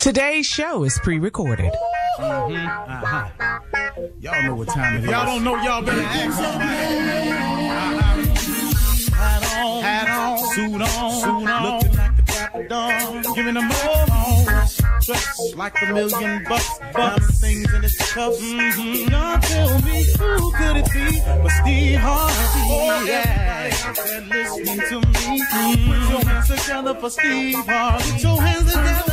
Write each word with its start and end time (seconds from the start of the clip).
Today's 0.00 0.46
show 0.46 0.84
is 0.84 0.98
pre-recorded. 1.02 1.74
Mm-hmm. 2.18 2.56
Uh-huh. 2.56 3.28
Y'all 4.18 4.42
know 4.44 4.54
what 4.54 4.68
time 4.68 4.96
it 4.96 5.04
is. 5.04 5.10
Y'all 5.10 5.26
don't 5.26 5.44
know, 5.44 5.56
y'all 5.62 5.82
better 5.82 6.00
ask 6.00 6.38
somebody. 6.38 7.30
Uh-huh. 7.30 8.29
Hat 9.20 9.44
on, 9.54 9.82
hat 9.82 10.08
on, 10.08 10.38
suit 10.54 10.80
on, 10.80 11.12
suit 11.20 11.48
on, 11.50 11.62
looking 11.62 11.96
like 11.98 12.18
a 12.18 12.22
dapper 12.22 12.68
dog, 12.68 13.34
giving 13.34 13.52
them 13.52 13.70
all 13.70 14.10
on. 14.10 14.46
Dressed 15.04 15.56
like 15.56 15.82
a 15.82 15.92
million 15.92 16.44
bucks, 16.48 16.78
bucks, 16.94 17.40
things 17.40 17.70
in 17.74 17.82
his 17.82 17.96
cuffs. 17.98 18.40
Mm-hmm. 18.40 19.10
Y'all 19.10 19.38
tell 19.40 19.82
me 19.82 20.04
who 20.18 20.52
could 20.52 20.76
it 20.78 20.90
be 20.90 21.20
but 21.42 21.50
Steve 21.50 21.98
Harvey? 21.98 22.64
Oh 22.72 23.04
yeah, 23.06 23.68
there 23.94 24.20
listening 24.22 24.80
to 24.88 25.00
me. 25.00 25.42
Mm-hmm. 25.52 25.90
Put 25.90 26.10
your 26.10 26.24
hands 26.24 26.48
together 26.48 26.94
for 26.94 27.10
Steve 27.10 27.56
Harvey. 27.66 28.12
Put 28.12 28.22
your 28.22 28.40
hands 28.40 28.72
together. 28.72 29.10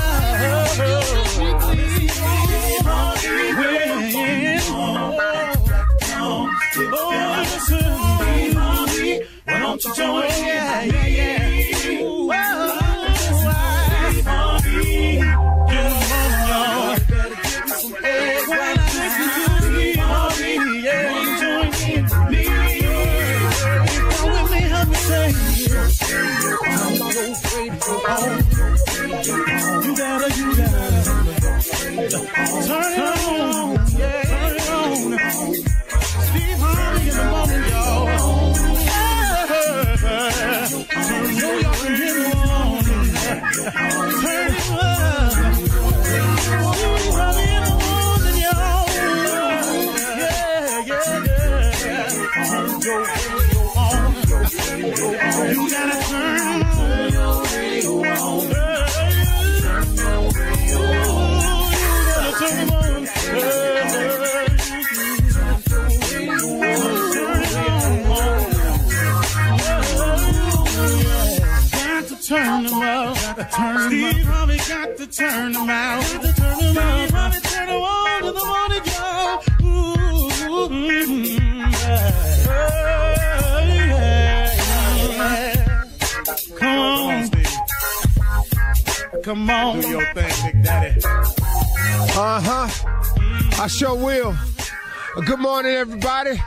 Why 9.47 9.59
don't 9.59 9.83
you 9.83 9.95
join? 9.95 10.23
Yeah, 10.23 10.83
yeah, 10.83 11.05
yeah. 11.07 11.36
Turn 75.17 75.51
them 75.51 75.69
out. 75.69 76.01
Got 76.01 76.22
to 76.22 76.33
turn 76.33 76.57
them 76.59 76.78
out. 76.78 77.09
Harvey 77.09 77.39
turn 77.39 77.67
them 77.67 77.81
on 77.81 78.22
to 78.22 78.31
the 78.31 78.45
morning 78.45 78.83
joe. 78.85 79.39
Ooh, 79.63 80.69
mm-hmm, 80.69 81.23
yeah. 81.72 82.13
yeah. 83.67 84.13
Come 86.59 86.79
on, 86.79 87.29
Come 89.23 89.50
on. 89.50 89.81
Do 89.81 89.88
your 89.89 90.06
thing, 90.13 90.33
Big 90.45 90.63
Daddy. 90.63 91.01
Uh 91.03 92.41
huh. 92.41 92.67
I 93.59 93.67
sure 93.67 93.95
will. 93.95 94.35
Good 95.25 95.39
morning, 95.39 95.73
everybody. 95.73 96.39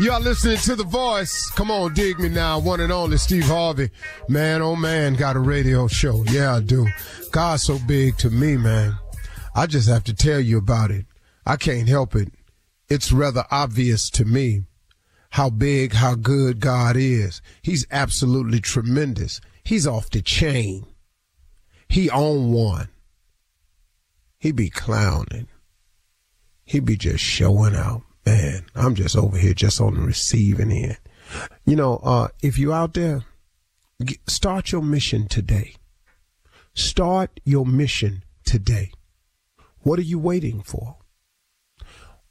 Y'all 0.00 0.20
listening 0.20 0.58
to 0.58 0.76
The 0.76 0.84
Voice. 0.84 1.50
Come 1.56 1.72
on, 1.72 1.92
dig 1.92 2.20
me 2.20 2.28
now. 2.28 2.60
One 2.60 2.78
and 2.78 2.92
only 2.92 3.16
Steve 3.16 3.48
Harvey. 3.48 3.90
Man, 4.28 4.62
oh 4.62 4.76
man, 4.76 5.14
got 5.14 5.34
a 5.34 5.40
radio 5.40 5.88
show. 5.88 6.22
Yeah, 6.28 6.54
I 6.54 6.60
do. 6.60 6.86
God's 7.32 7.64
so 7.64 7.80
big 7.84 8.16
to 8.18 8.30
me, 8.30 8.56
man. 8.56 8.96
I 9.56 9.66
just 9.66 9.88
have 9.88 10.04
to 10.04 10.14
tell 10.14 10.38
you 10.38 10.56
about 10.56 10.92
it. 10.92 11.06
I 11.44 11.56
can't 11.56 11.88
help 11.88 12.14
it. 12.14 12.32
It's 12.88 13.10
rather 13.10 13.42
obvious 13.50 14.08
to 14.10 14.24
me 14.24 14.62
how 15.30 15.50
big, 15.50 15.94
how 15.94 16.14
good 16.14 16.60
God 16.60 16.96
is. 16.96 17.42
He's 17.60 17.84
absolutely 17.90 18.60
tremendous. 18.60 19.40
He's 19.64 19.84
off 19.84 20.10
the 20.10 20.22
chain. 20.22 20.86
He 21.88 22.08
on 22.08 22.52
one. 22.52 22.88
He 24.38 24.52
be 24.52 24.70
clowning. 24.70 25.48
He 26.64 26.78
be 26.78 26.96
just 26.96 27.24
showing 27.24 27.74
out 27.74 28.02
man, 28.28 28.66
I'm 28.74 28.94
just 28.94 29.16
over 29.16 29.36
here 29.36 29.54
just 29.54 29.80
on 29.80 29.94
the 29.94 30.00
receiving 30.00 30.70
end. 30.70 30.98
You 31.64 31.76
know, 31.76 31.96
uh, 32.02 32.28
if 32.42 32.58
you're 32.58 32.74
out 32.74 32.94
there, 32.94 33.24
start 34.26 34.72
your 34.72 34.82
mission 34.82 35.28
today. 35.28 35.74
Start 36.74 37.40
your 37.44 37.66
mission 37.66 38.22
today. 38.44 38.92
What 39.80 39.98
are 39.98 40.02
you 40.02 40.18
waiting 40.18 40.62
for? 40.62 40.96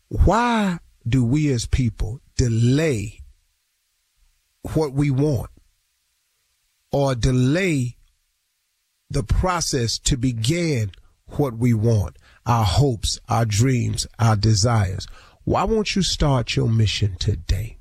Why 0.09 0.79
do 1.07 1.23
we 1.23 1.51
as 1.51 1.65
people 1.65 2.21
delay 2.35 3.21
what 4.73 4.93
we 4.93 5.09
want 5.09 5.49
or 6.91 7.15
delay 7.15 7.97
the 9.09 9.23
process 9.23 9.97
to 9.99 10.17
begin 10.17 10.91
what 11.27 11.57
we 11.57 11.73
want? 11.73 12.17
our 12.47 12.63
hopes, 12.63 13.19
our 13.27 13.45
dreams, 13.45 14.07
our 14.17 14.35
desires. 14.35 15.05
Why 15.47 15.63
won't 15.63 15.95
you 15.95 16.01
start 16.01 16.57
your 16.57 16.67
mission 16.67 17.15
today? 17.15 17.77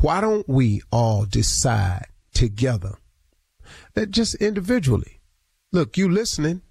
Why 0.00 0.22
don't 0.22 0.48
we 0.48 0.80
all 0.90 1.26
decide 1.26 2.06
together 2.32 2.94
that 3.92 4.10
just 4.10 4.36
individually, 4.36 5.20
look, 5.70 5.98
you 5.98 6.10
listening, 6.10 6.62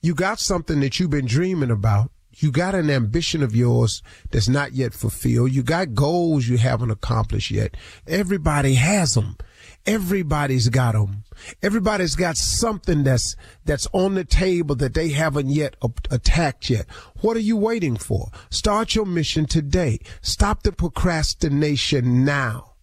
you 0.00 0.16
got 0.16 0.40
something 0.40 0.80
that 0.80 0.98
you've 0.98 1.10
been 1.10 1.26
dreaming 1.26 1.70
about. 1.70 2.10
You 2.34 2.50
got 2.50 2.74
an 2.74 2.90
ambition 2.90 3.40
of 3.40 3.54
yours 3.54 4.02
that's 4.32 4.48
not 4.48 4.72
yet 4.72 4.94
fulfilled. 4.94 5.52
You 5.52 5.62
got 5.62 5.94
goals 5.94 6.48
you 6.48 6.58
haven't 6.58 6.90
accomplished 6.90 7.52
yet. 7.52 7.76
Everybody 8.08 8.74
has 8.74 9.14
them. 9.14 9.36
Everybody's 9.84 10.68
got 10.68 10.92
them. 10.92 11.24
Everybody's 11.60 12.14
got 12.14 12.36
something 12.36 13.02
that's, 13.02 13.34
that's 13.64 13.88
on 13.92 14.14
the 14.14 14.24
table 14.24 14.76
that 14.76 14.94
they 14.94 15.08
haven't 15.08 15.50
yet 15.50 15.76
attacked 16.10 16.70
yet. 16.70 16.86
What 17.20 17.36
are 17.36 17.40
you 17.40 17.56
waiting 17.56 17.96
for? 17.96 18.30
Start 18.48 18.94
your 18.94 19.06
mission 19.06 19.46
today. 19.46 19.98
Stop 20.20 20.62
the 20.62 20.70
procrastination 20.70 22.24
now. 22.24 22.74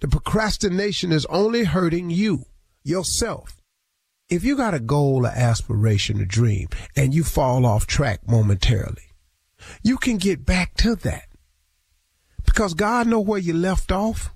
The 0.00 0.08
procrastination 0.08 1.10
is 1.10 1.26
only 1.26 1.64
hurting 1.64 2.10
you, 2.10 2.44
yourself. 2.84 3.60
If 4.28 4.44
you 4.44 4.56
got 4.56 4.74
a 4.74 4.80
goal, 4.80 5.26
an 5.26 5.32
aspiration, 5.34 6.20
a 6.20 6.24
dream, 6.24 6.68
and 6.96 7.14
you 7.14 7.24
fall 7.24 7.66
off 7.66 7.86
track 7.86 8.28
momentarily, 8.28 9.10
you 9.82 9.96
can 9.96 10.18
get 10.18 10.46
back 10.46 10.74
to 10.78 10.94
that. 10.96 11.24
Because 12.44 12.74
God 12.74 13.06
know 13.06 13.20
where 13.20 13.40
you 13.40 13.54
left 13.54 13.90
off. 13.90 14.32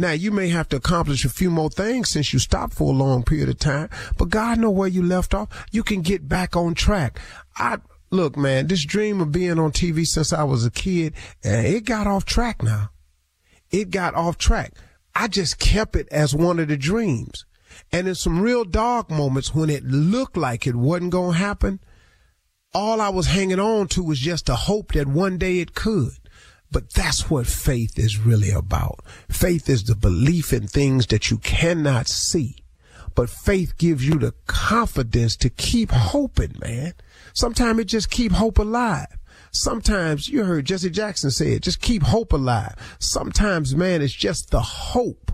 Now 0.00 0.12
you 0.12 0.30
may 0.30 0.48
have 0.48 0.66
to 0.70 0.76
accomplish 0.76 1.26
a 1.26 1.28
few 1.28 1.50
more 1.50 1.68
things 1.68 2.08
since 2.08 2.32
you 2.32 2.38
stopped 2.38 2.72
for 2.72 2.90
a 2.90 2.96
long 2.96 3.22
period 3.22 3.50
of 3.50 3.58
time, 3.58 3.90
but 4.16 4.30
God 4.30 4.58
know 4.58 4.70
where 4.70 4.88
you 4.88 5.02
left 5.02 5.34
off. 5.34 5.66
You 5.72 5.82
can 5.82 6.00
get 6.00 6.26
back 6.26 6.56
on 6.56 6.72
track. 6.72 7.20
I 7.56 7.80
look, 8.08 8.34
man, 8.34 8.68
this 8.68 8.86
dream 8.86 9.20
of 9.20 9.30
being 9.30 9.58
on 9.58 9.72
TV 9.72 10.06
since 10.06 10.32
I 10.32 10.42
was 10.44 10.64
a 10.64 10.70
kid, 10.70 11.12
and 11.44 11.66
it 11.66 11.84
got 11.84 12.06
off 12.06 12.24
track 12.24 12.62
now. 12.62 12.92
It 13.70 13.90
got 13.90 14.14
off 14.14 14.38
track. 14.38 14.72
I 15.14 15.28
just 15.28 15.58
kept 15.58 15.94
it 15.96 16.08
as 16.10 16.34
one 16.34 16.58
of 16.60 16.68
the 16.68 16.78
dreams. 16.78 17.44
And 17.92 18.08
in 18.08 18.14
some 18.14 18.40
real 18.40 18.64
dark 18.64 19.10
moments 19.10 19.54
when 19.54 19.68
it 19.68 19.84
looked 19.84 20.38
like 20.38 20.66
it 20.66 20.76
wasn't 20.76 21.12
going 21.12 21.32
to 21.32 21.38
happen, 21.38 21.78
all 22.72 23.02
I 23.02 23.10
was 23.10 23.26
hanging 23.26 23.60
on 23.60 23.86
to 23.88 24.02
was 24.02 24.18
just 24.18 24.48
a 24.48 24.54
hope 24.54 24.92
that 24.92 25.08
one 25.08 25.36
day 25.36 25.58
it 25.58 25.74
could. 25.74 26.12
But 26.70 26.90
that's 26.92 27.28
what 27.28 27.46
faith 27.46 27.98
is 27.98 28.18
really 28.18 28.50
about. 28.50 29.00
Faith 29.28 29.68
is 29.68 29.84
the 29.84 29.96
belief 29.96 30.52
in 30.52 30.68
things 30.68 31.06
that 31.08 31.30
you 31.30 31.38
cannot 31.38 32.06
see. 32.06 32.56
But 33.14 33.28
faith 33.28 33.76
gives 33.76 34.06
you 34.06 34.18
the 34.18 34.34
confidence 34.46 35.36
to 35.38 35.50
keep 35.50 35.90
hoping, 35.90 36.54
man. 36.60 36.94
Sometimes 37.34 37.80
it 37.80 37.84
just 37.86 38.10
keep 38.10 38.32
hope 38.32 38.58
alive. 38.58 39.08
Sometimes 39.52 40.28
you 40.28 40.44
heard 40.44 40.66
Jesse 40.66 40.90
Jackson 40.90 41.30
say 41.32 41.52
it, 41.52 41.62
just 41.62 41.80
keep 41.80 42.04
hope 42.04 42.32
alive. 42.32 42.74
Sometimes, 43.00 43.74
man, 43.74 44.00
it's 44.00 44.12
just 44.12 44.50
the 44.50 44.60
hope. 44.60 45.32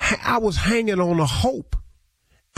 I 0.00 0.38
was 0.38 0.56
hanging 0.56 1.00
on 1.00 1.20
a 1.20 1.26
hope. 1.26 1.76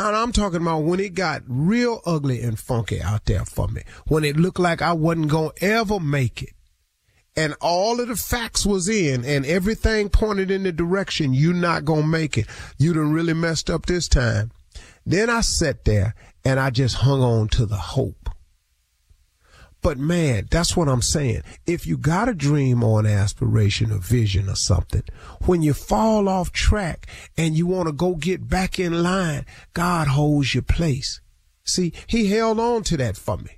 And 0.00 0.14
I'm 0.14 0.30
talking 0.30 0.62
about 0.62 0.84
when 0.84 1.00
it 1.00 1.14
got 1.14 1.42
real 1.48 2.00
ugly 2.06 2.40
and 2.42 2.56
funky 2.56 3.02
out 3.02 3.24
there 3.24 3.44
for 3.44 3.66
me. 3.66 3.82
When 4.06 4.22
it 4.22 4.36
looked 4.36 4.60
like 4.60 4.80
I 4.80 4.92
wasn't 4.92 5.28
going 5.28 5.50
to 5.56 5.64
ever 5.64 5.98
make 5.98 6.40
it 6.42 6.52
and 7.38 7.54
all 7.60 8.00
of 8.00 8.08
the 8.08 8.16
facts 8.16 8.66
was 8.66 8.88
in 8.88 9.24
and 9.24 9.46
everything 9.46 10.08
pointed 10.08 10.50
in 10.50 10.64
the 10.64 10.72
direction 10.72 11.32
you're 11.32 11.54
not 11.54 11.84
to 11.86 12.02
make 12.02 12.36
it. 12.36 12.46
You 12.78 12.92
done 12.92 13.12
really 13.12 13.32
messed 13.32 13.70
up 13.70 13.86
this 13.86 14.08
time. 14.08 14.50
Then 15.06 15.30
I 15.30 15.42
sat 15.42 15.84
there 15.84 16.16
and 16.44 16.58
I 16.58 16.70
just 16.70 16.96
hung 16.96 17.22
on 17.22 17.46
to 17.50 17.64
the 17.64 17.76
hope. 17.76 18.28
But 19.82 19.98
man, 19.98 20.48
that's 20.50 20.76
what 20.76 20.88
I'm 20.88 21.00
saying. 21.00 21.42
If 21.64 21.86
you 21.86 21.96
got 21.96 22.28
a 22.28 22.34
dream 22.34 22.82
or 22.82 22.98
an 22.98 23.06
aspiration 23.06 23.92
or 23.92 23.98
vision 23.98 24.48
or 24.48 24.56
something, 24.56 25.04
when 25.46 25.62
you 25.62 25.74
fall 25.74 26.28
off 26.28 26.50
track 26.50 27.06
and 27.36 27.56
you 27.56 27.68
want 27.68 27.86
to 27.86 27.92
go 27.92 28.16
get 28.16 28.48
back 28.48 28.80
in 28.80 29.04
line, 29.04 29.46
God 29.74 30.08
holds 30.08 30.54
your 30.56 30.64
place. 30.64 31.20
See, 31.62 31.92
he 32.08 32.26
held 32.26 32.58
on 32.58 32.82
to 32.82 32.96
that 32.96 33.16
for 33.16 33.36
me. 33.36 33.57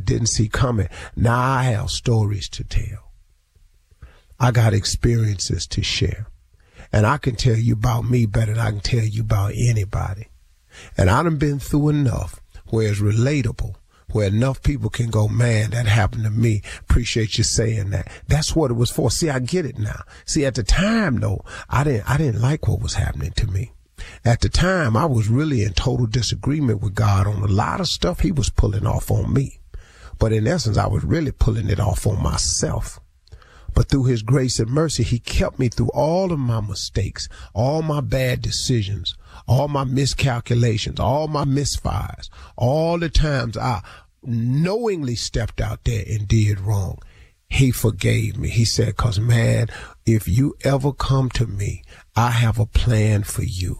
didn't 0.05 0.27
see 0.27 0.49
coming, 0.49 0.89
now 1.15 1.39
I 1.39 1.63
have 1.63 1.89
stories 1.89 2.49
to 2.49 2.63
tell. 2.63 3.11
I 4.39 4.51
got 4.51 4.73
experiences 4.73 5.67
to 5.67 5.83
share. 5.83 6.27
And 6.91 7.05
I 7.05 7.17
can 7.17 7.35
tell 7.35 7.55
you 7.55 7.73
about 7.73 8.09
me 8.09 8.25
better 8.25 8.53
than 8.53 8.65
I 8.65 8.71
can 8.71 8.79
tell 8.79 9.05
you 9.05 9.21
about 9.21 9.53
anybody. 9.55 10.27
And 10.97 11.09
I 11.09 11.23
done 11.23 11.37
been 11.37 11.59
through 11.59 11.89
enough 11.89 12.41
where 12.69 12.89
it's 12.89 12.99
relatable, 12.99 13.75
where 14.11 14.27
enough 14.27 14.61
people 14.63 14.89
can 14.89 15.09
go, 15.09 15.27
man, 15.27 15.71
that 15.71 15.85
happened 15.85 16.23
to 16.23 16.29
me. 16.29 16.61
Appreciate 16.79 17.37
you 17.37 17.43
saying 17.43 17.91
that. 17.91 18.09
That's 18.27 18.55
what 18.55 18.71
it 18.71 18.75
was 18.75 18.91
for. 18.91 19.11
See, 19.11 19.29
I 19.29 19.39
get 19.39 19.65
it 19.65 19.77
now. 19.77 20.01
See, 20.25 20.45
at 20.45 20.55
the 20.55 20.63
time 20.63 21.19
though, 21.19 21.45
I 21.69 21.83
didn't, 21.83 22.09
I 22.09 22.17
didn't 22.17 22.41
like 22.41 22.67
what 22.67 22.81
was 22.81 22.95
happening 22.95 23.31
to 23.31 23.47
me. 23.47 23.71
At 24.25 24.41
the 24.41 24.49
time, 24.49 24.97
I 24.97 25.05
was 25.05 25.29
really 25.29 25.63
in 25.63 25.73
total 25.73 26.07
disagreement 26.07 26.81
with 26.81 26.95
God 26.95 27.27
on 27.27 27.43
a 27.43 27.47
lot 27.47 27.79
of 27.79 27.87
stuff 27.87 28.21
he 28.21 28.31
was 28.31 28.49
pulling 28.49 28.87
off 28.87 29.11
on 29.11 29.31
me. 29.31 29.60
But 30.21 30.33
in 30.33 30.45
essence, 30.45 30.77
I 30.77 30.85
was 30.85 31.03
really 31.03 31.31
pulling 31.31 31.67
it 31.67 31.79
off 31.79 32.05
on 32.05 32.21
myself. 32.21 32.99
But 33.73 33.89
through 33.89 34.03
his 34.03 34.21
grace 34.21 34.59
and 34.59 34.69
mercy, 34.69 35.01
he 35.01 35.17
kept 35.17 35.57
me 35.57 35.67
through 35.67 35.89
all 35.95 36.31
of 36.31 36.37
my 36.37 36.61
mistakes, 36.61 37.27
all 37.55 37.81
my 37.81 38.01
bad 38.01 38.43
decisions, 38.43 39.15
all 39.47 39.67
my 39.67 39.83
miscalculations, 39.83 40.99
all 40.99 41.27
my 41.27 41.43
misfires, 41.43 42.29
all 42.55 42.99
the 42.99 43.09
times 43.09 43.57
I 43.57 43.81
knowingly 44.21 45.15
stepped 45.15 45.59
out 45.59 45.85
there 45.85 46.03
and 46.07 46.27
did 46.27 46.59
wrong. 46.59 46.99
He 47.49 47.71
forgave 47.71 48.37
me. 48.37 48.49
He 48.49 48.63
said, 48.63 48.97
cause 48.97 49.19
man, 49.19 49.69
if 50.05 50.27
you 50.27 50.55
ever 50.63 50.93
come 50.93 51.31
to 51.31 51.47
me, 51.47 51.81
I 52.15 52.29
have 52.29 52.59
a 52.59 52.67
plan 52.67 53.23
for 53.23 53.41
you 53.41 53.79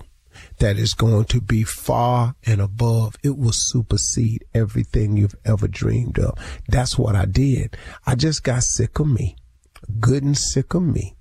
that 0.62 0.78
is 0.78 0.94
going 0.94 1.26
to 1.26 1.42
be 1.42 1.64
far 1.64 2.36
and 2.46 2.62
above. 2.62 3.16
It 3.24 3.36
will 3.36 3.52
supersede 3.52 4.46
everything 4.54 5.18
you've 5.18 5.36
ever 5.44 5.68
dreamed 5.68 6.20
of. 6.20 6.38
That's 6.68 7.00
what 7.00 7.16
I 7.16 7.26
did. 7.26 7.76
I 8.06 8.14
just 8.14 8.44
got 8.44 8.62
sick 8.64 9.00
of 9.00 9.08
me, 9.08 9.36
good 10.00 10.22
and 10.22 10.38
sick 10.38 10.76
of 10.76 10.84
me. 10.84 11.16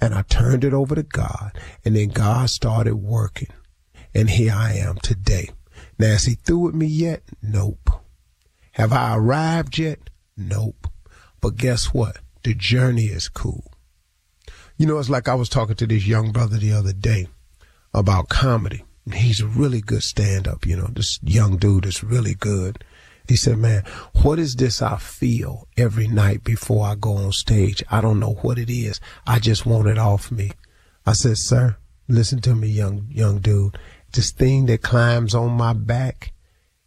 And 0.00 0.12
I 0.12 0.22
turned 0.22 0.64
it 0.64 0.74
over 0.74 0.96
to 0.96 1.04
God. 1.04 1.56
And 1.84 1.94
then 1.94 2.08
God 2.08 2.50
started 2.50 2.96
working. 2.96 3.48
And 4.12 4.28
here 4.28 4.54
I 4.54 4.72
am 4.72 4.96
today. 4.96 5.50
Now, 5.96 6.08
is 6.08 6.24
he 6.24 6.34
through 6.34 6.58
with 6.58 6.74
me 6.74 6.86
yet? 6.86 7.22
Nope. 7.40 7.90
Have 8.72 8.92
I 8.92 9.16
arrived 9.16 9.78
yet? 9.78 10.10
Nope. 10.36 10.88
But 11.40 11.56
guess 11.56 11.94
what? 11.94 12.18
The 12.42 12.54
journey 12.54 13.04
is 13.04 13.28
cool. 13.28 13.72
You 14.76 14.86
know, 14.86 14.98
it's 14.98 15.10
like 15.10 15.28
I 15.28 15.34
was 15.34 15.48
talking 15.48 15.76
to 15.76 15.86
this 15.86 16.08
young 16.08 16.32
brother 16.32 16.56
the 16.56 16.72
other 16.72 16.92
day 16.92 17.28
about 17.92 18.28
comedy. 18.28 18.84
He's 19.12 19.40
a 19.40 19.46
really 19.46 19.80
good 19.80 20.02
stand 20.02 20.46
up, 20.46 20.66
you 20.66 20.76
know, 20.76 20.88
this 20.92 21.18
young 21.22 21.56
dude 21.56 21.86
is 21.86 22.04
really 22.04 22.34
good. 22.34 22.84
He 23.28 23.36
said, 23.36 23.58
man, 23.58 23.84
what 24.22 24.38
is 24.38 24.56
this 24.56 24.82
I 24.82 24.96
feel 24.96 25.68
every 25.76 26.08
night 26.08 26.42
before 26.44 26.86
I 26.86 26.94
go 26.96 27.12
on 27.16 27.32
stage? 27.32 27.82
I 27.90 28.00
don't 28.00 28.20
know 28.20 28.34
what 28.42 28.58
it 28.58 28.70
is. 28.70 29.00
I 29.26 29.38
just 29.38 29.66
want 29.66 29.88
it 29.88 29.98
off 29.98 30.30
me. 30.30 30.52
I 31.06 31.12
said, 31.12 31.38
sir, 31.38 31.76
listen 32.08 32.40
to 32.42 32.54
me, 32.54 32.68
young, 32.68 33.06
young 33.08 33.38
dude. 33.38 33.78
This 34.12 34.32
thing 34.32 34.66
that 34.66 34.82
climbs 34.82 35.34
on 35.34 35.52
my 35.52 35.72
back 35.72 36.32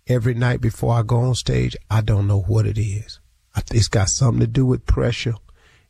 every 0.07 0.33
night 0.33 0.59
before 0.59 0.95
I 0.95 1.03
go 1.03 1.21
on 1.21 1.35
stage, 1.35 1.77
I 1.89 2.01
don't 2.01 2.27
know 2.27 2.41
what 2.41 2.65
it 2.65 2.77
is. 2.77 3.19
It's 3.71 3.87
got 3.87 4.09
something 4.09 4.41
to 4.41 4.47
do 4.47 4.65
with 4.65 4.85
pressure. 4.85 5.35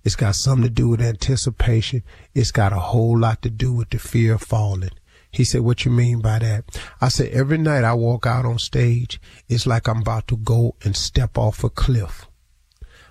It's 0.03 0.15
got 0.15 0.36
something 0.36 0.63
to 0.63 0.70
do 0.70 0.89
with 0.89 1.01
anticipation. 1.01 2.03
It's 2.36 2.51
got 2.51 2.74
a 2.74 2.79
whole 2.79 3.17
lot 3.17 3.41
to 3.41 3.50
do 3.50 3.74
with 3.74 3.89
the 3.89 4.00
fear 4.00 4.36
of 4.36 4.41
falling. 4.41 4.91
He 5.34 5.44
said, 5.44 5.62
what 5.62 5.84
you 5.84 5.92
mean 5.92 6.22
by 6.22 6.38
that? 6.40 6.80
I 7.02 7.10
said, 7.10 7.30
every 7.30 7.58
night 7.58 7.84
I 7.84 7.96
walk 7.96 8.28
out 8.28 8.46
on 8.46 8.60
stage, 8.60 9.20
it's 9.50 9.66
like 9.66 9.88
I'm 9.88 10.02
about 10.02 10.28
to 10.28 10.38
go 10.38 10.75
and 10.84 10.96
step 10.96 11.40
off 11.40 11.63
a 11.63 11.72
cliff. 11.72 12.28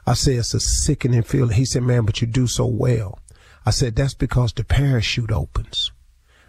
I 0.06 0.14
said, 0.14 0.34
it's 0.34 0.54
a 0.54 0.60
sickening 0.60 1.24
feeling. 1.24 1.56
He 1.56 1.64
said, 1.64 1.82
man, 1.82 2.04
but 2.04 2.20
you 2.20 2.28
do 2.28 2.46
so 2.46 2.64
well. 2.64 3.18
I 3.66 3.70
said, 3.70 3.96
that's 3.96 4.14
because 4.14 4.52
the 4.52 4.62
parachute 4.62 5.32
opens. 5.32 5.90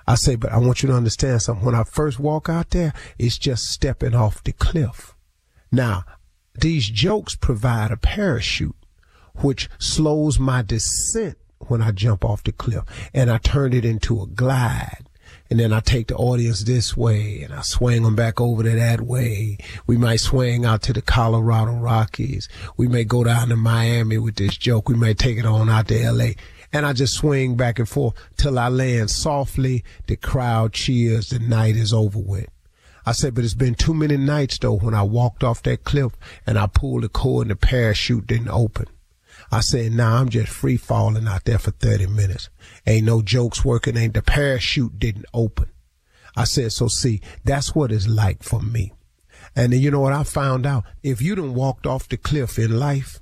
I 0.06 0.14
said, 0.14 0.40
but 0.40 0.52
I 0.52 0.60
want 0.60 0.84
you 0.84 0.90
to 0.90 0.96
understand 0.96 1.42
something. 1.42 1.66
When 1.66 1.76
I 1.76 1.84
first 1.84 2.20
walk 2.20 2.50
out 2.50 2.70
there, 2.70 2.94
it's 3.18 3.40
just 3.40 3.64
stepping 3.66 4.14
off 4.14 4.44
the 4.44 4.54
cliff. 4.54 5.16
Now, 5.72 6.04
these 6.54 6.88
jokes 6.88 7.36
provide 7.36 7.90
a 7.90 7.98
parachute, 7.98 8.76
which 9.38 9.70
slows 9.80 10.38
my 10.38 10.62
descent 10.62 11.38
when 11.58 11.82
I 11.82 11.90
jump 11.92 12.24
off 12.24 12.44
the 12.44 12.52
cliff 12.52 12.84
and 13.12 13.32
I 13.32 13.40
turn 13.40 13.74
it 13.74 13.86
into 13.86 14.22
a 14.22 14.28
glide. 14.28 15.10
And 15.54 15.60
then 15.60 15.72
I 15.72 15.82
take 15.82 16.08
the 16.08 16.16
audience 16.16 16.64
this 16.64 16.98
way 16.98 17.44
and 17.44 17.54
I 17.54 17.62
swing 17.62 18.02
them 18.02 18.16
back 18.16 18.42
over 18.42 18.64
to 18.64 18.72
that 18.72 19.02
way. 19.02 19.60
We 19.86 19.98
might 19.98 20.20
swing 20.20 20.66
out 20.66 20.82
to 20.82 20.94
the 20.94 21.02
Colorado 21.04 21.74
Rockies. 21.74 22.50
We 22.76 22.88
may 22.88 23.04
go 23.04 23.24
down 23.24 23.50
to 23.50 23.56
Miami 23.56 24.18
with 24.18 24.38
this 24.38 24.58
joke. 24.58 24.90
We 24.90 24.96
may 24.96 25.14
take 25.14 25.38
it 25.38 25.46
on 25.46 25.70
out 25.70 25.90
to 25.90 26.12
LA. 26.12 26.30
And 26.74 26.88
I 26.88 26.94
just 26.94 27.14
swing 27.14 27.56
back 27.56 27.78
and 27.78 27.88
forth 27.88 28.16
till 28.36 28.58
I 28.58 28.70
land 28.70 29.12
softly. 29.12 29.84
The 30.08 30.16
crowd 30.16 30.74
cheers. 30.74 31.30
The 31.30 31.38
night 31.38 31.76
is 31.76 31.94
over 31.94 32.18
with. 32.18 32.50
I 33.06 33.12
said, 33.12 33.36
but 33.36 33.44
it's 33.44 33.54
been 33.54 33.76
too 33.76 33.94
many 33.94 34.18
nights 34.18 34.58
though 34.58 34.78
when 34.78 34.96
I 34.96 35.04
walked 35.04 35.44
off 35.44 35.62
that 35.62 35.84
cliff 35.84 36.14
and 36.48 36.58
I 36.58 36.66
pulled 36.66 37.04
the 37.04 37.10
cord 37.10 37.44
and 37.44 37.52
the 37.52 37.56
parachute 37.56 38.26
didn't 38.26 38.50
open. 38.50 38.88
I 39.54 39.60
said, 39.60 39.92
nah, 39.92 40.20
I'm 40.20 40.30
just 40.30 40.52
free 40.52 40.78
falling 40.78 41.28
out 41.28 41.46
there 41.46 41.60
for 41.60 41.70
30 41.70 42.08
minutes. 42.08 42.50
Ain't 42.88 43.06
no 43.06 43.22
jokes 43.22 43.64
working. 43.64 43.96
Ain't 43.96 44.16
the 44.16 44.24
parachute 44.24 44.98
didn't 44.98 45.28
open. 45.32 45.70
I 46.36 46.46
said, 46.46 46.72
so 46.72 46.88
see, 46.88 47.22
that's 47.46 47.76
what 47.76 47.92
it's 47.92 48.08
like 48.08 48.42
for 48.42 48.60
me. 48.60 48.94
And 49.56 49.72
then 49.72 49.80
you 49.80 49.92
know 49.92 50.00
what 50.00 50.12
I 50.12 50.24
found 50.24 50.66
out? 50.66 50.86
If 51.04 51.22
you 51.22 51.36
done 51.36 51.54
walked 51.54 51.86
off 51.86 52.10
the 52.10 52.18
cliff 52.18 52.58
in 52.58 52.80
life 52.80 53.20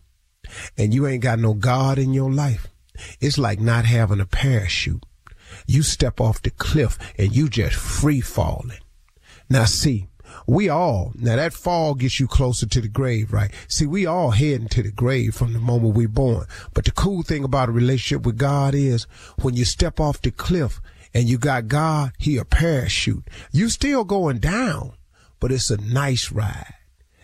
and 0.77 0.93
you 0.93 1.05
ain't 1.05 1.21
got 1.21 1.37
no 1.37 1.53
God 1.53 1.97
in 1.97 2.13
your 2.13 2.31
life, 2.31 2.69
it's 3.19 3.37
like 3.37 3.59
not 3.59 3.83
having 3.83 4.21
a 4.21 4.25
parachute. 4.25 5.03
You 5.67 5.83
step 5.83 6.21
off 6.21 6.41
the 6.41 6.51
cliff 6.51 6.97
and 7.17 7.35
you 7.35 7.49
just 7.49 7.75
free 7.75 8.21
falling. 8.21 8.79
Now 9.49 9.65
see, 9.65 10.07
we 10.51 10.67
all, 10.67 11.13
now 11.15 11.37
that 11.37 11.53
fall 11.53 11.95
gets 11.95 12.19
you 12.19 12.27
closer 12.27 12.65
to 12.65 12.81
the 12.81 12.89
grave, 12.89 13.31
right? 13.31 13.51
See, 13.69 13.85
we 13.85 14.05
all 14.05 14.31
heading 14.31 14.67
to 14.67 14.83
the 14.83 14.91
grave 14.91 15.33
from 15.33 15.53
the 15.53 15.59
moment 15.59 15.95
we're 15.95 16.09
born. 16.09 16.45
But 16.73 16.83
the 16.83 16.91
cool 16.91 17.23
thing 17.23 17.45
about 17.45 17.69
a 17.69 17.71
relationship 17.71 18.25
with 18.25 18.37
God 18.37 18.75
is 18.75 19.03
when 19.41 19.55
you 19.55 19.63
step 19.63 20.01
off 20.01 20.21
the 20.21 20.29
cliff 20.29 20.81
and 21.13 21.29
you 21.29 21.37
got 21.37 21.69
God, 21.69 22.11
he 22.17 22.35
a 22.35 22.43
parachute. 22.43 23.23
You 23.53 23.69
still 23.69 24.03
going 24.03 24.39
down, 24.39 24.91
but 25.39 25.53
it's 25.53 25.71
a 25.71 25.77
nice 25.77 26.33
ride. 26.33 26.73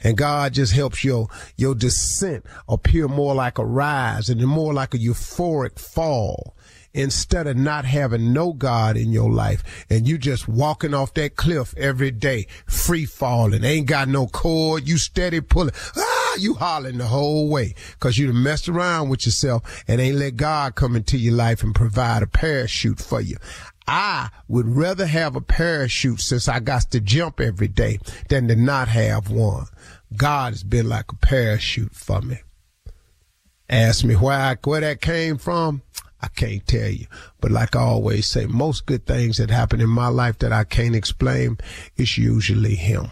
And 0.06 0.16
God 0.16 0.54
just 0.54 0.72
helps 0.72 1.04
your, 1.04 1.28
your 1.58 1.76
descent 1.76 2.46
appear 2.70 3.10
more 3.10 3.36
like 3.36 3.58
a 3.58 3.66
rise 3.66 4.30
and 4.30 4.42
more 4.48 4.74
like 4.74 4.94
a 4.94 5.00
euphoric 5.00 5.78
fall 5.78 6.56
instead 6.98 7.46
of 7.46 7.56
not 7.56 7.86
having 7.86 8.34
no 8.34 8.54
God 8.54 8.98
in 8.98 9.12
your 9.12 9.32
life 9.32 9.64
and 9.90 10.08
you 10.08 10.18
just 10.18 10.48
walking 10.48 10.94
off 10.94 11.14
that 11.14 11.36
cliff 11.36 11.74
every 11.78 12.12
day, 12.12 12.48
free 12.66 13.06
falling, 13.06 13.64
ain't 13.64 13.86
got 13.86 14.08
no 14.08 14.28
cord, 14.28 14.88
you 14.88 14.98
steady 14.98 15.40
pulling, 15.40 15.74
ah, 15.96 16.36
you 16.40 16.56
hollering 16.56 16.98
the 16.98 17.06
whole 17.06 17.50
way 17.50 17.76
because 17.94 18.18
you 18.18 18.34
messed 18.34 18.68
around 18.68 19.10
with 19.10 19.26
yourself 19.26 19.84
and 19.88 20.02
ain't 20.02 20.18
let 20.18 20.36
God 20.36 20.76
come 20.76 20.96
into 20.96 21.18
your 21.18 21.36
life 21.36 21.62
and 21.62 21.76
provide 21.76 22.24
a 22.24 22.28
parachute 22.28 23.00
for 23.00 23.22
you. 23.22 23.38
I 23.88 24.30
would 24.48 24.68
rather 24.68 25.06
have 25.06 25.36
a 25.36 25.42
parachute 25.42 26.20
since 26.20 26.50
I 26.50 26.60
got 26.60 26.92
to 26.92 27.00
jump 27.00 27.40
every 27.40 27.70
day 27.70 28.00
than 28.28 28.48
to 28.48 28.56
not 28.56 28.88
have 28.90 29.30
one. 29.30 29.68
God 30.16 30.54
has 30.54 30.64
been 30.64 30.90
like 30.90 31.12
a 31.12 31.16
parachute 31.16 31.94
for 31.94 32.22
me. 32.22 32.40
Ask 33.70 34.04
me 34.04 34.16
where 34.16 34.58
where 34.64 34.82
that 34.82 35.00
came 35.00 35.38
from. 35.38 35.84
I 36.22 36.28
can't 36.30 36.66
tell 36.66 36.90
you. 36.90 37.08
But 37.42 37.52
like 37.52 37.76
I 37.76 37.82
always 37.82 38.28
say, 38.28 38.46
most 38.46 38.86
good 38.86 39.06
things 39.06 39.38
that 39.38 39.50
happen 39.50 39.82
in 39.82 39.90
my 39.90 40.08
life 40.08 40.40
that 40.40 40.52
I 40.52 40.64
can't 40.64 40.96
explain, 40.96 41.58
it's 41.96 42.18
usually 42.18 42.76
him. 42.76 43.12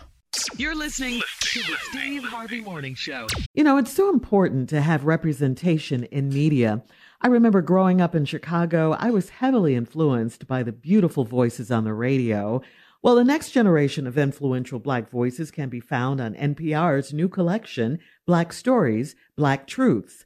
You're 0.57 0.75
listening 0.75 1.21
to 1.39 1.59
the 1.59 1.77
Steve 1.89 2.24
Harvey 2.24 2.62
Morning 2.62 2.95
Show. 2.95 3.27
You 3.53 3.63
know, 3.63 3.77
it's 3.77 3.93
so 3.93 4.09
important 4.09 4.69
to 4.69 4.81
have 4.81 5.05
representation 5.05 6.03
in 6.05 6.29
media. 6.29 6.83
I 7.21 7.27
remember 7.27 7.62
growing 7.62 8.01
up 8.01 8.15
in 8.15 8.25
Chicago, 8.25 8.95
I 9.00 9.12
was 9.12 9.29
heavily 9.29 9.75
influenced 9.75 10.47
by 10.47 10.63
the 10.63 10.74
beautiful 10.74 11.24
voices 11.24 11.71
on 11.71 11.85
the 11.85 11.93
radio. 11.93 12.62
Well, 13.01 13.15
the 13.15 13.24
next 13.24 13.51
generation 13.51 14.07
of 14.07 14.17
influential 14.17 14.79
Black 14.79 15.09
voices 15.09 15.51
can 15.51 15.69
be 15.69 15.79
found 15.79 16.19
on 16.19 16.33
NPR's 16.33 17.13
new 17.13 17.29
collection, 17.29 18.00
Black 18.25 18.51
Stories, 18.51 19.15
Black 19.35 19.67
Truths. 19.67 20.25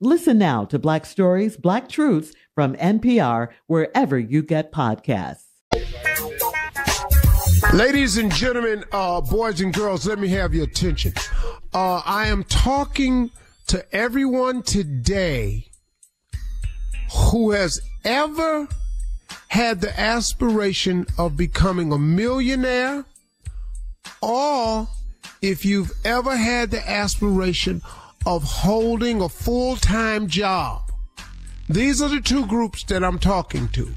Listen 0.00 0.38
now 0.38 0.64
to 0.64 0.78
Black 0.78 1.06
Stories, 1.06 1.56
Black 1.56 1.88
Truths 1.88 2.32
from 2.52 2.74
NPR, 2.74 3.50
wherever 3.68 4.18
you 4.18 4.42
get 4.42 4.72
podcasts. 4.72 5.44
Ladies 7.72 8.16
and 8.16 8.32
gentlemen, 8.32 8.84
uh, 8.90 9.20
boys 9.20 9.60
and 9.60 9.72
girls, 9.72 10.06
let 10.06 10.18
me 10.18 10.28
have 10.28 10.52
your 10.52 10.64
attention. 10.64 11.12
Uh, 11.72 12.02
I 12.04 12.26
am 12.26 12.42
talking 12.44 13.30
to 13.68 13.84
everyone 13.94 14.62
today 14.62 15.70
who 17.12 17.52
has 17.52 17.80
ever 18.04 18.68
had 19.48 19.80
the 19.80 19.98
aspiration 19.98 21.06
of 21.16 21.36
becoming 21.36 21.92
a 21.92 21.98
millionaire 21.98 23.04
or 24.20 24.88
if 25.40 25.64
you've 25.64 25.92
ever 26.04 26.36
had 26.36 26.72
the 26.72 26.90
aspiration 26.90 27.80
of 28.26 28.42
holding 28.42 29.20
a 29.20 29.28
full 29.28 29.76
time 29.76 30.26
job. 30.28 30.90
These 31.68 32.02
are 32.02 32.08
the 32.08 32.20
two 32.20 32.46
groups 32.46 32.84
that 32.84 33.04
I'm 33.04 33.18
talking 33.18 33.68
to. 33.68 33.88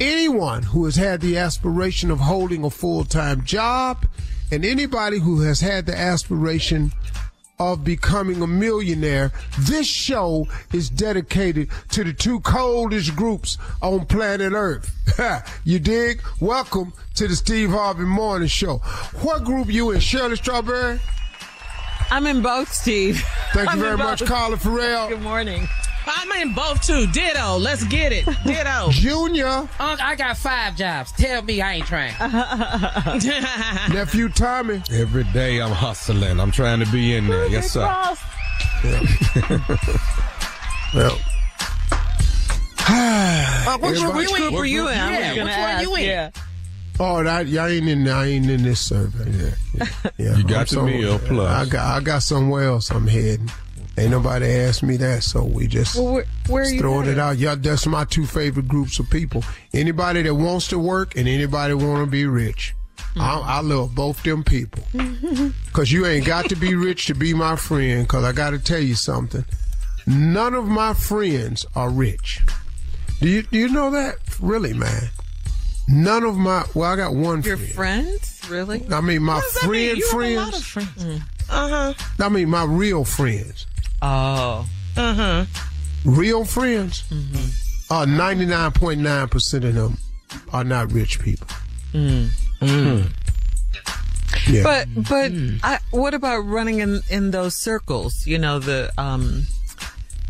Anyone 0.00 0.62
who 0.62 0.84
has 0.86 0.96
had 0.96 1.20
the 1.20 1.36
aspiration 1.36 2.10
of 2.10 2.20
holding 2.20 2.64
a 2.64 2.70
full 2.70 3.04
time 3.04 3.44
job, 3.44 4.06
and 4.50 4.64
anybody 4.64 5.18
who 5.18 5.40
has 5.40 5.60
had 5.60 5.86
the 5.86 5.96
aspiration 5.96 6.92
of 7.58 7.84
becoming 7.84 8.42
a 8.42 8.46
millionaire, 8.46 9.30
this 9.60 9.86
show 9.86 10.48
is 10.72 10.90
dedicated 10.90 11.70
to 11.90 12.02
the 12.02 12.12
two 12.12 12.40
coldest 12.40 13.14
groups 13.14 13.58
on 13.80 14.04
planet 14.06 14.52
Earth. 14.52 14.90
you 15.64 15.78
dig? 15.78 16.22
Welcome 16.40 16.92
to 17.14 17.28
the 17.28 17.36
Steve 17.36 17.70
Harvey 17.70 18.04
Morning 18.04 18.48
Show. 18.48 18.78
What 19.20 19.44
group 19.44 19.68
you 19.68 19.92
in, 19.92 20.00
Shirley 20.00 20.36
Strawberry? 20.36 20.98
I'm 22.12 22.26
in 22.26 22.42
both, 22.42 22.70
Steve. 22.70 23.24
Thank 23.54 23.70
I'm 23.70 23.78
you 23.78 23.84
very 23.84 23.96
much, 23.96 24.22
Carla 24.26 24.58
Ferrell. 24.58 25.08
Good 25.08 25.22
morning. 25.22 25.66
I'm 26.04 26.30
in 26.42 26.52
both 26.52 26.86
too. 26.86 27.06
Ditto. 27.06 27.56
Let's 27.56 27.84
get 27.84 28.12
it. 28.12 28.26
Ditto. 28.44 28.88
Junior. 28.90 29.46
Unc, 29.46 30.02
I 30.02 30.14
got 30.14 30.36
five 30.36 30.76
jobs. 30.76 31.10
Tell 31.12 31.40
me 31.40 31.62
I 31.62 31.76
ain't 31.76 31.86
trying. 31.86 32.12
Nephew 33.94 34.28
Tommy. 34.28 34.82
Every 34.92 35.24
day 35.32 35.62
I'm 35.62 35.70
hustling. 35.72 36.38
I'm 36.38 36.50
trying 36.50 36.80
to 36.84 36.92
be 36.92 37.16
in 37.16 37.28
there. 37.28 37.46
Yes, 37.46 37.70
sir. 37.70 37.80
well. 40.94 41.18
Uh, 42.88 43.78
which, 43.78 43.96
Everybody- 43.96 44.26
which 44.26 44.36
group 44.36 44.52
are 44.52 44.66
you 44.66 44.88
in? 44.88 44.94
Yeah, 44.98 45.32
which 45.44 45.56
one 45.56 45.80
you 45.80 45.96
in? 45.96 46.04
Yeah. 46.04 46.30
Oh, 47.04 47.22
that 47.24 47.48
y'all 47.48 47.66
ain't 47.66 47.88
in. 47.88 48.06
I 48.08 48.26
ain't 48.28 48.48
in 48.48 48.62
this 48.62 48.80
survey. 48.80 49.30
Yeah, 49.30 49.50
yeah. 49.74 50.10
yeah. 50.18 50.36
You 50.36 50.44
got 50.44 50.52
I'm 50.58 50.62
the 50.62 50.66
somewhere- 50.68 50.94
meal 50.98 51.18
plus. 51.18 51.48
I 51.48 51.68
got. 51.70 51.96
I 51.96 52.00
got 52.00 52.22
somewhere 52.22 52.64
else. 52.64 52.90
I'm 52.90 53.06
heading. 53.06 53.50
Ain't 53.98 54.10
nobody 54.10 54.46
asked 54.46 54.82
me 54.82 54.96
that, 54.98 55.22
so 55.22 55.44
we 55.44 55.66
just 55.66 55.96
Well, 55.96 56.14
where, 56.14 56.24
where 56.48 56.62
are 56.62 56.66
you 56.70 56.78
throwing 56.80 57.00
headed? 57.04 57.18
it 57.18 57.20
out. 57.20 57.36
Yeah, 57.38 57.56
that's 57.56 57.86
my 57.86 58.04
two 58.06 58.24
favorite 58.24 58.66
groups 58.66 58.98
of 58.98 59.10
people. 59.10 59.44
Anybody 59.74 60.22
that 60.22 60.34
wants 60.34 60.68
to 60.68 60.78
work 60.78 61.14
and 61.16 61.28
anybody 61.28 61.74
want 61.74 62.02
to 62.04 62.10
be 62.10 62.24
rich. 62.24 62.74
I, 63.16 63.38
I 63.40 63.60
love 63.60 63.94
both 63.94 64.22
them 64.22 64.44
people. 64.44 64.82
Cause 65.74 65.92
you 65.92 66.06
ain't 66.06 66.24
got 66.24 66.48
to 66.48 66.56
be 66.56 66.74
rich 66.74 67.04
to 67.08 67.14
be 67.14 67.34
my 67.34 67.56
friend. 67.56 68.08
Cause 68.08 68.24
I 68.24 68.32
got 68.32 68.50
to 68.50 68.58
tell 68.58 68.78
you 68.80 68.94
something. 68.94 69.44
None 70.06 70.54
of 70.54 70.66
my 70.66 70.94
friends 70.94 71.66
are 71.76 71.90
rich. 71.90 72.40
Do 73.20 73.28
you 73.28 73.42
do 73.42 73.58
you 73.58 73.68
know 73.68 73.90
that? 73.90 74.16
Really, 74.40 74.72
man. 74.72 75.10
None 75.88 76.24
of 76.24 76.36
my 76.36 76.64
well, 76.74 76.90
I 76.92 76.96
got 76.96 77.14
one 77.14 77.42
Your 77.42 77.56
friend. 77.56 77.72
friends? 77.72 78.40
Really? 78.48 78.84
I 78.90 79.00
mean, 79.00 79.22
my 79.22 79.34
What 79.34 79.42
does 79.44 79.62
that 79.62 79.70
mean? 79.70 80.00
friend 80.02 80.54
friends. 80.54 81.20
Uh 81.50 81.68
huh. 81.92 81.94
I 82.18 82.28
mean, 82.28 82.48
my 82.48 82.64
real 82.64 83.04
friends. 83.04 83.66
Oh. 84.00 84.66
Uh 84.96 85.14
huh. 85.14 85.44
Real 86.04 86.44
friends. 86.44 87.02
Mm-hmm. 87.10 87.92
Uh, 87.92 88.04
ninety 88.06 88.46
nine 88.46 88.70
point 88.72 89.00
nine 89.00 89.28
percent 89.28 89.64
of 89.64 89.74
them 89.74 89.98
are 90.52 90.64
not 90.64 90.90
rich 90.92 91.20
people. 91.20 91.46
Mm. 91.92 92.30
Yeah. 94.48 94.62
But 94.62 94.88
but 95.08 95.32
I, 95.62 95.78
what 95.90 96.14
about 96.14 96.38
running 96.40 96.78
in 96.80 97.00
in 97.10 97.30
those 97.32 97.54
circles? 97.54 98.26
You 98.26 98.38
know 98.38 98.58
the 98.58 98.90
um, 98.98 99.42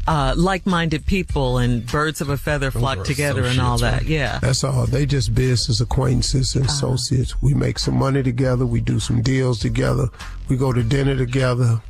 uh, 0.07 0.35
like-minded 0.37 1.07
people 1.07 1.59
and 1.59 1.87
birds 1.87 2.21
of 2.21 2.29
a 2.29 2.37
feather 2.37 2.71
flock 2.71 3.05
together 3.05 3.45
and 3.45 3.61
all 3.61 3.79
that. 3.79 4.03
associates, 4.03 4.11
Yeah. 4.11 4.39
That's 4.41 4.65
all. 4.65 4.87
They 4.87 5.07
just 5.07 5.35
business 5.35 5.81
acquaintances 5.81 6.55
and 6.57 6.67
associates. 6.67 7.41
We 7.41 7.55
make 7.55 7.79
some 7.79 7.97
money 7.99 8.23
together. 8.23 8.67
We 8.67 8.81
do 8.81 8.99
some 8.99 9.23
deals 9.23 9.59
together. 9.61 10.09
We 10.49 10.57
go 10.57 10.73
to 10.73 10.83
dinner 10.83 11.17
together. 11.17 11.81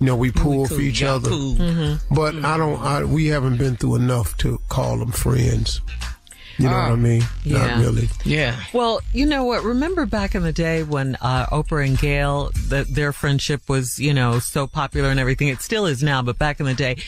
You 0.00 0.06
know, 0.06 0.16
we 0.16 0.32
pull 0.32 0.66
for 0.66 0.80
each 0.80 1.02
other. 1.02 1.30
Mm-hmm. 1.30 2.14
But 2.14 2.34
I 2.44 2.56
don't. 2.56 2.80
I, 2.82 3.04
we 3.04 3.26
haven't 3.26 3.58
been 3.58 3.76
through 3.76 3.96
enough 3.96 4.36
to 4.38 4.58
call 4.68 4.96
them 4.98 5.12
friends. 5.12 5.80
You 6.62 6.68
know 6.68 6.74
Ah. 6.76 6.90
what 6.90 6.92
I 6.92 6.96
mean? 6.96 7.22
Yeah. 7.44 7.58
Not 7.66 7.80
really. 7.80 8.08
Yeah. 8.24 8.56
Well, 8.72 9.00
you 9.12 9.26
know 9.26 9.42
what? 9.44 9.64
Remember 9.64 10.06
back 10.06 10.34
in 10.36 10.42
the 10.44 10.52
day 10.52 10.84
when 10.84 11.16
uh, 11.20 11.46
Oprah 11.46 11.84
and 11.86 11.98
Gayle, 11.98 12.50
the, 12.68 12.84
their 12.88 13.12
friendship 13.12 13.68
was, 13.68 13.98
you 13.98 14.14
know, 14.14 14.38
so 14.38 14.66
popular 14.68 15.08
and 15.10 15.18
everything. 15.18 15.48
It 15.48 15.60
still 15.60 15.86
is 15.86 16.02
now, 16.02 16.22
but 16.22 16.38
back 16.38 16.60
in 16.60 16.66
the 16.66 16.74
day, 16.74 16.98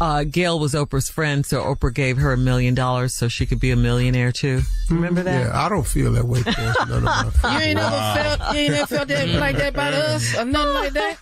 uh, 0.00 0.24
Gayle 0.24 0.58
was 0.58 0.74
Oprah's 0.74 1.08
friend, 1.08 1.46
so 1.46 1.62
Oprah 1.62 1.94
gave 1.94 2.16
her 2.16 2.32
a 2.32 2.36
million 2.36 2.74
dollars 2.74 3.14
so 3.14 3.28
she 3.28 3.46
could 3.46 3.60
be 3.60 3.70
a 3.70 3.76
millionaire 3.76 4.32
too. 4.32 4.62
Remember 4.90 5.22
that? 5.22 5.46
Yeah, 5.46 5.64
I 5.64 5.68
don't 5.68 5.86
feel 5.86 6.10
that 6.12 6.24
way 6.24 6.42
towards 6.42 6.58
none 6.88 6.90
of 6.92 7.02
my 7.04 7.30
friends. 7.30 7.44
You 7.44 7.60
ain't 7.60 7.76
never 7.76 7.90
felt 8.36 8.54
you 8.54 8.60
ain't 8.60 8.72
never 8.72 8.86
felt 8.86 9.08
that 9.08 9.28
like 9.28 9.56
that 9.58 9.74
about 9.74 9.94
us 9.94 10.36
or 10.36 10.44
nothing 10.44 10.74
like 10.74 10.92
that. 10.94 11.18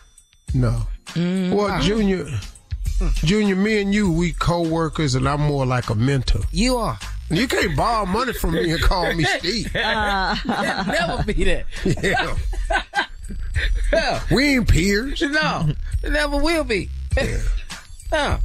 No. 0.54 0.82
Well, 1.14 1.80
Junior, 1.82 2.26
Junior, 3.16 3.56
me 3.56 3.80
and 3.82 3.92
you, 3.92 4.10
we 4.10 4.32
co-workers, 4.32 5.14
and 5.14 5.28
I'm 5.28 5.40
more 5.42 5.66
like 5.66 5.90
a 5.90 5.94
mentor. 5.94 6.40
You 6.52 6.76
are. 6.76 6.98
You 7.32 7.48
can't 7.48 7.76
borrow 7.76 8.04
money 8.06 8.32
from 8.32 8.52
me 8.52 8.70
and 8.70 8.80
call 8.82 9.12
me 9.14 9.24
Steve. 9.24 9.74
Uh. 9.82 10.36
never 10.86 11.22
be 11.24 11.44
that. 11.44 11.64
Yeah. 11.84 12.36
Yeah. 13.92 14.22
We 14.30 14.54
ain't 14.56 14.68
peers. 14.68 15.20
No, 15.22 15.68
never 16.02 16.36
will 16.38 16.64
be. 16.64 16.88
no. 18.12 18.38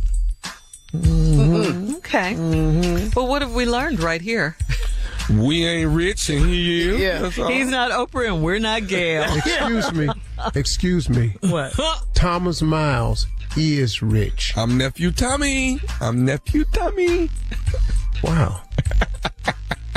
Mm-hmm. 0.93 1.95
Okay. 1.95 2.33
Mm-hmm. 2.33 3.09
Well, 3.15 3.27
what 3.27 3.41
have 3.41 3.53
we 3.53 3.65
learned 3.65 4.01
right 4.01 4.21
here? 4.21 4.55
We 5.29 5.65
ain't 5.65 5.91
rich 5.91 6.29
and 6.29 6.45
he 6.45 6.89
is. 6.89 6.99
Yeah. 7.01 7.49
He's 7.49 7.67
not 7.67 7.91
Oprah 7.91 8.27
and 8.33 8.43
we're 8.43 8.59
not 8.59 8.87
Gayle. 8.87 9.23
Excuse 9.35 9.93
me. 9.93 10.07
Excuse 10.55 11.09
me. 11.09 11.35
what? 11.41 11.73
Thomas 12.13 12.61
Miles 12.61 13.27
He 13.53 13.79
is 13.79 14.01
rich. 14.01 14.53
I'm 14.55 14.77
nephew 14.77 15.11
Tommy. 15.11 15.79
I'm 15.99 16.23
nephew 16.23 16.63
Tommy. 16.71 17.29
Wow. 18.23 18.61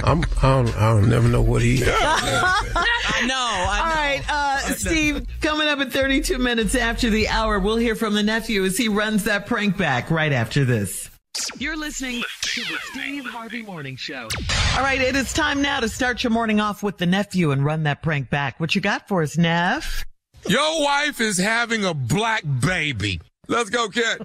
I'm, 0.03 0.23
I 0.43 0.63
don't, 0.63 0.77
I 0.77 0.93
don't 0.95 1.11
never 1.11 1.29
know 1.29 1.43
what 1.43 1.63
he 1.63 1.75
is. 1.75 1.89
I 1.93 3.27
know. 3.27 3.35
All 3.37 3.95
right, 3.95 4.23
uh, 4.29 4.59
Steve. 4.75 5.27
Coming 5.43 5.69
up 5.69 5.79
at 5.81 5.93
32 5.93 6.39
minutes 6.39 6.75
after 6.75 7.11
the 7.11 7.29
hour, 7.29 7.59
we'll 7.59 7.77
hear 7.77 7.95
from 7.95 8.15
the 8.15 8.23
nephew 8.23 8.65
as 8.65 8.79
he 8.79 8.89
runs 8.89 9.25
that 9.25 9.47
prank 9.47 9.77
back 9.77 10.11
right 10.11 10.33
after 10.33 10.65
this. 10.65 11.10
You're 11.59 11.77
listening 11.77 12.23
to 12.43 12.61
the 12.63 12.77
Steve 12.91 13.25
Harvey 13.25 13.63
Morning 13.63 13.97
Show. 13.97 14.29
All 14.77 14.83
right, 14.83 15.01
it 15.01 15.15
is 15.15 15.33
time 15.33 15.63
now 15.63 15.81
to 15.81 15.89
start 15.89 16.23
your 16.25 16.31
morning 16.31 16.61
off 16.61 16.83
with 16.83 16.99
the 16.99 17.07
nephew 17.07 17.53
and 17.53 17.65
run 17.65 17.85
that 17.85 18.03
prank 18.03 18.31
back. 18.31 18.59
What 18.59 18.75
you 18.75 18.81
got 18.81 19.07
for 19.09 19.23
us, 19.23 19.39
Neff? 19.39 20.05
Your 20.49 20.83
wife 20.83 21.21
is 21.21 21.39
having 21.39 21.85
a 21.85 21.95
black 21.95 22.43
baby. 22.61 23.21
Let's 23.47 23.71
go, 23.71 23.89
cat. 23.89 24.21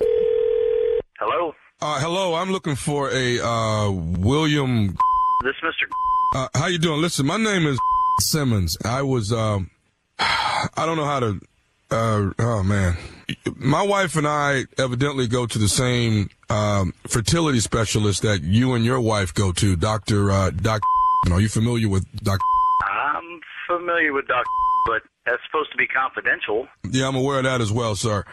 Hello, 1.19 1.53
Uh, 1.81 1.99
hello, 1.99 2.33
I'm 2.35 2.51
looking 2.51 2.75
for 2.75 3.09
a 3.11 3.39
uh, 3.39 3.91
William. 3.91 4.95
this 5.43 5.55
Mr. 5.63 5.85
Uh, 6.33 6.47
how 6.55 6.67
you 6.67 6.77
doing? 6.79 7.01
Listen, 7.01 7.25
my 7.27 7.37
name 7.37 7.67
is 7.67 7.77
Simmons. 8.19 8.77
I 8.83 9.01
was, 9.03 9.31
um, 9.31 9.69
I 10.19 10.69
don't 10.77 10.97
know 10.97 11.05
how 11.05 11.19
to. 11.19 11.39
Uh, 11.91 12.31
oh 12.39 12.63
man, 12.63 12.97
my 13.55 13.81
wife 13.81 14.15
and 14.15 14.27
I 14.27 14.65
evidently 14.77 15.27
go 15.27 15.45
to 15.45 15.57
the 15.57 15.67
same 15.67 16.29
um, 16.49 16.93
fertility 17.07 17.59
specialist 17.59 18.21
that 18.21 18.41
you 18.43 18.73
and 18.73 18.85
your 18.85 18.99
wife 18.99 19.33
go 19.33 19.51
to, 19.53 19.75
Doctor 19.75 20.31
uh, 20.31 20.51
Doc. 20.51 20.81
Are 21.31 21.41
you 21.41 21.49
familiar 21.49 21.89
with 21.89 22.05
Doctor? 22.23 22.43
I'm 22.83 23.41
familiar 23.67 24.13
with 24.13 24.27
Doctor, 24.27 24.49
but 24.85 25.01
that's 25.25 25.41
supposed 25.45 25.71
to 25.71 25.77
be 25.77 25.87
confidential. 25.87 26.67
Yeah, 26.89 27.07
I'm 27.07 27.15
aware 27.15 27.39
of 27.39 27.45
that 27.45 27.61
as 27.61 27.71
well, 27.71 27.95
sir. 27.95 28.23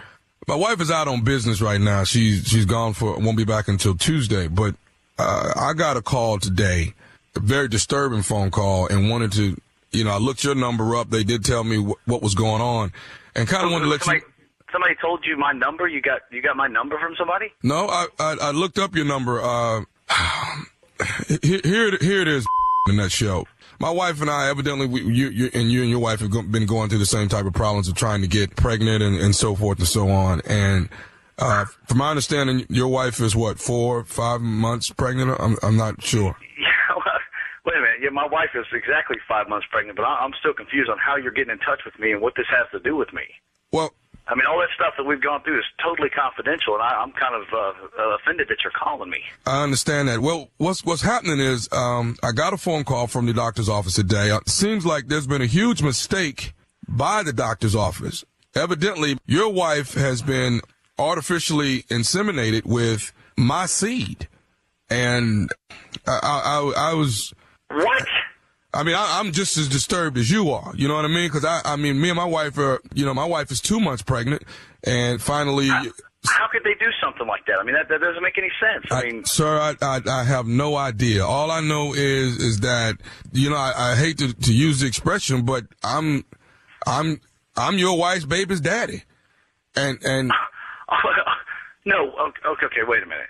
My 0.47 0.57
wife 0.57 0.81
is 0.81 0.91
out 0.91 1.09
on 1.09 1.23
business 1.23 1.63
right 1.63 1.81
now. 1.81 2.05
She's 2.05 2.49
she's 2.49 2.67
gone 2.67 2.95
for 2.95 3.19
won't 3.19 3.37
be 3.37 3.45
back 3.45 3.69
until 3.69 3.95
Tuesday. 3.95 4.49
But 4.49 4.75
uh, 5.19 5.53
I 5.57 5.73
got 5.73 5.97
a 5.97 6.03
call 6.03 6.39
today, 6.39 6.95
a 7.37 7.41
very 7.41 7.69
disturbing 7.69 8.23
phone 8.23 8.51
call, 8.51 8.89
and 8.89 9.09
wanted 9.09 9.33
to, 9.33 9.57
you 9.93 10.05
know, 10.05 10.11
I 10.11 10.19
looked 10.19 10.43
your 10.43 10.57
number 10.57 10.97
up. 10.97 11.11
They 11.11 11.23
did 11.23 11.45
tell 11.45 11.63
me 11.65 11.77
wh- 11.79 12.09
what 12.09 12.23
was 12.23 12.35
going 12.35 12.61
on, 12.61 12.93
and 13.37 13.49
kind 13.49 13.65
of 13.65 13.71
wanted 13.71 13.85
to 13.85 13.91
let 13.91 14.03
somebody, 14.03 14.25
you. 14.27 14.32
Somebody 14.73 14.95
told 15.01 15.25
you 15.25 15.37
my 15.37 15.53
number. 15.53 15.87
You 15.87 16.01
got 16.01 16.23
you 16.31 16.43
got 16.43 16.57
my 16.57 16.69
number 16.69 16.99
from 16.99 17.15
somebody. 17.17 17.53
No, 17.63 17.87
I 17.89 18.07
I, 18.19 18.37
I 18.41 18.51
looked 18.51 18.79
up 18.79 18.95
your 18.95 19.05
number. 19.05 19.41
Uh, 19.41 19.85
here 21.43 21.61
here 21.65 21.97
here 22.01 22.21
it 22.23 22.29
is 22.29 22.47
in 22.89 22.97
that 22.97 23.11
show. 23.13 23.47
My 23.79 23.91
wife 23.91 24.21
and 24.21 24.31
I, 24.31 24.49
evidently, 24.49 24.87
we, 24.87 25.03
you, 25.03 25.29
you 25.31 25.51
and 25.55 25.73
you 25.73 25.83
and 25.83 25.91
your 25.91 25.99
wife 25.99 26.21
have 26.21 26.31
been 26.31 26.67
going 26.67 26.89
through 26.89 26.99
the 27.01 27.07
same 27.07 27.29
type 27.29 27.47
of 27.47 27.53
problems 27.53 27.89
of 27.89 27.95
trying 27.95 28.21
to 28.21 28.29
get 28.29 28.55
pregnant 28.55 29.03
and, 29.03 29.17
and 29.17 29.35
so 29.35 29.57
forth 29.57 29.79
and 29.79 29.89
so 29.89 30.09
on. 30.09 30.41
And 30.49 30.89
uh, 31.39 31.65
from 31.89 31.99
my 31.99 32.11
understanding, 32.11 32.65
your 32.69 32.87
wife 32.89 33.21
is 33.21 33.35
what 33.35 33.59
four, 33.59 34.05
five 34.05 34.41
months 34.41 34.91
pregnant. 34.91 35.37
I'm 35.41 35.57
I'm 35.63 35.77
not 35.77 36.03
sure. 36.03 36.37
Yeah. 36.59 36.69
well, 36.95 37.05
Wait 37.65 37.77
a 37.77 37.81
minute. 37.81 37.97
Yeah, 38.03 38.11
my 38.11 38.27
wife 38.27 38.51
is 38.55 38.67
exactly 38.73 39.17
five 39.27 39.49
months 39.49 39.67
pregnant, 39.71 39.97
but 39.97 40.05
I, 40.05 40.21
I'm 40.21 40.33
still 40.39 40.55
confused 40.55 40.89
on 40.89 40.99
how 40.99 41.17
you're 41.17 41.33
getting 41.33 41.51
in 41.53 41.59
touch 41.59 41.81
with 41.85 41.99
me 41.99 42.13
and 42.13 42.21
what 42.23 42.35
this 42.37 42.47
has 42.51 42.71
to 42.71 42.79
do 42.79 42.95
with 42.97 43.13
me. 43.13 43.23
Well, 43.73 43.95
I 44.29 44.35
mean, 44.35 44.45
all 44.49 44.59
that 44.61 44.69
stuff 44.75 44.95
that 44.97 45.05
we've 45.05 45.21
gone 45.21 45.43
through 45.43 45.59
is 45.59 45.65
totally 45.83 46.09
confidential, 46.09 46.75
and 46.75 46.83
I, 46.83 47.03
I'm 47.03 47.13
kind 47.13 47.35
of 47.35 47.43
uh, 47.53 48.03
uh, 48.03 48.17
offended 48.17 48.49
that 48.49 48.59
you're 48.63 48.73
calling 48.73 49.11
me. 49.11 49.19
I 49.47 49.63
understand 49.63 50.09
that. 50.09 50.21
Well, 50.21 50.49
what's 50.59 50.85
what's 50.85 51.03
happening 51.03 51.41
is 51.41 51.69
um, 51.73 52.17
I 52.23 52.33
got 52.33 52.53
a 52.53 52.57
phone 52.57 52.85
call 52.85 53.09
from 53.09 53.27
the 53.27 53.33
doctor's 53.33 53.69
office 53.69 53.95
today. 53.95 54.35
It 54.35 54.49
seems 54.49 54.87
like 54.87 55.09
there's 55.09 55.27
been 55.27 55.43
a 55.43 55.47
huge 55.47 55.83
mistake 55.83 56.55
by 56.89 57.23
the 57.23 57.33
doctor's 57.33 57.75
office. 57.75 58.25
Evidently, 58.55 59.19
your 59.27 59.53
wife 59.53 59.95
has 59.95 60.23
been 60.23 60.61
artificially 60.99 61.83
inseminated 61.85 62.65
with 62.65 63.13
my 63.37 63.67
seed, 63.67 64.29
and 64.89 65.51
I, 66.07 66.21
I, 66.23 66.41
I, 66.45 66.91
I 66.91 66.95
was. 66.95 67.35
What? 67.71 68.07
I 68.75 68.83
mean, 68.83 68.95
I, 68.95 69.19
I'm 69.21 69.33
just 69.33 69.57
as 69.59 69.69
disturbed 69.69 70.17
as 70.17 70.31
you 70.31 70.51
are. 70.51 70.73
You 70.75 70.89
know 70.89 70.95
what 70.95 71.05
I 71.05 71.09
mean? 71.09 71.29
Because 71.29 71.45
I, 71.45 71.61
I 71.65 71.77
mean, 71.77 72.01
me 72.01 72.09
and 72.09 72.17
my 72.17 72.25
wife 72.25 72.57
are, 72.59 72.81
you 72.95 73.05
know, 73.05 73.13
my 73.13 73.25
wife 73.27 73.51
is 73.51 73.61
two 73.61 73.81
months 73.81 74.03
pregnant, 74.03 74.43
and 74.85 75.21
finally. 75.21 75.69
How 75.69 76.47
could 76.53 76.63
they 76.63 76.75
do 76.75 76.87
something 77.03 77.27
like 77.27 77.45
that? 77.47 77.59
I 77.61 77.65
mean, 77.65 77.75
that, 77.75 77.89
that 77.89 78.01
doesn't 78.01 78.23
make 78.23 78.39
any 78.39 78.51
sense. 78.61 78.87
I, 78.91 79.01
I- 79.01 79.05
mean, 79.11 79.25
sir, 79.25 79.59
I, 79.59 79.75
I 79.83 80.01
I 80.09 80.25
have 80.25 80.47
no 80.47 80.77
idea. 80.77 81.27
All 81.27 81.51
I 81.51 81.61
know 81.61 81.95
is 81.95 82.37
is 82.39 82.61
that 82.61 82.97
you 83.33 83.51
know 83.51 83.57
I, 83.57 83.93
I 83.93 83.97
hate 83.97 84.19
to, 84.19 84.33
to 84.33 84.53
use 84.55 84.81
the 84.81 84.87
expression, 84.87 85.45
but 85.45 85.65
I'm 85.83 86.25
I'm 86.87 87.21
I'm 87.57 87.77
your 87.77 87.99
wife's 87.99 88.25
baby's 88.25 88.61
daddy, 88.61 89.03
and 89.75 89.99
and 90.05 90.31
oh, 90.91 90.97
no. 91.85 92.13
Okay, 92.47 92.67
okay, 92.67 92.83
wait 92.87 93.03
a 93.03 93.07
minute. 93.07 93.27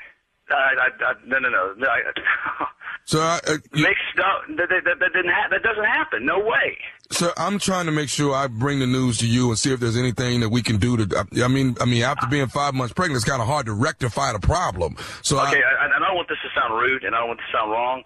I, 0.51 0.55
I, 0.55 1.11
I, 1.11 1.15
no, 1.27 1.39
no, 1.39 1.49
no. 1.49 1.75
no 1.79 1.89
I, 1.89 2.01
so 3.05 3.21
I, 3.21 3.41
uh, 3.47 3.57
mixed 3.73 4.19
up. 4.19 4.43
That, 4.57 4.69
that, 4.69 4.99
that, 5.01 5.13
didn't 5.13 5.31
ha- 5.33 5.49
that 5.51 5.63
doesn't 5.63 5.85
happen. 5.85 6.25
No 6.27 6.39
way. 6.39 6.79
sir, 7.11 7.33
I'm 7.37 7.59
trying 7.59 7.87
to 7.87 7.93
make 7.93 8.09
sure 8.09 8.35
I 8.35 8.47
bring 8.47 8.79
the 8.79 8.87
news 8.87 9.19
to 9.19 9.27
you 9.27 9.49
and 9.51 9.59
see 9.59 9.73
if 9.73 9.81
there's 9.81 9.97
anything 9.97 10.41
that 10.41 10.49
we 10.51 10.63
can 10.63 10.79
do 10.79 10.97
to. 10.97 11.27
I 11.45 11.49
mean, 11.49 11.77
I 11.81 11.85
mean, 11.85 12.03
after 12.03 12.27
being 12.29 12.47
five 12.49 12.75
months 12.75 12.93
pregnant, 12.95 13.17
it's 13.17 13.29
kind 13.29 13.43
of 13.43 13.49
hard 13.49 13.67
to 13.67 13.73
rectify 13.73 14.33
the 14.33 14.39
problem. 14.41 14.97
So 15.23 15.39
I- 15.39 15.49
Okay, 15.51 15.61
I, 15.63 15.87
I 15.87 15.99
don't 15.99 16.17
want 16.17 16.29
this 16.29 16.39
to 16.43 16.61
sound 16.61 16.75
rude, 16.81 17.05
and 17.05 17.15
I 17.15 17.19
don't 17.19 17.29
want 17.29 17.41
this 17.41 17.47
to 17.53 17.59
sound 17.59 17.71
wrong. 17.73 18.03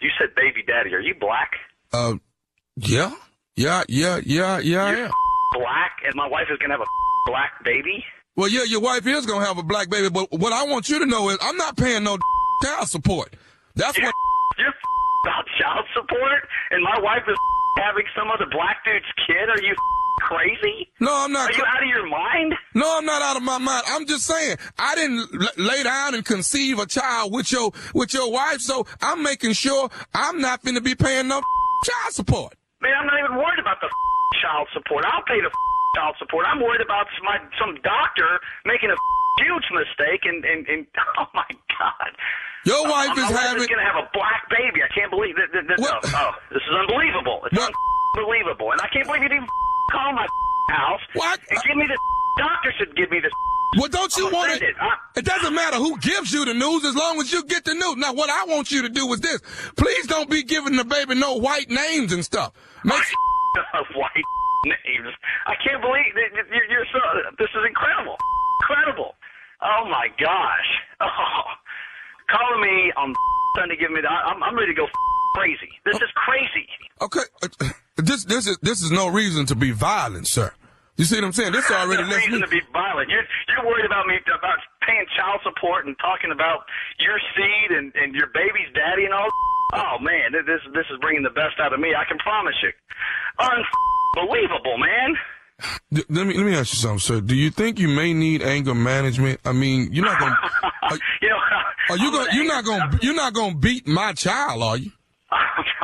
You 0.00 0.10
said 0.18 0.34
baby 0.34 0.62
daddy. 0.66 0.94
Are 0.94 1.00
you 1.00 1.14
black? 1.18 1.50
uh, 1.92 2.14
yeah, 2.76 3.12
yeah, 3.56 3.82
yeah, 3.88 4.20
yeah, 4.24 4.58
yeah, 4.60 4.84
I 4.84 4.90
am. 4.94 5.10
Black, 5.52 5.92
and 6.06 6.14
my 6.14 6.26
wife 6.26 6.46
is 6.50 6.56
gonna 6.58 6.72
have 6.74 6.80
a 6.80 7.30
black 7.30 7.52
baby. 7.64 8.04
Well, 8.36 8.48
yeah, 8.48 8.62
your 8.62 8.80
wife 8.80 9.06
is 9.06 9.26
gonna 9.26 9.44
have 9.44 9.58
a 9.58 9.62
black 9.62 9.90
baby, 9.90 10.08
but 10.08 10.30
what 10.32 10.52
I 10.52 10.64
want 10.64 10.88
you 10.88 10.98
to 11.00 11.06
know 11.06 11.28
is 11.30 11.38
I'm 11.42 11.56
not 11.56 11.76
paying 11.76 12.04
no 12.04 12.16
child 12.62 12.88
support. 12.88 13.34
That's 13.80 13.98
what. 13.98 14.14
You're 14.58 14.68
about 15.24 15.44
child 15.58 15.84
support, 15.96 16.44
and 16.70 16.82
my 16.84 16.98
wife 17.00 17.24
is 17.28 17.36
having 17.78 18.04
some 18.16 18.28
other 18.30 18.46
black 18.50 18.84
dude's 18.84 19.08
kid. 19.26 19.48
Are 19.48 19.62
you 19.62 19.74
crazy? 20.20 20.88
No, 21.00 21.24
I'm 21.24 21.32
not. 21.32 21.50
Are 21.50 21.56
you 21.56 21.64
out 21.64 21.82
of 21.82 21.88
your 21.88 22.06
mind? 22.08 22.54
No, 22.74 22.98
I'm 22.98 23.06
not 23.06 23.22
out 23.22 23.36
of 23.36 23.42
my 23.42 23.58
mind. 23.58 23.84
I'm 23.88 24.06
just 24.06 24.26
saying 24.26 24.56
I 24.78 24.94
didn't 24.94 25.28
l- 25.32 25.48
lay 25.56 25.82
down 25.82 26.14
and 26.14 26.24
conceive 26.24 26.78
a 26.78 26.86
child 26.86 27.32
with 27.32 27.50
your 27.50 27.72
with 27.94 28.12
your 28.12 28.30
wife, 28.30 28.60
so 28.60 28.86
I'm 29.00 29.22
making 29.22 29.52
sure 29.54 29.88
I'm 30.14 30.40
not 30.40 30.62
going 30.62 30.74
to 30.76 30.82
be 30.84 30.94
paying 30.94 31.28
no 31.28 31.40
child 31.84 32.12
support. 32.12 32.54
Man, 32.82 32.92
I'm 32.98 33.06
not 33.06 33.18
even 33.18 33.36
worried 33.36 33.60
about 33.60 33.80
the 33.80 33.88
child 34.42 34.68
support. 34.72 35.04
I'll 35.06 35.24
pay 35.24 35.40
the 35.40 35.50
child 35.96 36.16
support. 36.18 36.44
I'm 36.48 36.60
worried 36.60 36.82
about 36.82 37.06
my 37.24 37.38
some 37.58 37.76
doctor 37.82 38.40
making 38.66 38.90
a 38.90 38.96
huge 39.42 39.64
mistake 39.72 40.24
and 40.24 40.44
and, 40.44 40.66
and 40.68 40.86
oh 41.18 41.26
my 41.34 41.48
god. 41.78 42.12
Your 42.64 42.84
wife 42.88 43.16
my 43.16 43.22
is 43.24 43.30
having. 43.30 43.66
going 43.66 43.80
to 43.80 43.88
have 43.88 43.96
a 44.04 44.08
black 44.12 44.48
baby. 44.50 44.82
I 44.84 44.88
can't 44.94 45.10
believe 45.10 45.36
it. 45.38 45.48
Th- 45.52 45.64
th- 45.66 45.78
th- 45.78 46.14
Oh, 46.14 46.32
this 46.52 46.60
is 46.62 46.74
unbelievable. 46.76 47.40
It's 47.50 47.56
unbelievable. 47.56 48.72
And 48.72 48.80
I 48.80 48.88
can't 48.88 49.06
believe 49.06 49.22
you 49.22 49.28
didn't 49.28 49.48
call 49.90 50.12
my 50.12 50.26
house 50.68 51.00
What? 51.14 51.40
and 51.50 51.58
give 51.64 51.76
me 51.76 51.86
the 51.88 51.98
doctor 52.42 52.72
should 52.78 52.94
give 52.96 53.10
me 53.10 53.20
this. 53.20 53.32
Well, 53.78 53.88
don't 53.88 54.10
you 54.16 54.26
want 54.30 54.60
it? 54.60 54.74
It 55.16 55.24
doesn't 55.24 55.54
matter 55.54 55.76
who 55.76 55.96
gives 56.00 56.32
you 56.32 56.44
the 56.44 56.54
news 56.54 56.84
as 56.84 56.96
long 56.96 57.20
as 57.20 57.32
you 57.32 57.44
get 57.44 57.64
the 57.64 57.72
news. 57.74 57.96
Now, 57.96 58.12
what 58.12 58.28
I 58.28 58.44
want 58.44 58.72
you 58.72 58.82
to 58.82 58.88
do 58.88 59.06
is 59.12 59.20
this: 59.20 59.40
please 59.76 60.08
don't 60.08 60.28
be 60.28 60.42
giving 60.42 60.74
the 60.76 60.84
baby 60.84 61.14
no 61.14 61.34
white 61.36 61.70
names 61.70 62.12
and 62.12 62.24
stuff. 62.24 62.52
Make, 62.84 62.98
white 63.94 64.24
names. 64.64 65.14
I 65.46 65.54
can't 65.64 65.80
believe 65.80 66.14
that 66.14 66.30
that 66.34 66.46
you're, 66.50 66.64
you're 66.66 66.86
so. 66.92 66.98
This 67.38 67.46
is 67.54 67.62
incredible, 67.66 68.16
incredible. 68.62 69.14
Oh 69.62 69.86
my 69.88 70.08
gosh. 70.18 70.70
Oh, 71.00 71.42
calling 72.30 72.60
me 72.62 72.92
on 72.96 73.14
Sunday, 73.58 73.76
giving 73.76 73.96
me 73.96 74.02
the. 74.02 74.08
I'm, 74.08 74.42
I'm 74.42 74.54
ready 74.56 74.72
to 74.72 74.76
go 74.76 74.86
crazy. 75.34 75.70
This 75.84 75.96
is 75.96 76.10
crazy. 76.14 76.66
okay, 77.00 77.26
uh, 77.42 77.68
this 77.96 78.24
this 78.24 78.46
is 78.46 78.58
this 78.62 78.82
is 78.82 78.90
no 78.90 79.08
reason 79.08 79.46
to 79.46 79.54
be 79.54 79.70
violent, 79.70 80.26
sir. 80.26 80.52
You 80.96 81.04
see 81.04 81.16
what 81.16 81.24
I'm 81.24 81.32
saying? 81.32 81.52
This 81.52 81.64
is 81.64 81.70
already 81.70 82.02
no 82.02 82.14
reason 82.14 82.32
me. 82.32 82.40
to 82.40 82.48
be 82.48 82.60
violent. 82.72 83.08
You're 83.08 83.24
you're 83.48 83.64
worried 83.66 83.86
about 83.86 84.06
me 84.06 84.16
about 84.36 84.58
paying 84.86 85.06
child 85.16 85.40
support 85.42 85.86
and 85.86 85.96
talking 85.98 86.30
about 86.30 86.68
your 86.98 87.18
seed 87.36 87.76
and 87.76 87.92
and 87.96 88.14
your 88.14 88.28
baby's 88.34 88.68
daddy 88.74 89.04
and 89.04 89.14
all. 89.14 89.28
Oh 89.72 89.96
man, 90.02 90.32
this 90.32 90.60
this 90.74 90.86
is 90.90 90.98
bringing 91.00 91.22
the 91.22 91.32
best 91.32 91.56
out 91.58 91.72
of 91.72 91.80
me. 91.80 91.94
I 91.96 92.04
can 92.04 92.18
promise 92.18 92.54
you. 92.62 92.72
Unbelievable, 93.40 94.76
man. 94.78 95.16
D- 95.92 96.04
Let 96.08 96.26
me 96.26 96.34
let 96.36 96.46
me 96.46 96.54
ask 96.54 96.72
you 96.72 96.78
something, 96.78 96.98
sir. 96.98 97.20
Do 97.20 97.34
you 97.34 97.50
think 97.50 97.78
you 97.78 97.88
may 97.88 98.12
need 98.14 98.42
anger 98.42 98.74
management? 98.74 99.40
I 99.44 99.52
mean, 99.52 99.88
you're 99.92 100.04
not 100.04 100.18
gonna. 100.20 100.36
Are, 100.82 100.98
You 101.22 101.28
know, 101.28 101.36
are 101.90 101.98
you 101.98 102.10
gonna? 102.12 102.28
You're 102.32 102.46
not 102.46 102.64
gonna. 102.64 102.98
You're 103.02 103.14
not 103.14 103.32
gonna 103.34 103.54
beat 103.56 103.86
my 103.86 104.12
child, 104.12 104.62
are 104.62 104.76
you? 104.76 104.90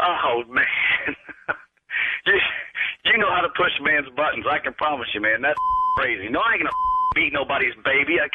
Oh 0.00 0.42
man, 0.48 0.64
you 2.26 2.34
you 3.04 3.18
know 3.18 3.28
how 3.34 3.40
to 3.40 3.48
push 3.56 3.72
man's 3.82 4.06
buttons. 4.14 4.44
I 4.48 4.58
can 4.62 4.72
promise 4.74 5.08
you, 5.12 5.20
man. 5.20 5.42
That's 5.42 5.58
crazy. 5.96 6.28
No, 6.28 6.38
I 6.38 6.52
ain't 6.54 6.62
gonna 6.62 6.70
beat 7.16 7.32
nobody's 7.32 7.74
baby. 7.84 8.14
I, 8.22 8.28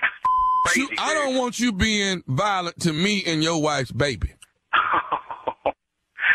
You- 0.75 0.89
I 0.99 1.13
don't 1.13 1.37
want 1.37 1.59
you 1.59 1.71
being 1.71 2.21
violent 2.27 2.79
to 2.81 2.91
me 2.91 3.23
and 3.25 3.41
your 3.41 3.61
wife's 3.61 3.91
baby. 3.93 4.33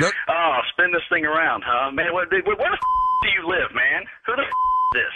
Oh, 0.00 0.60
spin 0.72 0.92
this 0.92 1.02
thing 1.10 1.24
around, 1.26 1.62
huh, 1.66 1.90
man? 1.90 2.12
What, 2.12 2.30
where, 2.30 2.42
where 2.56 2.70
the 2.70 2.78
do 3.22 3.28
you 3.30 3.48
live, 3.48 3.70
man? 3.74 4.02
Who 4.26 4.36
the 4.36 4.42
is 4.42 4.48
this? 4.94 5.14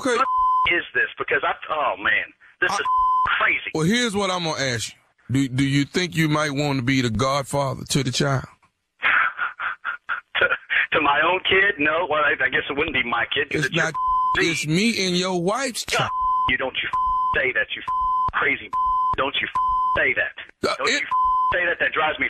Okay. 0.00 0.10
Who 0.10 0.18
the 0.18 0.74
is 0.76 0.84
this? 0.94 1.08
Because 1.18 1.42
I, 1.42 1.52
oh 1.70 1.94
man, 2.02 2.26
this 2.60 2.72
is 2.72 2.86
crazy. 3.38 3.70
Well, 3.74 3.84
here's 3.86 4.14
what 4.14 4.30
I'm 4.30 4.44
gonna 4.44 4.62
ask 4.62 4.92
you. 4.92 4.98
Do 5.32 5.48
Do 5.48 5.64
you 5.64 5.84
think 5.84 6.16
you 6.16 6.28
might 6.28 6.50
want 6.52 6.78
to 6.78 6.84
be 6.84 7.00
the 7.02 7.10
godfather 7.10 7.84
to 7.90 8.02
the 8.02 8.10
child? 8.12 8.44
To, 10.40 10.46
to 10.92 11.00
my 11.02 11.20
own 11.20 11.40
kid? 11.44 11.74
No. 11.78 12.06
Well, 12.08 12.22
I, 12.24 12.32
I 12.42 12.48
guess 12.48 12.62
it 12.70 12.72
wouldn't 12.76 12.94
be 12.94 13.02
my 13.04 13.26
kid. 13.34 13.48
It's 13.50 13.70
not. 13.76 13.92
It's 14.38 14.66
me 14.66 15.06
and 15.06 15.14
your 15.16 15.42
wife's 15.42 15.84
child. 15.84 16.10
You 16.48 16.56
don't 16.56 16.74
you 16.82 16.88
say 17.36 17.52
that 17.52 17.66
you 17.76 17.82
crazy. 18.32 18.70
Don't 19.18 19.34
you 19.40 19.46
say 19.98 20.14
that. 20.14 20.68
Uh, 20.70 20.74
Don't 20.78 20.88
it- 20.88 21.00
you 21.02 21.06
say 21.52 21.66
that. 21.66 21.78
That 21.78 21.92
drives 21.92 22.18
me 22.18 22.28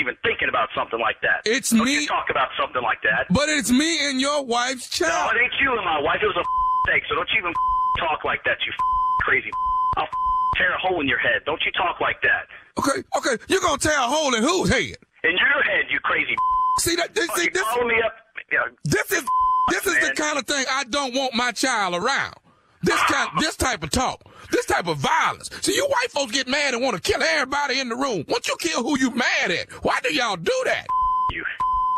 even 0.00 0.14
thinking 0.22 0.48
about 0.48 0.68
something 0.76 1.00
like 1.00 1.20
that. 1.22 1.42
It's 1.44 1.70
don't 1.70 1.84
me- 1.84 2.06
talk 2.06 2.30
about 2.30 2.48
something 2.60 2.82
like 2.82 3.02
that. 3.02 3.26
But 3.30 3.48
it's 3.48 3.70
me 3.70 4.08
and 4.08 4.20
your 4.20 4.44
wife's 4.44 4.88
child. 4.88 5.32
No, 5.32 5.38
it 5.38 5.42
ain't 5.42 5.52
you 5.60 5.72
and 5.72 5.84
my 5.84 6.00
wife. 6.00 6.20
It 6.22 6.26
was 6.26 6.36
a 6.36 6.44
mistake. 6.86 7.02
So 7.08 7.14
don't 7.14 7.28
you 7.32 7.38
even 7.40 7.52
talk 7.98 8.24
like 8.24 8.44
that. 8.44 8.58
You 8.64 8.72
crazy. 9.20 9.50
I'll 9.96 10.08
tear 10.56 10.72
a 10.74 10.78
hole 10.78 11.00
in 11.00 11.08
your 11.08 11.18
head. 11.18 11.42
Don't 11.46 11.60
you 11.64 11.72
talk 11.72 12.00
like 12.00 12.20
that. 12.22 12.46
Okay, 12.78 13.02
okay. 13.16 13.42
You're 13.48 13.60
gonna 13.60 13.78
tear 13.78 13.98
a 13.98 14.02
hole 14.06 14.34
in 14.34 14.42
whose 14.42 14.68
head? 14.68 14.96
In 15.24 15.34
your 15.34 15.62
head, 15.64 15.86
you 15.90 15.98
crazy. 16.00 16.36
See 16.78 16.94
that? 16.94 17.14
This, 17.14 17.28
see, 17.34 17.48
this, 17.48 17.64
me 17.84 18.00
up. 18.04 18.14
Yeah, 18.52 18.58
this 18.84 19.10
is 19.10 19.24
this 19.70 19.84
is 19.86 19.94
the 20.08 20.14
kind 20.14 20.38
of 20.38 20.46
thing 20.46 20.64
I 20.70 20.84
don't 20.84 21.12
want 21.14 21.34
my 21.34 21.50
child 21.50 21.94
around. 21.94 22.34
This 22.82 23.00
kind, 23.02 23.30
this 23.38 23.56
type 23.56 23.82
of 23.82 23.90
talk, 23.90 24.22
this 24.50 24.66
type 24.66 24.86
of 24.86 24.98
violence. 24.98 25.50
See, 25.62 25.74
you 25.74 25.84
white 25.86 26.10
folks 26.10 26.32
get 26.32 26.46
mad 26.46 26.74
and 26.74 26.82
want 26.82 26.96
to 26.96 27.02
kill 27.02 27.22
everybody 27.22 27.80
in 27.80 27.88
the 27.88 27.96
room. 27.96 28.24
Once 28.28 28.46
you 28.46 28.56
kill 28.60 28.82
who 28.82 28.98
you 28.98 29.10
mad 29.10 29.50
at, 29.50 29.70
why 29.82 29.98
do 30.02 30.14
y'all 30.14 30.36
do 30.36 30.62
that? 30.66 30.86
you. 31.30 31.44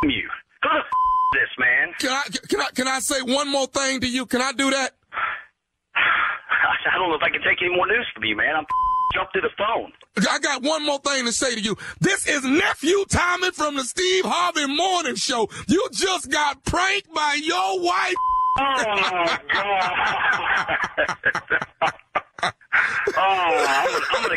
You. 0.02 0.28
Who 0.62 0.68
the 0.68 0.82
this 1.32 1.48
man? 1.58 1.92
Can 1.98 2.10
I 2.10 2.22
can 2.48 2.60
I 2.60 2.70
can 2.74 2.88
I 2.88 2.98
say 3.00 3.22
one 3.22 3.50
more 3.50 3.66
thing 3.66 4.00
to 4.00 4.08
you? 4.08 4.26
Can 4.26 4.40
I 4.40 4.52
do 4.52 4.70
that? 4.70 4.94
I 5.94 6.98
don't 6.98 7.10
know 7.10 7.16
if 7.16 7.22
I 7.22 7.30
can 7.30 7.42
take 7.42 7.62
any 7.62 7.74
more 7.74 7.86
news 7.86 8.06
from 8.14 8.24
you, 8.24 8.36
man. 8.36 8.56
I'm 8.56 8.66
jumped 9.14 9.34
to 9.34 9.40
the 9.40 9.50
phone. 9.56 9.92
I 10.28 10.38
got 10.38 10.62
one 10.62 10.84
more 10.84 10.98
thing 10.98 11.24
to 11.26 11.32
say 11.32 11.54
to 11.54 11.60
you. 11.60 11.76
This 12.00 12.26
is 12.26 12.44
nephew 12.44 13.04
Tommy 13.08 13.50
from 13.52 13.76
the 13.76 13.84
Steve 13.84 14.24
Harvey 14.24 14.66
Morning 14.66 15.14
Show. 15.14 15.48
You 15.68 15.88
just 15.92 16.30
got 16.30 16.64
pranked 16.64 17.12
by 17.14 17.38
your 17.42 17.80
wife. 17.82 18.14
Oh 18.58 19.36
god. 19.52 20.20
oh, 23.16 23.66
I'm 23.68 23.88
gonna, 23.90 24.06
I'm 24.10 24.22
gonna, 24.22 24.36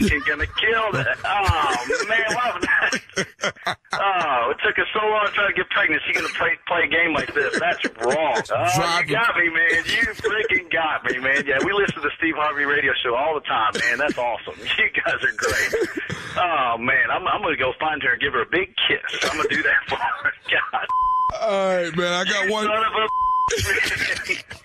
I'm 0.00 0.20
gonna 0.28 0.46
kill 0.46 0.92
that. 0.92 1.16
Oh 1.24 2.06
man, 2.08 2.24
why 2.34 2.50
would 2.54 2.62
that? 2.62 3.76
Oh, 3.92 4.50
it 4.50 4.56
took 4.64 4.78
us 4.78 4.86
so 4.94 5.00
long 5.06 5.26
to 5.26 5.32
try 5.32 5.46
to 5.48 5.52
get 5.52 5.68
pregnant. 5.70 6.02
She 6.06 6.12
gonna 6.14 6.28
play 6.38 6.56
play 6.66 6.82
a 6.84 6.88
game 6.88 7.12
like 7.12 7.32
this? 7.34 7.58
That's 7.60 7.84
wrong. 8.00 8.40
Oh, 8.50 9.00
you 9.06 9.14
got 9.14 9.36
me, 9.36 9.48
man. 9.50 9.84
You 9.84 10.08
freaking 10.16 10.72
got 10.72 11.04
me, 11.04 11.18
man. 11.18 11.44
Yeah, 11.46 11.58
we 11.64 11.72
listen 11.72 11.96
to 11.96 12.00
the 12.00 12.10
Steve 12.18 12.34
Harvey 12.36 12.64
Radio 12.64 12.92
Show 13.04 13.14
all 13.14 13.34
the 13.34 13.44
time, 13.46 13.72
man. 13.74 13.98
That's 13.98 14.16
awesome. 14.18 14.54
You 14.80 14.88
guys 15.04 15.20
are 15.22 15.36
great. 15.36 15.88
Oh 16.36 16.78
man, 16.78 17.10
I'm 17.12 17.26
I'm 17.28 17.42
gonna 17.42 17.56
go 17.56 17.72
find 17.78 18.02
her 18.02 18.12
and 18.12 18.20
give 18.20 18.32
her 18.32 18.42
a 18.42 18.50
big 18.50 18.72
kiss. 18.88 19.30
I'm 19.30 19.36
gonna 19.36 19.48
do 19.48 19.62
that 19.62 19.80
for 19.88 19.96
her. 19.96 20.32
God, 20.50 20.86
All 21.42 21.76
right, 21.76 21.96
man. 21.96 22.12
I 22.12 22.24
got 22.24 22.48
one. 22.50 22.66
Son 23.58 23.76
of 23.76 24.30
a. 24.30 24.60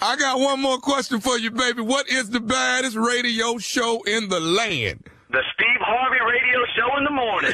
I 0.00 0.16
got 0.16 0.38
one 0.40 0.60
more 0.60 0.78
question 0.78 1.20
for 1.20 1.38
you, 1.38 1.50
baby. 1.50 1.82
What 1.82 2.08
is 2.08 2.30
the 2.30 2.40
baddest 2.40 2.96
radio 2.96 3.58
show 3.58 4.02
in 4.02 4.28
the 4.28 4.40
land? 4.40 5.04
The 5.30 5.42
Steve 5.52 5.80
Harvey 5.80 6.20
Radio 6.24 6.64
Show 6.74 6.96
in 6.96 7.04
the 7.04 7.10
morning. 7.10 7.52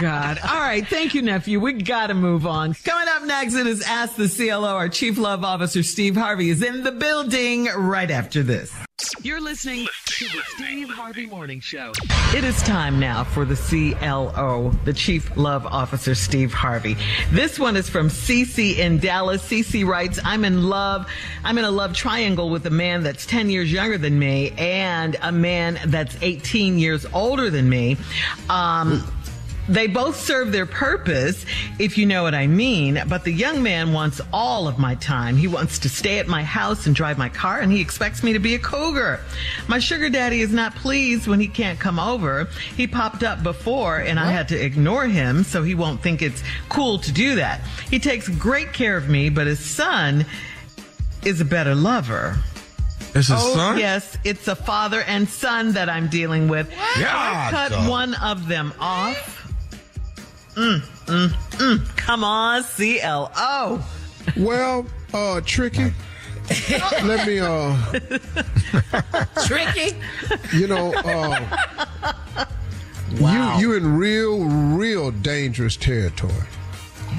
God. 0.00 0.38
All 0.42 0.60
right. 0.60 0.86
Thank 0.88 1.14
you, 1.14 1.20
nephew. 1.20 1.60
We 1.60 1.74
got 1.74 2.06
to 2.06 2.14
move 2.14 2.46
on. 2.46 2.72
Coming 2.72 3.08
up 3.08 3.24
next, 3.24 3.54
it 3.56 3.66
is 3.66 3.82
Ask 3.82 4.16
the 4.16 4.26
CLO. 4.26 4.74
Our 4.74 4.88
Chief 4.88 5.18
Love 5.18 5.44
Officer, 5.44 5.82
Steve 5.82 6.16
Harvey, 6.16 6.48
is 6.48 6.62
in 6.62 6.82
the 6.82 6.92
building 6.92 7.66
right 7.66 8.10
after 8.10 8.42
this. 8.42 8.72
You're 9.20 9.42
listening 9.42 9.86
to 10.06 10.24
the 10.24 10.40
Steve 10.54 10.88
Harvey 10.88 11.26
Morning 11.26 11.60
Show. 11.60 11.92
It 12.34 12.44
is 12.44 12.62
time 12.62 12.98
now 12.98 13.24
for 13.24 13.44
the 13.44 13.54
CLO, 13.54 14.70
the 14.86 14.94
Chief 14.94 15.36
Love 15.36 15.66
Officer, 15.66 16.14
Steve 16.14 16.50
Harvey. 16.54 16.96
This 17.30 17.58
one 17.58 17.76
is 17.76 17.90
from 17.90 18.08
Cece 18.08 18.78
in 18.78 18.98
Dallas. 18.98 19.46
Cece 19.46 19.86
writes, 19.86 20.18
I'm 20.24 20.46
in 20.46 20.70
love. 20.70 21.06
I'm 21.44 21.58
in 21.58 21.66
a 21.66 21.70
love 21.70 21.92
triangle 21.92 22.48
with 22.48 22.64
a 22.64 22.70
man 22.70 23.02
that's 23.02 23.26
10 23.26 23.50
years 23.50 23.70
younger 23.70 23.98
than 23.98 24.18
me 24.18 24.52
and 24.52 25.16
a 25.20 25.30
man 25.30 25.78
that's 25.88 26.16
18 26.22 26.78
years 26.78 27.04
older 27.12 27.50
than 27.50 27.68
me. 27.68 27.98
Um, 28.48 29.06
they 29.68 29.86
both 29.86 30.16
serve 30.16 30.52
their 30.52 30.66
purpose, 30.66 31.44
if 31.78 31.98
you 31.98 32.06
know 32.06 32.22
what 32.22 32.34
I 32.34 32.46
mean, 32.46 33.02
but 33.08 33.24
the 33.24 33.32
young 33.32 33.62
man 33.62 33.92
wants 33.92 34.20
all 34.32 34.68
of 34.68 34.78
my 34.78 34.94
time. 34.96 35.36
He 35.36 35.48
wants 35.48 35.78
to 35.80 35.88
stay 35.88 36.18
at 36.18 36.28
my 36.28 36.42
house 36.42 36.86
and 36.86 36.94
drive 36.94 37.18
my 37.18 37.28
car, 37.28 37.60
and 37.60 37.72
he 37.72 37.80
expects 37.80 38.22
me 38.22 38.32
to 38.32 38.38
be 38.38 38.54
a 38.54 38.58
cougar. 38.58 39.20
My 39.68 39.78
sugar 39.78 40.08
daddy 40.08 40.40
is 40.40 40.52
not 40.52 40.74
pleased 40.74 41.26
when 41.26 41.40
he 41.40 41.48
can't 41.48 41.78
come 41.80 41.98
over. 41.98 42.48
He 42.76 42.86
popped 42.86 43.22
up 43.22 43.42
before, 43.42 43.98
and 43.98 44.18
I 44.18 44.30
had 44.30 44.48
to 44.48 44.62
ignore 44.62 45.06
him, 45.06 45.44
so 45.44 45.62
he 45.62 45.74
won't 45.74 46.02
think 46.02 46.22
it's 46.22 46.42
cool 46.68 46.98
to 47.00 47.12
do 47.12 47.36
that. 47.36 47.60
He 47.90 47.98
takes 47.98 48.28
great 48.28 48.72
care 48.72 48.96
of 48.96 49.08
me, 49.08 49.30
but 49.30 49.46
his 49.46 49.60
son 49.60 50.26
is 51.24 51.40
a 51.40 51.44
better 51.44 51.74
lover. 51.74 52.36
It's 53.14 53.30
a 53.30 53.36
oh, 53.36 53.54
son? 53.54 53.78
yes, 53.78 54.18
it's 54.24 54.46
a 54.46 54.54
father 54.54 55.00
and 55.00 55.28
son 55.28 55.72
that 55.72 55.88
I'm 55.88 56.08
dealing 56.08 56.48
with. 56.48 56.70
God, 56.98 57.50
Cut 57.50 57.70
dog. 57.72 57.88
one 57.88 58.14
of 58.14 58.46
them 58.46 58.74
off. 58.78 59.35
Mm, 60.56 60.80
mm, 61.06 61.28
mm. 61.28 61.96
Come 61.96 62.24
on, 62.24 62.62
CLO. 62.64 63.80
Well, 64.36 64.86
uh, 65.12 65.40
tricky. 65.44 65.92
Let 67.04 67.26
me, 67.26 67.40
uh, 67.40 67.76
Tricky. 69.46 69.96
you 70.54 70.66
know, 70.68 70.94
uh, 70.94 72.46
Wow. 73.20 73.58
you 73.58 73.70
you 73.70 73.76
in 73.76 73.96
real, 73.96 74.44
real 74.44 75.10
dangerous 75.10 75.76
territory. 75.76 76.32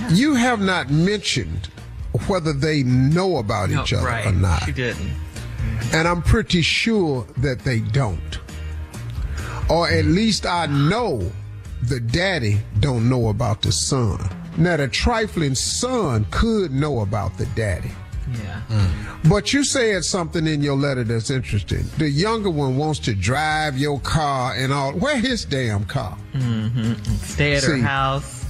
you 0.10 0.36
have 0.36 0.60
not 0.62 0.90
mentioned 0.90 1.70
whether 2.28 2.54
they 2.54 2.84
know 2.84 3.38
about 3.38 3.70
No, 3.70 3.82
each 3.84 3.94
other 3.94 4.06
right. 4.06 4.26
or 4.26 4.32
not. 4.32 4.64
She 4.64 4.72
didn't. 4.72 5.12
And 5.94 6.08
I'm 6.08 6.22
pretty 6.22 6.62
sure 6.62 7.26
that 7.38 7.60
they 7.60 7.80
don't. 7.80 8.40
Or 9.70 9.88
at 9.90 10.06
least 10.06 10.46
I 10.46 10.66
know 10.68 11.32
the 11.88 12.00
daddy 12.00 12.60
don't 12.80 13.10
know 13.10 13.30
about 13.30 13.62
the 13.62 13.72
son. 13.72 14.20
Now 14.58 14.78
the 14.78 14.88
trifling 14.88 15.56
son 15.56 16.26
could 16.32 16.72
know 16.72 17.00
about 17.00 17.38
the 17.38 17.46
daddy. 17.48 17.92
Yeah. 18.34 18.62
But 19.30 19.54
you 19.54 19.64
said 19.64 20.04
something 20.04 20.46
in 20.48 20.62
your 20.62 20.76
letter 20.76 21.04
that's 21.06 21.30
interesting. 21.30 21.86
The 21.98 22.10
younger 22.10 22.50
one 22.50 22.76
wants 22.76 23.00
to 23.02 23.16
drive 23.16 23.78
your 23.78 24.00
car 24.02 24.54
and 24.56 24.74
all. 24.74 24.92
Where 24.94 25.18
his 25.18 25.46
damn 25.46 25.86
car? 25.86 26.18
Mm-hmm. 26.34 26.94
Stay 27.16 27.56
at 27.56 27.64
her 27.64 27.78
house. 27.78 28.46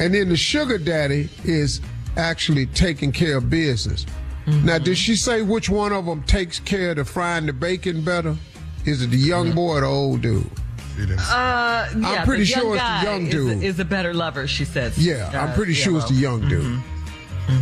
And 0.00 0.12
then 0.12 0.28
the 0.28 0.36
sugar 0.36 0.78
daddy 0.78 1.28
is 1.44 1.80
actually 2.16 2.66
taking 2.66 3.12
care 3.12 3.36
of 3.36 3.48
business. 3.48 4.06
Mm-hmm. 4.46 4.66
Now, 4.66 4.78
did 4.78 4.98
she 4.98 5.14
say 5.14 5.42
which 5.42 5.68
one 5.70 5.92
of 5.92 6.06
them 6.06 6.24
takes 6.24 6.58
care 6.58 6.90
of 6.90 6.96
the 6.96 7.04
frying 7.04 7.46
the 7.46 7.52
bacon 7.52 8.02
better? 8.04 8.36
Is 8.84 9.02
it 9.02 9.10
the 9.10 9.16
young 9.16 9.52
boy 9.52 9.76
or 9.76 9.80
the 9.82 9.86
old 9.86 10.22
dude? 10.22 10.50
Uh, 10.98 11.88
yeah, 11.96 12.08
I'm 12.08 12.26
pretty 12.26 12.44
sure 12.44 12.74
it's 12.76 12.84
the 12.84 13.00
young 13.10 13.28
dude. 13.28 13.62
Is, 13.62 13.78
a 13.78 13.84
better 13.84 14.12
lover, 14.14 14.46
she 14.46 14.64
says. 14.64 14.98
Yeah, 14.98 15.28
I'm 15.32 15.50
Uh, 15.50 15.54
pretty 15.54 15.74
sure 15.74 15.98
it's 15.98 16.08
the 16.08 16.14
young 16.14 16.48
dude. 16.48 16.80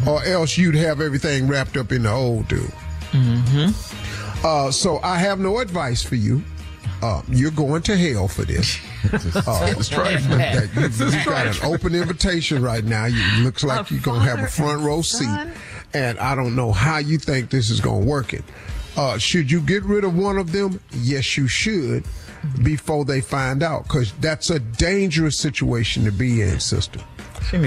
Or 0.07 0.23
else 0.25 0.57
you'd 0.59 0.75
have 0.77 1.01
everything 1.01 1.49
wrapped 1.49 1.77
up 1.77 1.91
in 1.93 2.03
the 2.03 2.11
old 2.11 2.49
dude. 2.49 2.71
Mm-hmm. 3.13 4.47
Uh, 4.47 4.71
so 4.71 5.01
I 5.03 5.19
have 5.19 5.39
no 5.39 5.59
advice 5.59 6.03
for 6.03 6.15
you. 6.15 6.43
Uh, 7.03 7.23
you're 7.29 7.51
going 7.51 7.81
to 7.83 7.97
hell 7.97 8.29
for 8.29 8.43
this. 8.45 8.79
Uh, 9.13 9.67
That's 9.73 9.91
right. 9.95 10.19
that 10.29 10.69
you, 10.75 10.83
is 10.85 11.01
you 11.01 11.25
got 11.25 11.47
an 11.47 11.57
open 11.65 11.95
invitation 11.95 12.63
right 12.63 12.85
now. 12.85 13.07
You 13.07 13.43
looks 13.43 13.65
like 13.65 13.91
you're 13.91 14.01
gonna 14.01 14.21
have 14.21 14.41
a 14.41 14.47
front 14.47 14.83
row 14.83 15.01
seat, 15.01 15.49
and 15.95 16.19
I 16.19 16.35
don't 16.35 16.55
know 16.55 16.71
how 16.71 16.99
you 16.99 17.17
think 17.17 17.49
this 17.49 17.71
is 17.71 17.81
gonna 17.81 18.05
work. 18.05 18.35
It. 18.35 18.45
Uh, 18.99 19.17
should 19.17 19.51
you 19.51 19.63
get 19.63 19.85
rid 19.85 20.05
of 20.05 20.15
one 20.15 20.37
of 20.37 20.53
them? 20.53 20.81
Yes, 20.93 21.39
you 21.39 21.49
should. 21.49 22.05
Before 22.63 23.05
they 23.05 23.21
find 23.21 23.63
out, 23.63 23.85
because 23.85 24.13
that's 24.21 24.51
a 24.51 24.59
dangerous 24.59 25.39
situation 25.39 26.05
to 26.05 26.13
be 26.13 26.43
in, 26.43 26.59
sister. 26.61 27.01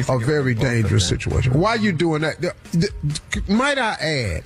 A 0.09 0.19
very 0.19 0.53
dangerous 0.53 1.07
situation. 1.07 1.53
Why 1.59 1.71
are 1.71 1.77
you 1.77 1.91
doing 1.91 2.21
that? 2.21 2.41
The- 2.41 2.55
the- 2.73 2.91
might 3.47 3.77
I 3.77 3.93
add 3.93 4.43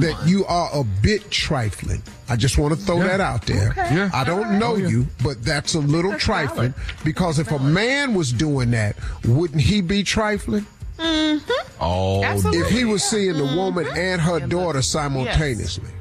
that 0.00 0.26
you 0.26 0.44
are 0.46 0.68
a 0.74 0.84
bit 0.84 1.30
trifling. 1.30 2.02
I 2.28 2.36
just 2.36 2.58
want 2.58 2.74
to 2.78 2.80
throw 2.84 2.98
that 2.98 3.20
out 3.20 3.46
there. 3.46 3.70
Okay. 3.70 3.94
Yeah. 3.94 4.10
I 4.12 4.24
don't 4.24 4.58
know 4.58 4.76
you, 4.76 5.06
but 5.22 5.42
that's 5.44 5.74
a 5.74 5.78
little 5.80 6.14
trifling 6.18 6.74
because 7.04 7.38
if 7.38 7.50
a 7.52 7.58
man 7.58 8.12
was 8.14 8.32
doing 8.32 8.72
that, 8.72 8.96
wouldn't 9.24 9.60
he 9.62 9.80
be 9.80 10.02
trifling? 10.02 10.66
Mm-hmm. 10.98 11.52
Oh, 11.80 12.22
if 12.52 12.68
he 12.70 12.84
was 12.84 13.04
seeing 13.04 13.34
the 13.36 13.44
woman 13.56 13.86
and 13.96 14.20
her 14.20 14.40
daughter 14.40 14.82
simultaneously. 14.82 15.84
Yes, 15.84 15.92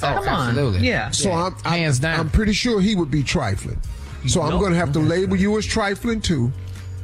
sir. 0.00 0.06
Oh, 0.18 0.24
come 0.24 0.34
on. 0.34 0.48
absolutely. 0.48 0.86
Yeah. 0.86 1.10
So 1.10 1.32
I'm, 1.32 1.54
I'm 1.64 1.78
Hands 1.78 1.98
down. 1.98 2.20
I'm 2.20 2.30
pretty 2.30 2.52
sure 2.52 2.80
he 2.80 2.94
would 2.94 3.10
be 3.10 3.22
trifling. 3.22 3.80
So 4.26 4.40
I'm 4.40 4.58
going 4.58 4.72
to 4.72 4.78
have 4.78 4.92
to 4.94 5.00
label 5.00 5.36
you 5.36 5.56
as 5.58 5.66
trifling 5.66 6.20
too. 6.20 6.50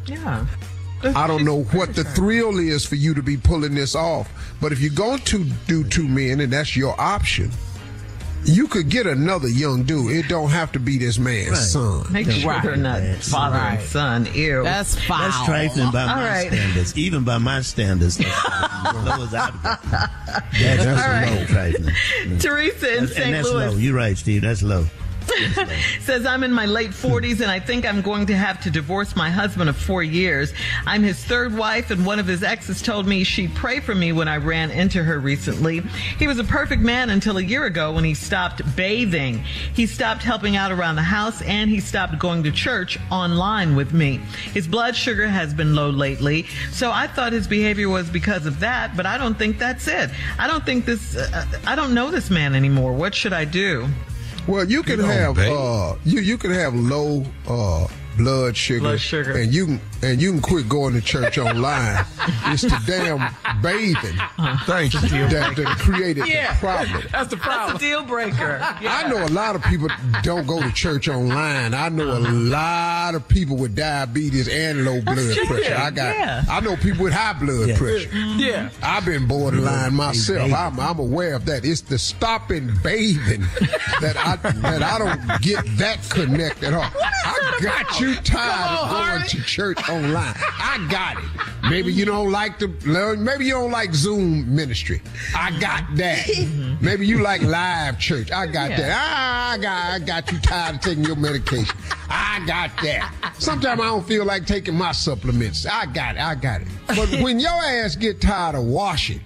Yeah. 0.06 0.46
I 1.02 1.26
don't 1.26 1.44
know 1.44 1.62
what 1.64 1.94
the 1.94 2.04
thrill 2.04 2.58
is 2.58 2.84
for 2.84 2.94
you 2.94 3.14
to 3.14 3.22
be 3.22 3.36
pulling 3.36 3.74
this 3.74 3.94
off, 3.94 4.30
but 4.60 4.70
if 4.72 4.80
you're 4.80 4.92
going 4.92 5.20
to 5.20 5.44
do 5.66 5.82
two 5.84 6.06
men 6.06 6.40
and 6.40 6.52
that's 6.52 6.76
your 6.76 6.98
option, 7.00 7.50
you 8.44 8.66
could 8.68 8.88
get 8.88 9.06
another 9.06 9.48
young 9.48 9.82
dude. 9.84 10.12
It 10.12 10.28
don't 10.28 10.50
have 10.50 10.72
to 10.72 10.78
be 10.80 10.98
this 10.98 11.18
man's 11.18 11.50
Right. 11.50 11.56
son. 11.58 12.06
Make 12.10 12.30
sure 12.30 12.58
they're 12.62 12.76
not 12.76 13.02
father 13.22 13.56
and 13.56 13.82
son. 13.86 14.28
Ew. 14.34 14.62
That's 14.64 14.94
foul. 15.04 15.18
That's 15.30 15.44
trifling 15.44 15.90
by 15.92 16.02
All 16.02 16.16
my 16.16 16.24
right. 16.28 16.46
standards. 16.52 16.96
Even 16.96 17.24
by 17.24 17.38
my 17.38 17.60
standards, 17.62 18.16
that's 18.16 18.28
as 18.28 18.94
low 19.04 19.24
as 19.24 19.34
I've 19.34 19.62
got. 19.62 19.82
That's 20.52 21.30
low 21.30 21.44
trifling. 21.46 22.38
Teresa 22.38 22.92
in 22.92 22.98
And 23.00 23.08
St. 23.08 23.32
that's 23.32 23.48
Louis. 23.50 23.66
low. 23.66 23.76
You're 23.76 23.94
right, 23.94 24.16
Steve. 24.16 24.42
That's 24.42 24.62
low. 24.62 24.86
Says 26.00 26.26
I'm 26.26 26.42
in 26.42 26.52
my 26.52 26.66
late 26.66 26.90
40s 26.90 27.40
and 27.40 27.50
I 27.50 27.60
think 27.60 27.86
I'm 27.86 28.02
going 28.02 28.26
to 28.26 28.36
have 28.36 28.60
to 28.62 28.70
divorce 28.70 29.14
my 29.16 29.30
husband 29.30 29.68
of 29.68 29.76
four 29.76 30.02
years. 30.02 30.52
I'm 30.86 31.02
his 31.02 31.22
third 31.22 31.56
wife, 31.56 31.90
and 31.90 32.04
one 32.04 32.18
of 32.18 32.26
his 32.26 32.42
exes 32.42 32.82
told 32.82 33.06
me 33.06 33.24
she'd 33.24 33.54
pray 33.54 33.80
for 33.80 33.94
me 33.94 34.12
when 34.12 34.28
I 34.28 34.36
ran 34.36 34.70
into 34.70 35.02
her 35.02 35.18
recently. 35.18 35.80
He 36.18 36.26
was 36.26 36.38
a 36.38 36.44
perfect 36.44 36.82
man 36.82 37.10
until 37.10 37.38
a 37.38 37.42
year 37.42 37.64
ago 37.64 37.92
when 37.92 38.04
he 38.04 38.14
stopped 38.14 38.62
bathing. 38.76 39.38
He 39.74 39.86
stopped 39.86 40.22
helping 40.22 40.56
out 40.56 40.72
around 40.72 40.96
the 40.96 41.02
house 41.02 41.42
and 41.42 41.70
he 41.70 41.80
stopped 41.80 42.18
going 42.18 42.42
to 42.44 42.52
church 42.52 42.98
online 43.10 43.76
with 43.76 43.92
me. 43.92 44.20
His 44.52 44.66
blood 44.66 44.96
sugar 44.96 45.28
has 45.28 45.54
been 45.54 45.74
low 45.74 45.90
lately, 45.90 46.46
so 46.70 46.90
I 46.90 47.06
thought 47.06 47.32
his 47.32 47.46
behavior 47.46 47.88
was 47.88 48.10
because 48.10 48.46
of 48.46 48.60
that, 48.60 48.96
but 48.96 49.06
I 49.06 49.18
don't 49.18 49.38
think 49.38 49.58
that's 49.58 49.86
it. 49.88 50.10
I 50.38 50.46
don't 50.46 50.64
think 50.64 50.84
this, 50.84 51.16
uh, 51.16 51.46
I 51.66 51.76
don't 51.76 51.94
know 51.94 52.10
this 52.10 52.30
man 52.30 52.54
anymore. 52.54 52.92
What 52.92 53.14
should 53.14 53.32
I 53.32 53.44
do? 53.44 53.88
Well, 54.50 54.68
you 54.68 54.82
can 54.82 54.98
have 54.98 55.38
uh, 55.38 55.94
you 56.04 56.20
you 56.20 56.36
can 56.36 56.50
have 56.50 56.74
low 56.74 57.24
uh, 57.46 57.86
blood 58.22 58.56
sugar, 58.56 58.80
Blood 58.80 59.00
sugar. 59.00 59.32
and 59.36 59.52
you 59.52 59.66
can 59.66 59.80
and 60.02 60.22
you 60.22 60.32
can 60.32 60.40
quit 60.40 60.68
going 60.68 60.94
to 60.94 61.00
church 61.00 61.38
online. 61.38 62.04
it's 62.46 62.62
the 62.62 62.80
damn 62.86 63.18
bathing 63.62 64.18
uh-huh. 64.18 64.64
Thank 64.66 64.94
you. 64.94 65.00
that, 65.28 65.56
that 65.56 65.78
created 65.78 66.26
Yeah. 66.26 66.54
the 66.54 66.58
problem. 66.58 67.02
That's 67.12 67.28
the 67.30 67.36
That's 67.36 67.74
a 67.74 67.78
deal 67.78 68.04
breaker. 68.04 68.58
I 68.62 69.08
know 69.08 69.24
a 69.24 69.28
lot 69.28 69.56
of 69.56 69.62
people 69.64 69.88
don't 70.22 70.46
go 70.46 70.60
to 70.62 70.72
church 70.72 71.08
online. 71.08 71.74
I 71.74 71.88
know 71.88 72.08
a 72.08 72.20
uh-huh. 72.20 72.32
lot 72.32 73.14
of 73.14 73.26
people 73.28 73.56
with 73.56 73.74
diabetes 73.74 74.48
and 74.48 74.84
low 74.84 75.00
blood 75.02 75.34
true. 75.34 75.46
pressure. 75.46 75.74
I 75.76 75.90
got. 75.90 76.16
Yeah. 76.16 76.44
I 76.48 76.60
know 76.60 76.76
people 76.76 77.04
with 77.04 77.12
high 77.12 77.38
blood 77.38 77.76
pressure. 77.76 78.08
Mm-hmm. 78.08 78.38
Yeah. 78.38 78.70
I've 78.82 79.04
been 79.04 79.26
borderline 79.26 79.94
myself. 79.94 80.52
I'm, 80.52 80.78
I'm 80.80 80.98
aware 80.98 81.34
of 81.34 81.44
that. 81.46 81.64
It's 81.64 81.82
the 81.82 81.98
stopping 81.98 82.70
bathing 82.82 83.42
that 84.00 84.16
I 84.16 84.36
that 84.36 84.82
I 84.82 84.98
don't 84.98 85.42
get 85.42 85.64
that 85.78 85.98
connected. 86.08 86.60
at 86.64 86.74
all. 86.74 86.90
I 87.02 87.58
got 87.62 88.00
you 88.00 88.09
tired 88.16 88.78
of 88.80 88.90
going 88.90 89.28
to 89.28 89.42
church 89.42 89.88
online. 89.88 90.34
I 90.36 90.86
got 90.90 91.16
it. 91.18 91.70
Maybe 91.70 91.92
you 91.92 92.04
don't 92.04 92.30
like 92.32 92.58
the 92.58 92.68
maybe 93.18 93.44
you 93.46 93.52
don't 93.52 93.70
like 93.70 93.94
Zoom 93.94 94.54
ministry. 94.54 95.02
I 95.36 95.58
got 95.60 95.84
that. 95.96 96.26
Maybe 96.80 97.06
you 97.06 97.18
like 97.22 97.42
live 97.42 97.98
church. 97.98 98.32
I 98.32 98.46
got 98.46 98.70
Yeah. 98.70 98.76
that. 98.80 98.96
Ah, 98.98 99.50
I 99.52 99.58
got 99.58 99.90
I 99.92 99.98
got 99.98 100.32
you 100.32 100.38
tired 100.38 100.76
of 100.76 100.80
taking 100.80 101.04
your 101.04 101.16
medication. 101.16 101.76
I 102.08 102.42
got 102.46 102.70
that. 102.82 103.12
Sometimes 103.38 103.80
I 103.80 103.84
don't 103.84 104.06
feel 104.06 104.24
like 104.24 104.46
taking 104.46 104.74
my 104.74 104.92
supplements. 104.92 105.64
I 105.66 105.86
got 105.86 106.16
it. 106.16 106.20
I 106.22 106.34
got 106.34 106.62
it. 106.62 106.68
But 106.88 107.08
when 107.22 107.38
your 107.38 107.50
ass 107.50 107.94
get 107.94 108.20
tired 108.20 108.56
of 108.56 108.64
washing, 108.64 109.20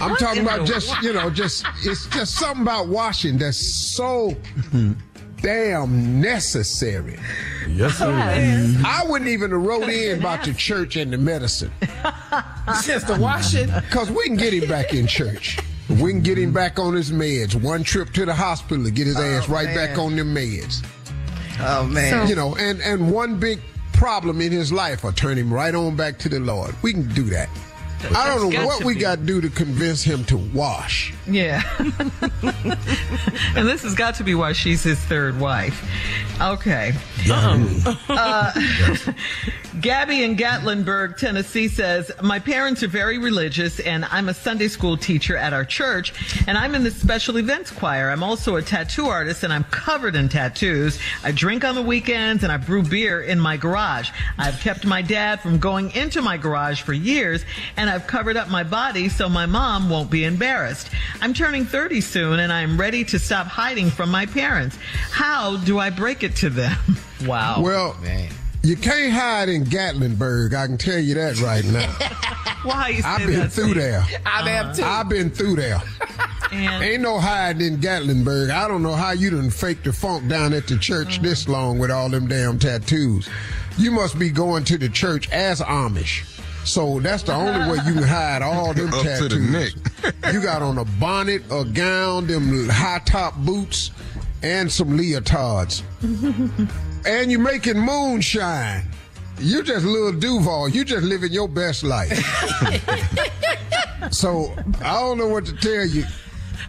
I'm 0.00 0.16
talking 0.16 0.42
about 0.42 0.66
just 0.66 1.00
you 1.02 1.12
know 1.12 1.30
just 1.30 1.66
it's 1.82 2.06
just 2.06 2.36
something 2.36 2.62
about 2.62 2.88
washing 2.88 3.38
that's 3.38 3.94
so 3.96 4.34
damn 5.42 6.20
necessary. 6.20 7.18
Yes, 7.68 7.98
sir. 7.98 8.10
I 8.10 9.04
wouldn't 9.06 9.30
even 9.30 9.50
have 9.50 9.60
wrote 9.60 9.88
in 9.88 10.20
about 10.20 10.44
the 10.44 10.54
church 10.54 10.96
and 10.96 11.12
the 11.12 11.18
medicine. 11.18 11.72
Just 12.84 13.08
the 13.08 13.18
washing. 13.20 13.66
Because 13.66 14.10
we 14.10 14.24
can 14.24 14.36
get 14.36 14.54
him 14.54 14.68
back 14.68 14.94
in 14.94 15.06
church. 15.06 15.58
We 15.88 16.12
can 16.12 16.22
get 16.22 16.38
him 16.38 16.52
back 16.52 16.78
on 16.78 16.94
his 16.94 17.10
meds. 17.10 17.60
One 17.60 17.82
trip 17.82 18.12
to 18.12 18.24
the 18.24 18.34
hospital 18.34 18.84
to 18.84 18.90
get 18.90 19.06
his 19.06 19.18
ass 19.18 19.46
oh, 19.48 19.52
right 19.52 19.74
back 19.74 19.98
on 19.98 20.16
them 20.16 20.34
meds. 20.34 20.84
Oh 21.60 21.86
man. 21.86 22.28
You 22.28 22.36
know, 22.36 22.56
and, 22.56 22.80
and 22.80 23.12
one 23.12 23.38
big 23.38 23.60
problem 23.92 24.40
in 24.40 24.52
his 24.52 24.72
life 24.72 25.04
will 25.04 25.12
turn 25.12 25.36
him 25.36 25.52
right 25.52 25.74
on 25.74 25.96
back 25.96 26.18
to 26.20 26.28
the 26.28 26.40
Lord. 26.40 26.74
We 26.82 26.92
can 26.92 27.08
do 27.14 27.24
that. 27.24 27.48
I 28.10 28.34
don't 28.34 28.50
know 28.52 28.66
what 28.66 28.84
we 28.84 28.94
got 28.94 29.18
to 29.18 29.24
do 29.24 29.40
to 29.40 29.48
convince 29.48 30.02
him 30.02 30.24
to 30.26 30.36
wash. 30.36 31.14
Yeah. 31.26 31.62
and 33.56 33.68
this 33.68 33.82
has 33.82 33.94
got 33.94 34.16
to 34.16 34.24
be 34.24 34.34
why 34.34 34.52
she's 34.52 34.82
his 34.82 34.98
third 34.98 35.38
wife. 35.38 35.88
Okay. 36.40 36.92
Um, 37.32 37.68
uh, 38.08 38.52
Gabby 39.80 40.22
in 40.22 40.36
Gatlinburg, 40.36 41.16
Tennessee 41.16 41.68
says, 41.68 42.10
My 42.22 42.38
parents 42.38 42.82
are 42.82 42.88
very 42.88 43.18
religious, 43.18 43.80
and 43.80 44.04
I'm 44.06 44.28
a 44.28 44.34
Sunday 44.34 44.68
school 44.68 44.96
teacher 44.96 45.36
at 45.36 45.52
our 45.52 45.64
church, 45.64 46.12
and 46.46 46.58
I'm 46.58 46.74
in 46.74 46.84
the 46.84 46.90
special 46.90 47.38
events 47.38 47.70
choir. 47.70 48.10
I'm 48.10 48.22
also 48.22 48.56
a 48.56 48.62
tattoo 48.62 49.06
artist, 49.06 49.44
and 49.44 49.52
I'm 49.52 49.64
covered 49.64 50.14
in 50.14 50.28
tattoos. 50.28 50.98
I 51.24 51.32
drink 51.32 51.64
on 51.64 51.74
the 51.74 51.82
weekends, 51.82 52.42
and 52.42 52.52
I 52.52 52.58
brew 52.58 52.82
beer 52.82 53.22
in 53.22 53.40
my 53.40 53.56
garage. 53.56 54.10
I've 54.36 54.60
kept 54.60 54.84
my 54.84 55.00
dad 55.00 55.40
from 55.40 55.58
going 55.58 55.90
into 55.92 56.22
my 56.22 56.36
garage 56.36 56.82
for 56.82 56.92
years, 56.92 57.44
and 57.76 57.88
I've 57.92 58.06
covered 58.06 58.38
up 58.38 58.48
my 58.48 58.62
body 58.64 59.08
so 59.10 59.28
my 59.28 59.44
mom 59.44 59.90
won't 59.90 60.10
be 60.10 60.24
embarrassed. 60.24 60.88
I'm 61.20 61.34
turning 61.34 61.66
30 61.66 62.00
soon, 62.00 62.40
and 62.40 62.50
I'm 62.50 62.80
ready 62.80 63.04
to 63.04 63.18
stop 63.18 63.46
hiding 63.46 63.90
from 63.90 64.10
my 64.10 64.24
parents. 64.24 64.78
How 65.10 65.58
do 65.58 65.78
I 65.78 65.90
break 65.90 66.22
it 66.22 66.34
to 66.36 66.50
them? 66.50 66.76
Wow. 67.26 67.62
Well, 67.62 67.96
man. 68.02 68.32
you 68.64 68.74
can't 68.74 69.12
hide 69.12 69.48
in 69.48 69.62
Gatlinburg. 69.64 70.54
I 70.54 70.66
can 70.66 70.76
tell 70.76 70.98
you 70.98 71.14
that 71.14 71.40
right 71.40 71.64
now. 71.64 71.88
Why 72.68 72.88
you 72.88 73.02
I've 73.04 73.24
been 73.24 73.38
that, 73.38 73.52
through 73.52 73.64
Steve? 73.70 73.76
there. 73.76 74.04
I 74.26 74.48
have 74.50 74.74
too. 74.74 74.82
I've 74.82 75.08
been 75.08 75.30
through 75.30 75.54
there. 75.54 75.80
And 76.50 76.82
Ain't 76.82 77.00
no 77.02 77.20
hiding 77.20 77.64
in 77.74 77.76
Gatlinburg. 77.78 78.50
I 78.50 78.66
don't 78.66 78.82
know 78.82 78.94
how 78.96 79.12
you 79.12 79.30
done 79.30 79.50
fake 79.50 79.84
the 79.84 79.92
funk 79.92 80.26
down 80.28 80.52
at 80.52 80.66
the 80.66 80.76
church 80.76 81.14
Mm-hmm. 81.14 81.22
this 81.22 81.46
long 81.48 81.78
with 81.78 81.92
all 81.92 82.08
them 82.08 82.26
damn 82.26 82.58
tattoos. 82.58 83.28
You 83.78 83.92
must 83.92 84.18
be 84.18 84.28
going 84.30 84.64
to 84.64 84.76
the 84.76 84.88
church 84.88 85.30
as 85.30 85.60
Amish. 85.60 86.31
So 86.64 87.00
that's 87.00 87.22
the 87.24 87.34
only 87.34 87.70
way 87.70 87.84
you 87.86 87.94
can 87.94 88.02
hide 88.04 88.42
all 88.42 88.72
them 88.74 88.92
Up 88.94 89.02
to 89.02 89.04
tattoos. 89.04 89.28
the 89.30 89.38
neck. 90.18 90.34
you 90.34 90.40
got 90.42 90.62
on 90.62 90.78
a 90.78 90.84
bonnet, 90.84 91.42
a 91.50 91.64
gown, 91.64 92.26
them 92.26 92.68
high 92.68 93.00
top 93.04 93.36
boots, 93.38 93.90
and 94.42 94.70
some 94.70 94.90
leotards. 94.98 95.82
and 97.06 97.30
you're 97.30 97.40
making 97.40 97.78
moonshine. 97.78 98.84
You 99.38 99.62
just 99.64 99.84
little 99.84 100.12
Duval. 100.12 100.68
You 100.68 100.84
just 100.84 101.02
living 101.04 101.32
your 101.32 101.48
best 101.48 101.82
life. 101.82 102.12
so 104.10 104.54
I 104.84 105.00
don't 105.00 105.18
know 105.18 105.28
what 105.28 105.46
to 105.46 105.52
tell 105.56 105.84
you. 105.86 106.04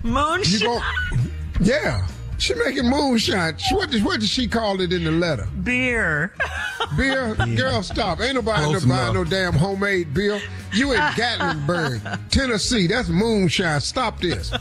moonshine. 0.01 0.59
You 0.59 0.65
gon- 0.67 1.31
yeah. 1.61 2.07
She 2.43 2.53
making 2.55 2.89
moonshine. 2.89 3.55
What 3.71 3.89
did, 3.89 4.03
what 4.03 4.19
did 4.19 4.27
she 4.27 4.49
call 4.49 4.81
it 4.81 4.91
in 4.91 5.05
the 5.05 5.11
letter? 5.11 5.47
beer. 5.63 6.33
Beer? 6.97 7.35
Girl, 7.55 7.81
stop. 7.81 8.19
Ain't 8.19 8.35
nobody 8.35 8.65
Close 8.65 8.85
no 8.85 8.93
buying 8.93 9.13
no 9.13 9.23
damn 9.23 9.53
homemade 9.53 10.13
beer. 10.13 10.41
You 10.73 10.91
in 10.91 10.99
Gatlinburg, 11.15 12.19
Tennessee. 12.29 12.87
That's 12.87 13.07
moonshine. 13.07 13.79
Stop 13.79 14.19
this. 14.19 14.51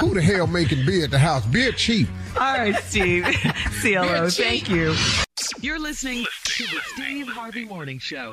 Who 0.00 0.14
the 0.14 0.20
hell 0.20 0.48
making 0.48 0.84
beer 0.84 1.04
at 1.04 1.12
the 1.12 1.18
house? 1.20 1.46
Beer 1.46 1.70
cheap. 1.70 2.08
All 2.36 2.58
right, 2.58 2.74
Steve. 2.82 3.24
CLO, 3.80 4.28
thank 4.30 4.68
you. 4.68 4.96
You're 5.60 5.78
listening 5.78 6.26
to 6.42 6.64
the 6.64 6.80
Steve 6.94 7.28
Harvey 7.28 7.64
Morning 7.64 8.00
Show. 8.00 8.32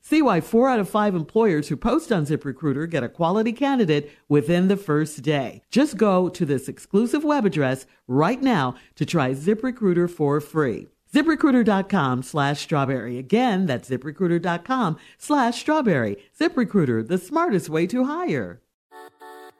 See 0.00 0.22
why 0.22 0.40
four 0.40 0.68
out 0.68 0.80
of 0.80 0.88
five 0.88 1.14
employers 1.14 1.68
who 1.68 1.76
post 1.76 2.10
on 2.10 2.24
ZipRecruiter 2.24 2.88
get 2.88 3.02
a 3.02 3.08
quality 3.08 3.52
candidate 3.52 4.10
within 4.28 4.68
the 4.68 4.76
first 4.76 5.22
day. 5.22 5.62
Just 5.70 5.96
go 5.96 6.28
to 6.28 6.46
this 6.46 6.68
exclusive 6.68 7.24
web 7.24 7.44
address 7.44 7.86
right 8.06 8.40
now 8.40 8.74
to 8.96 9.04
try 9.04 9.32
ZipRecruiter 9.32 10.10
for 10.10 10.40
free. 10.40 10.88
ZipRecruiter.com 11.12 12.22
slash 12.22 12.60
strawberry. 12.60 13.18
Again, 13.18 13.66
that's 13.66 13.88
ZipRecruiter.com 13.88 14.98
slash 15.16 15.60
strawberry. 15.60 16.16
ZipRecruiter, 16.38 17.06
the 17.06 17.18
smartest 17.18 17.68
way 17.68 17.86
to 17.86 18.04
hire. 18.04 18.60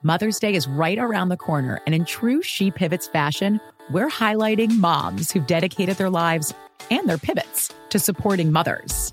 Mother's 0.03 0.39
Day 0.39 0.55
is 0.55 0.69
right 0.69 0.99
around 0.99 1.29
the 1.29 1.37
corner, 1.37 1.81
and 1.85 1.93
in 1.95 2.05
true 2.05 2.41
She 2.41 2.71
Pivots 2.71 3.09
fashion, 3.09 3.61
we're 3.91 4.09
highlighting 4.09 4.79
moms 4.79 5.33
who've 5.33 5.47
dedicated 5.47 5.97
their 5.97 6.11
lives 6.11 6.55
and 6.91 7.09
their 7.09 7.19
pivots 7.19 7.73
to 7.89 7.99
supporting 7.99 8.53
mothers. 8.53 9.13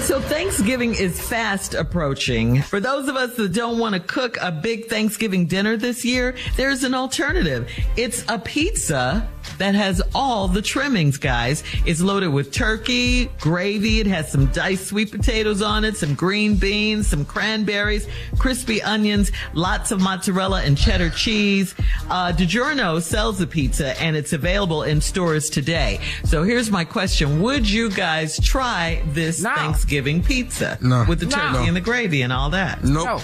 So 0.00 0.20
Thanksgiving 0.20 0.94
is 0.94 1.20
fast 1.20 1.74
approaching. 1.74 2.62
For 2.62 2.80
those 2.80 3.08
of 3.08 3.16
us 3.16 3.34
that 3.36 3.52
don't 3.52 3.78
want 3.78 3.94
to 3.94 4.00
cook 4.00 4.38
a 4.40 4.50
big 4.50 4.86
Thanksgiving 4.86 5.46
dinner 5.46 5.76
this 5.76 6.04
year, 6.04 6.34
there's 6.56 6.82
an 6.82 6.94
alternative. 6.94 7.68
It's 7.96 8.24
a 8.28 8.38
pizza 8.38 9.28
that 9.58 9.74
has 9.74 10.02
all 10.14 10.48
the 10.48 10.62
trimmings, 10.62 11.16
guys. 11.16 11.62
It's 11.86 12.00
loaded 12.00 12.28
with 12.28 12.52
turkey, 12.52 13.26
gravy. 13.40 14.00
It 14.00 14.06
has 14.06 14.30
some 14.30 14.46
diced 14.46 14.86
sweet 14.86 15.10
potatoes 15.10 15.62
on 15.62 15.84
it, 15.84 15.96
some 15.96 16.14
green 16.14 16.56
beans, 16.56 17.06
some 17.06 17.24
cranberries, 17.24 18.06
crispy 18.38 18.82
onions, 18.82 19.30
lots 19.54 19.90
of 19.90 20.00
mozzarella 20.00 20.62
and 20.62 20.76
cheddar 20.76 21.10
cheese. 21.10 21.74
Uh, 22.10 22.32
DiGiorno 22.32 23.00
sells 23.02 23.38
the 23.38 23.46
pizza 23.46 24.00
and 24.00 24.16
it's 24.16 24.32
available 24.32 24.82
in 24.82 25.00
stores 25.00 25.50
today. 25.50 26.00
So 26.24 26.42
here's 26.42 26.70
my 26.70 26.84
question. 26.84 27.40
Would 27.42 27.68
you 27.68 27.90
guys 27.90 28.38
try 28.40 29.02
this 29.08 29.42
Thanksgiving 29.42 30.22
pizza 30.22 30.78
No. 30.80 31.04
with 31.08 31.20
the 31.20 31.26
turkey 31.26 31.52
No. 31.52 31.62
and 31.64 31.76
the 31.76 31.80
gravy 31.80 32.22
and 32.22 32.32
all 32.32 32.50
that? 32.50 32.82
Nope. 32.84 33.20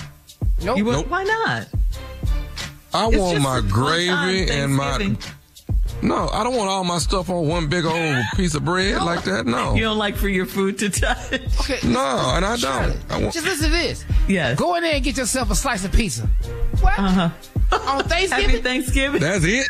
Nope. 0.63 0.77
You 0.79 0.85
would, 0.85 0.93
Nope. 0.93 1.09
Why 1.09 1.25
not? 1.25 1.69
I 2.95 3.09
It's 3.09 3.17
want 3.19 3.41
my 3.43 3.59
a 3.59 3.63
fun 3.63 3.69
time, 3.69 3.69
gravy 3.71 4.51
and 4.51 4.75
my. 4.75 5.17
Thanksgiving. 6.01 6.09
No, 6.09 6.29
I 6.29 6.43
don't 6.45 6.57
want 6.57 6.71
all 6.71 6.85
my 6.85 6.99
stuff 6.99 7.29
on 7.31 7.47
one 7.49 7.69
big 7.69 7.85
old 7.85 8.25
piece 8.37 8.55
of 8.55 8.65
bread 8.65 9.03
like 9.03 9.25
that. 9.25 9.47
No. 9.47 9.75
You 9.75 9.83
don't 9.83 9.99
like 9.99 10.17
for 10.17 10.29
your 10.29 10.47
food 10.47 10.79
to 10.79 10.91
touch? 10.91 11.33
Okay. 11.61 11.79
No, 11.87 12.33
and 12.35 12.45
I 12.45 12.57
don't. 12.57 12.97
I 13.11 13.21
want, 13.21 13.33
Just 13.35 13.47
listen 13.47 13.67
to 13.67 13.73
this. 13.73 14.05
Yes. 14.29 14.59
Go 14.59 14.75
in 14.77 14.83
there 14.83 14.95
and 14.95 15.05
get 15.05 15.17
yourself 15.17 15.51
a 15.51 15.55
slice 15.55 15.85
of 15.85 15.93
pizza. 15.93 16.29
What? 16.81 16.99
Uh-huh. 16.99 17.31
On 17.99 18.05
Thanksgiving? 18.09 18.51
Happy 18.51 18.63
Thanksgiving. 18.63 19.21
that's 19.21 19.45
it. 19.45 19.67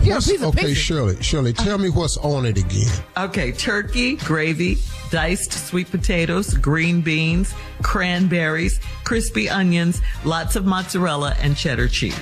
Yeah, 0.03 0.17
What's- 0.17 0.29
piece 0.29 0.43
of 0.43 0.49
okay, 0.49 0.67
pizza. 0.67 0.75
Shirley, 0.75 1.23
Shirley, 1.23 1.53
tell 1.55 1.79
me 1.79 1.89
what's 1.89 2.19
on 2.19 2.45
it 2.45 2.59
again. 2.59 2.93
Okay, 3.17 3.53
turkey, 3.53 4.17
gravy, 4.17 4.77
diced 5.11 5.51
sweet 5.67 5.91
potatoes, 5.91 6.53
green 6.53 7.01
beans, 7.01 7.55
cranberries, 7.83 8.81
crispy 9.05 9.49
onions, 9.49 10.03
lots 10.27 10.57
of 10.57 10.67
mozzarella, 10.67 11.35
and 11.41 11.57
cheddar 11.57 11.89
cheese. 11.89 12.15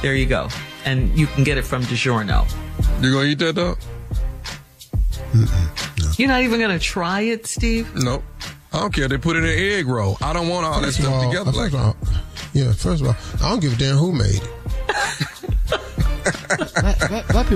There 0.00 0.14
you 0.16 0.24
go. 0.24 0.48
And 0.86 1.16
you 1.18 1.26
can 1.26 1.44
get 1.44 1.58
it 1.58 1.62
from 1.66 1.82
DiGiorno. 1.82 2.46
You 3.02 3.12
gonna 3.12 3.26
eat 3.26 3.38
that 3.40 3.54
though? 3.54 3.76
You're 6.16 6.28
not 6.28 6.42
even 6.42 6.58
going 6.60 6.70
to 6.70 6.82
try 6.82 7.20
it, 7.22 7.46
Steve? 7.46 7.94
Nope. 7.94 8.22
I 8.72 8.80
don't 8.80 8.94
care. 8.94 9.06
They 9.08 9.18
put 9.18 9.36
it 9.36 9.40
in 9.40 9.50
an 9.50 9.58
egg 9.58 9.86
roll. 9.86 10.16
I 10.22 10.32
don't 10.32 10.48
want 10.48 10.64
all 10.64 10.80
that 10.80 10.86
First 10.86 10.98
of 11.00 11.04
stuff 11.06 11.14
all, 11.14 11.28
together. 11.30 11.52
first 11.52 11.58
Like 11.58 11.72
of 11.74 11.80
all, 11.80 11.96
yeah, 12.54 12.72
first 12.72 13.02
of 13.02 13.08
all, 13.08 13.16
I 13.44 13.50
don't 13.50 13.60
give 13.60 13.74
a 13.74 13.76
damn 13.76 13.96
who 13.96 14.12
made 14.12 14.36
it. 14.36 14.50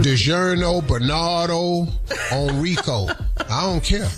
DiGiorno, 0.03 0.87
Bernardo, 0.87 1.87
Enrico. 2.33 3.07
I 3.49 3.63
don't 3.63 3.83
care. 3.83 4.09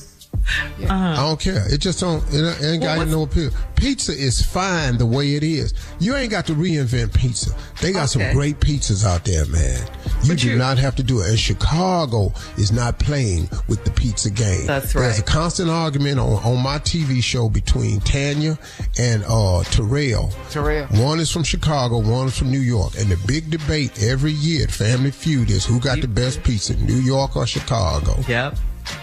I 0.88 1.16
don't 1.16 1.38
care. 1.40 1.64
It 1.72 1.78
just 1.78 2.00
don't. 2.00 2.22
It 2.32 2.62
ain't 2.62 2.82
got 2.82 3.06
no 3.08 3.22
appeal. 3.22 3.50
Pizza 3.76 4.12
is 4.12 4.40
fine 4.44 4.96
the 4.96 5.06
way 5.06 5.34
it 5.34 5.42
is. 5.42 5.74
You 5.98 6.14
ain't 6.16 6.30
got 6.30 6.46
to 6.46 6.54
reinvent 6.54 7.12
pizza. 7.14 7.50
They 7.80 7.92
got 7.92 8.14
Okay. 8.14 8.26
some 8.26 8.34
great 8.36 8.60
pizzas 8.60 9.04
out 9.04 9.24
there, 9.24 9.44
man. 9.46 9.80
You 10.22 10.28
But 10.28 10.38
do 10.38 10.48
you- 10.50 10.56
not 10.56 10.78
have 10.78 10.94
to 10.96 11.02
do 11.02 11.20
it. 11.20 11.30
And 11.30 11.38
Chicago 11.38 12.32
is 12.56 12.70
not 12.72 12.98
playing 12.98 13.48
with 13.68 13.84
the 13.84 13.90
pizza 13.90 14.30
game. 14.30 14.66
That's 14.66 14.94
right. 14.94 15.02
There's 15.02 15.18
a 15.18 15.22
constant 15.22 15.68
argument 15.70 16.20
on, 16.20 16.32
on 16.44 16.62
my 16.62 16.78
TV 16.78 17.20
show 17.22 17.48
between 17.48 18.00
Tanya 18.00 18.56
and 18.98 19.24
uh, 19.26 19.64
Terrell. 19.64 20.32
Terrell. 20.50 20.86
One 20.92 21.18
is 21.18 21.30
from 21.30 21.42
Chicago, 21.42 21.98
one 21.98 22.28
is 22.28 22.36
from 22.38 22.50
New 22.50 22.60
York. 22.60 22.92
And 22.98 23.08
the 23.10 23.16
big 23.26 23.50
debate 23.50 24.00
every 24.02 24.32
year 24.32 24.64
at 24.64 24.70
Family 24.70 25.10
Feud 25.10 25.50
is 25.50 25.64
who 25.64 25.80
got 25.80 26.00
the 26.00 26.08
best 26.08 26.42
pizza, 26.44 26.76
New 26.76 27.00
York 27.00 27.36
or 27.36 27.46
Chicago. 27.46 28.16
Yep. 28.28 28.56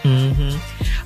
Hmm 0.04 0.58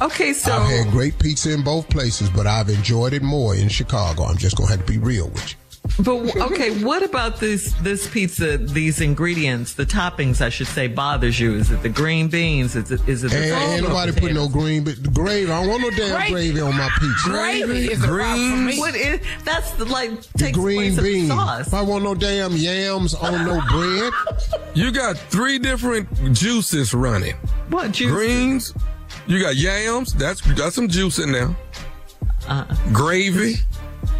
Okay, 0.03 0.34
so 0.34 0.51
I've 0.51 0.69
had 0.69 0.91
great 0.91 1.17
pizza 1.19 1.53
in 1.53 1.63
both 1.63 1.89
places, 1.89 2.30
but 2.30 2.45
I've 2.47 2.69
enjoyed 2.69 3.13
it 3.13 3.21
more 3.24 3.55
in 3.55 3.69
Chicago. 3.69 4.24
I'm 4.24 4.38
just 4.38 4.57
gonna 4.57 4.69
have 4.71 4.86
to 4.86 4.91
be 4.91 4.97
real 4.97 5.30
with 5.30 5.51
you. 5.51 5.57
But 5.99 6.36
okay, 6.38 6.81
what 6.84 7.03
about 7.03 7.39
this 7.39 7.73
this 7.81 8.07
pizza? 8.07 8.57
These 8.57 9.01
ingredients, 9.01 9.73
the 9.73 9.86
toppings, 9.86 10.39
I 10.41 10.49
should 10.49 10.67
say, 10.67 10.88
bothers 10.88 11.39
you? 11.39 11.55
Is 11.55 11.71
it 11.71 11.84
the 11.84 11.89
green 11.89 12.29
beans? 12.29 12.75
Is 12.75 12.89
it 12.89 13.07
is 13.07 13.23
it 13.25 13.31
the 13.31 13.38
Ain't, 13.38 13.51
salt 13.51 13.69
ain't 13.69 13.86
or 13.86 13.88
nobody 13.89 14.11
put 14.13 14.34
no 14.34 14.47
green, 14.47 14.86
but 14.86 15.03
the 15.03 15.09
gravy. 15.09 15.51
I 15.51 15.59
don't 15.61 15.69
want 15.69 15.81
no 15.81 15.89
damn 15.91 16.15
Gravy. 16.15 16.31
gravy 16.31 16.61
on 16.61 16.77
my 16.77 16.89
pizza. 16.99 17.29
Gravy 17.29 17.91
is 17.91 18.01
the 18.01 18.07
problem. 18.07 18.77
What 18.77 18.95
is, 18.95 19.19
that's 19.43 19.71
the, 19.71 19.86
like 19.86 20.21
The 20.34 20.51
green 20.53 20.77
place 20.77 20.97
of 20.97 21.03
the 21.03 21.13
beans. 21.13 21.27
sauce. 21.27 21.73
I 21.73 21.81
want 21.81 22.03
no 22.05 22.15
damn 22.15 22.53
yams 22.53 23.13
on 23.13 23.45
no 23.45 23.61
bread. 23.69 24.13
You 24.73 24.91
got 24.91 25.17
three 25.17 25.59
different 25.59 26.07
juices 26.34 26.93
running. 26.93 27.36
What 27.69 27.91
juice? 27.91 28.09
Greens. 28.09 28.73
You 29.27 29.39
got 29.41 29.57
yams. 29.57 30.13
That's 30.13 30.39
got 30.53 30.73
some 30.73 30.88
juice 30.88 31.19
in 31.19 31.34
there. 31.34 31.55
Uh, 32.47 32.63
Gravy. 32.93 33.55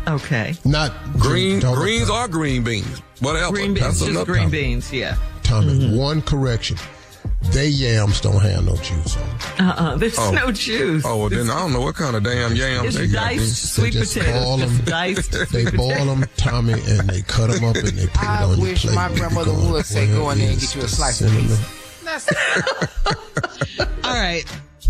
Okay. 0.08 0.56
Not 0.66 0.92
green. 1.20 1.60
talking 1.60 1.80
Greens 1.82 2.10
are 2.10 2.28
green 2.28 2.64
beans. 2.64 3.02
Whatever. 3.20 3.54
Green 3.54 3.74
beans, 3.74 3.86
That's 3.86 4.00
just 4.00 4.12
enough. 4.12 4.26
green 4.28 4.50
beans. 4.50 4.92
Yeah. 4.92 5.18
Tommy, 5.44 5.96
one 5.98 6.22
correction. 6.22 6.78
They 7.52 7.68
yams 7.68 8.22
don't 8.22 8.42
have 8.42 8.66
no 8.66 8.76
juice 8.78 9.18
on 9.18 9.28
them. 9.28 9.38
Uh 9.60 9.72
uh 9.78 9.96
There's 9.98 10.18
Oh. 10.18 10.32
no 10.32 10.52
juice. 10.52 11.04
Oh, 11.06 11.18
well, 11.18 11.30
then 11.30 11.50
I 11.50 11.60
don't 11.60 11.74
know 11.74 11.82
what 11.82 11.96
kind 11.96 12.16
of 12.16 12.24
damn 12.24 12.56
yams 12.56 12.88
It's 12.88 12.98
they 12.98 13.08
got. 13.08 13.30
diced 13.32 13.40
They 13.76 13.82
sweet 13.82 13.94
just 13.94 14.14
potatoes. 14.14 14.44
boil 14.46 14.58
Just 14.60 14.80
'em. 14.80 14.86
diced 14.86 15.32
They 15.32 15.46
sweet 15.46 15.76
boil 15.76 15.90
potatoes. 15.90 16.08
them, 16.20 16.26
Tommy, 16.38 16.74
and 16.74 17.10
they 17.10 17.22
cut 17.24 17.50
them 17.52 17.64
up 17.66 17.76
and 17.76 17.88
they 17.90 18.08
put 18.08 18.24
I 18.24 18.44
it 18.44 18.46
on 18.46 18.60
your 18.60 18.76
plate. 18.76 18.96
my 18.96 19.08
There 19.08 19.12
you 19.12 19.20
grandmother 19.20 19.52
go. 19.52 19.72
would 19.74 19.86
say, 19.86 20.08
Well, 20.08 20.18
go 20.22 20.30
in 20.32 20.38
there 20.40 20.50
and 20.52 20.60
get 20.60 20.76
you 20.76 20.82
a 20.84 20.88
slice 20.88 21.22
of 21.22 21.30
cinnamon. 21.30 21.58
All 24.04 24.14
right. 24.14 24.44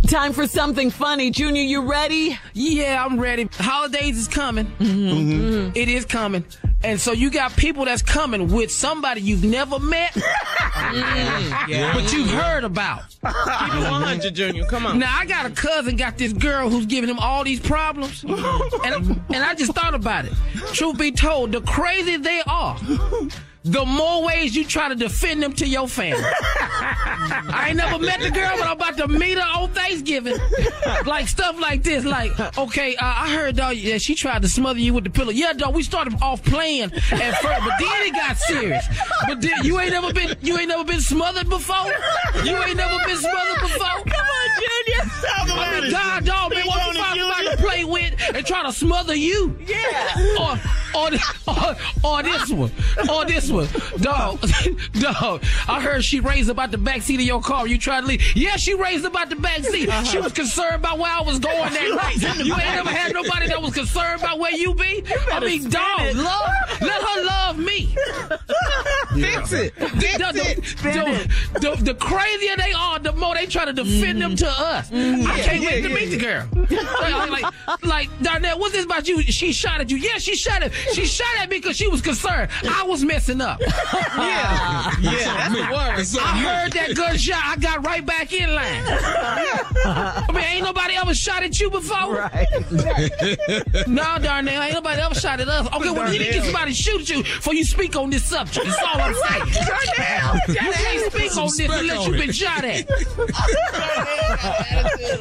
Time 0.08 0.34
for 0.34 0.48
something 0.48 0.90
funny. 0.92 1.32
Junior, 1.32 1.62
you 1.64 1.82
ready? 1.90 2.38
Yeah, 2.54 3.04
I'm 3.04 3.20
ready. 3.20 3.50
Holidays 3.54 4.18
is 4.18 4.28
coming. 4.28 4.66
Mm-hmm. 4.80 5.72
It 5.76 5.88
is 5.90 6.06
coming. 6.06 6.46
And 6.84 7.00
so 7.00 7.14
you 7.14 7.32
got 7.32 7.56
people 7.56 7.86
that's 7.86 8.02
coming 8.02 8.52
with 8.52 8.70
somebody 8.70 9.22
you've 9.22 9.46
never 9.46 9.80
met, 9.80 10.14
Yeah. 10.94 11.92
but 11.94 12.12
you've 12.12 12.30
heard 12.30 12.66
about. 12.66 13.04
Keep 13.10 13.24
it 13.24 13.90
100, 13.92 14.36
Junior. 14.36 14.66
Come 14.66 14.86
on. 14.86 15.00
Now 15.00 15.16
I 15.18 15.26
got 15.26 15.46
a 15.46 15.50
cousin 15.50 15.96
got 15.96 16.18
this 16.18 16.34
girl 16.34 16.70
who's 16.70 16.86
giving 16.86 17.10
him 17.10 17.20
all 17.20 17.44
these 17.46 17.62
problems, 17.62 18.24
and 18.24 19.22
and 19.30 19.44
I 19.44 19.56
just 19.56 19.74
thought 19.74 19.94
about 19.96 20.26
it. 20.26 20.34
Truth 20.74 20.98
be 21.00 21.12
told, 21.14 21.54
the 21.54 21.62
crazy 21.62 22.18
they 22.18 22.42
are, 22.46 22.78
the 23.64 23.86
more 23.86 24.24
ways 24.26 24.56
you 24.56 24.66
try 24.66 24.90
to 24.90 24.96
defend 24.96 25.42
them 25.42 25.54
to 25.54 25.66
your 25.68 25.88
family. 25.88 26.22
I 26.26 27.68
ain't 27.70 27.78
never 27.78 27.98
met 27.98 28.20
the 28.20 28.30
girl, 28.30 28.52
but 28.58 28.68
I'm 28.68 28.76
about 28.76 28.98
to 28.98 29.08
meet 29.08 29.38
her 29.38 29.60
on 29.60 29.70
Thanksgiving. 29.72 30.36
Like 31.06 31.28
stuff 31.30 31.60
like 31.60 31.82
this, 31.84 32.04
like 32.04 32.32
okay, 32.58 32.96
uh, 32.98 33.06
I 33.06 33.34
heard 33.34 33.56
dog, 33.56 33.76
yeah, 33.78 33.98
she 33.98 34.16
tried 34.16 34.42
to 34.42 34.50
smother 34.50 34.80
you 34.80 34.94
with 34.94 35.06
the 35.06 35.10
pillow. 35.10 35.32
Yeah, 35.32 35.54
dog, 35.54 35.74
we 35.76 35.84
started 35.84 36.16
off 36.22 36.44
playing 36.44 36.92
at 36.94 37.34
first, 37.42 37.62
but 37.64 37.74
then 37.80 38.02
it 38.08 38.14
got 38.14 38.38
serious. 38.38 38.86
But 39.28 39.42
then, 39.42 39.64
you 39.64 39.80
ain't 39.80 39.92
never 39.92 40.12
been 40.14 40.36
you 40.42 40.58
ain't 40.58 40.68
never 40.68 40.84
been 40.84 41.02
smothered 41.02 41.50
before. 41.50 41.92
You 42.44 42.58
ain't 42.64 42.78
never 42.78 42.98
been 43.06 43.18
smothered 43.18 43.62
before. 43.62 44.04
Come 44.04 44.28
on, 44.28 44.50
Junior. 44.60 45.12
Talk 45.22 45.46
about 45.46 45.58
I 45.60 45.72
mean, 45.80 45.84
it. 45.86 45.92
God, 45.92 46.26
dog, 46.26 46.52
man, 46.52 46.60
Speak 46.62 46.72
what 46.72 46.82
on 46.82 46.94
you 46.96 47.00
it, 47.00 47.04
find 47.04 47.20
Junior. 47.20 47.34
somebody 47.34 47.56
to 47.56 47.64
play 47.64 47.84
with 47.86 48.36
and 48.36 48.46
try 48.46 48.64
to 48.64 48.72
smother 48.74 49.16
you? 49.16 49.58
Yeah. 49.66 50.38
Or, 50.40 50.60
or, 50.96 51.10
or, 51.48 51.76
or 52.04 52.24
this 52.24 52.50
one, 52.52 52.72
or 53.10 53.26
this 53.26 53.50
one, 53.50 53.68
dog, 53.98 54.40
dog. 54.94 55.44
I 55.68 55.82
heard 55.82 56.04
she 56.04 56.20
raised 56.20 56.50
about 56.50 56.72
the 56.72 56.78
back 56.78 57.02
seat 57.02 57.16
of 57.16 57.22
your 57.26 57.42
car. 57.42 57.68
You 57.68 57.78
tried 57.78 58.02
to 58.02 58.08
leave. 58.08 58.36
Yeah, 58.36 58.56
she 58.58 58.74
raised 58.74 59.06
about 59.06 59.30
the 59.30 59.36
back 59.36 59.64
seat. 59.64 59.90
Uh-huh. 59.90 60.04
She 60.04 60.20
was 60.20 60.34
concerned 60.34 60.76
about 60.76 61.00
where 61.00 61.12
I 61.12 61.22
was 61.22 61.40
going 61.40 61.56
that 61.74 62.22
night. 62.22 62.38
You 62.46 62.54
ain't 62.54 62.76
ever 62.78 62.90
had 62.90 63.14
nobody 63.14 63.48
that 63.48 63.62
was 63.62 63.74
concerned 63.74 64.22
about 64.22 64.40
where 64.40 64.52
you 64.52 64.74
be. 64.74 65.04
I 65.32 65.40
mean, 65.40 65.70
dog, 65.70 66.16
love, 66.16 66.50
let 66.82 67.02
her 67.02 67.24
love 67.26 67.60
me. 67.60 67.96
Fix 69.14 69.52
it. 69.54 69.76
The, 69.76 69.88
Fix 69.90 70.18
the, 70.18 70.42
it. 70.46 70.64
the, 71.54 71.60
the, 71.60 71.84
the 71.84 71.94
crazier 71.96 72.56
they 72.58 72.74
are, 72.74 73.00
the 73.00 73.14
more 73.14 73.36
they 73.36 73.46
try 73.46 73.66
to 73.66 73.74
defend 73.74 74.22
them 74.22 74.36
to 74.38 74.48
us. 74.48 74.90
Mm-hmm. 74.90 75.28
I 75.30 75.38
Yeah, 75.38 75.44
can't 75.44 75.62
yeah, 75.62 75.70
wait 75.70 75.82
to 75.82 75.90
meet 75.90 76.06
the 76.06 76.18
girl. 76.18 76.48
Like, 77.02 77.30
like, 77.30 77.84
like, 77.84 78.10
Darnell, 78.22 78.60
what's 78.60 78.74
this 78.74 78.86
about 78.86 79.08
you? 79.08 79.22
She 79.22 79.52
shot 79.54 79.82
at 79.82 79.90
you. 79.92 79.98
Yeah, 79.98 80.18
she 80.18 80.36
shot 80.36 80.64
at 80.64 80.72
She 80.94 81.06
shot 81.06 81.28
at 81.40 81.50
me 81.50 81.58
because 81.60 81.78
she 81.78 81.88
was 81.88 82.02
concerned. 82.02 82.50
I 82.70 82.84
was 82.84 83.04
messing 83.04 83.42
up. 83.42 83.62
Yeah. 84.14 84.92
Yeah. 85.02 85.50
That's 85.50 86.12
the 86.12 86.18
word. 86.20 86.26
I 86.26 86.38
heard 86.38 86.72
that 86.74 86.96
gunshot. 86.96 87.40
I 87.44 87.56
got 87.58 87.84
right 87.86 88.06
back 88.06 88.32
in 88.34 88.54
line. 88.54 88.84
I 88.86 90.26
mean, 90.34 90.44
ain't 90.44 90.64
nobody 90.66 90.96
ever 90.96 91.14
shot 91.14 91.44
at 91.44 91.60
you 91.60 91.70
before. 91.70 92.16
Right. 92.16 92.48
No, 93.88 94.18
Darnell, 94.20 94.62
ain't 94.64 94.74
nobody 94.74 95.02
ever 95.02 95.16
shot 95.16 95.40
at 95.40 95.48
us. 95.48 95.68
Okay, 95.68 95.90
well, 95.92 96.12
you 96.12 96.20
need 96.20 96.26
to 96.28 96.34
get 96.34 96.44
somebody 96.44 96.72
to 96.74 96.78
shoot 96.78 97.10
you 97.10 97.24
before 97.24 97.54
you 97.54 97.64
speak 97.66 97.96
on 97.96 98.10
this 98.10 98.24
subject. 98.24 98.66
That's 98.66 98.82
all 98.82 99.00
I'm 99.02 99.14
saying. 99.14 99.68
Darnell, 99.68 100.36
You 100.48 100.56
can't 100.74 101.12
speak 101.14 101.38
on 101.38 101.46
this 101.46 101.60
unless 101.60 102.08
you've 102.08 102.18
been 102.18 102.32
shot 102.32 102.64
at. 102.64 102.90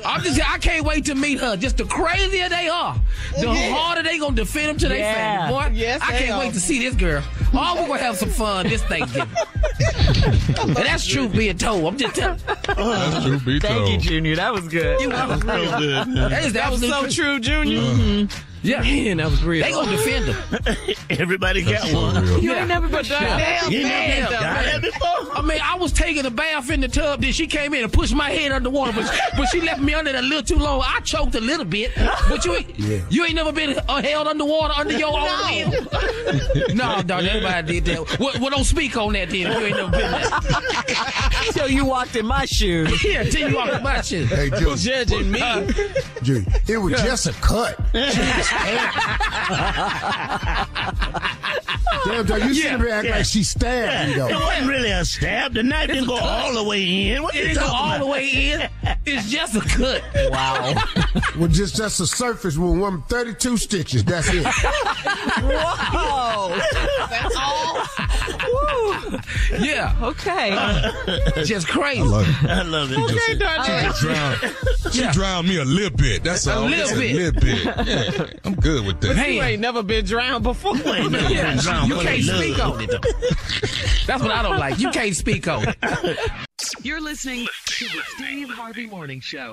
I'm 0.05 0.23
just 0.23 0.41
I 0.51 0.59
can't 0.59 0.85
wait 0.85 1.05
to 1.07 1.15
meet 1.15 1.41
her. 1.41 1.57
Just 1.57 1.77
the 1.79 1.85
crazier 1.85 2.49
they 2.49 2.69
are, 2.69 2.97
the 3.39 3.47
Yeah. 3.47 3.75
harder 3.75 4.03
they 4.03 4.19
gonna 4.19 4.37
defend 4.37 4.69
them 4.71 4.77
to 4.79 4.89
their 4.89 4.99
Yeah. 4.99 5.15
family. 5.15 5.52
Boy, 5.53 5.71
Yes, 5.75 6.01
I 6.03 6.19
can't 6.19 6.31
are. 6.33 6.39
wait 6.41 6.55
to 6.55 6.61
see 6.61 6.79
this 6.79 6.95
girl. 6.95 7.23
Oh, 7.53 7.77
we're 7.83 7.89
gonna 7.89 8.01
have 8.01 8.17
some 8.17 8.31
fun 8.31 8.67
this 8.69 8.83
Thanksgiving. 8.85 9.29
and 10.63 10.77
that's 10.77 11.07
truth 11.07 11.33
being 11.33 11.59
told. 11.59 11.85
I'm 11.85 11.99
just 11.99 12.15
telling. 12.15 12.41
That's 12.47 13.25
true. 13.25 13.39
Be 13.41 13.61
Thank 13.61 13.91
you. 13.91 13.99
Junior. 13.99 14.37
That 14.37 14.53
was 14.55 14.67
good. 14.69 14.99
That 15.11 15.29
was 15.29 15.45
real 15.45 15.79
good. 15.79 16.15
That 16.17 16.45
is 16.45 16.53
That 16.55 16.71
was 16.71 16.81
so 16.81 17.07
true, 17.09 17.39
Junior. 17.39 17.81
Mm-hmm. 17.81 18.52
Yeah, 18.63 18.81
Man, 18.83 19.17
that 19.19 19.31
was 19.31 19.43
real. 19.43 19.65
they 19.65 19.73
gonna 19.73 19.91
defend 19.91 20.27
them. 20.27 20.97
Everybody 21.11 21.63
got 21.65 21.83
So 21.89 22.01
one. 22.01 22.23
real. 22.25 22.39
You 22.39 22.53
ain't 22.55 22.69
never 22.69 22.89
been 22.89 23.05
shot. 23.05 23.21
Damn, 23.21 23.73
You 23.73 23.83
man. 23.83 24.21
never 24.21 24.33
got 24.33 24.41
that 24.65 24.83
before? 24.83 25.37
I 25.37 25.43
mean, 25.43 25.59
I 25.63 25.77
was 25.77 25.93
taking 25.93 26.25
a 26.27 26.31
bath 26.31 26.71
in 26.71 26.81
the 26.81 26.89
tub. 26.89 27.21
Then 27.23 27.33
she 27.33 27.47
came 27.47 27.75
in 27.75 27.83
and 27.85 27.93
pushed 27.93 28.15
my 28.15 28.31
head 28.31 28.53
underwater, 28.53 28.93
but, 28.93 29.13
but 29.37 29.47
she 29.47 29.61
left 29.61 29.81
me 29.81 29.95
under 29.95 30.13
there 30.13 30.21
a 30.21 30.25
little 30.25 30.43
too 30.45 30.57
long. 30.63 30.83
I 30.85 31.01
choked 31.01 31.35
a 31.35 31.41
little 31.41 31.65
bit, 31.65 31.93
but 32.29 32.45
you 32.45 32.55
ain't, 32.55 32.79
you 33.11 33.25
ain't 33.25 33.35
never 33.35 33.53
been 33.53 33.79
uh, 33.89 34.01
held 34.03 34.29
underwater 34.29 34.75
under 34.77 34.97
your 34.97 35.19
own 35.19 35.71
will. 35.71 36.75
no, 36.75 37.03
dog, 37.07 37.25
everybody 37.25 37.81
did 37.81 37.85
that. 37.87 38.19
Well, 38.21 38.33
well, 38.41 38.51
don't 38.51 38.65
speak 38.65 38.97
on 38.97 39.15
that 39.15 39.31
then. 39.31 39.41
You 39.41 39.49
ain't 39.49 39.77
never 39.77 39.91
been 39.91 40.11
there. 40.11 41.53
Till 41.53 41.69
you 41.69 41.85
walked 41.85 42.15
in 42.17 42.27
my 42.27 42.45
shoes. 42.45 43.03
Yeah, 43.05 43.25
till 43.25 43.51
you 43.51 43.57
walk 43.57 43.83
my 43.83 44.01
shoes. 44.03 44.29
Hey, 44.29 44.51
Who's 44.51 44.85
Judy, 44.85 45.05
judging 45.05 45.31
me? 45.33 45.41
Judy, 46.23 46.47
it 46.69 46.79
was 46.79 46.93
just 47.03 47.27
a 47.27 47.33
cut. 47.35 47.79
Damn, 52.05 52.27
dog, 52.27 52.43
you 52.43 52.55
sitting 52.55 52.79
there 52.79 52.89
acting 52.91 53.13
like 53.13 53.25
she 53.25 53.45
stabbed 53.45 54.17
you, 54.17 54.27
It 54.27 54.35
wasn't 54.35 54.69
really 54.69 54.91
a 54.91 55.05
stab. 55.05 55.55
The 55.55 55.63
knife 55.63 55.89
didn't 55.89 56.07
go 56.07 56.17
all 56.17 56.55
the 56.55 56.65
way 56.65 57.11
in. 57.11 57.23
What 57.23 57.35
It 57.35 57.43
didn't 57.43 57.63
go 57.63 57.67
all 57.67 57.99
the 57.99 58.07
way 58.07 58.53
in. 58.53 58.69
It's 59.07 59.31
just 59.31 59.55
a 59.55 59.61
cut. 59.61 60.03
Wow. 60.31 60.75
With 61.39 61.53
just 61.53 61.77
just 61.77 62.01
a 62.01 62.07
surface 62.07 62.57
with 62.59 62.79
one 62.79 63.03
32 63.03 63.57
stitches. 63.57 64.05
That's 64.05 64.29
it. 64.29 64.45
Whoa. 65.43 66.59
That's 67.09 67.37
all. 67.37 67.87
Woo. 68.53 69.19
Yeah, 69.59 69.95
Okay. 70.03 70.51
just 71.45 71.69
crazy. 71.69 72.01
I 72.03 72.63
love 72.63 72.91
it. 72.93 72.99
Okay, 72.99 73.37
Darnell. 73.39 73.93
She 73.93 74.07
drowned, 74.07 74.95
she 74.95 75.07
drowned 75.13 75.49
me 75.49 75.57
a 75.59 75.65
little 75.65 75.97
bit. 75.97 76.25
That's 76.25 76.47
A 76.47 76.55
all. 76.55 76.63
little 76.63 76.79
Just 76.79 76.95
bit. 76.97 77.13
A 77.13 77.15
little 77.15 77.41
bit. 77.41 77.87
Yeah, 77.87 78.27
I'm 78.45 78.55
good 78.55 78.87
with 78.87 79.01
that. 79.03 79.09
You 79.11 79.15
Man. 79.41 79.51
ain't 79.51 79.61
never 79.61 79.83
been 79.83 80.05
drowned 80.05 80.43
before. 80.45 80.77
Ain't 80.77 81.13
never 81.13 81.29
Yeah, 81.33 81.51
been 81.55 81.59
drowned 81.59 81.89
you 81.89 81.97
can't 82.01 82.25
love. 82.27 82.37
speak 82.39 82.65
on 82.65 82.81
it 82.81 82.91
though. 82.91 84.07
That's 84.07 84.23
what 84.23 84.31
I 84.33 84.43
don't 84.43 84.59
like. 84.59 84.79
You 84.79 84.91
can't 84.91 85.15
speak 85.17 85.49
on 85.49 85.65
it. 85.69 86.19
You're 86.83 87.01
listening 87.01 87.47
to 87.67 87.85
the 87.87 88.03
Steve 88.17 88.49
Harvey 88.51 88.87
Morning 88.87 89.21
Show. 89.21 89.53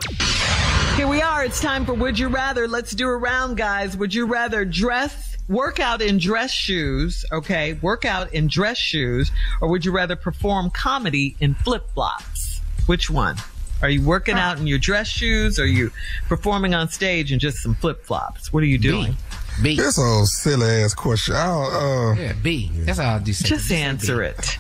Here 0.96 1.08
we 1.08 1.22
are. 1.22 1.44
It's 1.44 1.60
time 1.62 1.86
for 1.86 1.94
Would 1.94 2.18
You 2.20 2.28
Rather. 2.28 2.68
Let's 2.68 2.92
do 2.92 3.08
a 3.08 3.18
round, 3.18 3.58
guys. 3.58 3.96
Would 3.98 4.14
you 4.14 4.26
rather 4.26 4.66
dress, 4.66 5.38
work 5.50 5.80
out 5.82 6.02
in 6.02 6.18
dress 6.20 6.52
shoes, 6.52 7.26
okay? 7.32 7.74
Work 7.82 8.06
out 8.06 8.34
in 8.34 8.48
dress 8.48 8.78
shoes, 8.78 9.32
or 9.62 9.68
would 9.70 9.84
you 9.84 9.92
rather 9.92 10.16
perform 10.16 10.70
comedy 10.70 11.36
in 11.42 11.56
flip 11.56 11.90
flops? 11.94 12.62
Which 12.86 13.10
one? 13.10 13.36
Are 13.82 13.90
you 13.90 14.02
working 14.02 14.36
out 14.36 14.58
in 14.60 14.68
your 14.68 14.78
dress 14.80 15.08
shoes? 15.08 15.58
Or 15.60 15.64
are 15.64 15.66
you 15.66 15.92
performing 16.28 16.74
on 16.74 16.90
stage 16.90 17.32
in 17.32 17.40
just 17.40 17.58
some 17.60 17.76
flip 17.76 18.04
flops? 18.06 18.52
What 18.54 18.62
are 18.64 18.66
you 18.68 18.78
doing? 18.78 19.16
B. 19.64 19.76
This 19.76 19.98
old 19.98 20.28
silly 20.28 20.66
ass 20.84 20.94
question. 20.94 21.36
I'll, 21.36 21.64
uh, 21.66 22.14
Yeah, 22.16 22.34
B. 22.42 22.70
That's 22.74 23.00
all 23.00 23.16
I 23.16 23.20
do. 23.20 23.32
say. 23.34 23.48
Just 23.50 23.72
answer 23.72 24.22
it. 24.24 24.58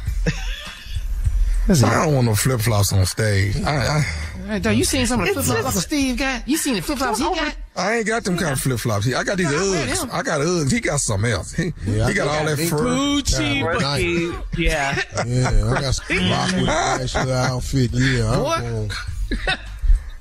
I 1.69 1.73
don't 2.03 2.15
want 2.15 2.25
no 2.27 2.35
flip 2.35 2.61
flops 2.61 2.91
on 2.93 3.05
stage. 3.05 3.55
I, 3.63 3.97
I, 3.99 4.01
Hey, 4.47 4.59
dog, 4.59 4.75
you 4.75 4.83
seen 4.83 5.05
some 5.05 5.19
of 5.19 5.27
the 5.27 5.33
flip 5.33 5.45
flops 5.45 5.61
just- 5.63 5.75
like 5.75 5.83
Steve 5.85 6.17
got? 6.17 6.47
You 6.47 6.57
seen 6.57 6.73
the 6.75 6.81
flip 6.81 6.97
flops 6.97 7.19
he 7.19 7.25
got? 7.25 7.55
I 7.80 7.95
ain't 7.97 8.07
got 8.07 8.23
them 8.23 8.38
kind 8.38 8.51
of 8.51 8.59
flip 8.59 8.80
flops. 8.80 9.07
I 9.13 9.23
got 9.23 9.38
these 9.38 9.51
Nah, 9.51 9.57
Uggs. 9.57 10.09
I 10.11 10.21
got 10.23 10.41
Uggs. 10.41 10.71
He 10.71 10.80
got 10.80 10.99
something 10.99 11.32
else. 11.32 11.53
He, 11.53 11.73
Yeah, 11.88 12.07
he 12.09 12.13
got 12.13 12.27
I 12.27 12.39
all 12.39 12.45
that 12.45 12.57
think 12.57 12.69
fur. 12.69 12.77
Gucci. 12.77 13.63
Right. 13.63 14.03
Rookie. 14.03 14.61
Yeah. 14.61 15.01
Yeah, 15.25 15.73
I 15.77 15.82
got 15.82 15.95
some 15.95 16.17
rock 16.30 16.51
with 16.51 16.65
that 16.65 17.09
shit 17.09 17.30
outfit. 17.30 17.91
Yeah, 17.93 18.32
I'm 18.32 18.43
What? 18.43 18.61
going. 18.61 18.91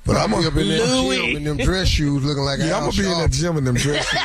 But 0.05 0.15
I'm 0.17 0.31
gonna 0.31 0.41
be 0.41 0.47
up 0.47 0.57
in 0.57 0.67
that 0.69 0.87
Louis. 1.03 1.17
gym 1.17 1.35
in 1.37 1.43
them 1.43 1.57
dress 1.57 1.87
shoes 1.87 2.23
looking 2.23 2.43
like 2.43 2.59
Yeah, 2.59 2.77
I'm 2.77 2.89
gonna 2.89 2.91
be 2.93 2.99
in 2.99 3.05
Sharpton. 3.05 3.21
that 3.21 3.31
gym 3.31 3.57
in 3.57 3.63
them 3.65 3.75
dress 3.75 4.05
shoes. 4.07 4.19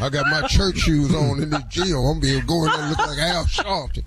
I 0.00 0.08
got 0.10 0.26
my 0.26 0.46
church 0.48 0.76
shoes 0.78 1.14
on 1.14 1.42
in 1.42 1.50
this 1.50 1.62
gym. 1.70 1.96
I'm 1.96 2.20
be 2.20 2.40
going 2.42 2.70
there 2.70 2.88
look 2.88 2.98
like 2.98 3.18
Al 3.18 3.44
Sharpton. 3.44 4.04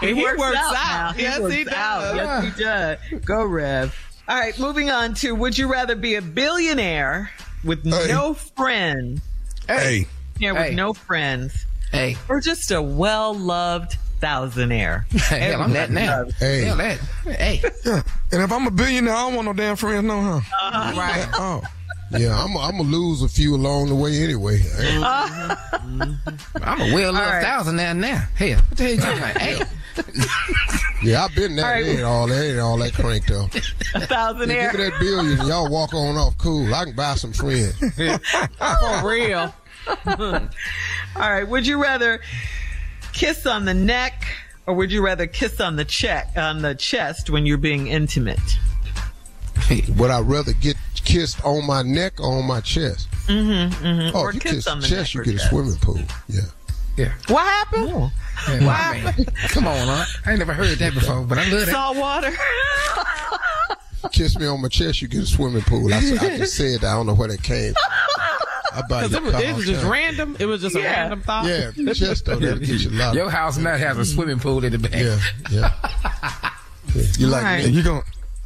He, 0.00 0.14
works 0.14 0.38
works, 0.38 0.56
out 0.58 0.74
out. 0.76 1.16
now. 1.16 1.22
Yes, 1.22 1.40
works 1.40 1.54
he 1.54 1.64
does. 1.64 1.74
out. 1.74 2.14
Yes, 2.16 2.44
he 2.56 2.62
does. 2.62 3.24
Go, 3.24 3.44
Rev. 3.44 3.94
All 4.32 4.38
right, 4.38 4.58
moving 4.58 4.88
on 4.88 5.12
to 5.16 5.34
would 5.34 5.58
you 5.58 5.70
rather 5.70 5.94
be 5.94 6.14
a 6.14 6.22
billionaire 6.22 7.30
with 7.64 7.84
no 7.84 8.32
friends? 8.32 9.20
Hey. 9.68 10.06
Yeah, 10.38 10.52
with 10.52 10.68
Hey. 10.68 10.74
no 10.74 10.94
friends. 10.94 11.66
Hey. 11.90 12.16
Or 12.30 12.40
just 12.40 12.70
a 12.70 12.80
well 12.80 13.34
loved 13.34 13.98
thousandaire. 14.22 15.04
Hell, 15.20 15.60
I'm 15.60 15.74
that 15.74 15.90
now. 15.90 16.24
Hey. 16.38 16.62
Hell, 16.62 16.76
that. 16.78 16.98
Hey. 17.24 17.60
Yeah. 17.84 18.02
And 18.32 18.42
if 18.42 18.50
I'm 18.50 18.66
a 18.66 18.70
billionaire, 18.70 19.12
I 19.12 19.24
don't 19.26 19.34
want 19.34 19.48
no 19.48 19.52
damn 19.52 19.76
friends, 19.76 20.02
no, 20.06 20.22
huh? 20.22 20.40
Uh, 20.62 20.94
right. 20.96 21.28
Oh. 21.34 21.62
Yeah, 22.18 22.38
I'm 22.38 22.56
I'm 22.56 22.76
gonna 22.78 22.82
lose 22.88 23.22
a 23.22 23.28
few 23.28 23.54
along 23.54 23.88
the 23.88 23.94
way 23.94 24.22
anyway. 24.22 24.58
Mm-hmm. 24.58 26.12
I'm 26.62 26.80
a 26.80 26.94
well 26.94 27.12
loved 27.12 27.24
All 27.24 27.32
right. 27.32 27.42
thousand 27.42 27.76
now. 27.76 27.92
Now. 27.92 28.26
Hell, 28.36 28.58
what 28.58 28.76
the 28.78 28.84
hell 28.84 28.92
you 28.92 29.00
talking 29.00 29.18
about? 29.18 29.38
Hey. 29.40 29.62
Yeah, 31.02 31.24
I've 31.24 31.34
been 31.34 31.56
there. 31.56 31.64
All 31.66 31.72
right. 31.72 31.84
Ain't 31.84 32.02
all 32.02 32.26
that, 32.28 32.44
ain't 32.44 32.60
all 32.60 32.76
that 32.78 32.94
cranked 32.94 33.30
up. 33.32 33.52
A 33.94 34.06
Yeah, 34.08 34.32
give 34.70 34.80
me 34.80 34.88
that 34.88 34.96
billion, 35.00 35.46
y'all 35.48 35.68
walk 35.68 35.92
on 35.94 36.16
off 36.16 36.38
cool. 36.38 36.72
I 36.72 36.84
can 36.84 36.94
buy 36.94 37.16
some 37.16 37.32
friends. 37.32 37.74
For 37.96 39.08
real. 39.08 39.52
All 40.06 40.48
right, 41.16 41.42
would 41.42 41.66
you 41.66 41.82
rather 41.82 42.20
kiss 43.12 43.46
on 43.46 43.64
the 43.64 43.74
neck 43.74 44.24
or 44.66 44.74
would 44.74 44.92
you 44.92 45.04
rather 45.04 45.26
kiss 45.26 45.60
on 45.60 45.74
the 45.74 45.84
check 45.84 46.34
on 46.36 46.62
the 46.62 46.76
chest 46.76 47.30
when 47.30 47.46
you're 47.46 47.58
being 47.58 47.88
intimate? 47.88 48.38
Hey, 49.58 49.82
Would 49.96 50.10
I 50.10 50.20
rather 50.20 50.52
get 50.52 50.76
kissed 51.04 51.44
on 51.44 51.66
my 51.66 51.82
neck 51.82 52.20
or 52.20 52.38
on 52.38 52.46
my 52.46 52.60
chest? 52.60 53.10
Mm-hmm, 53.26 53.84
mm-hmm. 53.84 54.16
Oh, 54.16 54.20
or 54.20 54.28
if 54.30 54.34
you 54.36 54.40
kiss 54.40 54.52
kiss 54.52 54.66
on 54.66 54.80
the 54.80 54.86
the 54.86 54.94
chest, 54.94 55.14
you 55.14 55.20
or 55.20 55.24
get 55.24 55.34
a 55.36 55.38
swimming 55.38 55.76
pool. 55.76 56.00
Yeah. 56.28 56.40
Yeah. 56.96 57.12
What 57.28 57.44
happened? 57.44 57.88
Yeah, 58.48 58.60
my 58.60 59.02
man. 59.02 59.24
Come 59.48 59.66
on, 59.66 59.86
huh? 59.86 60.04
I 60.26 60.30
ain't 60.30 60.38
never 60.38 60.52
heard 60.52 60.78
that 60.78 60.94
before, 60.94 61.22
but 61.24 61.38
I 61.38 61.48
love 61.48 61.66
that. 61.66 61.68
Salt 61.68 61.96
water. 61.96 62.32
Kiss 64.12 64.38
me 64.38 64.46
on 64.46 64.60
my 64.60 64.68
chest, 64.68 65.00
you 65.00 65.08
get 65.08 65.22
a 65.22 65.26
swimming 65.26 65.62
pool. 65.62 65.92
I, 65.92 65.98
I 65.98 66.00
just 66.36 66.56
said 66.56 66.80
that. 66.80 66.88
I 66.88 66.94
don't 66.94 67.06
know 67.06 67.14
where 67.14 67.28
that 67.28 67.42
came 67.42 67.72
from. 67.72 67.82
I 68.74 68.82
buy 68.88 69.02
Because 69.08 69.14
it 69.14 69.22
was, 69.22 69.34
it 69.34 69.56
was 69.56 69.66
just 69.66 69.84
random. 69.84 70.36
It 70.38 70.46
was 70.46 70.60
just 70.60 70.76
a 70.76 70.80
random 70.80 71.22
thought. 71.22 71.46
Yeah, 71.46 71.70
chest 71.92 72.26
though, 72.26 72.36
that'll 72.36 72.58
get 72.58 72.68
you 72.68 72.90
a 72.90 72.92
lot. 72.92 73.14
Your 73.14 73.30
house 73.30 73.56
now 73.58 73.76
has 73.76 73.98
a 73.98 74.04
swimming 74.04 74.38
pool 74.38 74.64
in 74.64 74.72
the 74.72 74.78
back. 74.78 74.92
Yeah, 74.92 75.18
yeah. 75.50 75.72
Yeah, 76.94 77.10
You 77.18 77.28
like 77.28 77.42
All 77.42 77.48
right. 77.48 77.64
Hey, 77.64 77.70
you 77.70 77.82
gon' 77.82 78.02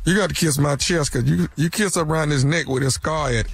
you 0.07 0.17
got 0.17 0.29
to 0.31 0.35
kiss 0.35 0.57
my 0.59 0.77
chest 0.77 1.13
because 1.13 1.29
you 1.29 1.49
you 1.57 1.69
kiss 1.69 1.97
around 1.97 2.31
his 2.31 2.45
neck 2.45 2.67
with 2.69 2.83
his 2.83 2.95
scar 2.95 3.31
at. 3.31 3.47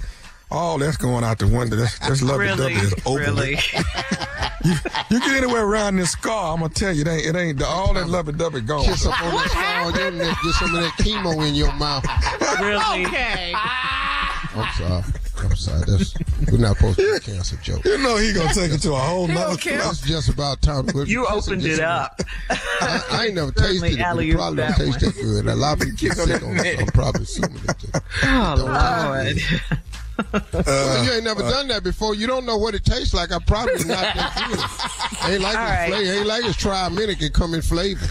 Oh, 0.55 0.77
that's 0.77 0.97
going 0.97 1.23
out 1.23 1.39
the 1.39 1.47
window. 1.47 1.77
That's, 1.77 1.97
that's 1.97 2.21
lovey 2.21 2.45
Really? 2.45 2.73
dovey 2.75 2.85
is 2.85 2.93
over. 3.05 3.19
Really? 3.19 3.57
You, 4.63 4.75
you 5.09 5.19
get 5.19 5.43
anywhere 5.43 5.65
around 5.65 5.97
this 5.97 6.11
scar, 6.11 6.53
I'm 6.53 6.61
gonna 6.61 6.73
tell 6.73 6.93
you, 6.95 7.01
it 7.01 7.07
ain't 7.09 7.25
it 7.25 7.35
ain't 7.35 7.59
the, 7.59 7.65
all 7.65 7.93
that 7.95 8.07
lovey 8.07 8.31
dovey 8.31 8.61
gone. 8.61 8.85
kiss 8.85 9.05
up 9.05 9.21
on 9.21 9.31
that 9.33 9.49
scar 9.49 9.81
on 9.87 9.91
get 9.91 10.53
some 10.53 10.73
of 10.73 10.81
that 10.81 10.93
chemo 10.99 11.45
in 11.45 11.53
your 11.53 11.73
mouth. 11.73 12.05
really? 12.61 13.05
Okay. 13.05 13.51
I'm 14.55 14.73
sorry. 14.77 15.03
I'm 15.39 15.55
sorry. 15.57 15.81
That's 15.85 16.13
we're 16.51 16.57
not 16.57 16.77
supposed 16.77 16.97
to 16.99 17.11
be 17.11 17.17
a 17.17 17.19
cancer 17.19 17.55
joke. 17.57 17.83
You 17.85 17.97
know 17.97 18.17
he 18.17 18.33
gonna 18.33 18.53
take 18.53 18.71
it 18.71 18.79
to 18.81 18.93
a 18.93 18.97
whole 18.99 19.27
nother 19.27 19.57
It's 19.59 20.01
just 20.01 20.29
about 20.29 20.61
time. 20.61 20.87
We're 20.93 21.05
You 21.05 21.25
opened 21.27 21.65
it 21.65 21.79
up. 21.79 22.19
I, 22.49 23.03
I 23.11 23.25
ain't 23.25 23.35
never 23.35 23.51
tasted 23.55 23.93
it, 23.93 23.97
but 23.99 24.05
probably 24.05 24.27
don't 24.57 24.75
taste 24.75 24.99
that 25.01 25.13
good. 25.15 25.47
A 25.47 25.55
lot 25.55 25.73
of 25.73 25.79
people 25.87 25.97
Kiss 25.97 26.15
get 26.15 26.19
on 26.21 26.27
sick 26.27 26.41
that 26.41 26.45
on 26.47 26.55
it, 26.55 26.57
so 26.57 26.63
neck. 26.63 26.79
I'm 26.81 26.87
probably 26.87 27.23
assuming 27.23 27.57
it. 27.67 27.77
Just, 27.79 27.95
Oh, 28.23 28.55
don't 28.57 28.73
Lord. 28.73 29.35
taste 29.35 29.49
good. 30.51 30.65
well, 30.65 31.05
you 31.05 31.11
ain't 31.11 31.23
never 31.23 31.41
uh, 31.43 31.49
done 31.49 31.67
that 31.69 31.83
before. 31.83 32.13
You 32.13 32.27
don't 32.27 32.45
know 32.45 32.57
what 32.57 32.75
it 32.75 32.85
tastes 32.85 33.13
like. 33.15 33.31
I 33.31 33.39
probably 33.39 33.73
not 33.85 33.87
that 33.87 34.47
good. 35.23 35.31
Ain't 35.33 35.41
like 35.41 35.57
All 35.57 35.63
it's 35.63 35.71
right. 35.71 35.89
flavor. 35.89 36.13
Ain't 36.19 36.27
like 36.27 36.45
it's 36.45 36.57
Tri-Minute 36.57 37.19
can 37.19 37.31
come 37.31 37.53
in 37.55 37.61
flavor. 37.63 38.05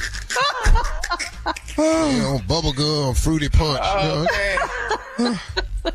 you 1.78 2.18
know, 2.18 2.40
bubble 2.48 2.72
gum, 2.72 3.14
fruity 3.14 3.48
punch. 3.48 3.80
you 5.18 5.24
know? 5.28 5.36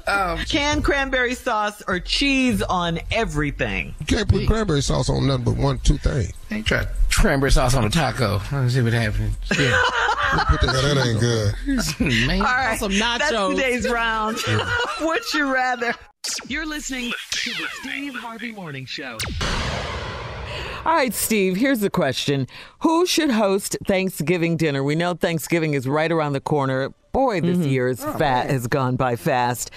Um, 0.08 0.40
Canned 0.40 0.84
cranberry 0.84 1.34
sauce 1.36 1.82
or 1.88 2.00
cheese 2.00 2.62
on 2.62 3.00
everything? 3.12 3.96
You 4.02 4.06
can't 4.06 4.28
put 4.28 4.46
cranberry 4.48 4.82
sauce 4.82 5.10
on 5.10 5.28
nothing 5.28 5.46
but 5.46 5.56
one, 5.58 5.80
two 5.80 5.98
things. 5.98 6.34
Ain't 6.52 6.66
try 6.66 6.86
cranberry 7.12 7.52
sauce 7.52 7.74
on 7.74 7.84
a 7.86 7.90
taco. 7.90 8.42
Let's 8.52 8.74
see 8.74 8.82
what 8.82 8.94
happens. 8.94 9.36
Yeah. 9.58 9.82
Put 10.50 10.62
that, 10.62 10.84
Yeah, 10.84 10.94
that 10.94 11.08
ain't 11.08 12.00
good. 12.00 12.00
Man. 12.28 12.42
All 12.42 12.46
right. 12.48 12.78
some 12.80 12.92
That's 12.98 13.32
nachos. 13.32 13.56
today's 13.56 13.88
round. 13.90 14.38
Would 15.02 15.34
you 15.34 15.54
rather? 15.54 15.94
You're 16.48 16.66
listening 16.66 17.14
to 17.32 17.50
the 17.52 17.68
Steve 17.82 18.14
Harvey 18.16 18.52
Morning 18.52 18.86
Show. 18.86 19.18
All 20.86 20.94
right, 20.94 21.14
Steve, 21.14 21.58
here's 21.58 21.80
the 21.82 21.90
question. 21.90 22.48
Who 22.80 23.06
should 23.06 23.30
host 23.32 23.76
Thanksgiving 23.88 24.56
dinner? 24.56 24.84
We 24.84 24.96
know 24.96 25.16
Thanksgiving 25.16 25.74
is 25.74 25.86
right 25.88 26.12
around 26.12 26.34
the 26.34 26.40
corner. 26.40 26.94
Boy, 27.12 27.42
this 27.42 27.60
year's 27.60 28.04
fat 28.04 28.50
has 28.50 28.68
gone 28.68 28.96
by 28.96 29.16
fast. 29.16 29.72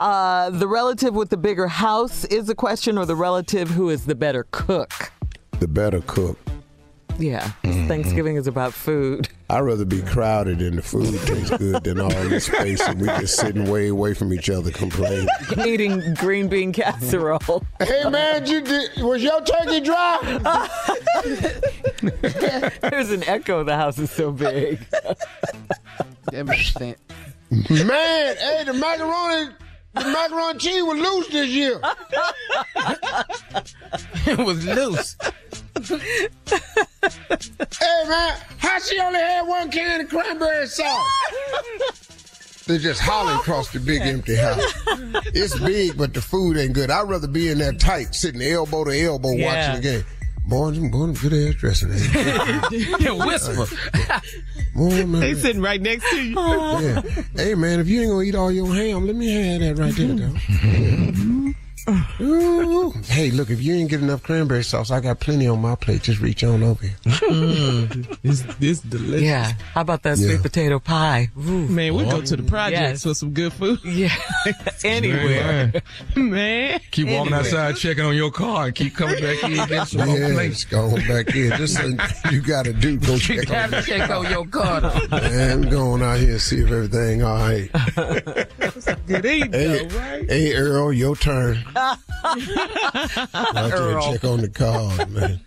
Uh, 0.00 0.50
the 0.50 0.68
relative 0.68 1.14
with 1.14 1.30
the 1.30 1.36
bigger 1.36 1.68
house 1.68 2.24
is 2.24 2.46
the 2.46 2.54
question, 2.54 2.96
or 2.96 3.04
the 3.04 3.16
relative 3.16 3.70
who 3.70 3.90
is 3.90 4.06
the 4.06 4.14
better 4.14 4.46
cook? 4.50 5.12
The 5.58 5.68
better 5.68 6.00
cook. 6.06 6.38
Yeah, 7.18 7.50
mm-hmm. 7.62 7.88
Thanksgiving 7.88 8.36
is 8.36 8.46
about 8.46 8.74
food. 8.74 9.28
I'd 9.48 9.60
rather 9.60 9.84
be 9.84 10.02
crowded 10.02 10.60
and 10.60 10.78
the 10.78 10.82
food 10.82 11.18
tastes 11.26 11.56
good 11.56 11.84
than 11.84 12.00
all 12.00 12.10
this 12.10 12.46
space 12.46 12.80
and 12.80 13.00
we 13.00 13.06
just 13.06 13.36
sitting 13.36 13.70
way 13.70 13.88
away 13.88 14.12
from 14.12 14.32
each 14.32 14.50
other 14.50 14.70
complaining. 14.70 15.28
Eating 15.66 16.14
green 16.14 16.48
bean 16.48 16.72
casserole. 16.72 17.64
Hey 17.78 18.08
man, 18.10 18.46
you 18.46 18.60
did, 18.60 18.90
was 19.02 19.22
your 19.22 19.40
turkey 19.42 19.80
dry? 19.80 20.18
There's 22.82 23.10
an 23.10 23.24
echo. 23.24 23.64
The 23.64 23.76
house 23.76 23.98
is 23.98 24.10
so 24.10 24.32
big. 24.32 24.80
That 26.32 26.46
makes 26.46 26.72
sense. 26.72 26.98
Man, 27.50 28.36
hey, 28.36 28.64
the 28.66 28.74
macaroni, 28.74 29.52
the 29.96 30.04
macaroni 30.04 30.58
cheese 30.58 30.82
was 30.82 30.98
loose 30.98 31.28
this 31.28 31.48
year. 31.48 31.80
it 34.26 34.38
was 34.38 34.64
loose. 34.66 35.16
Hey 37.80 38.04
man, 38.08 38.36
how 38.58 38.78
she 38.78 38.98
only 38.98 39.20
had 39.20 39.42
one 39.42 39.70
can 39.70 40.00
of 40.02 40.08
cranberry 40.08 40.66
sauce? 40.66 41.06
They're 42.66 42.78
just 42.78 43.00
hollering 43.00 43.36
across 43.38 43.70
the 43.70 43.78
big 43.78 44.02
empty 44.02 44.34
house. 44.34 44.60
It's 45.26 45.56
big, 45.60 45.96
but 45.96 46.14
the 46.14 46.20
food 46.20 46.56
ain't 46.56 46.72
good. 46.72 46.90
I'd 46.90 47.08
rather 47.08 47.28
be 47.28 47.48
in 47.48 47.58
there 47.58 47.72
tight, 47.72 48.12
sitting 48.12 48.42
elbow 48.42 48.82
to 48.84 48.90
elbow 48.90 49.30
Yeah. 49.30 49.68
watching 49.70 49.82
the 49.82 49.88
game. 49.88 50.04
Morning, 50.46 50.92
morning, 50.92 51.16
good 51.20 51.32
ass 51.32 51.54
dressing. 51.56 51.88
Whisper. 51.88 53.66
Morning, 54.74 55.10
man. 55.10 55.20
They 55.20 55.34
sitting 55.34 55.60
right 55.60 55.82
next 55.82 56.08
to 56.08 56.22
you. 56.22 56.38
Yeah. 56.38 57.02
Hey 57.34 57.56
man, 57.56 57.80
if 57.80 57.88
you 57.88 58.02
ain't 58.02 58.10
gonna 58.10 58.22
eat 58.22 58.34
all 58.36 58.52
your 58.52 58.72
ham, 58.72 59.06
let 59.08 59.16
me 59.16 59.28
have 59.28 59.60
that 59.60 59.76
right 59.76 59.96
there, 59.96 60.14
though. 60.14 61.52
Ooh. 62.20 62.90
Hey, 63.06 63.30
look, 63.30 63.50
if 63.50 63.62
you 63.62 63.74
ain't 63.74 63.90
get 63.90 64.00
enough 64.00 64.22
cranberry 64.22 64.64
sauce, 64.64 64.90
I 64.90 65.00
got 65.00 65.20
plenty 65.20 65.46
on 65.46 65.60
my 65.60 65.74
plate. 65.76 66.02
Just 66.02 66.20
reach 66.20 66.42
on 66.42 66.62
over 66.62 66.82
here. 66.84 66.96
Mm. 67.04 68.18
This 68.22 68.42
this 68.58 68.80
delicious. 68.80 69.22
Yeah. 69.22 69.52
How 69.74 69.82
about 69.82 70.02
that 70.02 70.18
Yeah. 70.18 70.26
sweet 70.28 70.42
potato 70.42 70.78
pie? 70.78 71.30
Man, 71.36 71.94
we 71.94 72.04
go 72.04 72.20
to 72.22 72.36
the 72.36 72.42
projects 72.42 72.80
Yes. 72.80 73.02
for 73.04 73.14
some 73.14 73.30
good 73.30 73.52
food. 73.52 73.78
Yeah. 73.84 74.14
Anywhere. 74.84 75.72
Man. 76.16 76.80
Keep 76.90 77.06
walking 77.08 77.32
Anyway. 77.32 77.38
outside 77.38 77.76
checking 77.76 78.04
on 78.04 78.16
your 78.16 78.30
car 78.30 78.66
and 78.66 78.74
keep 78.74 78.94
coming 78.94 79.20
back 79.20 79.42
in 79.44 79.58
and 79.58 79.68
get 79.68 79.88
some 79.88 80.06
more 80.06 80.18
Yeah, 80.18 80.32
plates. 80.32 80.64
just 80.64 80.70
go 80.70 80.96
back 81.08 81.34
in. 81.36 81.50
Just 81.56 81.74
something 81.74 81.98
you 82.32 82.40
gotta 82.40 82.72
do. 82.72 82.96
Go 82.98 83.14
You 83.14 83.18
check 83.20 83.38
on 83.50 83.70
gotta 83.70 83.82
check 83.82 84.10
on 84.10 84.30
your 84.30 84.46
car. 84.46 84.80
Man, 85.10 85.50
I'm 85.52 85.62
going 85.70 86.02
out 86.02 86.18
here 86.18 86.32
and 86.32 86.40
see 86.40 86.60
if 86.60 86.70
everything 86.70 87.22
all 87.22 87.36
right. 87.38 87.70
Good 89.06 89.24
eat, 89.26 89.54
Hey, 89.54 89.86
though, 89.86 89.98
right? 89.98 90.30
hey 90.30 90.54
Earl, 90.54 90.92
your 90.92 91.14
turn. 91.16 91.64
Go 91.76 91.92
out 93.32 93.70
there 93.70 93.98
and 93.98 94.02
check 94.02 94.24
on 94.24 94.40
the 94.40 94.48
car, 94.48 95.06
man. 95.08 95.40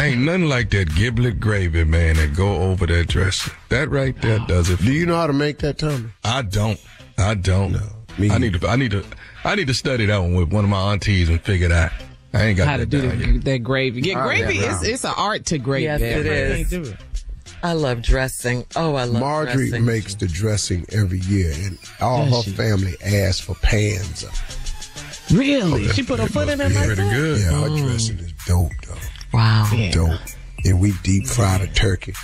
Ain't 0.00 0.20
nothing 0.20 0.48
like 0.48 0.70
that 0.70 0.94
giblet 0.94 1.40
gravy, 1.40 1.84
man, 1.84 2.16
that 2.16 2.34
go 2.36 2.56
over 2.62 2.86
that 2.86 3.08
dressing. 3.08 3.52
That 3.70 3.90
right 3.90 4.20
there 4.20 4.38
does 4.46 4.68
it. 4.70 4.78
Do 4.80 4.92
you 4.92 5.06
know 5.06 5.16
how 5.16 5.26
to 5.26 5.32
make 5.32 5.58
that, 5.58 5.78
Tommy? 5.78 6.10
I 6.24 6.42
don't. 6.42 6.78
I 7.18 7.34
don't. 7.34 7.72
me 8.18 8.30
I 8.30 8.38
need 8.38 8.60
to. 8.60 8.68
I 8.68 8.76
need 8.76 8.90
to. 8.92 9.04
I 9.44 9.54
need 9.54 9.66
to 9.68 9.74
study 9.74 10.06
that 10.06 10.18
one 10.18 10.34
with 10.34 10.52
one 10.52 10.64
of 10.64 10.70
my 10.70 10.92
aunties 10.92 11.28
and 11.28 11.40
figure 11.40 11.66
it 11.66 11.72
out. 11.72 11.92
I 12.34 12.42
ain't 12.44 12.58
got 12.58 12.66
How 12.68 12.76
to 12.76 12.80
that 12.84 12.90
do 12.90 13.00
down 13.02 13.18
that, 13.18 13.26
yet. 13.28 13.44
that 13.44 13.58
gravy. 13.58 14.02
Yeah, 14.02 14.22
Oh, 14.22 14.26
gravy 14.26 14.56
yeah, 14.58 14.76
is 14.76 14.82
it's 14.86 15.04
an 15.04 15.14
art 15.16 15.46
to 15.46 15.58
gravy. 15.58 15.84
Yes, 15.84 16.00
it 16.02 16.04
Everybody 16.04 16.40
is. 16.60 16.68
can't 16.70 16.84
do 16.84 16.90
it. 16.90 16.96
I 17.62 17.72
love 17.72 18.02
dressing. 18.02 18.66
Oh, 18.76 18.94
I 18.96 19.04
love 19.04 19.20
Marjorie 19.22 19.70
dressing. 19.70 19.86
makes 19.86 20.14
the 20.16 20.26
dressing 20.28 20.84
every 20.92 21.20
year, 21.20 21.52
and 21.54 21.78
all 22.00 22.26
her 22.26 22.42
family 22.52 22.94
asks 23.02 23.40
for 23.40 23.54
pans 23.54 24.24
of 24.24 24.30
it. 25.30 25.36
Really? 25.36 25.88
she 25.88 26.02
put 26.02 26.18
her 26.20 26.26
foot 26.28 26.48
in 26.48 26.60
it 26.60 26.72
like 26.72 26.86
Pretty 26.86 27.02
that? 27.02 27.12
good. 27.14 27.40
Yeah, 27.40 27.60
her 27.68 27.68
dressing 27.76 28.18
is 28.18 28.32
dope, 28.46 28.72
though. 28.86 28.94
Wow. 29.32 29.88
Dope. 29.92 30.20
And 30.64 30.80
we 30.80 30.92
deep 31.02 31.26
fry 31.26 31.58
the 31.58 31.66
turkey. 31.68 32.14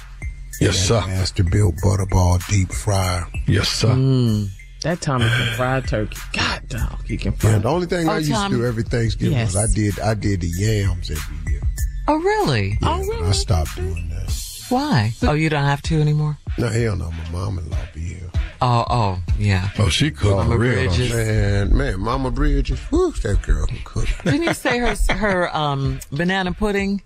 Yes, 0.60 0.76
That 0.88 1.02
sir. 1.04 1.08
Masterbuilt 1.08 1.76
Butterball 1.84 2.46
deep 2.48 2.70
fryer. 2.72 3.26
Yes, 3.46 3.68
sir. 3.68 3.88
Mm. 3.88 4.48
That 4.82 5.00
Tommy 5.00 5.26
can 5.28 5.56
fried 5.56 5.86
turkey. 5.88 6.16
God 6.32 6.68
dog. 6.68 7.08
You 7.08 7.18
can 7.18 7.34
Yeah, 7.42 7.58
the 7.58 7.68
only 7.68 7.86
thing 7.86 8.08
Oh, 8.08 8.12
I 8.12 8.18
used 8.18 8.32
Tom. 8.32 8.50
to 8.50 8.56
do 8.58 8.64
every 8.66 8.82
Thanksgiving 8.82 9.36
Yes. 9.38 9.54
was 9.54 9.70
I 9.70 9.72
did 9.74 9.98
I 10.00 10.14
did 10.14 10.40
the 10.40 10.48
yams 10.48 11.10
every 11.10 11.52
year. 11.52 11.62
Oh, 12.08 12.16
really? 12.18 12.78
Yeah, 12.82 13.00
oh, 13.00 13.06
but 13.20 13.28
I 13.28 13.32
stopped 13.32 13.76
doing 13.76 14.08
that. 14.08 14.32
Why? 14.70 15.12
Oh, 15.22 15.34
you 15.34 15.48
don't 15.48 15.64
have 15.64 15.82
to 15.82 16.00
anymore? 16.00 16.36
No, 16.58 16.68
hell 16.68 16.96
no, 16.96 17.10
my 17.12 17.30
mom-in-law 17.30 17.76
be 17.94 18.00
here. 18.00 18.30
Oh, 18.64 18.84
oh, 18.88 19.18
yeah. 19.38 19.70
Oh, 19.78 19.88
she 19.88 20.12
cooked 20.12 20.36
Mama 20.36 20.50
for 20.54 20.58
real. 20.58 20.74
Bridges. 20.88 21.12
Man, 21.12 21.76
man, 21.76 21.98
Mama 22.00 22.30
Bridges, 22.30 22.78
whew, 22.90 23.10
that 23.22 23.42
girl 23.42 23.66
can 23.66 23.78
cook. 23.84 24.06
Didn't 24.24 24.42
you 24.44 24.54
say 24.54 24.78
her 24.78 24.94
her 25.12 25.56
um 25.56 25.98
banana 26.12 26.52
pudding? 26.52 27.02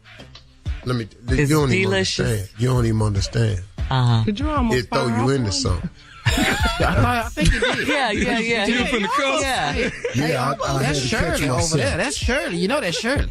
Let 0.84 0.96
me. 0.96 1.08
It's 1.28 1.48
you 1.50 1.56
don't 1.56 1.72
even 1.72 1.92
understand. 1.94 2.48
You 2.58 2.68
don't 2.68 2.84
even 2.84 3.00
understand. 3.00 3.62
Uh 3.90 4.04
huh. 4.18 4.22
Did 4.24 4.38
you 4.38 4.50
almost 4.50 4.78
It 4.78 4.90
throw 4.90 5.06
you 5.06 5.30
into 5.30 5.44
one? 5.44 5.52
something. 5.52 5.90
I, 6.26 7.22
I 7.24 7.28
think 7.30 7.52
you 7.52 7.60
did. 7.60 7.88
Yeah, 7.88 8.10
yeah, 8.10 8.38
yeah. 8.38 8.66
You 8.66 8.84
from 8.86 9.02
the 9.02 9.08
coast? 9.08 9.42
Yeah. 9.42 9.90
Yeah, 10.14 10.54
I, 10.60 10.62
I 10.62 10.82
had 10.82 10.94
That's 10.94 10.98
Shirley 11.06 11.48
over 11.48 11.76
there. 11.76 11.96
That's 11.96 12.16
Shirley. 12.16 12.56
You 12.56 12.68
know 12.68 12.80
that's 12.80 12.98
Shirley. 12.98 13.28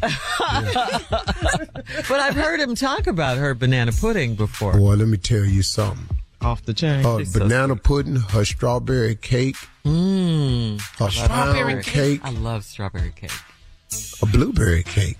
But 2.08 2.20
I've 2.20 2.34
heard 2.34 2.58
him 2.60 2.74
talk 2.74 3.06
about 3.06 3.38
her 3.38 3.54
banana 3.54 3.92
pudding 3.92 4.34
before. 4.34 4.72
Boy, 4.72 4.94
let 4.94 5.08
me 5.08 5.16
tell 5.16 5.44
you 5.44 5.62
something. 5.62 6.15
Off 6.42 6.62
the 6.64 6.74
chain. 6.74 7.04
Uh, 7.04 7.14
her 7.14 7.18
She's 7.20 7.32
so 7.32 7.40
banana 7.40 7.76
pudding, 7.76 8.16
her 8.16 8.44
strawberry 8.44 9.14
cake, 9.16 9.56
Mmm. 9.84 10.80
her 10.98 11.10
Strawberry 11.10 11.72
pound 11.74 11.84
cake, 11.84 12.20
I 12.24 12.30
love 12.30 12.64
strawberry 12.64 13.12
cake. 13.16 13.30
a 14.22 14.26
blueberry 14.26 14.82
cake. 14.82 15.16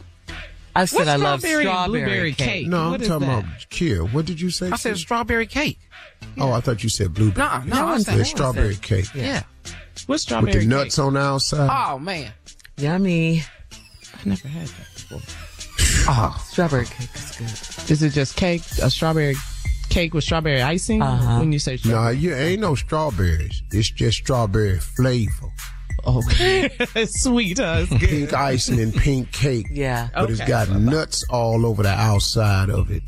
I 0.75 0.85
said 0.85 0.99
What's 0.99 1.09
I 1.11 1.17
love 1.17 1.41
strawberry 1.41 1.65
strawberry 1.65 1.89
blueberry 2.05 2.33
cake. 2.33 2.49
cake? 2.49 2.67
No, 2.69 2.91
What 2.91 3.01
I'm 3.01 3.07
talking 3.09 3.29
that? 3.29 3.39
about 3.45 3.69
Kia. 3.71 4.05
What 4.05 4.27
did 4.27 4.41
you 4.41 4.51
say? 4.51 4.71
I 4.71 4.77
said 4.77 4.91
Kia? 4.91 4.97
strawberry 4.97 5.47
cake. 5.47 5.79
Oh, 6.39 6.53
I 6.53 6.61
thought 6.61 6.83
you 6.83 6.91
said 6.91 7.15
blueberry. 7.15 7.49
No, 7.49 7.59
no, 7.65 7.75
No 7.77 7.87
I 7.95 7.99
said 7.99 8.27
strawberry 8.27 8.75
said- 8.75 8.83
cake 8.83 9.15
yeah. 9.15 9.43
What's 10.07 10.23
strawberry 10.25 10.53
cake? 10.53 10.59
with 10.59 10.61
strawberry 10.61 10.65
the 10.65 10.67
nuts 10.67 10.97
cake? 10.97 11.05
on 11.07 11.15
the 11.15 11.21
outside. 11.21 11.71
Oh 11.95 11.99
man. 11.99 12.31
Yummy. 12.77 13.43
I've 14.15 14.27
never 14.27 14.49
had 14.49 14.67
that 14.67 14.93
before. 14.95 15.23
Oh, 16.09 16.45
Strawberry 16.51 16.85
cake 16.85 17.09
is 17.15 17.37
good. 17.81 17.91
Is 17.91 18.03
it 18.03 18.11
just 18.11 18.37
cake? 18.37 18.63
A 18.83 18.91
strawberry 18.91 19.35
cake 19.97 20.15
with 20.15 20.25
strawberry 20.25 20.63
icing? 20.63 21.01
Uh-huh. 21.03 21.39
When 21.41 21.53
you 21.53 21.59
say 21.59 21.73
No, 21.73 21.77
strawberry. 21.79 22.17
you 22.19 22.35
ain't 22.35 22.61
no 22.61 22.75
strawberries. 22.75 23.63
It's 23.73 23.91
just 23.91 24.19
strawberry 24.19 24.79
flavor. 24.79 25.49
Okay. 26.07 26.71
it's 26.95 27.23
sweet, 27.25 27.59
huh? 27.59 27.79
It's 27.81 27.91
good. 27.91 28.09
Pink 28.09 28.33
icing 28.33 28.79
and 28.81 28.95
pink 28.95 29.33
cake. 29.33 29.67
Yeah. 29.71 30.09
But 30.15 30.31
it's 30.31 30.41
got 30.41 30.69
nuts 30.71 31.25
all 31.31 31.67
over 31.67 31.83
the 31.83 31.89
outside 31.89 32.71
of 32.71 32.91
it. 32.91 33.03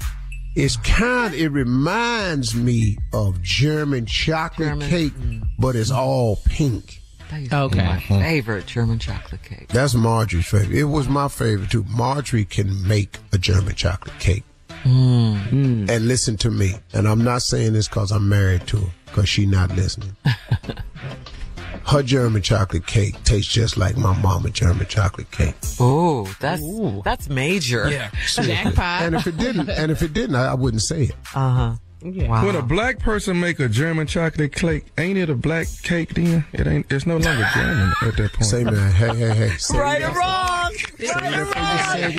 It's 0.56 0.76
kind 0.78 1.34
it 1.34 1.50
reminds 1.50 2.54
me 2.56 2.96
of 3.12 3.40
German 3.42 4.06
chocolate 4.06 4.68
German, 4.70 4.88
cake, 4.88 5.12
but 5.58 5.76
it's 5.76 5.90
all 5.92 6.36
pink. 6.46 7.00
That 7.30 7.38
used 7.40 7.50
to 7.52 7.56
be 7.68 7.78
Okay. 7.78 7.84
my 7.86 8.00
favorite 8.00 8.66
German 8.66 8.98
chocolate 8.98 9.42
cake. 9.44 9.68
That's 9.68 9.94
Marjorie's 9.94 10.46
favorite. 10.46 10.76
It 10.76 10.84
was 10.84 11.08
my 11.08 11.28
favorite 11.28 11.70
too. 11.70 11.84
Marjorie 11.88 12.46
can 12.46 12.88
make 12.88 13.18
a 13.32 13.38
German 13.38 13.74
chocolate 13.76 14.18
cake. 14.18 14.42
And 14.84 16.08
listen 16.08 16.36
to 16.38 16.50
me. 16.50 16.74
And 16.92 17.08
I'm 17.08 17.22
not 17.22 17.42
saying 17.42 17.72
this 17.72 17.88
because 17.88 18.10
I'm 18.10 18.28
married 18.28 18.66
to 18.68 18.78
her, 18.78 18.92
because 19.06 19.28
she 19.28 19.46
not 19.46 19.74
listening. 19.74 20.16
her 21.86 22.02
German 22.02 22.42
chocolate 22.42 22.86
cake 22.86 23.22
tastes 23.24 23.52
just 23.52 23.76
like 23.76 23.96
my 23.96 24.16
mama 24.20 24.50
German 24.50 24.86
chocolate 24.86 25.30
cake. 25.30 25.54
Oh, 25.80 26.24
that's 26.40 26.62
that's 27.04 27.28
major. 27.28 27.90
yeah. 27.90 28.10
Jackpot. 28.26 29.02
And 29.02 29.14
if 29.14 29.26
it 29.26 29.36
didn't, 29.38 29.70
and 29.70 29.90
if 29.90 30.02
it 30.02 30.12
didn't, 30.12 30.36
I, 30.36 30.48
I 30.48 30.54
wouldn't 30.54 30.82
say 30.82 31.04
it. 31.04 31.16
Uh 31.34 31.50
huh. 31.50 31.74
Yeah. 32.00 32.28
Wow. 32.28 32.46
When 32.46 32.54
a 32.56 32.62
black 32.62 33.00
person 33.00 33.40
make 33.40 33.58
a 33.58 33.68
German 33.68 34.06
chocolate 34.06 34.52
cake, 34.54 34.84
ain't 34.98 35.18
it 35.18 35.28
a 35.30 35.34
black 35.34 35.66
cake 35.82 36.14
then? 36.14 36.44
It 36.52 36.66
ain't. 36.66 36.86
It's 36.92 37.06
no 37.06 37.14
longer 37.16 37.48
German 37.54 37.92
at 38.02 38.16
that 38.16 38.32
point. 38.34 38.44
Say, 38.46 38.62
man, 38.64 38.92
hey, 38.92 39.16
hey, 39.16 39.34
hey. 39.34 39.48
Say 39.58 39.78
Right 39.80 40.02
or 40.02 40.12
wrong? 40.12 40.72
say 40.98 41.08
Right 41.12 41.38
or 41.38 41.44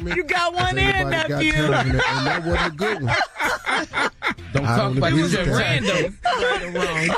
wrong? 0.06 0.18
You 0.18 0.24
got 0.26 0.54
one 0.54 0.78
in, 0.78 0.86
anybody 0.86 1.16
got 1.18 1.30
nephew. 1.30 1.52
that- 1.54 1.86
and 1.88 2.28
that 2.28 2.46
wasn't 2.46 2.74
a 2.74 2.76
good 2.76 3.04
one. 3.04 4.10
Don't 4.54 4.66
I 4.66 4.78
talk 4.78 4.78
don't 4.78 4.98
about 4.98 5.14
this 5.14 5.38
with 5.38 5.46
that. 5.46 5.58
Random. 5.58 6.18
right 6.74 7.10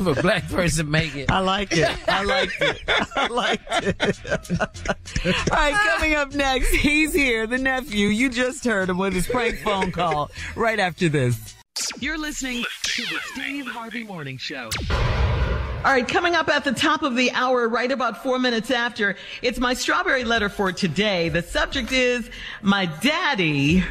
or 0.02 0.10
if 0.10 0.18
a 0.18 0.22
black 0.22 0.48
person 0.48 0.90
make 0.90 1.14
it. 1.16 1.30
I 1.30 1.40
like 1.40 1.72
it. 1.72 1.90
I 2.08 2.22
like 2.24 2.50
it. 2.60 2.82
I 3.16 3.26
like 3.26 3.60
it. 3.70 5.50
All 5.50 5.56
right, 5.56 5.74
coming 5.88 6.14
up 6.14 6.34
next, 6.34 6.68
he's 6.74 7.12
here, 7.12 7.46
the 7.46 7.58
nephew. 7.58 8.08
You 8.08 8.28
just 8.28 8.64
heard 8.64 8.88
him 8.88 8.98
with 8.98 9.12
his 9.12 9.26
prank 9.26 9.58
phone 9.58 9.90
call 9.90 10.30
right 10.54 10.78
after 10.78 11.08
this. 11.08 11.54
You're 11.98 12.18
listening 12.18 12.64
to 12.82 13.02
the 13.02 13.18
Steve 13.32 13.66
Harvey 13.66 14.04
Morning 14.04 14.38
Show. 14.38 14.70
All 14.90 15.92
right, 15.92 16.06
coming 16.08 16.34
up 16.34 16.48
at 16.48 16.64
the 16.64 16.72
top 16.72 17.02
of 17.02 17.14
the 17.16 17.30
hour, 17.32 17.68
right 17.68 17.92
about 17.92 18.22
four 18.22 18.38
minutes 18.38 18.70
after, 18.70 19.16
it's 19.42 19.58
my 19.58 19.74
strawberry 19.74 20.24
letter 20.24 20.48
for 20.48 20.72
today. 20.72 21.28
The 21.28 21.42
subject 21.42 21.92
is 21.92 22.28
My 22.62 22.86
Daddy 22.86 23.84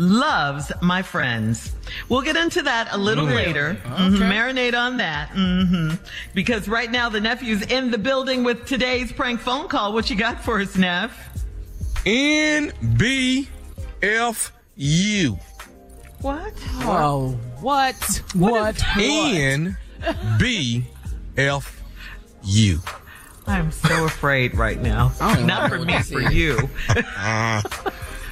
Loves 0.00 0.72
My 0.80 1.02
Friends. 1.02 1.72
We'll 2.08 2.22
get 2.22 2.34
into 2.34 2.62
that 2.62 2.88
a 2.90 2.96
little 2.96 3.26
later. 3.26 3.76
Mhm, 3.84 4.16
Marinate 4.16 4.74
on 4.74 4.96
that. 4.96 5.28
hmm 5.28 5.90
Because 6.32 6.68
right 6.68 6.90
now 6.90 7.10
the 7.10 7.20
nephew's 7.20 7.60
in 7.66 7.90
the 7.90 7.98
building 7.98 8.42
with 8.42 8.64
today's 8.64 9.12
prank 9.12 9.40
phone 9.40 9.68
call. 9.68 9.92
What 9.92 10.08
you 10.08 10.16
got 10.16 10.42
for 10.42 10.58
us, 10.58 10.74
Neff? 10.74 11.12
N 12.06 12.72
B 12.96 13.46
F 14.02 14.52
U. 14.76 15.38
What? 16.22 16.54
Oh, 16.80 17.38
what? 17.60 18.22
What? 18.34 18.82
N 18.96 19.76
B 20.38 20.86
F 21.36 21.82
U. 22.44 22.80
I'm 23.46 23.70
so 23.70 24.06
afraid 24.06 24.54
right 24.54 24.80
now. 24.80 25.12
Don't 25.18 25.68
for 25.68 25.78
me, 25.78 26.00
for 26.00 26.20
you. 26.22 26.70
Uh, 27.18 27.60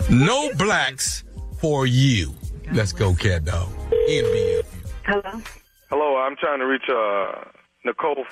no 0.08 0.50
blacks 0.54 1.24
for 1.60 1.86
you. 1.86 2.32
Let's 2.72 2.92
go, 2.92 3.14
cat 3.14 3.44
dog. 3.44 3.68
N 3.92 4.24
B 4.32 4.60
F 4.60 4.74
U. 4.84 4.90
Hello, 5.04 5.42
Hello, 5.90 6.16
I'm 6.18 6.36
trying 6.36 6.58
to 6.60 6.66
reach 6.66 6.88
uh 6.88 7.44
Nicole, 7.84 8.24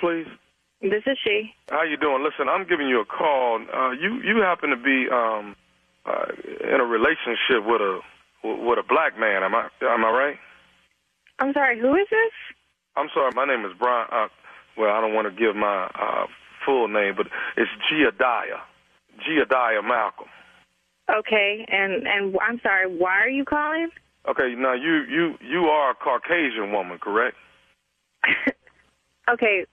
please. 0.00 0.26
this 0.82 1.02
is 1.06 1.18
she. 1.22 1.52
How 1.70 1.82
you 1.84 1.96
doing? 1.96 2.24
Listen, 2.24 2.48
I'm 2.48 2.66
giving 2.66 2.88
you 2.88 3.00
a 3.00 3.04
call. 3.04 3.60
Uh, 3.72 3.90
you 3.92 4.20
you 4.22 4.42
happen 4.42 4.70
to 4.70 4.76
be 4.76 5.06
um 5.12 5.54
uh, 6.04 6.26
in 6.72 6.80
a 6.80 6.84
relationship 6.84 7.64
with 7.64 7.80
a 7.80 8.00
with 8.42 8.78
a 8.78 8.82
black 8.88 9.18
man. 9.18 9.42
Am 9.42 9.54
I 9.54 9.68
am 9.82 10.04
I 10.04 10.10
right? 10.10 10.36
I'm 11.38 11.52
sorry, 11.52 11.78
who 11.78 11.94
is 11.94 12.06
this? 12.10 12.32
I'm 12.96 13.08
sorry. 13.14 13.30
My 13.34 13.44
name 13.44 13.64
is 13.64 13.72
Brian. 13.78 14.08
Uh, 14.10 14.28
well, 14.76 14.90
I 14.90 15.00
don't 15.00 15.14
want 15.14 15.28
to 15.28 15.34
give 15.34 15.54
my 15.54 15.84
uh, 15.94 16.26
full 16.64 16.88
name, 16.88 17.14
but 17.16 17.26
it's 17.56 17.70
Giadiah. 17.90 18.60
Giadiah 19.20 19.86
Malcolm. 19.86 20.28
Okay, 21.08 21.64
and 21.68 22.06
and 22.06 22.36
I'm 22.42 22.60
sorry, 22.62 22.86
why 22.86 23.20
are 23.20 23.28
you 23.28 23.44
calling? 23.44 23.88
Okay, 24.28 24.54
now 24.56 24.74
you 24.74 25.04
you 25.08 25.34
you 25.40 25.66
are 25.66 25.90
a 25.92 25.94
Caucasian 25.94 26.72
woman, 26.72 26.98
correct? 26.98 27.36
Okay, 29.28 29.66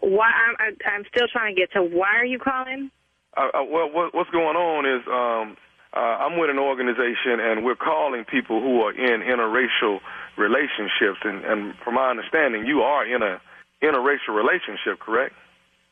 why 0.00 0.30
I'm 0.30 0.56
I- 0.58 0.88
I'm 0.88 1.04
still 1.14 1.28
trying 1.28 1.54
to 1.54 1.60
get 1.60 1.70
to 1.72 1.82
why 1.82 2.16
are 2.16 2.24
you 2.24 2.38
calling? 2.38 2.90
Uh, 3.36 3.48
uh, 3.52 3.64
well, 3.64 3.90
what, 3.92 4.14
what's 4.14 4.30
going 4.30 4.56
on 4.56 4.86
is 4.86 5.04
um, 5.06 5.56
uh, 5.94 6.24
I'm 6.24 6.38
with 6.38 6.48
an 6.48 6.58
organization, 6.58 7.38
and 7.40 7.64
we're 7.64 7.76
calling 7.76 8.24
people 8.24 8.60
who 8.62 8.80
are 8.80 8.92
in 8.92 9.20
interracial 9.20 10.00
relationships. 10.38 11.20
And, 11.24 11.44
and 11.44 11.74
from 11.84 11.94
my 11.94 12.08
understanding, 12.08 12.66
you 12.66 12.80
are 12.80 13.04
in 13.06 13.22
a 13.22 13.40
interracial 13.82 14.34
relationship, 14.34 14.98
correct? 15.00 15.34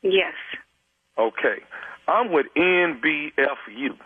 Yes. 0.02 0.34
Okay. 1.18 1.58
I'm 2.08 2.32
with 2.32 2.46
NBFU, 2.56 3.96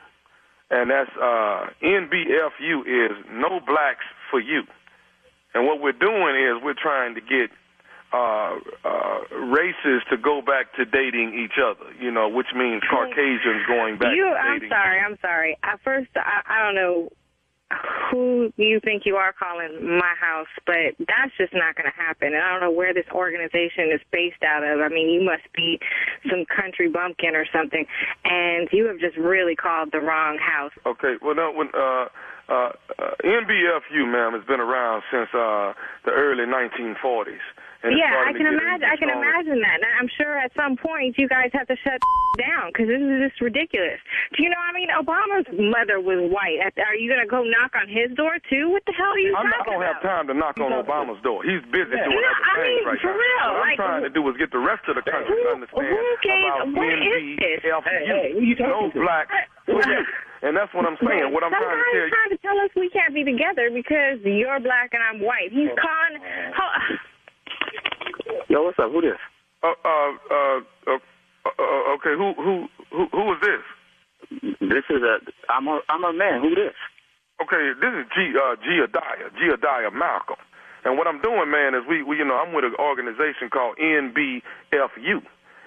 and 0.70 0.90
that's 0.90 1.10
uh, 1.16 1.70
NBFU 1.82 2.80
is 2.86 3.16
No 3.32 3.60
Blacks 3.60 4.04
for 4.30 4.40
You. 4.40 4.62
And 5.54 5.66
what 5.66 5.80
we're 5.80 5.92
doing 5.92 6.36
is 6.36 6.62
we're 6.62 6.74
trying 6.80 7.14
to 7.14 7.20
get 7.20 7.50
uh, 8.12 8.56
uh, 8.84 9.36
races 9.36 10.02
to 10.10 10.16
go 10.16 10.40
back 10.40 10.72
to 10.76 10.84
dating 10.84 11.34
each 11.34 11.58
other, 11.58 11.92
you 12.00 12.10
know, 12.10 12.28
which 12.28 12.48
means 12.54 12.82
Caucasians 12.90 13.66
going 13.66 13.98
back 13.98 14.14
you 14.14 14.28
I'm 14.28 14.60
dating. 14.60 14.70
sorry, 14.70 15.00
I'm 15.00 15.18
sorry. 15.20 15.58
At 15.62 15.80
first 15.82 16.10
I, 16.16 16.42
I 16.46 16.64
don't 16.64 16.74
know 16.74 17.08
who 18.10 18.50
you 18.56 18.80
think 18.80 19.04
you 19.04 19.16
are 19.16 19.32
calling 19.32 19.98
my 19.98 20.14
house, 20.18 20.48
but 20.64 20.96
that's 20.98 21.32
just 21.36 21.52
not 21.52 21.76
going 21.76 21.84
to 21.84 21.96
happen. 21.96 22.28
And 22.32 22.42
I 22.42 22.52
don't 22.52 22.60
know 22.60 22.70
where 22.70 22.94
this 22.94 23.04
organization 23.12 23.92
is 23.92 24.00
based 24.10 24.42
out 24.42 24.64
of. 24.64 24.80
I 24.80 24.88
mean, 24.88 25.10
you 25.10 25.22
must 25.22 25.44
be 25.54 25.78
some 26.30 26.44
country 26.46 26.88
bumpkin 26.88 27.36
or 27.36 27.44
something, 27.52 27.84
and 28.24 28.68
you 28.72 28.86
have 28.86 28.98
just 28.98 29.16
really 29.16 29.54
called 29.54 29.90
the 29.92 30.00
wrong 30.00 30.38
house. 30.38 30.72
Okay, 30.86 31.16
well, 31.20 31.34
no, 31.34 31.52
when, 31.52 31.68
uh, 31.76 32.08
uh, 32.48 32.72
uh, 32.98 33.14
NBFU, 33.22 34.10
ma'am, 34.10 34.32
has 34.32 34.44
been 34.46 34.60
around 34.60 35.02
since 35.12 35.28
uh, 35.34 35.74
the 36.04 36.12
early 36.12 36.44
1940s. 36.44 37.44
And 37.82 37.94
it's 37.94 38.02
yeah, 38.02 38.10
I 38.26 38.34
can 38.34 38.42
imagine. 38.46 38.90
I 38.90 38.96
can 38.98 39.06
stronger. 39.06 39.22
imagine 39.22 39.58
that. 39.62 39.78
And 39.78 39.92
I'm 40.02 40.10
sure 40.18 40.34
at 40.34 40.50
some 40.58 40.74
point 40.74 41.14
you 41.14 41.28
guys 41.30 41.54
have 41.54 41.70
to 41.70 41.76
shut 41.86 41.94
down 42.42 42.74
because 42.74 42.90
this 42.90 42.98
is 42.98 43.30
just 43.30 43.38
ridiculous. 43.38 44.02
Do 44.34 44.42
you 44.42 44.50
know? 44.50 44.58
I 44.58 44.74
mean, 44.74 44.90
Obama's 44.90 45.46
mother 45.54 46.02
was 46.02 46.26
white. 46.26 46.58
Are 46.82 46.98
you 46.98 47.06
gonna 47.06 47.30
go 47.30 47.46
knock 47.46 47.78
on 47.78 47.86
his 47.86 48.10
door 48.18 48.34
too? 48.50 48.74
What 48.74 48.82
the 48.86 48.94
hell 48.98 49.14
are 49.14 49.22
you 49.22 49.30
I'm 49.30 49.46
not, 49.46 49.54
I 49.54 49.58
talking 49.62 49.72
don't 49.78 49.86
have 49.86 50.02
about? 50.02 50.10
time 50.10 50.24
to 50.26 50.34
knock 50.34 50.58
on 50.58 50.74
Obama's 50.74 51.22
door. 51.22 51.46
He's 51.46 51.62
busy 51.70 51.86
Yeah. 51.94 52.10
doing 52.10 52.18
No, 52.18 52.26
other 52.34 52.50
I 52.50 52.54
things 52.58 52.66
mean, 52.66 52.86
right 52.90 52.98
for 52.98 53.14
now. 53.14 53.22
real, 53.22 53.46
What 53.46 53.62
like- 53.62 53.78
I'm 53.78 53.86
trying 53.86 54.04
to 54.10 54.12
do 54.14 54.22
is 54.26 54.34
get 54.42 54.50
the 54.50 54.62
rest 54.62 54.82
of 54.90 54.94
the 54.98 55.04
country 55.06 55.38
to 55.38 55.50
understand 55.54 55.86
who 55.86 56.02
gave- 56.26 56.50
about 56.50 56.66
what 56.74 56.90
is 56.90 56.98
this? 57.38 57.62
NBFU. 57.62 57.78
Hey, 57.86 58.02
hey, 58.10 58.26
who 58.34 58.40
you 58.42 58.54
talking 58.58 58.74
no 58.74 58.90
to? 58.90 58.98
black 59.06 59.30
for. 59.70 59.78
And 60.42 60.54
that's 60.54 60.70
what 60.74 60.86
I'm 60.86 60.98
saying. 61.02 61.30
What 61.34 61.42
I'm 61.46 61.50
trying 61.54 61.78
to 61.78 61.86
tell 61.94 62.02
you. 62.06 62.10
trying 62.10 62.30
to 62.34 62.38
tell 62.42 62.58
us 62.58 62.70
we 62.74 62.90
can't 62.90 63.14
be 63.14 63.22
together 63.22 63.70
because 63.70 64.18
you're 64.22 64.58
black 64.62 64.94
and 64.94 65.02
I'm 65.02 65.18
white. 65.22 65.50
He's 65.50 65.70
oh, 65.70 65.78
calling. 65.78 66.22
Yo, 68.48 68.62
what's 68.62 68.78
up? 68.78 68.90
Who 68.90 69.00
this? 69.00 69.18
Uh, 69.62 69.74
uh, 69.84 70.12
uh, 70.30 70.60
uh, 70.88 70.98
uh 71.46 71.94
okay. 71.98 72.14
Who, 72.16 72.34
who, 72.36 72.68
who, 72.92 73.04
who 73.12 73.24
is 73.34 73.40
this? 73.42 73.64
This 74.60 74.84
is 74.90 75.02
a. 75.02 75.18
I'm 75.50 75.68
a. 75.68 75.80
I'm 75.88 76.04
a 76.04 76.12
man. 76.12 76.40
Who 76.40 76.54
this? 76.54 76.76
Okay, 77.42 77.72
this 77.80 77.92
is 77.94 78.04
G. 78.14 78.34
Uh, 78.34 78.56
Giadiah. 78.56 79.30
Giadiah 79.36 79.92
Malcolm. 79.92 80.36
And 80.84 80.96
what 80.96 81.06
I'm 81.06 81.20
doing, 81.20 81.50
man, 81.50 81.74
is 81.74 81.82
we, 81.88 82.02
we, 82.02 82.16
you 82.18 82.24
know, 82.24 82.38
I'm 82.38 82.54
with 82.54 82.64
an 82.64 82.74
organization 82.78 83.50
called 83.50 83.76
NBFU. 83.78 85.20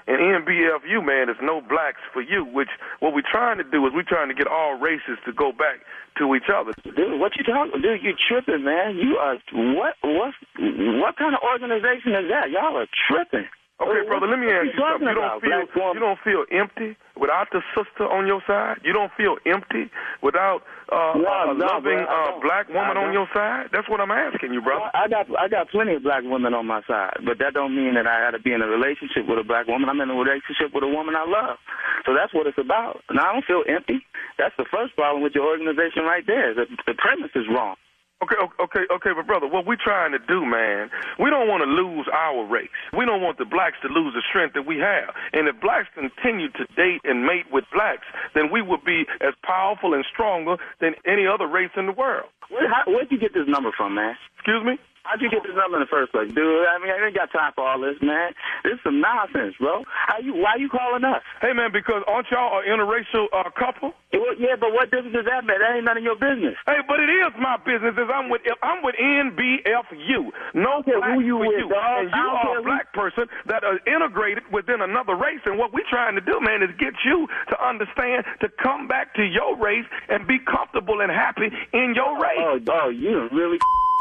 And 0.07 0.17
NBFU, 0.17 1.05
man, 1.05 1.29
is 1.29 1.37
no 1.41 1.61
blacks 1.61 2.01
for 2.13 2.21
you. 2.21 2.43
Which 2.45 2.69
what 2.99 3.13
we're 3.13 3.27
trying 3.29 3.57
to 3.57 3.63
do 3.63 3.85
is 3.85 3.93
we're 3.93 4.07
trying 4.07 4.29
to 4.29 4.33
get 4.35 4.47
all 4.47 4.77
races 4.77 5.17
to 5.25 5.33
go 5.33 5.51
back 5.51 5.85
to 6.17 6.35
each 6.35 6.49
other. 6.53 6.73
Dude, 6.83 7.19
what 7.19 7.37
you 7.37 7.43
talking? 7.43 7.81
Dude, 7.81 8.03
you 8.03 8.13
tripping, 8.27 8.63
man. 8.63 8.97
You 8.97 9.17
are 9.17 9.37
what? 9.53 9.95
What? 10.01 10.33
What 10.57 11.17
kind 11.17 11.35
of 11.35 11.41
organization 11.41 12.13
is 12.13 12.29
that? 12.29 12.49
Y'all 12.51 12.77
are 12.77 12.87
tripping. 13.07 13.47
Okay, 13.81 14.05
brother, 14.05 14.29
let 14.29 14.37
me 14.37 14.45
ask 14.45 14.69
you 14.69 14.77
you 14.77 14.85
something. 14.85 15.09
You 15.09 15.17
don't 15.17 15.41
feel 15.41 15.93
you 15.97 15.99
don't 15.99 16.21
feel 16.21 16.45
empty 16.53 16.93
without 17.17 17.49
the 17.49 17.65
sister 17.73 18.05
on 18.05 18.29
your 18.29 18.41
side. 18.45 18.77
You 18.85 18.93
don't 18.93 19.09
feel 19.17 19.41
empty 19.49 19.89
without 20.21 20.61
uh, 20.93 21.17
No, 21.17 21.49
a 21.49 21.57
no, 21.57 21.65
loving 21.65 21.97
uh, 21.97 22.37
black 22.45 22.69
woman 22.69 22.93
on 23.01 23.09
your 23.09 23.25
side. 23.33 23.73
That's 23.73 23.89
what 23.89 23.97
I'm 23.97 24.13
asking 24.13 24.53
you, 24.53 24.61
brother. 24.61 24.93
I 24.93 25.09
got 25.09 25.25
I 25.33 25.49
got 25.49 25.69
plenty 25.73 25.97
of 25.97 26.03
black 26.05 26.21
women 26.21 26.53
on 26.53 26.69
my 26.69 26.85
side, 26.85 27.25
but 27.25 27.41
that 27.41 27.57
don't 27.57 27.73
mean 27.73 27.97
that 27.97 28.05
I 28.05 28.29
got 28.29 28.37
to 28.37 28.41
be 28.43 28.53
in 28.53 28.61
a 28.61 28.69
relationship 28.69 29.25
with 29.25 29.41
a 29.41 29.43
black 29.43 29.65
woman. 29.65 29.89
I'm 29.89 29.99
in 29.99 30.13
a 30.13 30.17
relationship 30.17 30.77
with 30.77 30.85
a 30.85 30.91
woman 30.91 31.17
I 31.17 31.25
love, 31.25 31.57
so 32.05 32.13
that's 32.13 32.33
what 32.37 32.45
it's 32.45 32.61
about. 32.61 33.01
And 33.09 33.17
I 33.17 33.33
don't 33.33 33.45
feel 33.45 33.65
empty. 33.65 34.05
That's 34.37 34.53
the 34.61 34.65
first 34.69 34.93
problem 34.93 35.25
with 35.25 35.33
your 35.33 35.49
organization 35.49 36.05
right 36.05 36.25
there. 36.25 36.53
The, 36.53 36.69
the 36.85 36.93
premise 36.93 37.33
is 37.33 37.49
wrong. 37.49 37.81
Okay, 38.21 38.37
okay, 38.61 38.85
okay, 38.93 39.11
but 39.15 39.25
brother, 39.25 39.47
what 39.47 39.65
we're 39.65 39.81
trying 39.81 40.11
to 40.11 40.19
do, 40.19 40.45
man, 40.45 40.91
we 41.17 41.29
don't 41.29 41.47
want 41.47 41.65
to 41.65 41.69
lose 41.69 42.05
our 42.13 42.45
race. 42.45 42.69
We 42.93 43.05
don't 43.05 43.21
want 43.21 43.39
the 43.39 43.45
blacks 43.45 43.77
to 43.81 43.89
lose 43.89 44.13
the 44.13 44.21
strength 44.29 44.53
that 44.53 44.67
we 44.67 44.77
have. 44.77 45.09
And 45.33 45.47
if 45.47 45.59
blacks 45.59 45.89
continue 45.95 46.49
to 46.53 46.65
date 46.77 47.01
and 47.03 47.25
mate 47.25 47.49
with 47.51 47.65
blacks, 47.73 48.05
then 48.35 48.51
we 48.51 48.61
would 48.61 48.85
be 48.85 49.05
as 49.21 49.33
powerful 49.43 49.95
and 49.95 50.05
stronger 50.13 50.57
than 50.79 50.93
any 51.05 51.25
other 51.25 51.47
race 51.47 51.73
in 51.75 51.87
the 51.87 51.97
world. 51.97 52.29
Where, 52.49 52.69
how, 52.69 52.83
where'd 52.85 53.09
you 53.09 53.17
get 53.17 53.33
this 53.33 53.47
number 53.47 53.71
from, 53.75 53.95
man? 53.95 54.15
Excuse 54.37 54.63
me? 54.63 54.77
How'd 55.03 55.21
you 55.21 55.29
get 55.29 55.41
this 55.43 55.55
number 55.57 55.77
in 55.77 55.83
the 55.83 55.89
first 55.91 56.11
place, 56.13 56.29
dude? 56.29 56.45
I 56.69 56.77
mean, 56.77 56.93
I 56.93 57.01
ain't 57.01 57.15
got 57.17 57.31
time 57.33 57.51
for 57.57 57.65
all 57.67 57.81
this, 57.81 57.97
man. 58.01 58.31
This 58.63 58.77
is 58.77 58.81
some 58.85 59.01
nonsense, 59.01 59.55
bro. 59.59 59.83
How 59.89 60.19
you? 60.21 60.33
Why 60.37 60.55
you 60.61 60.69
calling 60.69 61.03
us? 61.03 61.21
Hey, 61.41 61.53
man, 61.53 61.73
because 61.73 62.05
aren't 62.07 62.29
y'all 62.29 62.61
an 62.61 62.69
interracial 62.69 63.25
uh, 63.33 63.49
couple? 63.57 63.93
Yeah, 64.13 64.19
well, 64.21 64.35
yeah, 64.37 64.55
but 64.59 64.71
what 64.71 64.91
difference 64.93 65.15
does 65.17 65.25
that 65.25 65.41
make? 65.43 65.57
That 65.57 65.73
ain't 65.73 65.85
none 65.89 65.97
of 65.97 66.03
your 66.05 66.15
business. 66.21 66.53
Hey, 66.69 66.79
but 66.87 66.99
it 67.01 67.09
is 67.09 67.33
my 67.41 67.57
business. 67.65 67.97
Is 67.97 68.09
I'm 68.13 68.29
with 68.29 68.41
I'm 68.61 68.83
with 68.85 68.95
NBFU. 68.95 70.29
No 70.53 70.83
care 70.83 71.01
black 71.01 71.17
who 71.17 71.25
you 71.25 71.37
for 71.41 71.49
with, 71.49 71.57
you, 71.59 71.69
dog. 71.69 72.05
and 72.05 72.09
you 72.13 72.27
are 72.29 72.53
a 72.53 72.61
who- 72.61 72.69
black 72.69 72.93
person 72.93 73.25
that 73.49 73.63
are 73.65 73.79
integrated 73.89 74.43
within 74.53 74.81
another 74.81 75.15
race. 75.15 75.41
And 75.45 75.57
what 75.57 75.73
we're 75.73 75.87
trying 75.89 76.15
to 76.15 76.21
do, 76.21 76.39
man, 76.41 76.61
is 76.61 76.69
get 76.77 76.93
you 77.05 77.27
to 77.49 77.55
understand 77.57 78.25
to 78.41 78.49
come 78.61 78.87
back 78.87 79.13
to 79.15 79.23
your 79.23 79.57
race 79.57 79.85
and 80.09 80.27
be 80.27 80.37
comfortable 80.39 81.01
and 81.01 81.11
happy 81.11 81.49
in 81.73 81.93
your 81.95 82.15
race. 82.21 82.39
Oh, 82.39 82.59
dog, 82.59 82.95
you 82.95 83.27
done 83.27 83.29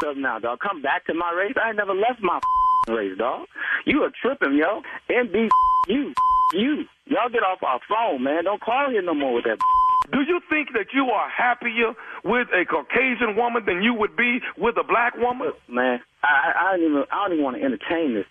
really 0.01 0.11
up 0.11 0.17
now, 0.17 0.39
dog. 0.39 0.59
Come 0.59 0.81
back 0.81 1.05
to 1.05 1.13
my 1.13 1.31
race. 1.31 1.55
I 1.61 1.69
ain't 1.69 1.77
never 1.77 1.93
left 1.93 2.21
my 2.21 2.39
race, 2.93 3.17
dog. 3.17 3.47
You 3.85 4.03
are 4.03 4.11
tripping, 4.21 4.55
yo. 4.57 4.81
NB 5.09 5.49
you, 5.87 6.13
you. 6.53 6.83
Y'all 7.05 7.29
get 7.31 7.43
off 7.43 7.63
our 7.63 7.79
phone, 7.89 8.23
man. 8.23 8.45
Don't 8.45 8.61
call 8.61 8.89
here 8.89 9.01
no 9.01 9.13
more 9.13 9.33
with 9.33 9.45
that. 9.45 9.57
Do 10.11 10.19
you 10.21 10.41
think 10.49 10.69
that 10.73 10.87
you 10.93 11.05
are 11.05 11.29
happier 11.29 11.93
with 12.23 12.47
a 12.53 12.65
Caucasian 12.65 13.35
woman 13.37 13.63
than 13.65 13.81
you 13.81 13.93
would 13.93 14.15
be 14.15 14.39
with 14.57 14.75
a 14.77 14.83
black 14.83 15.15
woman? 15.15 15.51
Man, 15.69 15.99
I, 16.23 16.51
I 16.57 16.71
don't 16.77 16.85
even, 16.89 17.03
I 17.11 17.23
don't 17.23 17.33
even 17.33 17.43
want 17.43 17.57
to 17.57 17.63
entertain 17.63 18.15
this. 18.15 18.25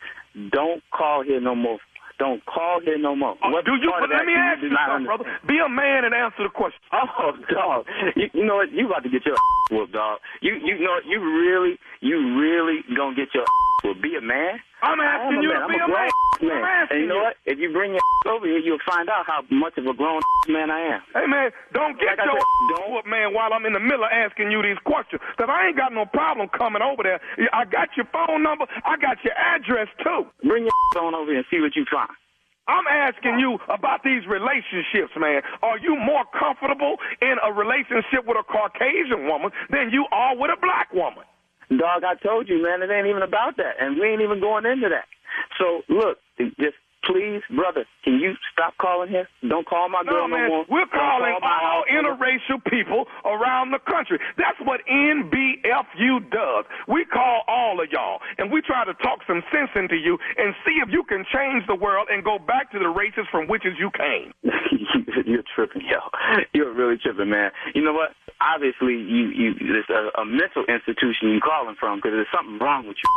Don't 0.51 0.83
call 0.93 1.23
here 1.23 1.41
no 1.41 1.55
more. 1.55 1.79
Don't 2.21 2.45
call 2.45 2.85
here 2.85 2.99
no 3.01 3.16
more. 3.16 3.33
Uh, 3.41 3.49
what 3.49 3.64
Do 3.64 3.73
you? 3.81 3.89
But 3.89 4.12
let 4.12 4.29
me 4.29 4.37
ask 4.37 4.61
do 4.61 4.68
you 4.68 4.77
something, 4.77 5.09
brother. 5.09 5.25
Be 5.49 5.57
a 5.57 5.68
man 5.73 6.05
and 6.05 6.12
answer 6.12 6.45
the 6.45 6.53
question. 6.53 6.79
Oh, 6.93 7.33
dog. 7.49 7.87
You, 8.14 8.29
you 8.35 8.45
know 8.45 8.57
what? 8.57 8.71
You 8.73 8.87
about 8.87 9.03
to 9.05 9.09
get 9.09 9.25
your 9.25 9.35
ass 9.35 9.41
whooped, 9.73 9.93
dog. 9.93 10.21
You 10.45 10.53
you 10.61 10.79
know 10.85 11.01
what? 11.01 11.07
You 11.09 11.18
really, 11.18 11.79
you 12.01 12.16
really 12.37 12.85
gonna 12.95 13.16
get 13.16 13.33
your 13.33 13.45
ass 13.45 13.49
whooped. 13.85 14.03
Be 14.03 14.16
a 14.16 14.21
man. 14.21 14.61
I'm 14.83 15.01
asking 15.01 15.43
you 15.43 15.53
to 15.53 15.66
be 15.68 15.76
a 15.76 15.87
grown 15.87 16.09
man. 16.43 16.62
man. 16.62 16.87
And 16.91 17.01
you 17.01 17.07
know 17.09 17.20
what? 17.22 17.37
If 17.45 17.59
you 17.59 17.72
bring 17.72 17.93
your 17.93 18.01
over 18.28 18.47
here, 18.47 18.59
you'll 18.59 18.83
find 18.89 19.09
out 19.09 19.26
how 19.26 19.43
much 19.51 19.76
of 19.78 19.87
a 19.87 19.95
grown 19.95 20.20
man 20.49 20.70
I 20.70 20.97
am. 20.97 21.01
Hey 21.14 21.26
man, 21.26 21.51
don't 21.72 21.99
get 22.01 22.16
Like 22.18 22.24
your 22.24 22.37
don't- 22.76 22.93
whoop, 22.93 23.07
man 23.07 23.35
while 23.35 23.53
I'm 23.53 23.66
in 23.66 23.72
the 23.72 23.81
middle 23.81 24.05
of 24.05 24.11
asking 24.12 24.51
you 24.51 24.62
these 24.62 24.78
questions. 24.85 25.20
Cause 25.37 25.49
I 25.51 25.68
ain't 25.68 25.76
got 25.76 25.93
no 25.93 26.07
problem 26.07 26.49
coming 26.49 26.83
over 26.83 27.03
there. 27.03 27.20
I 27.53 27.64
got 27.64 27.89
your 27.97 28.07
phone 28.12 28.43
number. 28.43 28.64
I 28.85 28.97
got 28.97 29.18
your 29.24 29.35
address 29.35 29.89
too. 30.03 30.26
Bring 30.47 30.64
your 30.64 30.72
on 31.05 31.14
over 31.14 31.31
here 31.31 31.39
and 31.45 31.47
see 31.51 31.61
what 31.61 31.76
you 31.76 31.85
find. 31.91 32.11
I'm 32.68 32.87
asking 32.87 33.41
you 33.41 33.59
about 33.68 34.05
these 34.05 34.22
relationships, 34.31 35.11
man. 35.18 35.43
Are 35.62 35.78
you 35.78 35.97
more 35.97 36.22
comfortable 36.39 36.97
in 37.20 37.35
a 37.43 37.53
relationship 37.53 38.22
with 38.26 38.39
a 38.39 38.45
Caucasian 38.47 39.26
woman 39.26 39.51
than 39.70 39.91
you 39.91 40.07
are 40.12 40.37
with 40.37 40.53
a 40.55 40.61
black 40.61 40.93
woman? 40.95 41.24
Dog, 41.71 42.03
I 42.05 42.14
told 42.16 42.49
you, 42.49 42.62
man, 42.62 42.83
it 42.83 42.91
ain't 42.91 43.07
even 43.07 43.23
about 43.23 43.57
that, 43.57 43.75
and 43.81 43.99
we 43.99 44.09
ain't 44.09 44.23
even 44.23 44.41
going 44.41 44.66
into 44.66 44.89
that. 44.89 45.07
So 45.59 45.83
look, 45.89 46.18
just 46.59 46.77
please, 47.05 47.42
brother, 47.55 47.84
can 48.05 48.20
you 48.20 48.34
stop 48.53 48.74
calling 48.80 49.09
here? 49.09 49.28
Don't 49.48 49.66
call 49.66 49.88
my 49.88 50.03
No, 50.05 50.12
girl 50.12 50.28
no, 50.28 50.36
man, 50.36 50.48
more. 50.48 50.64
we're 50.68 50.80
Don't 50.86 50.90
calling 50.92 51.34
call 51.40 51.51
all 51.51 51.84
interracial 51.90 52.61
people 52.70 53.07
around 53.24 53.70
the 53.72 53.78
country. 53.90 54.18
That's 54.36 54.59
what 54.64 54.80
NBFU 54.86 56.30
does. 56.30 56.64
We 56.88 57.05
call 57.05 57.42
all 57.48 57.80
of 57.80 57.88
y'all, 57.90 58.20
and 58.38 58.51
we 58.51 58.61
try 58.62 58.84
to 58.84 58.94
talk 58.94 59.20
some 59.26 59.42
sense 59.53 59.70
into 59.74 59.96
you 59.96 60.18
and 60.36 60.55
see 60.64 60.78
if 60.82 60.88
you 60.92 61.03
can 61.05 61.24
change 61.32 61.66
the 61.66 61.74
world 61.76 62.09
and 62.11 62.24
go 62.24 62.38
back 62.38 62.70
to 62.72 62.78
the 62.78 62.88
races 62.88 63.24
from 63.30 63.46
which 63.48 63.64
you 63.64 63.90
came. 63.96 64.32
You're 65.26 65.44
tripping, 65.55 65.82
yo. 65.82 65.98
You're 66.53 66.72
really 66.74 66.96
tripping, 67.03 67.30
man. 67.30 67.51
You 67.74 67.82
know 67.84 67.92
what? 67.92 68.11
Obviously, 68.40 68.94
you 68.94 69.28
you 69.30 69.53
it's 69.61 69.88
a, 69.90 70.20
a 70.20 70.24
mental 70.24 70.64
institution 70.68 71.30
you're 71.30 71.40
calling 71.40 71.76
from 71.78 71.98
because 71.98 72.12
there's 72.12 72.32
something 72.34 72.59
wrong 72.59 72.86
with 72.88 72.96
you. 72.96 73.11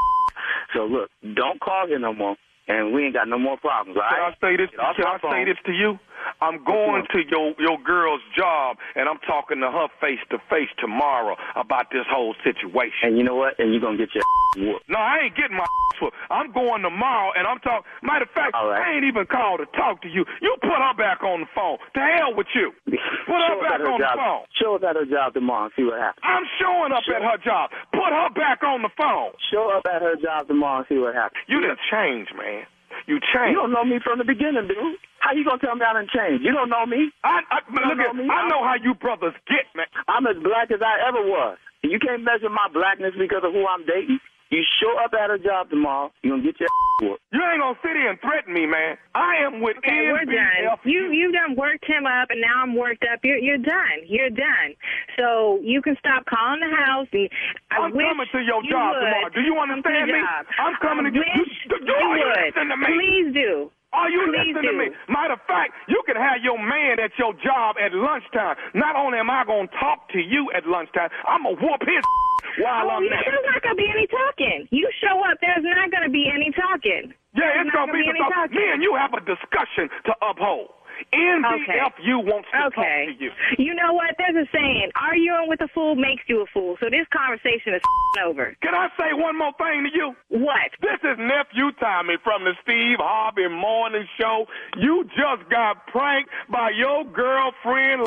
So 0.76 0.86
look, 0.86 1.10
don't 1.36 1.60
call 1.62 1.88
here 1.88 2.00
no 2.00 2.14
more, 2.14 2.36
and 2.68 2.94
we 2.94 3.06
ain't 3.06 3.14
got 3.14 3.28
no 3.28 3.38
more 3.38 3.58
problems. 3.58 3.98
All 3.98 4.04
Can 4.10 4.22
I 4.22 4.34
say 4.40 4.58
this? 4.58 4.70
Can 4.72 5.06
I 5.06 5.20
say 5.20 5.46
this 5.46 5.58
to 5.66 5.72
you? 5.72 6.00
I'm 6.42 6.64
going 6.64 7.04
to 7.14 7.20
your 7.30 7.54
your 7.60 7.78
girl's 7.84 8.22
job, 8.38 8.78
and 8.96 9.08
I'm 9.10 9.20
talking 9.28 9.60
to 9.62 9.70
her 9.72 9.88
face 10.02 10.20
to 10.32 10.38
face 10.50 10.70
tomorrow 10.80 11.36
about 11.56 11.88
this 11.92 12.06
whole 12.10 12.36
situation. 12.44 13.14
And 13.14 13.18
you 13.18 13.24
know 13.24 13.36
what? 13.36 13.60
And 13.60 13.72
you're 13.72 13.82
gonna 13.82 13.98
get 13.98 14.10
your 14.14 14.24
whooped. 14.58 14.90
No, 14.90 15.00
I 15.00 15.26
ain't 15.26 15.36
getting 15.36 15.58
my 15.58 15.66
whooped. 16.02 16.16
I'm 16.30 16.52
going 16.52 16.82
tomorrow, 16.84 17.32
and 17.38 17.48
I'm 17.48 17.60
talking. 17.60 17.86
Matter 18.02 18.26
of 18.26 18.32
fact, 18.32 18.54
right. 18.54 18.82
I 18.82 18.96
ain't 18.96 19.06
even 19.06 19.26
called 19.26 19.60
to 19.62 19.68
talk 19.78 20.02
to 20.04 20.10
you. 20.10 20.26
You 20.42 20.56
put 20.62 20.76
her 20.78 20.94
back 20.98 21.24
on 21.24 21.42
the 21.42 21.50
phone. 21.56 21.78
To 21.96 22.00
hell 22.00 22.36
with 22.36 22.48
you. 22.56 22.72
Put 23.26 23.40
her 23.40 23.58
back 23.64 23.80
her 23.80 23.88
on 23.90 24.00
the 24.00 24.06
job. 24.06 24.18
phone. 24.20 24.44
Show 24.60 24.76
up 24.76 24.84
at 24.84 24.96
her 24.96 25.06
job 25.06 25.34
tomorrow 25.34 25.66
and 25.66 25.74
see 25.76 25.84
what 25.84 25.98
happens. 26.00 26.22
I'm 26.24 26.44
showing 26.60 26.92
up 26.92 27.04
Show- 27.08 27.16
at 27.16 27.22
her 27.24 27.38
job. 27.44 27.72
Put 27.92 28.12
her 28.12 28.30
back 28.36 28.62
on 28.64 28.82
the 28.84 28.90
phone. 29.00 29.32
Show 29.52 29.72
up 29.72 29.86
at 29.88 30.02
her 30.02 30.16
job 30.22 30.48
tomorrow 30.48 30.80
and 30.84 30.88
see 30.90 30.98
what 31.00 31.16
happens. 31.16 31.40
You 31.48 31.62
didn't 31.62 31.80
change, 31.90 32.28
man. 32.36 32.66
You 33.08 33.20
changed. 33.20 33.52
You 33.52 33.60
don't 33.62 33.72
know 33.72 33.84
me 33.84 34.00
from 34.04 34.18
the 34.20 34.24
beginning, 34.26 34.68
dude. 34.68 34.98
How 35.20 35.32
you 35.34 35.44
gonna 35.46 35.60
tell 35.60 35.76
me 35.76 35.84
I 35.86 35.94
done 35.94 36.08
changed? 36.14 36.44
You 36.44 36.52
don't 36.54 36.70
know 36.70 36.86
me. 36.86 37.12
I, 37.24 37.42
I, 37.52 37.60
You 37.70 37.80
don't 37.80 37.88
look 37.98 38.00
at, 38.00 38.16
know 38.16 38.24
me? 38.24 38.30
I 38.30 38.48
know 38.48 38.64
how 38.64 38.76
you 38.82 38.94
brothers 38.96 39.34
get, 39.48 39.66
man. 39.76 39.88
I'm 40.08 40.28
as 40.28 40.38
black 40.44 40.72
as 40.72 40.82
I 40.82 41.00
ever 41.08 41.22
was. 41.22 41.58
You 41.84 42.00
can't 42.00 42.24
measure 42.24 42.50
my 42.50 42.68
blackness 42.74 43.14
because 43.18 43.44
of 43.44 43.52
who 43.54 43.68
I'm 43.68 43.86
dating. 43.86 44.20
You 44.52 44.62
show 44.80 44.94
up 45.04 45.12
at 45.18 45.32
her 45.32 45.40
job 45.42 45.70
tomorrow, 45.72 46.12
you're 46.22 46.38
gonna 46.38 46.44
get 46.46 46.60
your 46.62 46.70
whooped. 47.02 47.24
You 47.34 47.42
ain't 47.42 47.58
gonna 47.60 47.80
sit 47.82 47.98
here 47.98 48.12
and 48.14 48.20
threaten 48.22 48.54
me, 48.54 48.68
man. 48.70 48.98
I 49.16 49.42
am 49.42 49.62
with 49.66 49.78
Okay, 49.82 50.14
we're 50.14 50.30
done. 50.30 50.78
You 50.86 51.10
you 51.10 51.32
done 51.34 51.56
worked 51.58 51.84
him 51.90 52.06
up, 52.06 52.30
and 52.30 52.40
now 52.40 52.62
I'm 52.62 52.76
worked 52.78 53.02
up. 53.12 53.20
You're 53.26 53.40
you're 53.42 53.58
done. 53.58 54.06
You're 54.06 54.30
done. 54.30 54.78
So 55.18 55.58
you 55.64 55.82
can 55.82 55.98
stop 55.98 56.26
calling 56.30 56.62
the 56.62 56.70
house. 56.70 57.08
And 57.14 57.30
I 57.74 57.90
I'm 57.90 57.98
wish 57.98 58.06
coming 58.06 58.28
to 58.32 58.40
your 58.46 58.62
you 58.64 58.70
job 58.70 58.94
would 58.94 59.10
tomorrow. 59.10 59.30
Do 59.34 59.42
you 59.42 59.58
understand 59.58 60.12
me? 60.14 60.22
job. 60.22 60.46
I'm 60.62 60.76
coming 60.86 61.06
I 61.08 61.10
to 61.10 61.14
get- 61.18 61.26
wish 61.34 61.50
you- 61.50 61.50
you 61.50 61.73
you 61.73 61.73
would. 62.20 62.54
to. 62.54 62.86
Please 62.86 63.28
do. 63.34 63.72
Are 63.94 64.10
you 64.10 64.26
Please 64.26 64.58
listening 64.58 64.74
to 64.74 64.74
me? 64.74 64.88
Matter 65.06 65.38
of 65.38 65.44
fact, 65.46 65.74
you 65.86 66.02
can 66.10 66.18
have 66.18 66.42
your 66.42 66.58
man 66.58 66.98
at 66.98 67.14
your 67.22 67.34
job 67.46 67.78
at 67.78 67.94
lunchtime. 67.94 68.58
Not 68.74 68.96
only 68.98 69.20
am 69.22 69.30
I 69.30 69.46
going 69.46 69.70
to 69.70 69.76
talk 69.78 70.10
to 70.14 70.20
you 70.20 70.50
at 70.58 70.66
lunchtime, 70.66 71.14
I'm 71.30 71.44
going 71.46 71.58
to 71.58 71.62
whoop 71.62 71.82
his 71.86 72.02
while 72.66 72.90
Oh, 72.90 72.98
I'm 72.98 73.06
yeah, 73.06 73.22
there. 73.22 73.38
there's 73.38 73.46
not 73.54 73.62
gonna 73.62 73.78
be 73.78 73.88
any 73.90 74.08
talking. 74.10 74.68
You 74.74 74.90
show 75.00 75.22
up, 75.30 75.38
there's 75.42 75.62
not 75.64 75.90
gonna 75.94 76.10
be 76.10 76.26
any 76.28 76.50
talking. 76.58 77.14
Yeah, 77.38 77.50
There's 77.54 77.66
it's 77.70 77.74
going 77.74 77.88
to 77.88 77.94
be 77.94 78.06
any 78.10 78.18
the 78.20 78.30
talking. 78.34 78.58
Me 78.58 78.66
and 78.74 78.82
you 78.84 78.94
have 78.98 79.14
a 79.14 79.22
discussion 79.26 79.90
to 80.06 80.14
uphold. 80.26 80.70
NBFU 81.12 82.24
wants 82.24 82.48
to 82.54 82.58
talk 82.58 82.78
Okay. 82.78 83.06
to 83.18 83.24
you. 83.24 83.32
You 83.58 83.74
know 83.76 83.94
what? 83.94 84.16
There's 84.18 84.36
a 84.36 84.48
saying: 84.56 84.92
arguing 84.96 85.48
with 85.50 85.62
a 85.62 85.68
fool 85.74 85.96
makes 85.96 86.24
you 86.28 86.42
a 86.42 86.46
fool. 86.54 86.78
So 86.80 86.90
this 86.90 87.08
conversation 87.12 87.74
is 87.76 87.82
over. 88.24 88.56
Can 88.62 88.76
I 88.76 88.88
say 89.00 89.14
one 89.14 89.38
more 89.38 89.54
thing 89.58 89.90
to 89.90 89.92
you? 89.94 90.16
What? 90.30 90.72
This 90.82 91.00
is 91.04 91.18
nephew 91.18 91.72
Tommy 91.80 92.16
from 92.24 92.44
the 92.44 92.54
Steve 92.64 92.98
Harvey 93.00 93.48
Morning 93.50 94.06
Show. 94.20 94.46
You 94.78 95.04
just 95.16 95.50
got 95.50 95.88
pranked 95.88 96.30
by 96.50 96.70
your 96.78 97.04
girlfriend. 97.06 98.06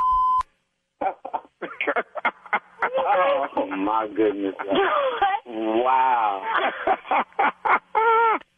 Oh 3.08 3.66
my 3.76 4.06
goodness! 4.14 4.54
wow. 5.46 6.42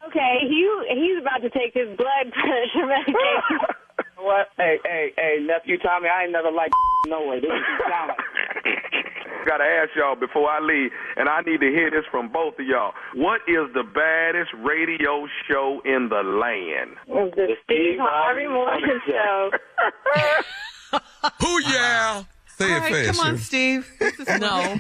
Okay, 0.09 0.39
he 0.41 0.66
he's 0.95 1.20
about 1.20 1.43
to 1.43 1.51
take 1.51 1.74
his 1.74 1.95
blood 1.99 2.32
pressure 2.32 2.86
medication. 2.86 3.61
What? 4.20 4.49
Hey, 4.57 4.78
hey, 4.84 5.12
hey, 5.16 5.36
nephew 5.40 5.78
Tommy, 5.78 6.09
I 6.09 6.24
ain't 6.24 6.32
never 6.32 6.51
liked 6.51 6.74
no 7.07 7.24
way. 7.26 7.40
This 7.40 7.49
is 7.51 7.86
talent. 7.88 8.18
Gotta 9.46 9.64
ask 9.64 9.90
y'all 9.96 10.16
before 10.16 10.51
I 10.51 10.61
leave, 10.61 10.90
and 11.16 11.28
I 11.28 11.40
need 11.42 11.61
to 11.61 11.68
hear 11.70 11.90
this 11.90 12.05
from 12.11 12.28
both 12.30 12.59
of 12.59 12.66
y'all. 12.66 12.92
What 13.14 13.40
is 13.46 13.72
the 13.74 13.84
baddest 13.84 14.51
radio 14.59 15.26
show 15.49 15.80
in 15.84 16.09
the 16.11 16.22
land? 16.22 16.96
the 17.07 17.55
Steve 17.64 17.99
Harvey 18.01 18.49
Morning 18.49 19.01
Show. 19.07 19.51
Who 21.40 21.62
yeah? 21.62 22.24
Say 22.59 22.64
All 22.72 22.76
it 22.76 22.80
right, 22.80 23.07
fast. 23.07 23.18
come 23.20 23.20
on, 23.20 23.32
Shirley. 23.36 23.38
Steve. 23.38 23.92
This 24.01 24.18
is 24.18 24.40
no. 24.40 24.76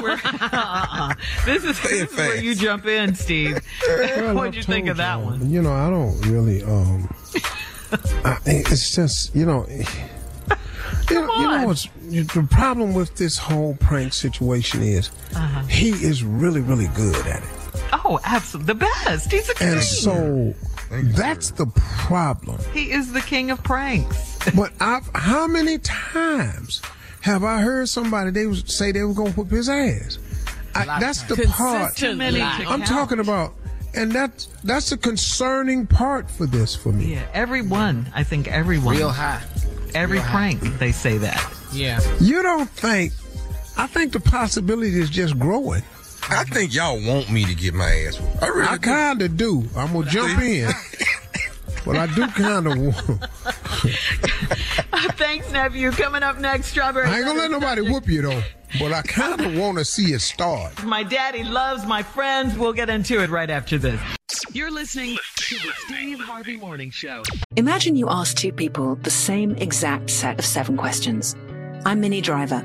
Where, 0.00 0.18
uh-uh. 0.24 1.14
This 1.44 1.62
is, 1.62 1.80
this 1.82 1.92
it 1.92 2.10
is 2.10 2.16
where 2.16 2.36
you 2.42 2.54
jump 2.54 2.86
in, 2.86 3.14
Steve. 3.14 3.60
Well, 3.86 4.34
What'd 4.34 4.54
you 4.56 4.62
think 4.62 4.88
of 4.88 4.96
that 4.96 5.20
one? 5.20 5.50
You 5.50 5.60
know, 5.60 5.72
I 5.74 5.90
don't 5.90 6.18
really. 6.26 6.62
um 6.64 7.14
I, 8.24 8.38
It's 8.46 8.94
just 8.94 9.34
you 9.34 9.46
know. 9.46 9.66
You 11.10 11.20
know, 11.26 11.34
you 11.34 11.46
know 11.48 11.66
what's 11.66 11.88
the 12.08 12.46
problem 12.50 12.94
with 12.94 13.16
this 13.16 13.36
whole 13.36 13.74
prank 13.80 14.12
situation 14.14 14.82
is 14.82 15.10
Uh-huh. 15.34 15.62
he 15.66 15.90
is 15.90 16.22
really 16.24 16.60
really 16.60 16.88
good 16.94 17.16
at 17.26 17.42
it, 17.42 17.48
Oh, 18.04 18.18
absolutely. 18.24 18.72
The 18.74 18.78
best. 18.80 19.30
He's 19.32 19.48
a 19.48 19.54
king. 19.54 19.68
and 19.68 19.82
so 19.82 20.54
that's 20.90 21.50
the 21.50 21.66
problem. 22.06 22.58
he 22.72 22.92
is 22.92 23.12
the 23.12 23.20
king 23.20 23.50
of 23.50 23.62
pranks. 23.62 24.38
But 24.56 24.72
I've 24.80 25.08
how 25.14 25.46
many 25.46 25.78
times 25.78 26.82
have 27.22 27.44
I 27.44 27.60
heard 27.60 27.88
somebody 27.88 28.30
they 28.30 28.46
was 28.46 28.62
say 28.66 28.92
they 28.92 29.02
were 29.02 29.14
gonna 29.14 29.30
whip 29.32 29.50
his 29.50 29.68
ass? 29.68 30.18
I, 30.74 30.98
that's 31.00 31.22
the 31.24 31.36
part 31.48 31.94
Too 31.96 32.16
many 32.16 32.40
I'm 32.40 32.82
talking 32.82 33.18
about, 33.20 33.54
and 33.94 34.12
that's 34.12 34.46
that's 34.64 34.92
a 34.92 34.96
concerning 34.96 35.86
part 35.86 36.30
for 36.30 36.46
this 36.46 36.74
for 36.74 36.92
me. 36.92 37.14
Yeah, 37.14 37.26
everyone. 37.34 38.10
I 38.14 38.22
think 38.24 38.48
everyone. 38.48 38.96
Real 38.96 39.10
high. 39.10 39.42
Every 39.94 40.16
Real 40.18 40.24
high. 40.26 40.56
prank, 40.58 40.78
they 40.78 40.92
say 40.92 41.18
that. 41.18 41.54
Yeah. 41.72 42.00
You 42.20 42.42
don't 42.42 42.68
think? 42.70 43.12
I 43.76 43.86
think 43.86 44.12
the 44.12 44.20
possibility 44.20 44.98
is 45.00 45.10
just 45.10 45.38
growing. 45.38 45.82
I 46.30 46.44
think 46.44 46.72
y'all 46.74 47.00
want 47.04 47.30
me 47.30 47.44
to 47.46 47.54
get 47.54 47.74
my 47.74 47.90
ass 48.06 48.20
whooped. 48.20 48.42
I 48.42 48.46
really 48.48 48.68
I 48.68 48.78
kind 48.78 49.22
of 49.22 49.36
do. 49.36 49.64
I'm 49.76 49.92
gonna 49.92 50.08
jump 50.10 50.40
in, 50.40 50.70
but 51.84 51.96
I 51.96 52.06
do 52.06 52.26
kind 52.28 52.66
of 52.66 52.78
want. 52.78 52.96
Thanks, 55.16 55.50
nephew. 55.52 55.90
Coming 55.90 56.22
up 56.22 56.38
next, 56.38 56.68
strawberry. 56.68 57.06
I 57.06 57.18
ain't 57.18 57.26
gonna 57.26 57.40
let 57.40 57.50
nobody 57.50 57.82
whoop 57.82 58.08
you 58.08 58.22
though. 58.22 58.42
But 58.78 58.92
I 58.92 59.02
kind 59.02 59.40
of 59.40 59.54
want 59.56 59.78
to 59.78 59.84
see 59.84 60.14
it 60.14 60.20
start. 60.20 60.82
My 60.84 61.02
daddy 61.02 61.44
loves 61.44 61.84
my 61.84 62.02
friends. 62.02 62.56
We'll 62.56 62.72
get 62.72 62.88
into 62.88 63.22
it 63.22 63.28
right 63.28 63.50
after 63.50 63.76
this. 63.76 64.00
You're 64.52 64.70
listening 64.70 65.18
to 65.36 65.54
the 65.56 65.72
Steve 65.86 66.20
Harvey 66.20 66.56
Morning 66.56 66.90
Show. 66.90 67.22
Imagine 67.56 67.96
you 67.96 68.08
ask 68.08 68.36
two 68.36 68.52
people 68.52 68.94
the 68.96 69.10
same 69.10 69.54
exact 69.56 70.10
set 70.10 70.38
of 70.38 70.44
seven 70.44 70.76
questions. 70.76 71.36
I'm 71.84 72.00
Minnie 72.00 72.20
Driver, 72.20 72.64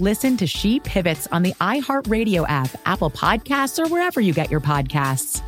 Listen 0.00 0.36
to 0.36 0.46
She 0.46 0.80
Pivots 0.80 1.26
on 1.28 1.42
the 1.42 1.52
iHeartRadio 1.54 2.44
app, 2.48 2.70
Apple 2.84 3.10
Podcasts, 3.10 3.78
or 3.78 3.88
wherever 3.88 4.20
you 4.20 4.32
get 4.34 4.50
your 4.50 4.60
podcasts. 4.60 5.42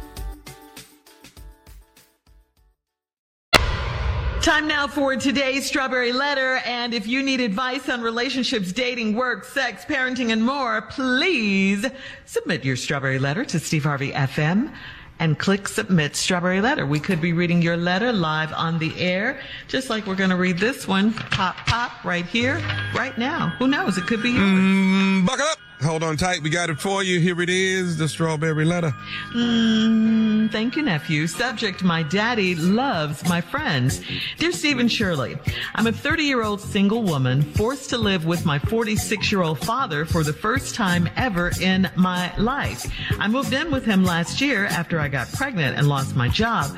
Time 4.42 4.66
now 4.66 4.86
for 4.86 5.14
today's 5.14 5.66
Strawberry 5.66 6.12
Letter. 6.12 6.62
And 6.64 6.94
if 6.94 7.06
you 7.06 7.22
need 7.22 7.40
advice 7.40 7.90
on 7.90 8.00
relationships, 8.00 8.72
dating, 8.72 9.14
work, 9.14 9.44
sex, 9.44 9.84
parenting, 9.84 10.32
and 10.32 10.42
more, 10.42 10.80
please 10.82 11.84
submit 12.24 12.64
your 12.64 12.76
Strawberry 12.76 13.18
Letter 13.18 13.44
to 13.44 13.58
Steve 13.58 13.84
Harvey 13.84 14.12
FM 14.12 14.72
and 15.18 15.38
click 15.38 15.68
Submit 15.68 16.16
Strawberry 16.16 16.60
Letter. 16.60 16.86
We 16.86 17.00
could 17.00 17.20
be 17.20 17.32
reading 17.32 17.62
your 17.62 17.76
letter 17.76 18.12
live 18.12 18.52
on 18.52 18.78
the 18.78 18.98
air, 18.98 19.40
just 19.66 19.90
like 19.90 20.06
we're 20.06 20.14
going 20.14 20.30
to 20.30 20.36
read 20.36 20.58
this 20.58 20.86
one, 20.86 21.12
pop, 21.12 21.56
pop, 21.66 22.04
right 22.04 22.26
here, 22.26 22.62
right 22.94 23.16
now. 23.18 23.48
Who 23.58 23.68
knows? 23.68 23.98
It 23.98 24.06
could 24.06 24.22
be 24.22 24.30
yours. 24.30 24.42
Mm, 24.42 25.26
buckle 25.26 25.46
up. 25.46 25.58
Hold 25.82 26.02
on 26.02 26.16
tight. 26.16 26.42
We 26.42 26.50
got 26.50 26.70
it 26.70 26.80
for 26.80 27.04
you. 27.04 27.20
Here 27.20 27.40
it 27.40 27.48
is, 27.48 27.98
the 27.98 28.08
strawberry 28.08 28.64
letter. 28.64 28.92
Mm, 29.32 30.50
thank 30.50 30.74
you, 30.74 30.82
nephew. 30.82 31.28
Subject, 31.28 31.84
my 31.84 32.02
daddy 32.02 32.56
loves 32.56 33.26
my 33.28 33.40
friends. 33.40 34.02
Dear 34.38 34.50
Stephen 34.50 34.88
Shirley, 34.88 35.38
I'm 35.76 35.86
a 35.86 35.92
30 35.92 36.24
year 36.24 36.42
old 36.42 36.60
single 36.60 37.04
woman 37.04 37.42
forced 37.42 37.90
to 37.90 37.98
live 37.98 38.26
with 38.26 38.44
my 38.44 38.58
46 38.58 39.30
year 39.30 39.42
old 39.42 39.60
father 39.60 40.04
for 40.04 40.24
the 40.24 40.32
first 40.32 40.74
time 40.74 41.08
ever 41.16 41.52
in 41.60 41.88
my 41.94 42.36
life. 42.38 42.84
I 43.20 43.28
moved 43.28 43.52
in 43.52 43.70
with 43.70 43.84
him 43.84 44.02
last 44.02 44.40
year 44.40 44.64
after 44.66 44.98
I 44.98 45.06
got 45.06 45.30
pregnant 45.32 45.78
and 45.78 45.88
lost 45.88 46.16
my 46.16 46.28
job, 46.28 46.76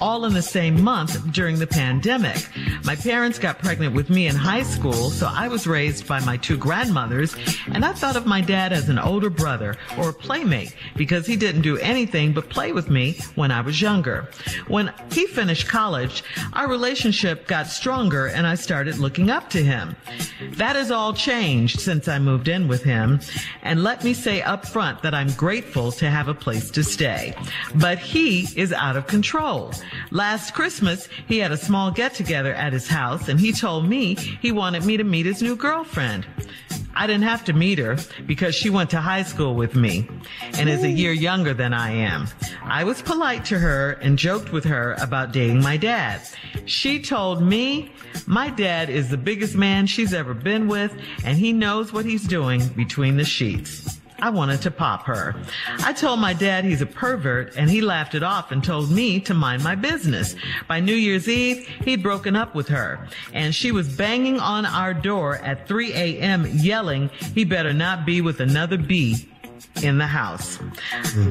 all 0.00 0.24
in 0.24 0.34
the 0.34 0.42
same 0.42 0.82
month 0.82 1.32
during 1.32 1.60
the 1.60 1.68
pandemic. 1.68 2.48
My 2.82 2.96
parents 2.96 3.38
got 3.38 3.60
pregnant 3.60 3.94
with 3.94 4.10
me 4.10 4.26
in 4.26 4.34
high 4.34 4.64
school, 4.64 5.10
so 5.10 5.28
I 5.30 5.46
was 5.46 5.68
raised 5.68 6.08
by 6.08 6.18
my 6.20 6.36
two 6.36 6.56
grandmothers, 6.56 7.36
and 7.72 7.84
I 7.84 7.92
thought 7.92 8.16
of 8.16 8.23
of 8.24 8.28
my 8.28 8.40
dad 8.40 8.72
as 8.72 8.88
an 8.88 8.98
older 8.98 9.28
brother 9.28 9.76
or 9.98 10.08
a 10.08 10.12
playmate 10.12 10.74
because 10.96 11.26
he 11.26 11.36
didn't 11.36 11.60
do 11.60 11.76
anything 11.78 12.32
but 12.32 12.48
play 12.48 12.72
with 12.72 12.88
me 12.88 13.18
when 13.34 13.50
I 13.50 13.60
was 13.60 13.82
younger. 13.82 14.30
When 14.66 14.92
he 15.12 15.26
finished 15.26 15.68
college, 15.68 16.24
our 16.54 16.66
relationship 16.68 17.46
got 17.46 17.66
stronger 17.66 18.28
and 18.28 18.46
I 18.46 18.54
started 18.54 18.96
looking 18.96 19.30
up 19.30 19.50
to 19.50 19.62
him. 19.62 19.94
That 20.52 20.74
has 20.74 20.90
all 20.90 21.12
changed 21.12 21.80
since 21.80 22.08
I 22.08 22.18
moved 22.18 22.48
in 22.48 22.66
with 22.66 22.82
him. 22.82 23.20
And 23.62 23.82
let 23.82 24.02
me 24.04 24.14
say 24.14 24.40
up 24.40 24.66
front 24.66 25.02
that 25.02 25.14
I'm 25.14 25.30
grateful 25.32 25.92
to 25.92 26.08
have 26.08 26.28
a 26.28 26.34
place 26.34 26.70
to 26.70 26.82
stay. 26.82 27.34
But 27.74 27.98
he 27.98 28.48
is 28.58 28.72
out 28.72 28.96
of 28.96 29.06
control. 29.06 29.72
Last 30.10 30.54
Christmas, 30.54 31.08
he 31.28 31.38
had 31.38 31.52
a 31.52 31.58
small 31.58 31.90
get 31.90 32.14
together 32.14 32.54
at 32.54 32.72
his 32.72 32.88
house 32.88 33.28
and 33.28 33.38
he 33.38 33.52
told 33.52 33.86
me 33.86 34.14
he 34.14 34.50
wanted 34.50 34.86
me 34.86 34.96
to 34.96 35.04
meet 35.04 35.26
his 35.26 35.42
new 35.42 35.56
girlfriend. 35.56 36.26
I 36.96 37.06
didn't 37.06 37.24
have 37.24 37.44
to 37.44 37.52
meet 37.52 37.78
her 37.78 37.96
because 38.26 38.54
she 38.54 38.70
went 38.70 38.90
to 38.90 39.00
high 39.00 39.22
school 39.22 39.54
with 39.54 39.74
me 39.74 40.08
and 40.58 40.68
is 40.68 40.84
a 40.84 40.90
year 40.90 41.12
younger 41.12 41.54
than 41.54 41.72
I 41.72 41.90
am. 41.90 42.28
I 42.62 42.84
was 42.84 43.02
polite 43.02 43.44
to 43.46 43.58
her 43.58 43.92
and 44.02 44.18
joked 44.18 44.52
with 44.52 44.64
her 44.64 44.94
about 45.00 45.32
dating 45.32 45.62
my 45.62 45.76
dad. 45.76 46.20
She 46.66 47.00
told 47.00 47.42
me 47.42 47.92
my 48.26 48.50
dad 48.50 48.90
is 48.90 49.10
the 49.10 49.16
biggest 49.16 49.54
man 49.54 49.86
she's 49.86 50.14
ever 50.14 50.34
been 50.34 50.68
with 50.68 50.92
and 51.24 51.36
he 51.36 51.52
knows 51.52 51.92
what 51.92 52.04
he's 52.04 52.26
doing 52.26 52.66
between 52.68 53.16
the 53.16 53.24
sheets. 53.24 53.98
I 54.20 54.30
wanted 54.30 54.62
to 54.62 54.70
pop 54.70 55.04
her. 55.04 55.34
I 55.80 55.92
told 55.92 56.20
my 56.20 56.32
dad 56.32 56.64
he's 56.64 56.80
a 56.80 56.86
pervert 56.86 57.56
and 57.56 57.68
he 57.68 57.80
laughed 57.80 58.14
it 58.14 58.22
off 58.22 58.52
and 58.52 58.62
told 58.62 58.90
me 58.90 59.20
to 59.20 59.34
mind 59.34 59.62
my 59.62 59.74
business. 59.74 60.34
By 60.68 60.80
New 60.80 60.94
Year's 60.94 61.28
Eve, 61.28 61.66
he'd 61.84 62.02
broken 62.02 62.36
up 62.36 62.54
with 62.54 62.68
her 62.68 63.08
and 63.32 63.54
she 63.54 63.72
was 63.72 63.88
banging 63.88 64.40
on 64.40 64.66
our 64.66 64.94
door 64.94 65.36
at 65.36 65.68
3 65.68 65.92
a.m. 65.92 66.46
yelling 66.46 67.10
he 67.34 67.44
better 67.44 67.72
not 67.72 68.06
be 68.06 68.20
with 68.20 68.40
another 68.40 68.78
bee 68.78 69.28
in 69.82 69.98
the 69.98 70.06
house. 70.06 70.58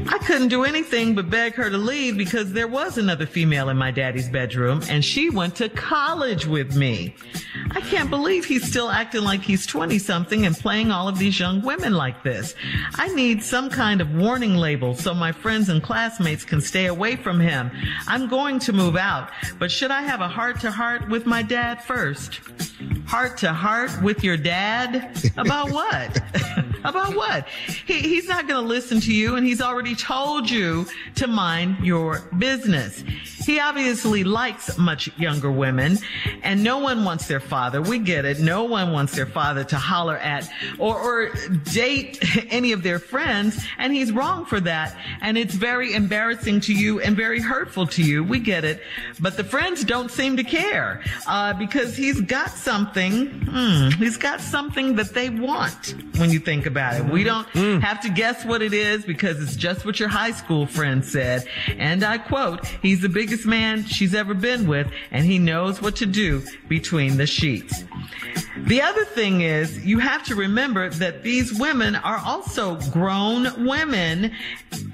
I 0.07 0.17
couldn't 0.19 0.49
do 0.49 0.63
anything 0.63 1.15
but 1.15 1.29
beg 1.29 1.55
her 1.55 1.69
to 1.69 1.77
leave 1.77 2.17
because 2.17 2.53
there 2.53 2.67
was 2.67 2.97
another 2.97 3.25
female 3.25 3.69
in 3.69 3.77
my 3.77 3.91
daddy's 3.91 4.29
bedroom 4.29 4.81
and 4.89 5.03
she 5.03 5.29
went 5.29 5.55
to 5.55 5.69
college 5.69 6.45
with 6.45 6.75
me. 6.75 7.15
I 7.71 7.81
can't 7.81 8.09
believe 8.09 8.45
he's 8.45 8.67
still 8.67 8.89
acting 8.89 9.23
like 9.23 9.41
he's 9.41 9.65
20 9.65 9.97
something 9.99 10.45
and 10.45 10.55
playing 10.55 10.91
all 10.91 11.07
of 11.07 11.17
these 11.17 11.39
young 11.39 11.61
women 11.61 11.93
like 11.93 12.23
this. 12.23 12.55
I 12.95 13.07
need 13.15 13.43
some 13.43 13.69
kind 13.69 14.01
of 14.01 14.13
warning 14.15 14.55
label 14.55 14.95
so 14.95 15.13
my 15.13 15.31
friends 15.31 15.69
and 15.69 15.81
classmates 15.81 16.43
can 16.45 16.61
stay 16.61 16.87
away 16.87 17.15
from 17.15 17.39
him. 17.39 17.71
I'm 18.07 18.27
going 18.27 18.59
to 18.59 18.73
move 18.73 18.95
out, 18.95 19.29
but 19.59 19.71
should 19.71 19.91
I 19.91 20.01
have 20.01 20.21
a 20.21 20.27
heart 20.27 20.59
to 20.61 20.71
heart 20.71 21.09
with 21.09 21.25
my 21.25 21.41
dad 21.41 21.83
first? 21.83 22.41
Heart 23.07 23.37
to 23.39 23.53
heart 23.53 23.91
with 24.01 24.23
your 24.23 24.37
dad? 24.37 25.17
About 25.37 25.71
what? 25.71 26.21
About 26.83 27.15
what? 27.15 27.47
He, 27.47 28.12
he's 28.13 28.27
not 28.27 28.47
going 28.47 28.61
to 28.61 28.67
listen 28.67 28.99
to 29.01 29.11
you 29.11 29.37
and 29.37 29.45
he's 29.45 29.59
already 29.59 29.95
told 29.95 30.47
you 30.47 30.85
to 31.15 31.25
mind 31.25 31.83
your 31.83 32.19
business. 32.37 33.03
He 33.45 33.59
obviously 33.59 34.23
likes 34.23 34.77
much 34.77 35.09
younger 35.17 35.51
women 35.51 35.97
and 36.43 36.63
no 36.63 36.77
one 36.79 37.03
wants 37.03 37.27
their 37.27 37.39
father. 37.39 37.81
We 37.81 37.99
get 37.99 38.25
it. 38.25 38.39
No 38.39 38.63
one 38.63 38.91
wants 38.91 39.15
their 39.15 39.25
father 39.25 39.63
to 39.65 39.77
holler 39.77 40.17
at 40.17 40.49
or, 40.79 40.97
or 40.99 41.33
date 41.71 42.19
any 42.49 42.71
of 42.71 42.83
their 42.83 42.99
friends 42.99 43.63
and 43.77 43.93
he's 43.93 44.11
wrong 44.11 44.45
for 44.45 44.59
that. 44.61 44.95
And 45.21 45.37
it's 45.37 45.55
very 45.55 45.93
embarrassing 45.93 46.61
to 46.61 46.73
you 46.73 46.99
and 46.99 47.15
very 47.15 47.39
hurtful 47.39 47.87
to 47.87 48.01
you. 48.03 48.23
We 48.23 48.39
get 48.39 48.63
it. 48.63 48.81
But 49.19 49.37
the 49.37 49.43
friends 49.43 49.83
don't 49.83 50.11
seem 50.11 50.37
to 50.37 50.43
care, 50.43 51.03
uh, 51.27 51.53
because 51.53 51.95
he's 51.95 52.21
got 52.21 52.49
something, 52.51 53.27
hmm, 53.27 53.89
he's 53.97 54.17
got 54.17 54.41
something 54.41 54.95
that 54.95 55.13
they 55.13 55.29
want 55.29 55.95
when 56.17 56.29
you 56.29 56.39
think 56.39 56.65
about 56.65 56.95
it. 56.95 57.05
We 57.05 57.23
don't 57.23 57.47
have 57.81 58.01
to 58.01 58.09
guess 58.09 58.45
what 58.45 58.61
it 58.61 58.73
is 58.73 59.03
because 59.05 59.41
it's 59.41 59.55
just 59.55 59.85
what 59.85 59.99
your 59.99 60.09
high 60.09 60.31
school 60.31 60.65
friend 60.65 61.03
said. 61.03 61.45
And 61.77 62.03
I 62.03 62.17
quote, 62.17 62.65
he's 62.81 63.01
the 63.01 63.09
biggest 63.09 63.32
man 63.45 63.83
she's 63.85 64.13
ever 64.13 64.33
been 64.33 64.67
with 64.67 64.87
and 65.11 65.25
he 65.25 65.39
knows 65.39 65.81
what 65.81 65.95
to 65.97 66.05
do 66.05 66.43
between 66.67 67.17
the 67.17 67.27
sheets. 67.27 67.83
The 68.57 68.81
other 68.81 69.03
thing 69.03 69.41
is 69.41 69.83
you 69.85 69.99
have 69.99 70.23
to 70.25 70.35
remember 70.35 70.89
that 70.89 71.23
these 71.23 71.53
women 71.59 71.95
are 71.95 72.21
also 72.23 72.75
grown 72.91 73.65
women 73.65 74.31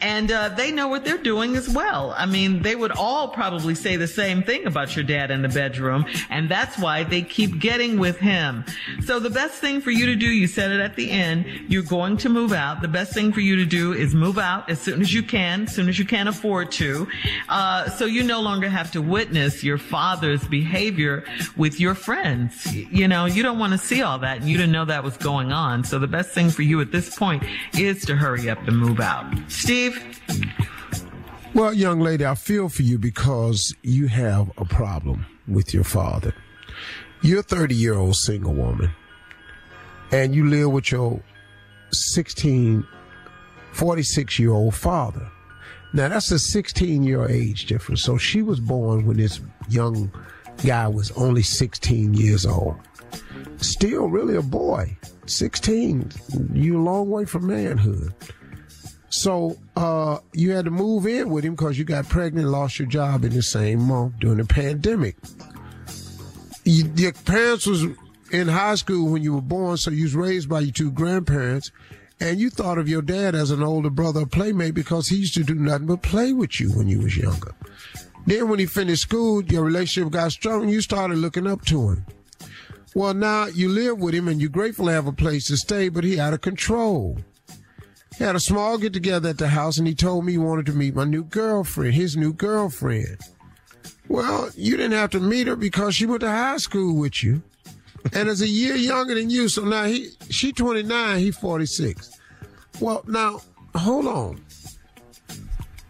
and 0.02 0.32
uh, 0.32 0.50
they 0.50 0.72
know 0.72 0.88
what 0.88 1.06
they're 1.06 1.18
doing 1.18 1.56
as 1.56 1.70
well. 1.70 2.14
I 2.18 2.26
mean, 2.26 2.62
they 2.62 2.76
would 2.76 2.92
all 2.92 3.28
probably 3.28 3.76
say 3.76 3.96
the 3.96 4.08
same 4.08 4.44
thing 4.44 4.66
about 4.66 4.96
your 4.96 5.04
dad 5.04 5.30
in 5.30 5.42
the 5.42 5.50
bedroom 5.50 6.06
and 6.30 6.50
that's 6.50 6.78
why 6.78 7.04
they 7.04 7.22
keep 7.22 7.60
getting 7.60 8.00
with 8.00 8.18
him. 8.18 8.64
So 9.06 9.20
the 9.20 9.30
best 9.30 9.56
thing 9.56 9.82
for 9.82 9.92
you 9.92 10.06
to 10.08 10.16
do, 10.16 10.28
you 10.28 10.48
said 10.48 10.72
it 10.72 10.80
at 10.80 10.96
the 10.96 11.12
end, 11.12 11.46
you're 11.68 11.84
going 11.84 12.18
to 12.18 12.30
move 12.30 12.54
out. 12.54 12.82
The 12.82 12.88
best 12.88 13.14
thing 13.14 13.32
for 13.34 13.42
you 13.42 13.56
to 13.58 13.66
do 13.66 13.94
is 13.94 14.16
move 14.16 14.38
out 14.38 14.70
as 14.70 14.80
soon 14.80 15.02
as 15.02 15.14
you 15.14 15.22
can, 15.22 15.64
as 15.64 15.76
soon 15.76 15.90
as 15.90 16.00
you 16.00 16.06
can 16.06 16.28
afford 16.28 16.72
to. 16.74 17.08
Uh, 17.50 17.90
so 17.90 18.06
you 18.06 18.24
no 18.30 18.40
longer 18.40 18.70
have 18.70 18.92
to 18.92 19.02
witness 19.02 19.64
your 19.64 19.80
father's 19.80 20.48
behavior 20.48 21.24
with 21.58 21.80
your 21.80 21.96
friends. 21.96 22.72
You 22.74 23.08
know, 23.08 23.26
you 23.26 23.42
don't 23.42 23.58
want 23.58 23.74
to 23.74 23.80
see 23.80 24.04
all 24.04 24.20
that 24.20 24.38
and 24.38 24.48
you 24.48 24.56
didn't 24.56 24.72
know 24.72 24.86
that 24.86 25.04
was 25.04 25.18
going 25.18 25.52
on. 25.52 25.84
So 25.84 25.98
the 25.98 26.08
best 26.08 26.30
thing 26.30 26.52
for 26.52 26.62
you 26.62 26.80
at 26.80 26.92
this 26.92 27.18
point 27.18 27.44
is 27.78 28.06
to 28.06 28.16
hurry 28.16 28.48
up 28.48 28.60
and 28.68 28.78
move 28.78 29.00
out. 29.00 29.26
Steve? 29.48 30.22
Well, 31.56 31.74
young 31.74 32.00
lady, 32.00 32.24
I 32.24 32.36
feel 32.36 32.70
for 32.70 32.84
you 32.84 33.00
because 33.00 33.76
you 33.82 34.08
have 34.08 34.52
a 34.60 34.66
problem 34.66 35.26
with 35.48 35.74
your 35.74 35.84
father. 35.84 36.36
You're 37.24 37.40
a 37.40 37.44
30 37.44 37.74
year 37.74 37.96
old 37.96 38.16
single 38.16 38.54
woman 38.54 38.92
and 40.12 40.36
you 40.36 40.48
live 40.48 40.72
with 40.72 40.92
your 40.92 41.20
16, 41.92 42.86
46 43.74 44.38
year 44.38 44.52
old 44.52 44.76
father. 44.76 45.32
Now 45.94 46.08
that's 46.08 46.32
a 46.32 46.40
16 46.40 47.04
year 47.04 47.28
age 47.28 47.66
difference. 47.66 48.04
So 48.04 48.18
she 48.18 48.42
was 48.42 48.60
born 48.60 49.06
when 49.06 49.18
this 49.18 49.40
young 49.70 50.12
guy 50.66 50.88
was 50.88 51.12
only 51.12 51.44
16 51.44 52.14
years 52.14 52.46
old. 52.46 52.76
Still 53.58 54.10
really 54.10 54.36
a 54.36 54.42
boy. 54.42 54.98
16. 55.26 56.12
You 56.54 56.80
a 56.80 56.84
long 56.84 57.10
way 57.10 57.26
from 57.26 57.48
manhood. 57.48 58.14
So 59.10 59.58
uh, 59.76 60.20
you 60.34 60.52
had 60.52 60.66
to 60.66 60.72
move 60.72 61.08
in 61.08 61.30
with 61.30 61.44
him 61.44 61.56
because 61.56 61.78
you 61.78 61.84
got 61.84 62.08
pregnant, 62.08 62.48
lost 62.48 62.80
your 62.80 62.88
job 62.88 63.24
in 63.26 63.34
the 63.34 63.42
same 63.42 63.82
month 63.82 64.20
during 64.20 64.38
the 64.38 64.46
pandemic. 64.46 65.16
You, 66.64 66.92
your 66.96 67.14
parents 67.14 67.66
was 67.66 67.86
in 68.32 68.48
high 68.48 68.76
school 68.76 69.12
when 69.12 69.24
you 69.24 69.34
were 69.34 69.42
born, 69.42 69.78
so 69.78 69.90
you 69.90 70.04
was 70.04 70.16
raised 70.16 70.48
by 70.48 70.60
your 70.60 70.72
two 70.72 70.92
grandparents, 70.92 71.72
and 72.20 72.40
you 72.40 72.50
thought 72.50 72.78
of 72.78 72.90
your 72.90 73.02
dad 73.02 73.36
as 73.36 73.52
an 73.52 73.64
older 73.64 73.90
brother 73.90 74.26
playmate 74.26 74.74
because 74.74 75.08
he 75.08 75.18
used 75.18 75.34
to 75.36 75.44
do 75.44 75.56
nothing 75.56 75.88
but 75.88 76.02
play 76.02 76.34
with 76.34 76.60
you 76.60 76.72
when 76.72 76.88
you 76.88 77.00
was 77.02 77.18
younger. 77.18 77.54
Then 78.26 78.50
when 78.50 78.60
he 78.60 78.66
finished 78.66 79.04
school, 79.04 79.44
your 79.44 79.64
relationship 79.64 80.12
got 80.12 80.32
strong, 80.32 80.64
and 80.64 80.72
you 80.72 80.82
started 80.82 81.18
looking 81.18 81.48
up 81.48 81.66
to 81.66 81.90
him. 81.90 82.06
Well, 82.96 83.14
now 83.14 83.46
you 83.46 83.70
live 83.70 84.00
with 84.00 84.14
him 84.14 84.28
and 84.28 84.42
you're 84.42 84.50
grateful 84.50 84.88
to 84.88 84.92
have 84.92 85.08
a 85.08 85.12
place 85.12 85.48
to 85.48 85.58
stay, 85.58 85.90
but 85.90 86.04
he 86.04 86.20
out 86.20 86.34
of 86.34 86.42
control. 86.42 87.18
He 88.18 88.24
had 88.24 88.36
a 88.36 88.40
small 88.40 88.78
get 88.78 88.94
together 88.94 89.30
at 89.30 89.38
the 89.38 89.48
house 89.48 89.78
and 89.78 89.88
he 89.88 89.96
told 89.96 90.26
me 90.26 90.34
he 90.34 90.38
wanted 90.38 90.66
to 90.66 90.74
meet 90.74 90.96
my 90.96 91.06
new 91.06 91.24
girlfriend, 91.24 91.94
his 91.94 92.18
new 92.18 92.34
girlfriend. 92.34 93.20
Well, 94.08 94.50
you 94.56 94.76
didn't 94.76 94.98
have 94.98 95.12
to 95.12 95.20
meet 95.20 95.48
her 95.48 95.56
because 95.56 95.96
she 95.96 96.08
went 96.08 96.22
to 96.22 96.30
high 96.30 96.58
school 96.58 96.98
with 96.98 97.24
you. 97.24 97.44
And 98.14 98.30
is 98.30 98.42
a 98.42 98.48
year 98.48 98.76
younger 98.76 99.16
than 99.16 99.30
you. 99.30 99.50
So 99.50 99.64
now 99.64 99.84
he 99.86 100.12
she 100.30 100.52
29, 100.52 101.20
he 101.20 101.32
46. 101.32 102.18
Well, 102.80 103.04
now, 103.08 103.42
hold 103.76 104.08
on. 104.08 104.42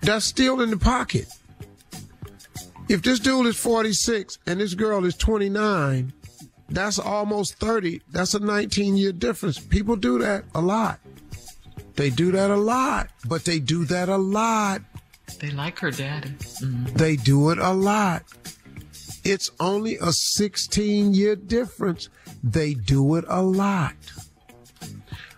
That's 0.01 0.25
still 0.25 0.61
in 0.61 0.69
the 0.69 0.77
pocket. 0.77 1.27
If 2.87 3.03
this 3.03 3.19
dude 3.19 3.45
is 3.45 3.55
46 3.57 4.39
and 4.47 4.59
this 4.59 4.73
girl 4.73 5.05
is 5.05 5.15
29, 5.15 6.11
that's 6.69 6.97
almost 6.97 7.55
30. 7.59 8.01
That's 8.11 8.33
a 8.33 8.39
19 8.39 8.97
year 8.97 9.11
difference. 9.11 9.59
People 9.59 9.95
do 9.95 10.19
that 10.19 10.45
a 10.55 10.61
lot. 10.61 10.99
They 11.95 12.09
do 12.09 12.31
that 12.31 12.49
a 12.49 12.55
lot, 12.55 13.09
but 13.27 13.43
they 13.43 13.59
do 13.59 13.85
that 13.85 14.09
a 14.09 14.17
lot. 14.17 14.81
They 15.39 15.51
like 15.51 15.77
her 15.79 15.91
daddy. 15.91 16.29
Mm-hmm. 16.29 16.95
They 16.95 17.15
do 17.17 17.49
it 17.51 17.59
a 17.59 17.71
lot. 17.71 18.23
It's 19.29 19.51
only 19.59 19.95
a 20.01 20.11
16 20.11 21.13
year 21.13 21.35
difference. 21.35 22.09
They 22.43 22.73
do 22.73 23.13
it 23.15 23.25
a 23.27 23.43
lot. 23.43 23.93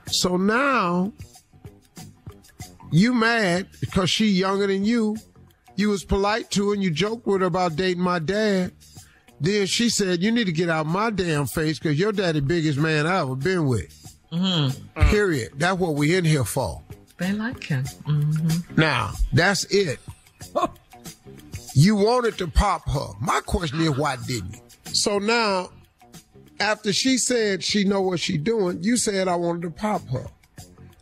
So 0.07 0.37
now 0.37 1.11
you 2.89 3.13
mad 3.13 3.67
because 3.81 4.09
she 4.09 4.27
younger 4.27 4.67
than 4.67 4.85
you. 4.85 5.17
You 5.75 5.89
was 5.89 6.05
polite 6.05 6.49
to 6.51 6.69
her 6.69 6.73
and 6.73 6.81
you 6.81 6.89
joked 6.89 7.27
with 7.27 7.41
her 7.41 7.47
about 7.47 7.75
dating 7.75 8.01
my 8.01 8.19
dad. 8.19 8.71
Then 9.41 9.65
she 9.65 9.89
said, 9.89 10.23
you 10.23 10.31
need 10.31 10.45
to 10.45 10.53
get 10.53 10.69
out 10.69 10.85
my 10.85 11.09
damn 11.09 11.45
face 11.45 11.77
because 11.77 11.99
your 11.99 12.13
daddy 12.13 12.39
biggest 12.39 12.79
man 12.79 13.05
I 13.05 13.19
ever 13.19 13.35
been 13.35 13.65
with. 13.65 14.17
Mm-hmm. 14.31 15.09
Period. 15.09 15.51
That's 15.57 15.77
what 15.77 15.95
we 15.95 16.15
in 16.15 16.23
here 16.23 16.45
for. 16.45 16.81
They 17.17 17.33
like 17.33 17.61
him. 17.61 17.83
Mm-hmm. 17.83 18.79
Now, 18.79 19.11
that's 19.33 19.65
it. 19.65 19.99
you 21.73 21.95
wanted 21.95 22.37
to 22.37 22.47
pop 22.47 22.87
her. 22.89 23.07
My 23.19 23.41
question 23.45 23.81
is, 23.81 23.91
why 23.91 24.17
didn't 24.27 24.55
you? 24.55 24.61
So 24.93 25.19
now, 25.19 25.69
after 26.59 26.93
she 26.93 27.17
said 27.17 27.63
she 27.63 27.83
know 27.83 28.01
what 28.01 28.19
she 28.19 28.37
doing, 28.37 28.83
you 28.83 28.97
said 28.97 29.27
I 29.27 29.35
wanted 29.35 29.63
to 29.63 29.71
pop 29.71 30.07
her. 30.09 30.27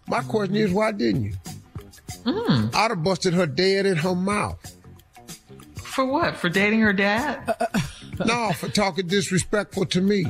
My 0.08 0.22
question 0.22 0.56
is, 0.56 0.72
why 0.72 0.92
didn't 0.92 1.24
you? 1.24 1.34
Mm. 2.24 2.74
I'd 2.74 2.92
have 2.92 3.04
busted 3.04 3.34
her 3.34 3.46
dead 3.46 3.86
in 3.86 3.98
her 3.98 4.16
mouth. 4.16 4.76
For 5.76 6.06
what? 6.06 6.36
For 6.38 6.50
dating 6.50 6.82
her 6.82 6.94
dad? 6.94 7.56
no, 8.26 8.52
for 8.54 8.70
talking 8.70 9.08
disrespectful 9.08 9.86
to 9.88 10.02
me. 10.02 10.26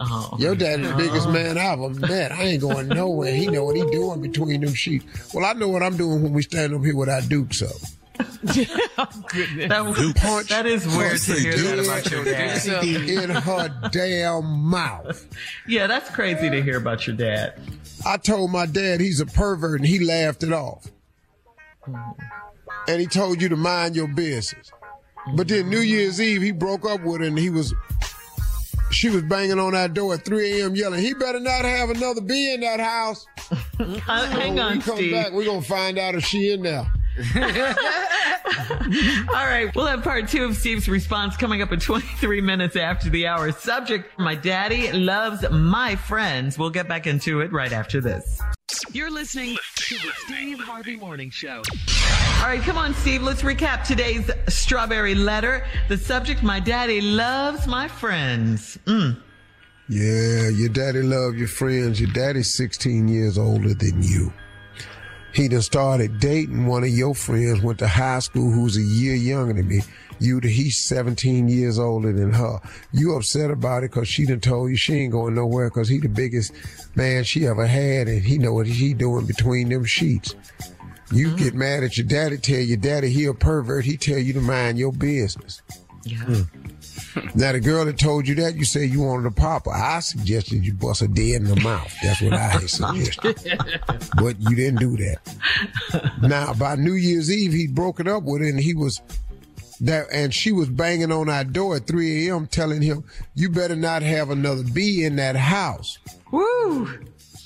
Oh. 0.00 0.34
Your 0.38 0.54
daddy 0.54 0.82
the 0.82 0.94
biggest 0.94 1.28
man 1.28 1.58
I've 1.58 1.78
ever 1.78 2.06
met. 2.06 2.32
I 2.32 2.44
ain't 2.44 2.62
going 2.62 2.88
nowhere. 2.88 3.34
He 3.34 3.48
know 3.48 3.64
what 3.64 3.76
he 3.76 3.82
doing 3.90 4.22
between 4.22 4.62
them 4.62 4.72
sheets. 4.72 5.34
Well, 5.34 5.44
I 5.44 5.52
know 5.52 5.68
what 5.68 5.82
I'm 5.82 5.96
doing 5.96 6.22
when 6.22 6.32
we 6.32 6.42
stand 6.42 6.74
up 6.74 6.82
here 6.82 6.96
with 6.96 7.10
our 7.10 7.20
dukes 8.44 8.70
up. 8.98 9.12
That, 9.30 10.14
Punch 10.16 10.48
that 10.48 10.66
is 10.66 10.86
weird 10.86 11.18
to 11.20 11.32
hear 11.34 11.56
that 11.56 11.78
about 11.78 12.10
your 12.10 12.24
dad. 12.24 12.84
in 12.84 13.30
her 13.30 13.88
damn 13.90 14.44
mouth. 14.44 15.26
Yeah, 15.66 15.86
that's 15.86 16.10
crazy 16.10 16.50
to 16.50 16.62
hear 16.62 16.76
about 16.78 17.06
your 17.06 17.16
dad. 17.16 17.60
I 18.06 18.16
told 18.16 18.50
my 18.50 18.66
dad 18.66 19.00
he's 19.00 19.20
a 19.20 19.26
pervert 19.26 19.80
and 19.80 19.88
he 19.88 19.98
laughed 20.04 20.42
it 20.42 20.52
off. 20.52 20.86
And 22.88 23.00
he 23.00 23.06
told 23.06 23.40
you 23.42 23.48
to 23.50 23.56
mind 23.56 23.96
your 23.96 24.08
business. 24.08 24.70
But 25.34 25.48
then 25.48 25.68
New 25.68 25.80
Year's 25.80 26.20
Eve, 26.20 26.40
he 26.42 26.50
broke 26.52 26.86
up 26.88 27.02
with 27.02 27.20
her 27.20 27.26
and 27.26 27.38
he 27.38 27.50
was, 27.50 27.74
she 28.90 29.10
was 29.10 29.22
banging 29.24 29.58
on 29.58 29.72
that 29.72 29.92
door 29.94 30.14
at 30.14 30.24
3 30.24 30.60
a.m. 30.62 30.74
yelling, 30.74 31.00
he 31.00 31.12
better 31.14 31.40
not 31.40 31.64
have 31.64 31.90
another 31.90 32.20
bee 32.22 32.54
in 32.54 32.60
that 32.60 32.80
house. 32.80 33.26
Uh, 33.80 34.26
hang 34.26 34.54
when 34.56 34.58
on, 34.64 34.76
we 34.76 34.82
come 34.82 34.96
Steve. 34.96 35.12
back, 35.12 35.32
we're 35.32 35.44
going 35.44 35.62
to 35.62 35.66
find 35.66 35.98
out 35.98 36.14
if 36.14 36.22
she 36.24 36.52
in 36.52 36.62
there. 36.62 36.86
All 39.34 39.46
right, 39.46 39.70
we'll 39.74 39.86
have 39.86 40.02
part 40.02 40.28
two 40.28 40.44
of 40.44 40.56
Steve's 40.56 40.88
response 40.88 41.36
coming 41.36 41.60
up 41.60 41.72
in 41.72 41.80
23 41.80 42.40
minutes 42.40 42.76
after 42.76 43.10
the 43.10 43.26
hour. 43.26 43.52
Subject, 43.52 44.18
my 44.18 44.34
daddy 44.34 44.92
loves 44.92 45.44
my 45.50 45.96
friends. 45.96 46.56
We'll 46.58 46.70
get 46.70 46.88
back 46.88 47.06
into 47.06 47.40
it 47.40 47.52
right 47.52 47.72
after 47.72 48.00
this. 48.00 48.40
You're 48.92 49.10
listening 49.10 49.56
to 49.76 49.94
the 49.96 50.12
Steve 50.24 50.60
Harvey 50.60 50.96
Morning 50.96 51.30
Show. 51.30 51.62
All 52.40 52.46
right, 52.46 52.60
come 52.62 52.78
on, 52.78 52.94
Steve. 52.94 53.22
Let's 53.22 53.42
recap 53.42 53.84
today's 53.84 54.30
strawberry 54.48 55.14
letter. 55.14 55.66
The 55.88 55.98
subject, 55.98 56.42
my 56.42 56.60
daddy 56.60 57.00
loves 57.00 57.66
my 57.66 57.88
friends. 57.88 58.78
Mm. 58.86 59.20
Yeah, 59.88 60.48
your 60.48 60.68
daddy 60.68 61.02
love 61.02 61.34
your 61.34 61.48
friends. 61.48 62.00
Your 62.00 62.12
daddy's 62.12 62.54
16 62.54 63.08
years 63.08 63.36
older 63.36 63.74
than 63.74 64.02
you. 64.02 64.32
He 65.32 65.48
done 65.48 65.62
started 65.62 66.18
dating 66.18 66.66
one 66.66 66.82
of 66.82 66.90
your 66.90 67.14
friends, 67.14 67.62
went 67.62 67.78
to 67.80 67.88
high 67.88 68.18
school 68.18 68.50
who's 68.50 68.76
a 68.76 68.82
year 68.82 69.14
younger 69.14 69.54
than 69.54 69.68
me. 69.68 69.80
You, 70.18 70.38
he's 70.40 70.76
17 70.76 71.48
years 71.48 71.78
older 71.78 72.12
than 72.12 72.32
her. 72.32 72.60
You 72.92 73.16
upset 73.16 73.50
about 73.50 73.84
it 73.84 73.90
because 73.90 74.08
she 74.08 74.26
done 74.26 74.40
told 74.40 74.70
you 74.70 74.76
she 74.76 74.94
ain't 74.94 75.12
going 75.12 75.34
nowhere 75.34 75.70
because 75.70 75.88
he 75.88 75.98
the 75.98 76.08
biggest 76.08 76.52
man 76.94 77.24
she 77.24 77.46
ever 77.46 77.66
had 77.66 78.06
and 78.06 78.22
he 78.22 78.36
know 78.36 78.52
what 78.52 78.66
he 78.66 78.92
doing 78.92 79.26
between 79.26 79.70
them 79.70 79.84
sheets. 79.84 80.34
You 81.12 81.28
mm-hmm. 81.28 81.36
get 81.36 81.54
mad 81.54 81.84
at 81.84 81.96
your 81.96 82.06
daddy, 82.06 82.36
tell 82.36 82.60
your 82.60 82.76
daddy 82.76 83.10
he 83.10 83.24
a 83.24 83.34
pervert, 83.34 83.84
he 83.84 83.96
tell 83.96 84.18
you 84.18 84.34
to 84.34 84.40
mind 84.40 84.78
your 84.78 84.92
business. 84.92 85.62
Yeah. 86.04 86.18
Hmm. 86.18 86.42
Now 87.34 87.52
the 87.52 87.60
girl 87.60 87.84
that 87.84 87.98
told 87.98 88.28
you 88.28 88.34
that, 88.36 88.56
you 88.56 88.64
say 88.64 88.84
you 88.84 89.02
wanted 89.02 89.26
a 89.26 89.30
papa. 89.30 89.70
I 89.70 90.00
suggested 90.00 90.64
you 90.64 90.74
bust 90.74 91.02
a 91.02 91.08
dead 91.08 91.42
in 91.42 91.44
the 91.44 91.60
mouth. 91.60 91.94
That's 92.02 92.20
what 92.20 92.32
I 92.32 92.58
suggested. 92.60 93.60
but 94.16 94.40
you 94.40 94.56
didn't 94.56 94.80
do 94.80 94.96
that. 94.96 96.18
Now 96.22 96.54
by 96.54 96.76
New 96.76 96.94
Year's 96.94 97.30
Eve, 97.30 97.52
he'd 97.52 97.74
broken 97.74 98.08
up 98.08 98.22
with 98.22 98.42
her 98.42 98.48
and 98.48 98.60
he 98.60 98.74
was 98.74 99.00
that 99.80 100.06
and 100.12 100.32
she 100.32 100.52
was 100.52 100.68
banging 100.68 101.10
on 101.10 101.28
our 101.28 101.44
door 101.44 101.76
at 101.76 101.86
3 101.86 102.28
a.m. 102.28 102.46
telling 102.46 102.82
him, 102.82 103.04
You 103.34 103.50
better 103.50 103.76
not 103.76 104.02
have 104.02 104.30
another 104.30 104.62
bee 104.62 105.04
in 105.04 105.16
that 105.16 105.36
house. 105.36 105.98
Woo! 106.30 106.88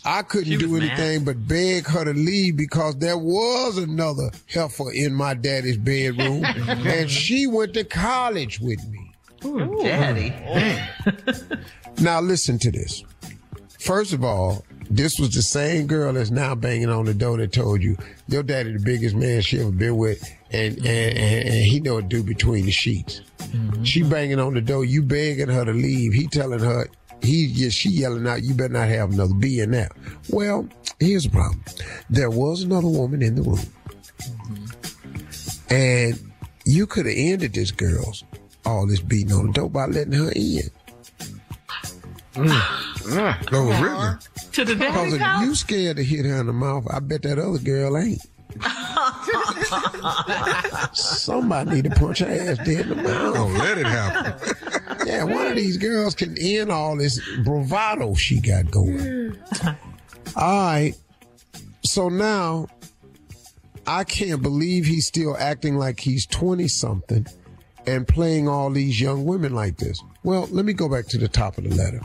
I 0.04 0.22
couldn't 0.22 0.58
do 0.58 0.76
anything 0.76 1.24
but 1.24 1.48
beg 1.48 1.86
her 1.86 2.04
to 2.04 2.12
leave 2.12 2.56
because 2.56 2.98
there 2.98 3.16
was 3.16 3.78
another 3.78 4.30
heifer 4.46 4.92
in 4.92 5.14
my 5.14 5.32
daddy's 5.32 5.78
bedroom 5.78 6.44
and 6.68 7.10
she 7.10 7.46
went 7.46 7.72
to 7.74 7.84
college 7.84 8.60
with 8.60 8.86
me. 8.90 9.03
Ooh, 9.45 9.78
daddy. 9.82 10.32
Now 12.01 12.20
listen 12.20 12.59
to 12.61 12.70
this. 12.70 13.05
First 13.78 14.12
of 14.12 14.24
all, 14.24 14.64
this 14.90 15.18
was 15.18 15.30
the 15.30 15.42
same 15.42 15.86
girl 15.86 16.12
that's 16.12 16.30
now 16.30 16.55
banging 16.55 16.88
on 16.88 17.05
the 17.05 17.14
door 17.14 17.36
that 17.38 17.53
told 17.53 17.82
you 17.82 17.97
your 18.28 18.42
daddy 18.42 18.72
the 18.72 18.80
biggest 18.80 19.14
man 19.14 19.40
she 19.42 19.61
ever 19.61 19.70
been 19.70 19.97
with, 19.97 20.22
and 20.51 20.76
and, 20.78 20.86
and, 20.86 21.49
and 21.49 21.64
he 21.64 21.80
know 21.80 21.99
a 21.99 22.03
to 22.03 22.09
do 22.09 22.22
between 22.22 22.66
the 22.66 22.72
sheets. 22.72 23.20
Mm-hmm. 23.38 23.84
She 23.84 24.03
banging 24.03 24.40
on 24.40 24.55
the 24.55 24.61
door, 24.61 24.84
you 24.84 25.03
begging 25.03 25.49
her 25.49 25.64
to 25.64 25.72
leave. 25.72 26.12
He 26.12 26.26
telling 26.26 26.61
her 26.61 26.88
he 27.22 27.47
yeah, 27.47 27.70
she 27.70 27.90
yelling 27.90 28.26
out, 28.26 28.42
you 28.42 28.55
better 28.55 28.72
not 28.72 28.88
have 28.88 29.12
another 29.12 29.34
bee 29.34 29.61
in 29.61 29.70
there. 29.70 29.90
Well, 30.30 30.68
here's 30.99 31.24
the 31.24 31.30
problem. 31.30 31.62
There 32.11 32.30
was 32.30 32.62
another 32.62 32.88
woman 32.88 33.22
in 33.22 33.36
the 33.36 33.42
room, 33.42 33.59
mm-hmm. 34.18 35.74
and 35.74 36.32
you 36.64 36.86
could 36.86 37.07
have 37.07 37.14
ended 37.16 37.55
this 37.55 37.70
girl's 37.70 38.24
all 38.64 38.86
this 38.86 39.00
beating 39.00 39.32
on 39.32 39.46
the 39.48 39.52
door 39.52 39.70
by 39.70 39.86
letting 39.86 40.12
her 40.14 40.32
in. 40.34 40.62
Oh, 42.36 43.80
really? 43.80 44.18
To 44.52 44.64
the 44.64 44.74
Because 44.76 45.14
if 45.14 45.20
house? 45.20 45.44
you 45.44 45.54
scared 45.54 45.96
to 45.98 46.04
hit 46.04 46.24
her 46.26 46.40
in 46.40 46.46
the 46.46 46.52
mouth, 46.52 46.86
I 46.90 47.00
bet 47.00 47.22
that 47.22 47.38
other 47.38 47.58
girl 47.58 47.96
ain't. 47.96 48.20
Somebody 50.92 51.70
need 51.70 51.84
to 51.84 51.90
punch 51.90 52.20
her 52.20 52.26
ass 52.26 52.58
dead 52.58 52.86
in 52.86 52.88
the 52.90 52.94
mouth. 52.96 53.34
Don't 53.34 53.54
let 53.54 53.78
it 53.78 53.86
happen. 53.86 54.54
Yeah, 55.06 55.24
one 55.24 55.46
of 55.48 55.56
these 55.56 55.76
girls 55.76 56.14
can 56.14 56.34
end 56.38 56.72
all 56.72 56.96
this 56.96 57.20
bravado 57.44 58.14
she 58.14 58.40
got 58.40 58.70
going. 58.70 59.36
All 60.36 60.66
right. 60.66 60.94
So 61.84 62.08
now 62.08 62.68
I 63.86 64.04
can't 64.04 64.40
believe 64.40 64.86
he's 64.86 65.06
still 65.06 65.36
acting 65.36 65.76
like 65.76 66.00
he's 66.00 66.24
20 66.26 66.68
something 66.68 67.26
and 67.87 68.07
playing 68.07 68.49
all 68.49 68.70
these 68.70 69.01
young 69.01 69.24
women 69.24 69.55
like 69.55 69.76
this. 69.76 70.03
Well, 70.22 70.49
let 70.51 70.64
me 70.64 70.72
go 70.72 70.89
back 70.89 71.07
to 71.09 71.18
the 71.18 71.28
top 71.28 71.59
of 71.59 71.64
the 71.64 71.74
letter. 71.74 72.01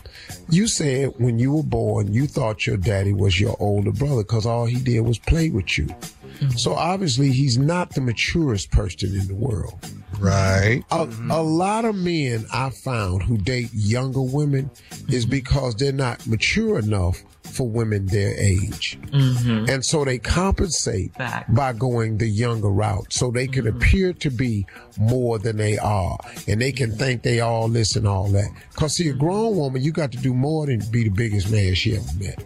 You 0.49 0.67
said 0.67 1.13
when 1.17 1.39
you 1.39 1.53
were 1.53 1.63
born, 1.63 2.13
you 2.13 2.27
thought 2.27 2.67
your 2.67 2.77
daddy 2.77 3.13
was 3.13 3.39
your 3.39 3.55
older 3.59 3.91
brother 3.91 4.23
because 4.23 4.45
all 4.45 4.65
he 4.65 4.79
did 4.79 5.01
was 5.01 5.17
play 5.17 5.49
with 5.49 5.77
you. 5.77 5.85
Mm-hmm. 5.85 6.49
So 6.51 6.73
obviously, 6.73 7.31
he's 7.31 7.57
not 7.57 7.91
the 7.91 8.01
maturest 8.01 8.71
person 8.71 9.15
in 9.15 9.27
the 9.27 9.35
world. 9.35 9.79
Right. 10.19 10.83
A, 10.91 11.05
mm-hmm. 11.05 11.31
a 11.31 11.41
lot 11.41 11.85
of 11.85 11.95
men 11.95 12.45
I 12.53 12.69
found 12.69 13.23
who 13.23 13.37
date 13.37 13.69
younger 13.73 14.21
women 14.21 14.69
is 15.07 15.25
because 15.25 15.75
they're 15.75 15.91
not 15.91 16.25
mature 16.27 16.79
enough 16.79 17.23
for 17.43 17.67
women 17.67 18.05
their 18.05 18.33
age. 18.37 18.99
Mm-hmm. 19.07 19.69
And 19.69 19.83
so 19.83 20.05
they 20.05 20.19
compensate 20.19 21.11
by 21.49 21.73
going 21.73 22.17
the 22.17 22.27
younger 22.27 22.69
route 22.69 23.11
so 23.11 23.31
they 23.31 23.47
can 23.47 23.65
mm-hmm. 23.65 23.77
appear 23.77 24.13
to 24.13 24.29
be 24.29 24.65
more 24.97 25.39
than 25.39 25.57
they 25.57 25.77
are. 25.77 26.17
And 26.47 26.61
they 26.61 26.71
can 26.71 26.91
think 26.91 27.23
they 27.23 27.39
all 27.39 27.67
this 27.67 27.95
and 27.95 28.07
all 28.07 28.27
that. 28.29 28.49
Because, 28.71 28.95
see, 28.95 29.09
a 29.09 29.13
grown 29.13 29.55
woman, 29.55 29.81
you 29.81 29.91
got 29.91 30.11
to 30.11 30.17
do 30.17 30.33
more 30.33 30.67
than 30.67 30.81
be 30.91 31.03
the 31.03 31.09
biggest 31.09 31.51
man 31.51 31.73
she 31.73 31.95
ever 31.95 32.05
met. 32.19 32.43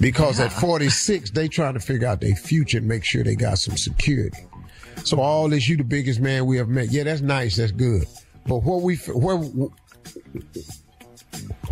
Because 0.00 0.40
at 0.40 0.52
46, 0.52 1.30
they 1.32 1.48
trying 1.48 1.74
to 1.74 1.80
figure 1.80 2.06
out 2.06 2.20
their 2.20 2.34
future 2.34 2.78
and 2.78 2.86
make 2.86 3.04
sure 3.04 3.24
they 3.24 3.34
got 3.34 3.58
some 3.58 3.76
security. 3.76 4.46
So 5.04 5.20
all 5.20 5.48
this, 5.48 5.68
you 5.68 5.76
the 5.76 5.84
biggest 5.84 6.20
man 6.20 6.46
we 6.46 6.56
have 6.56 6.68
met. 6.68 6.90
Yeah, 6.90 7.04
that's 7.04 7.20
nice. 7.20 7.56
That's 7.56 7.72
good. 7.72 8.06
But 8.46 8.58
where 8.58 8.78
we, 8.78 8.96
where, 8.96 9.38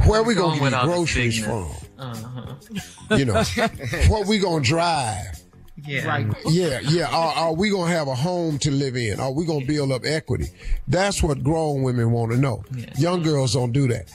where 0.07 0.23
we 0.23 0.35
Going 0.35 0.59
gonna 0.59 0.63
with 0.63 0.73
get 0.73 0.81
all 0.81 0.87
groceries 0.87 1.45
from? 1.45 1.65
bigness. 1.65 1.85
Uh-huh. 1.99 3.17
You 3.17 3.25
know, 3.25 3.43
what 4.09 4.27
we 4.27 4.39
gonna 4.39 4.63
drive? 4.63 5.41
Yeah. 5.85 6.25
Yeah, 6.47 6.81
yeah. 6.81 7.09
Are, 7.09 7.35
are 7.35 7.55
we 7.55 7.71
gonna 7.71 7.93
have 7.93 8.09
a 8.09 8.15
home 8.15 8.59
to 8.59 8.71
live 8.71 8.97
in? 8.97 9.21
Are 9.21 9.33
we 9.33 9.45
gonna 9.45 9.65
build 9.65 9.93
up 9.93 10.03
equity? 10.05 10.49
That's 10.87 11.23
what 11.23 11.43
grown 11.43 11.83
women 11.83 12.11
want 12.11 12.33
to 12.33 12.39
know. 12.39 12.65
Young 12.97 13.23
girls 13.23 13.55
don't 13.55 13.73
do 13.73 13.87
that. 13.89 14.11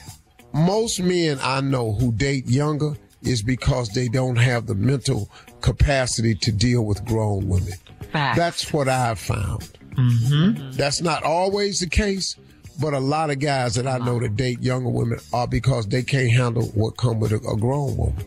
Most 0.54 1.00
men 1.00 1.40
I 1.42 1.62
know 1.62 1.94
who 1.94 2.12
date 2.12 2.48
younger 2.48 2.94
is 3.24 3.42
because 3.42 3.90
they 3.90 4.08
don't 4.08 4.36
have 4.36 4.68
the 4.68 4.76
mental 4.76 5.30
capacity 5.62 6.36
to 6.36 6.52
deal 6.52 6.86
with 6.86 7.04
grown 7.06 7.48
women. 7.48 7.74
Facts. 8.14 8.38
That's 8.38 8.72
what 8.72 8.88
I've 8.88 9.20
found. 9.20 9.70
Mm-hmm. 9.96 10.72
That's 10.72 11.02
not 11.02 11.24
always 11.24 11.80
the 11.80 11.90
case, 11.90 12.38
but 12.80 12.94
a 12.94 13.00
lot 13.00 13.30
of 13.30 13.40
guys 13.40 13.76
that 13.76 13.88
I 13.88 13.98
know 13.98 14.20
that 14.20 14.36
date 14.36 14.62
younger 14.62 14.90
women 14.90 15.20
are 15.34 15.48
because 15.48 15.88
they 15.88 16.04
can't 16.04 16.32
handle 16.32 16.68
what 16.70 16.98
come 16.98 17.20
with 17.20 17.32
a, 17.32 17.38
a 17.38 17.58
grown 17.58 17.98
woman. 17.98 18.26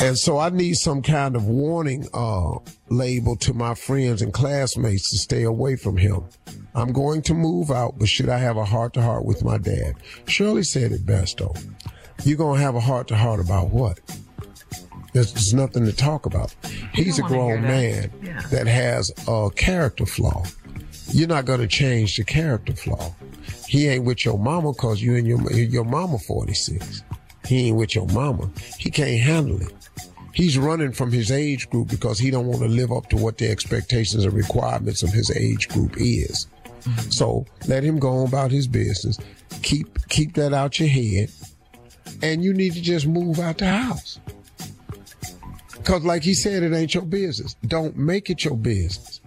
And 0.00 0.16
so 0.18 0.38
I 0.38 0.50
need 0.50 0.74
some 0.74 1.02
kind 1.02 1.34
of 1.34 1.46
warning 1.46 2.06
uh, 2.14 2.58
label 2.88 3.36
to 3.36 3.52
my 3.54 3.74
friends 3.74 4.22
and 4.22 4.32
classmates 4.32 5.10
to 5.10 5.18
stay 5.18 5.42
away 5.42 5.76
from 5.76 5.96
him. 5.96 6.24
I'm 6.74 6.92
going 6.92 7.22
to 7.22 7.34
move 7.34 7.70
out, 7.70 7.98
but 7.98 8.08
should 8.08 8.28
I 8.28 8.38
have 8.38 8.56
a 8.58 8.64
heart 8.64 8.92
to 8.94 9.02
heart 9.02 9.24
with 9.24 9.42
my 9.42 9.58
dad? 9.58 9.94
Shirley 10.28 10.62
said 10.62 10.92
it 10.92 11.06
best 11.06 11.38
though. 11.38 11.54
You're 12.24 12.36
going 12.38 12.58
to 12.58 12.62
have 12.62 12.74
a 12.74 12.80
heart 12.80 13.08
to 13.08 13.16
heart 13.16 13.40
about 13.40 13.70
what? 13.70 13.98
There's, 15.16 15.32
there's 15.32 15.54
nothing 15.54 15.86
to 15.86 15.92
talk 15.94 16.26
about. 16.26 16.54
He's 16.92 17.18
a 17.18 17.22
grown 17.22 17.62
that. 17.62 17.68
man 17.68 18.12
Yeah. 18.22 18.42
that 18.50 18.66
has 18.66 19.10
a 19.26 19.48
character 19.56 20.04
flaw. 20.04 20.44
You're 21.08 21.26
not 21.26 21.46
going 21.46 21.60
to 21.60 21.66
change 21.66 22.18
the 22.18 22.24
character 22.24 22.74
flaw. 22.74 23.14
He 23.66 23.88
ain't 23.88 24.04
with 24.04 24.26
your 24.26 24.38
mama 24.38 24.72
because 24.72 25.00
you 25.00 25.16
and 25.16 25.26
your 25.26 25.50
your 25.52 25.84
mama 25.84 26.18
46. 26.18 27.02
He 27.46 27.68
ain't 27.68 27.78
with 27.78 27.94
your 27.94 28.06
mama. 28.08 28.50
He 28.78 28.90
can't 28.90 29.18
handle 29.18 29.62
it. 29.62 29.72
He's 30.34 30.58
running 30.58 30.92
from 30.92 31.10
his 31.10 31.32
age 31.32 31.70
group 31.70 31.88
because 31.88 32.18
he 32.18 32.30
don't 32.30 32.46
want 32.46 32.60
to 32.60 32.68
live 32.68 32.92
up 32.92 33.08
to 33.08 33.16
what 33.16 33.38
the 33.38 33.48
expectations 33.48 34.22
and 34.22 34.34
requirements 34.34 35.02
of 35.02 35.08
his 35.14 35.30
age 35.30 35.68
group 35.68 35.94
is. 35.96 36.46
So 37.08 37.46
let 37.68 37.84
him 37.84 37.98
go 37.98 38.18
on 38.18 38.28
about 38.28 38.50
his 38.50 38.66
business. 38.66 39.18
Keep 39.62 40.08
keep 40.10 40.34
that 40.34 40.52
out 40.52 40.78
your 40.78 40.90
head, 40.90 41.30
and 42.22 42.44
you 42.44 42.52
need 42.52 42.74
to 42.74 42.82
just 42.82 43.06
move 43.06 43.38
out 43.38 43.56
the 43.56 43.66
house. 43.66 44.20
Cause 45.86 46.02
like 46.02 46.24
he 46.24 46.34
said, 46.34 46.64
it 46.64 46.74
ain't 46.74 46.94
your 46.94 47.04
business. 47.04 47.54
Don't 47.66 47.96
make 47.96 48.28
it 48.28 48.44
your 48.44 48.56
business. 48.56 49.20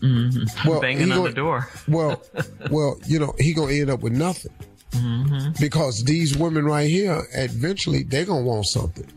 Mm-hmm. 0.00 0.80
Banging 0.80 1.06
he 1.06 1.12
on 1.12 1.22
the 1.22 1.32
door. 1.32 1.68
Well, 1.86 2.20
well, 2.70 2.98
you 3.06 3.20
know 3.20 3.34
he 3.38 3.54
gonna 3.54 3.72
end 3.72 3.88
up 3.88 4.00
with 4.00 4.12
nothing 4.12 4.52
Mm-hmm. 4.92 5.52
because 5.58 6.04
these 6.04 6.36
women 6.36 6.66
right 6.66 6.86
here, 6.86 7.26
eventually 7.32 8.02
they 8.02 8.26
gonna 8.26 8.44
want 8.44 8.66
something, 8.66 9.10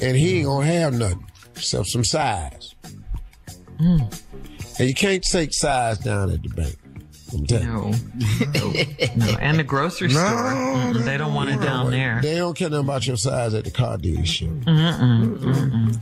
and 0.00 0.16
he 0.16 0.38
ain't 0.38 0.46
gonna 0.46 0.64
have 0.64 0.94
nothing 0.94 1.26
except 1.54 1.88
some 1.88 2.04
size. 2.04 2.74
Mm. 3.78 4.22
And 4.78 4.88
you 4.88 4.94
can't 4.94 5.22
take 5.22 5.52
size 5.52 5.98
down 5.98 6.30
at 6.30 6.42
the 6.42 6.48
bank. 6.48 6.78
I'm 7.32 7.44
No. 7.64 7.92
no. 9.16 9.26
And 9.40 9.58
the 9.58 9.64
grocery 9.64 10.08
No, 10.08 10.14
store. 10.14 10.30
Mm-mm, 10.30 11.04
they 11.04 11.16
don't 11.16 11.34
want 11.34 11.50
it 11.50 11.60
down 11.60 11.90
there. 11.90 12.20
They 12.22 12.36
don't 12.36 12.56
care 12.56 12.70
nothing 12.70 12.84
about 12.86 13.06
your 13.06 13.16
size 13.16 13.54
at 13.54 13.64
the 13.64 13.70
car 13.70 13.96
dealership. 13.98 14.64
Mm-mm, 14.64 15.36
mm-mm. 15.38 16.00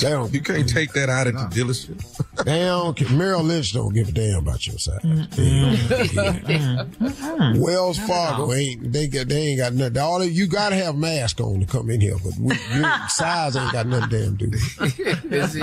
They 0.00 0.10
don't. 0.10 0.32
You 0.32 0.40
can't 0.40 0.68
take 0.68 0.92
that 0.94 1.08
out 1.08 1.26
at 1.26 1.34
the 1.34 1.40
dealership. 1.62 2.00
They 2.44 2.64
don't. 2.64 2.96
care. 2.96 3.08
Merrill 3.10 3.44
Lynch 3.44 3.72
don't 3.72 3.94
give 3.94 4.08
a 4.08 4.12
damn 4.12 4.40
about 4.40 4.66
your 4.66 4.76
size. 4.76 5.00
Mm-hmm. 5.02 7.60
Wells 7.60 7.96
Fargo 7.98 8.52
ain't. 8.52 8.92
They 8.92 9.06
get. 9.06 9.28
They 9.28 9.40
ain't 9.48 9.58
got 9.60 9.72
nothing. 9.72 9.98
All 9.98 10.20
of, 10.20 10.30
you 10.30 10.46
got 10.48 10.70
to 10.70 10.74
have 10.76 10.96
mask 10.96 11.40
on 11.40 11.60
to 11.60 11.66
come 11.66 11.90
in 11.90 12.00
here, 12.00 12.16
but 12.24 12.36
we, 12.38 12.54
you, 12.74 12.84
size 13.08 13.56
ain't 13.56 13.72
got 13.72 13.86
nothing 13.86 14.08
damn 14.10 14.36
to 14.38 14.46
do. 14.48 14.58
with 14.80 14.98
it. 15.00 15.30
That's 15.30 15.54
it. 15.54 15.62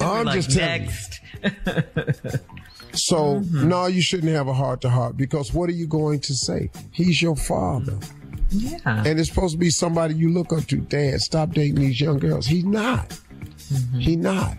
I'm 0.00 0.24
Like 0.26 0.34
just 0.36 0.52
telling 0.56 0.84
you. 0.84 0.90
So 2.98 3.40
Mm-hmm. 3.40 3.68
no, 3.68 3.86
you 3.86 4.02
shouldn't 4.02 4.32
have 4.32 4.48
a 4.48 4.52
heart 4.54 4.80
to 4.82 4.90
heart 4.90 5.16
because 5.16 5.52
what 5.54 5.68
are 5.68 5.74
you 5.74 5.86
going 5.86 6.20
to 6.20 6.34
say? 6.34 6.70
He's 6.90 7.20
your 7.22 7.36
father. 7.36 7.98
Yeah. 8.50 9.02
And 9.04 9.18
it's 9.20 9.28
supposed 9.28 9.52
to 9.54 9.58
be 9.58 9.70
somebody 9.70 10.14
you 10.14 10.30
look 10.30 10.52
up 10.52 10.66
to. 10.66 10.76
Dad, 10.78 11.20
stop 11.20 11.52
dating 11.52 11.76
these 11.76 12.00
young 12.00 12.18
girls. 12.18 12.46
He's 12.46 12.64
not. 12.64 13.08
Mm-hmm. 13.10 13.98
He 13.98 14.16
not. 14.16 14.56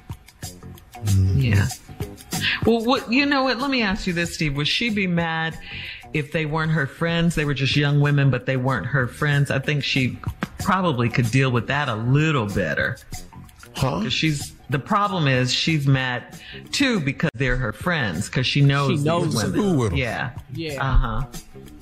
Yeah. 1.36 1.68
Well, 2.66 2.84
what 2.86 3.12
you 3.12 3.26
know 3.26 3.44
what? 3.44 3.60
Let 3.60 3.70
me 3.72 3.82
ask 3.82 4.06
you 4.08 4.14
this, 4.14 4.34
Steve. 4.36 4.56
Would 4.58 4.68
she 4.68 4.90
be 4.90 5.08
mad 5.08 5.58
if 6.14 6.32
they 6.32 6.46
weren't 6.46 6.72
her 6.72 6.86
friends? 6.88 7.36
They 7.36 7.46
were 7.46 7.54
just 7.54 7.76
young 7.76 8.00
women, 8.02 8.30
but 8.30 8.46
they 8.46 8.58
weren't 8.58 8.86
her 8.88 9.08
friends. 9.08 9.50
I 9.50 9.60
think 9.60 9.84
she 9.84 10.20
probably 10.60 11.10
could 11.10 11.32
deal 11.32 11.52
with 11.52 11.68
that 11.68 11.90
a 11.90 11.96
little 11.96 12.46
better. 12.48 12.98
Huh? 13.76 14.10
she's 14.10 14.54
the 14.70 14.80
problem 14.80 15.28
is 15.28 15.52
she's 15.54 15.88
mad 15.88 16.24
too 16.72 17.00
because 17.00 17.32
they're 17.34 17.58
her 17.58 17.74
friends 17.74 18.28
because 18.28 18.46
she 18.46 18.62
knows 18.62 18.90
She 18.92 18.96
these 18.98 19.06
knows 19.06 19.36
women. 19.36 19.52
School 19.52 19.76
with 19.78 19.92
'em. 19.94 19.98
Yeah. 19.98 20.30
Yeah. 20.54 20.82
Uh 20.84 20.98
huh. 20.98 21.22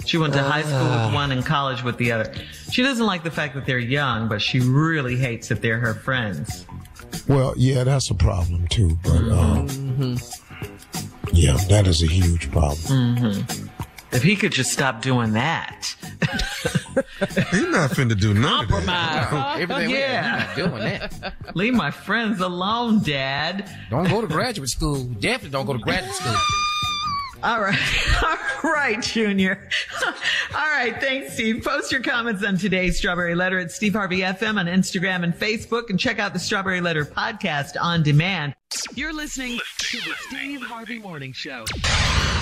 She 0.06 0.18
went 0.18 0.34
to 0.34 0.42
high 0.44 0.62
school 0.62 0.76
Ah. 0.78 1.06
with 1.08 1.16
one 1.16 1.32
and 1.32 1.46
college 1.46 1.84
with 1.84 1.98
the 1.98 2.12
other. 2.14 2.34
She 2.72 2.82
doesn't 2.84 3.06
like 3.06 3.24
the 3.24 3.32
fact 3.32 3.56
that 3.56 3.66
they're 3.66 3.78
young, 3.78 4.28
but 4.30 4.42
she 4.42 4.60
really 4.62 5.18
hates 5.18 5.50
that 5.50 5.62
they're 5.62 5.80
her 5.80 5.94
friends. 5.94 6.66
Well, 7.28 7.54
yeah, 7.58 7.84
that's 7.84 8.10
a 8.10 8.16
problem 8.16 8.68
too. 8.70 8.98
But 9.04 9.18
um, 9.32 9.68
Mm-hmm. 9.68 10.16
yeah, 11.34 11.58
that 11.70 11.88
is 11.88 12.02
a 12.04 12.08
huge 12.08 12.50
problem. 12.52 13.18
hmm 13.18 13.68
If 14.18 14.24
he 14.24 14.36
could 14.36 14.52
just 14.52 14.72
stop 14.72 15.02
doing 15.02 15.34
that. 15.34 15.96
He's 17.52 17.68
not 17.68 17.92
finna 17.92 18.20
do 18.20 18.34
none 18.34 18.66
of 18.66 18.70
that. 18.86 19.28
Compromise. 19.30 19.62
Everything 19.62 19.90
Yeah. 19.92 20.46
got, 20.48 20.58
you're 20.58 20.68
doing 20.70 20.84
that. 20.84 21.34
Leave 21.56 21.74
my 21.76 21.92
friends 21.92 22.42
alone, 22.42 23.02
Dad. 23.04 23.70
Don't 23.90 24.10
go 24.10 24.22
to 24.22 24.28
graduate 24.28 24.70
school. 24.70 25.04
Definitely 25.04 25.52
don't 25.52 25.66
go 25.66 25.74
to 25.74 25.80
graduate 25.80 26.14
school. 26.16 26.36
All 27.44 27.62
right. 27.62 27.78
All 28.64 28.72
right, 28.72 29.00
Junior. 29.00 29.70
All 30.04 30.14
right. 30.56 31.00
Thanks, 31.00 31.34
Steve. 31.34 31.64
Post 31.64 31.92
your 31.92 32.02
comments 32.02 32.44
on 32.44 32.58
today's 32.58 32.98
Strawberry 32.98 33.36
Letter 33.36 33.60
at 33.60 33.72
Steve 33.72 33.94
Harvey 33.94 34.22
FM 34.22 34.58
on 34.58 34.66
Instagram 34.66 35.24
and 35.24 35.36
Facebook 35.36 35.92
and 35.92 36.00
check 36.00 36.18
out 36.18 36.34
the 36.34 36.40
Strawberry 36.40 36.82
Letter 36.82 37.06
podcast 37.06 37.80
on 37.80 38.02
demand. 38.02 38.56
You're 38.96 39.14
listening 39.14 39.60
to 39.78 39.98
the 39.98 40.14
Steve 40.28 40.62
Harvey 40.62 41.00
Morning 41.00 41.32
Show. 41.32 41.64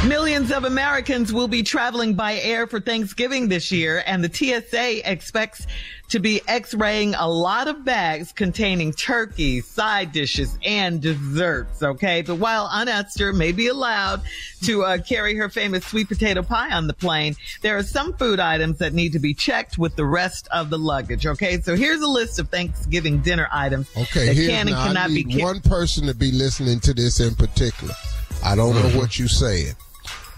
Millions 0.08 0.52
of 0.52 0.64
Americans 0.64 1.32
will 1.32 1.48
be 1.48 1.62
traveling 1.62 2.16
by 2.16 2.36
air 2.40 2.66
for 2.66 2.80
Thanksgiving 2.80 3.48
this 3.48 3.72
year, 3.72 4.04
and 4.08 4.24
the 4.24 4.34
TSA 4.34 5.10
expects 5.10 5.68
to 6.10 6.20
be 6.20 6.40
x-raying 6.48 7.16
a 7.16 7.28
lot 7.28 7.68
of 7.68 7.84
bags 7.84 8.32
containing 8.32 8.92
turkey, 8.94 9.62
side 9.62 10.12
dishes, 10.12 10.58
and 10.64 11.02
desserts. 11.02 11.82
Okay, 11.82 12.22
but 12.22 12.36
while 12.36 12.66
Aunt 12.66 12.90
Esther 12.90 13.34
may 13.34 13.52
be 13.52 13.68
allowed 13.68 14.22
to 14.64 14.84
uh, 14.84 14.98
carry 15.00 15.36
her 15.36 15.50
famous 15.50 15.86
sweet 15.86 16.08
potato 16.08 16.44
pie 16.44 16.72
on 16.72 16.86
the 16.88 16.94
plane, 16.94 17.36
there 17.62 17.78
are 17.78 17.84
some 17.84 18.14
food 18.14 18.40
items 18.40 18.78
that 18.80 18.94
need 18.94 19.14
to 19.14 19.20
be 19.20 19.34
checked 19.34 19.78
with 19.80 19.96
the 19.96 20.06
rest 20.06 20.48
of 20.52 20.70
the 20.70 20.78
luggage. 20.78 21.26
Okay, 21.26 21.60
so 21.62 21.76
here's 21.76 22.02
a 22.02 22.08
list 22.08 22.38
of 22.40 22.50
Thanksgiving 22.50 23.20
dinner 23.22 23.48
items 23.52 23.90
Okay, 23.98 24.28
that 24.28 24.36
can 24.36 24.68
and 24.68 24.70
now, 24.70 24.82
I 24.82 24.88
cannot 24.88 25.10
be 25.10 25.24
carried. 25.24 25.44
one 25.44 25.62
person 25.62 26.06
to 26.06 26.15
be 26.18 26.32
listening 26.32 26.80
to 26.82 26.94
this 26.94 27.20
in 27.20 27.36
particular. 27.36 27.94
I 28.44 28.56
don't 28.56 28.76
know 28.76 28.82
mm-hmm. 28.82 28.98
what 28.98 29.20
you 29.20 29.28
saying, 29.28 29.76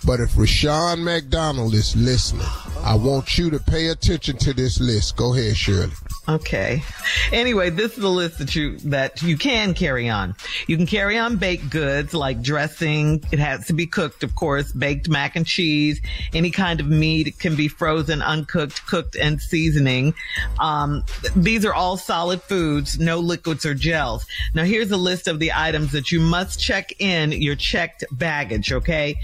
but 0.06 0.20
if 0.20 0.38
Rushion 0.38 1.04
McDonald 1.04 1.74
is 1.74 1.96
listening, 1.96 2.46
I 2.84 2.96
want 2.96 3.38
you 3.38 3.50
to 3.50 3.60
pay 3.60 3.88
attention 3.88 4.38
to 4.38 4.54
this 4.54 4.80
list. 4.80 5.16
Go 5.18 5.34
ahead, 5.34 5.58
Shirley. 5.58 5.94
Okay. 6.30 6.84
Anyway, 7.32 7.70
this 7.70 7.98
is 7.98 8.04
a 8.04 8.10
list 8.10 8.40
that 8.40 8.54
you 8.54 8.78
that 8.80 9.22
you 9.22 9.38
can 9.38 9.74
carry 9.74 10.10
on. 10.10 10.36
You 10.68 10.76
can 10.76 10.86
carry 10.86 11.18
on 11.18 11.38
baked 11.38 11.70
goods 11.70 12.14
like 12.14 12.42
dressing. 12.42 13.24
It 13.32 13.40
has 13.40 13.68
to 13.68 13.74
be 13.74 13.88
cooked, 13.88 14.24
of 14.24 14.36
course. 14.36 14.74
Baked 14.74 15.08
mac 15.08 15.38
and 15.38 15.46
cheese, 15.46 16.02
any 16.34 16.52
kind 16.52 16.82
of 16.82 16.88
meat. 16.88 17.40
Can 17.40 17.56
be 17.56 17.70
frozen, 17.70 18.22
uncooked, 18.22 18.86
cooked, 18.88 19.16
and 19.16 19.42
seasoning. 19.42 20.14
Um, 20.60 21.06
these 21.36 21.64
are 21.64 21.74
all 21.74 21.96
solid 21.96 22.42
foods, 22.42 23.00
no 23.00 23.20
liquids 23.20 23.66
or 23.66 23.74
gels. 23.74 24.26
Now, 24.54 24.66
here's 24.66 24.92
a 24.92 24.98
list 24.98 25.30
of 25.30 25.40
the 25.40 25.54
items 25.56 25.94
that 25.94 26.12
you 26.12 26.20
must 26.20 26.60
check 26.60 26.92
in 27.00 27.32
your 27.32 27.56
checked 27.56 28.04
baggage. 28.12 28.74
Okay, 28.74 29.18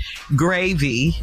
gravy. 0.63 1.15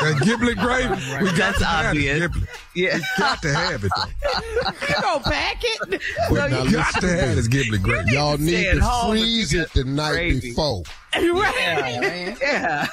That 0.00 0.20
giblet 0.24 0.58
gravy. 0.58 0.94
We 1.22 1.26
got 1.30 1.36
That's 1.36 1.58
to 1.58 1.64
have 1.64 1.84
it, 1.84 1.88
obvious. 1.90 2.18
giblet. 2.20 2.48
Yeah. 2.74 2.96
We 2.96 3.02
got 3.18 3.42
to 3.42 3.52
have 3.54 3.84
it. 3.84 3.92
Though. 3.96 4.72
You 4.88 5.02
gonna 5.02 5.24
pack 5.24 5.56
it? 5.62 6.02
Well, 6.30 6.48
now 6.50 6.62
You 6.64 6.72
got 6.72 6.86
listen 6.94 7.00
to 7.02 7.06
to 7.06 7.12
have 7.16 7.36
this. 7.36 7.46
this 7.46 7.48
giblet 7.48 7.82
gravy. 7.82 8.12
Y'all 8.12 8.36
need 8.38 8.48
stay 8.48 8.68
at 8.68 8.74
to 8.76 8.80
home 8.84 9.16
if 9.16 9.22
freeze 9.22 9.52
you 9.52 9.62
it 9.62 9.72
the 9.74 9.84
night 9.84 10.12
gravy. 10.12 10.40
before. 10.40 10.82
Yeah, 11.14 12.00
man. 12.00 12.36
yeah. 12.40 12.86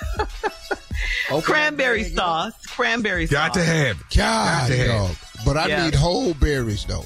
Cranberry 1.42 2.04
sauce. 2.04 2.54
Cranberry 2.68 3.26
Got 3.28 3.56
sauce. 3.56 3.56
Got 3.58 3.62
to 3.62 3.66
have 3.66 4.00
it. 4.00 4.04
God, 4.16 4.62
Got 4.62 4.68
to 4.68 4.78
have 4.78 4.88
dog. 4.88 5.12
it. 5.12 5.18
But 5.46 5.58
I 5.58 5.68
Yeah. 5.68 5.86
need 5.86 5.96
whole 5.96 6.34
berries 6.36 6.86
though. 6.86 7.06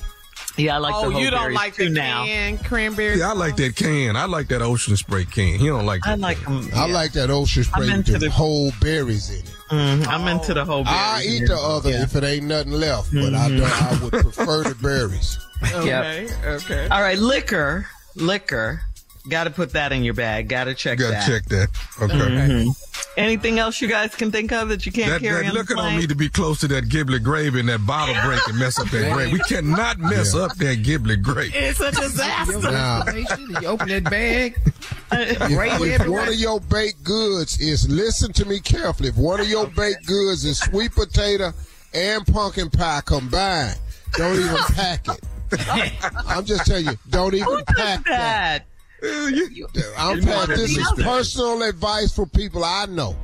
Yeah, 0.58 0.76
I 0.76 0.78
like 0.80 0.96
oh, 0.96 1.06
the 1.06 1.12
whole 1.12 1.22
you 1.22 1.30
don't 1.30 1.54
like 1.54 1.76
too 1.76 1.86
the 1.90 1.90
now. 1.92 2.26
canned 2.26 2.66
cranberry? 2.66 3.20
Yeah, 3.20 3.30
I 3.30 3.34
like 3.34 3.56
that 3.58 3.76
can. 3.76 4.16
I 4.16 4.26
like 4.26 4.48
that 4.48 4.62
ocean 4.62 4.98
spray 4.98 5.26
can. 5.26 5.60
He 5.60 5.68
don't 5.68 5.86
like 5.86 6.02
that. 6.04 6.12
I 6.12 6.16
like 6.16 6.40
them. 6.44 6.68
I 6.76 6.88
like 6.88 7.12
that 7.14 7.30
ocean 7.30 7.64
spray 7.64 7.90
into 7.92 8.14
with 8.14 8.22
the 8.22 8.28
the- 8.28 8.32
whole 8.32 8.72
berries 8.82 9.30
in 9.30 9.38
it. 9.40 9.54
Mm, 9.70 10.08
I'm 10.08 10.28
into 10.30 10.54
the 10.54 10.64
whole 10.66 10.84
berries. 10.84 10.98
I 11.00 11.24
eat 11.28 11.48
the 11.48 11.58
other 11.58 11.90
if 11.92 12.16
it 12.16 12.24
ain't 12.24 12.46
nothing 12.46 12.72
left, 12.72 13.14
but 13.14 13.34
I 13.36 13.50
Mm-hmm. 13.50 13.58
don't, 13.58 13.82
I 13.82 14.04
would 14.04 14.12
prefer 14.34 14.64
the 14.64 14.76
berries. 14.76 15.38
Okay, 15.74 16.30
okay. 16.46 16.88
All 16.90 17.02
right, 17.02 17.18
liquor. 17.18 17.88
Liquor. 18.16 18.82
Got 19.30 19.46
to 19.46 19.50
put 19.50 19.72
that 19.74 19.92
in 19.92 20.04
your 20.04 20.14
bag. 20.14 20.48
Got 20.48 20.66
to 20.66 20.74
check 20.76 20.98
that. 21.00 21.12
Got 21.12 21.26
to 21.26 21.32
check 21.32 21.46
that. 21.46 21.68
Okay. 22.02 22.14
Mhm. 22.16 22.76
Anything 23.18 23.58
else 23.60 23.82
you 23.82 23.88
guys 23.88 24.14
can 24.16 24.32
think 24.32 24.52
of 24.52 24.70
that 24.70 24.86
you 24.86 24.92
can't 24.92 25.10
That, 25.10 25.22
carry 25.22 25.44
that 25.44 25.50
on 25.50 25.54
the 25.56 25.60
liquor 25.62 25.74
don't 25.74 25.84
plane? 25.86 26.00
need 26.00 26.10
to 26.10 26.16
be 26.16 26.30
close 26.30 26.60
to 26.60 26.68
that 26.70 26.88
giblet 26.88 27.24
grave 27.24 27.56
and 27.56 27.68
that 27.68 27.86
bottle 27.86 28.16
break 28.26 28.40
and 28.48 28.58
mess 28.60 28.80
up 28.80 28.88
that 28.90 29.12
grave. 29.14 29.32
We 29.34 29.40
cannot 29.40 29.98
mess 30.00 30.36
up 30.36 30.56
that 30.58 30.84
giblet 30.84 31.24
grave. 31.24 31.52
It's 31.56 31.80
a 31.80 31.92
disaster. 31.92 32.60
Now, 32.60 33.04
You 33.62 33.68
open 33.68 33.88
that 33.90 34.04
bag. 34.04 34.56
if, 35.12 36.02
if 36.02 36.08
one 36.08 36.28
of 36.28 36.36
your 36.36 36.60
baked 36.60 37.04
goods 37.04 37.60
is, 37.60 37.90
listen 37.90 38.32
to 38.34 38.46
me 38.46 38.60
carefully, 38.60 39.10
if 39.10 39.16
one 39.18 39.40
of 39.40 39.48
your 39.48 39.68
baked 39.68 40.06
goods 40.06 40.46
is 40.46 40.60
sweet 40.60 40.92
potato 40.94 41.52
and 41.94 42.26
pumpkin 42.28 42.70
pie 42.70 43.02
combined, 43.06 43.78
don't 44.14 44.38
even 44.40 44.58
pack 44.74 45.08
it. 45.08 45.20
I'm 46.28 46.46
just 46.46 46.66
telling 46.66 46.86
you, 46.86 46.98
don't 47.10 47.34
even 47.34 47.64
pack 47.66 48.04
that. 48.06 48.06
that. 48.06 48.66
I'm 49.98 50.18
You 50.18 50.26
know 50.26 50.46
pack, 50.46 50.48
this 50.48 50.72
is 50.72 50.78
what 50.78 50.98
it 50.98 51.02
is. 51.02 51.06
personal 51.06 51.62
advice 51.64 52.14
for 52.16 52.26
people 52.26 52.64
I 52.64 52.86
know. 52.86 53.16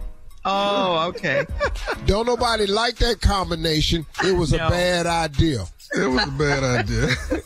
Oh, 0.45 1.07
okay. 1.09 1.45
Don't 2.05 2.25
nobody 2.25 2.67
like 2.67 2.95
that 2.97 3.21
combination. 3.21 4.05
It 4.25 4.33
was 4.33 4.51
a 4.53 4.57
bad 4.57 5.05
idea. 5.05 5.65
It 5.95 6.07
was 6.07 6.27
a 6.27 6.31
bad 6.31 6.63
idea. 6.63 7.09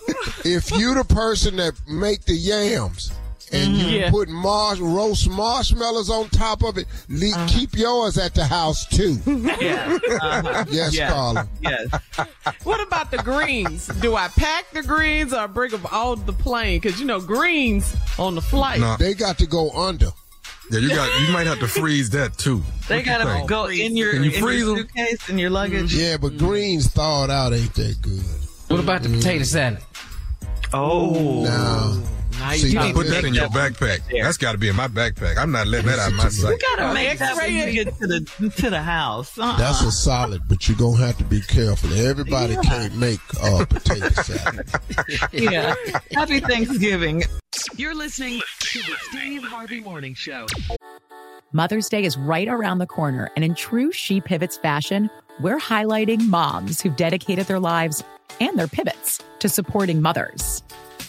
If 0.45 0.71
you 0.71 0.93
the 0.93 1.03
person 1.03 1.57
that 1.57 1.73
make 1.87 2.23
the 2.23 2.33
yams 2.33 3.11
and 3.51 3.75
you 3.77 3.87
Yeah. 3.99 4.09
put 4.11 4.29
marsh, 4.29 4.79
roast 4.79 5.29
marshmallows 5.29 6.09
on 6.09 6.29
top 6.29 6.63
of 6.63 6.77
it. 6.77 6.87
Le- 7.09 7.27
Uh-huh. 7.33 7.47
Keep 7.47 7.75
yours 7.77 8.17
at 8.17 8.33
the 8.35 8.45
house 8.45 8.85
too. 8.85 9.17
Yes. 9.25 9.99
Uh-huh. 10.21 10.65
Yes, 10.69 10.93
Yes. 10.93 11.11
Carla. 11.13 11.47
Yes. 11.61 11.87
What 12.63 12.81
about 12.85 13.11
the 13.11 13.17
greens? 13.17 13.87
Do 13.87 14.15
I 14.15 14.27
pack 14.29 14.71
the 14.71 14.83
greens 14.83 15.33
or 15.33 15.47
bring 15.47 15.71
them 15.71 15.85
on 15.91 16.25
the 16.25 16.33
plane? 16.33 16.79
Because 16.79 16.99
you 16.99 17.05
know 17.05 17.19
greens 17.19 17.95
on 18.19 18.35
the 18.35 18.41
flight. 18.41 18.81
They 18.99 19.13
got 19.13 19.37
to 19.39 19.45
go 19.47 19.71
under. 19.71 20.11
Yeah, 20.69 20.79
you 20.79 20.89
got. 20.89 21.07
You 21.21 21.31
might 21.31 21.47
have 21.47 21.59
to 21.59 21.67
freeze 21.67 22.09
that 22.09 22.37
too. 22.37 22.61
They 22.89 22.97
What 22.97 23.05
gotta 23.05 23.23
think? 23.25 23.47
go 23.47 23.65
in 23.67 23.95
your, 23.95 24.11
Can 24.11 24.23
you 24.25 24.31
in 24.31 24.41
freeze 24.41 24.59
your 24.59 24.71
'em? 24.71 24.77
suitcase 24.83 25.29
in 25.29 25.37
your 25.39 25.49
luggage. 25.49 25.93
Yeah, 25.95 26.17
but 26.17 26.37
greens 26.37 26.87
thawed 26.87 27.29
out 27.29 27.53
ain't 27.53 27.73
that 27.75 28.01
good. 28.01 28.21
What 28.67 28.81
about 28.81 29.01
the 29.03 29.09
potato 29.09 29.45
salad? 29.45 29.79
Oh, 30.73 31.43
no. 31.45 32.03
Now 32.39 32.51
See, 32.51 32.67
you 32.69 32.73
talking. 32.75 32.93
put 32.93 33.07
that 33.07 33.25
in 33.25 33.33
your 33.33 33.47
backpack. 33.49 34.01
That's 34.21 34.37
got 34.37 34.51
to 34.53 34.57
be 34.57 34.69
in 34.69 34.75
my 34.75 34.87
backpack. 34.87 35.37
I'm 35.37 35.51
not 35.51 35.67
letting 35.67 35.87
that 35.87 35.99
out 35.99 36.09
of 36.11 36.15
my 36.17 36.29
sight. 36.29 36.51
You 36.51 36.57
gotta 36.75 36.89
Oh, 36.89 36.93
make 36.93 37.17
that 37.19 37.35
when 37.35 37.51
you 37.53 37.63
it. 37.63 37.73
get 37.73 37.97
to 37.99 38.07
the 38.07 38.51
to 38.57 38.69
the 38.69 38.81
house. 38.81 39.37
Uh-uh. 39.37 39.57
That's 39.57 39.81
a 39.81 39.91
solid, 39.91 40.43
but 40.47 40.67
you're 40.67 40.77
gonna 40.77 40.97
have 41.05 41.17
to 41.17 41.23
be 41.23 41.41
careful. 41.41 41.91
Everybody 41.93 42.53
Yeah. 42.53 42.61
can't 42.61 42.95
make 42.95 43.19
uh, 43.41 43.65
potato 43.65 44.09
salad. 44.09 44.69
yeah. 45.33 45.73
Happy 46.13 46.39
Thanksgiving. 46.39 47.23
You're 47.75 47.95
listening 47.95 48.41
to 48.59 48.79
the 48.79 48.95
Steve 49.09 49.43
Harvey 49.43 49.79
Morning 49.79 50.13
Show. 50.13 50.45
Mother's 51.53 51.89
Day 51.89 52.03
is 52.03 52.17
right 52.17 52.47
around 52.47 52.79
the 52.79 52.85
corner, 52.87 53.31
and 53.35 53.43
in 53.43 53.55
true 53.55 53.91
She 53.91 54.19
Pivots 54.21 54.57
fashion, 54.57 55.09
we're 55.39 55.59
highlighting 55.59 56.27
moms 56.27 56.81
who've 56.81 56.95
dedicated 56.95 57.47
their 57.47 57.59
lives 57.59 58.03
and 58.41 58.57
their 58.59 58.67
pivots 58.67 59.21
to 59.39 59.49
supporting 59.49 60.01
mothers. 60.01 60.61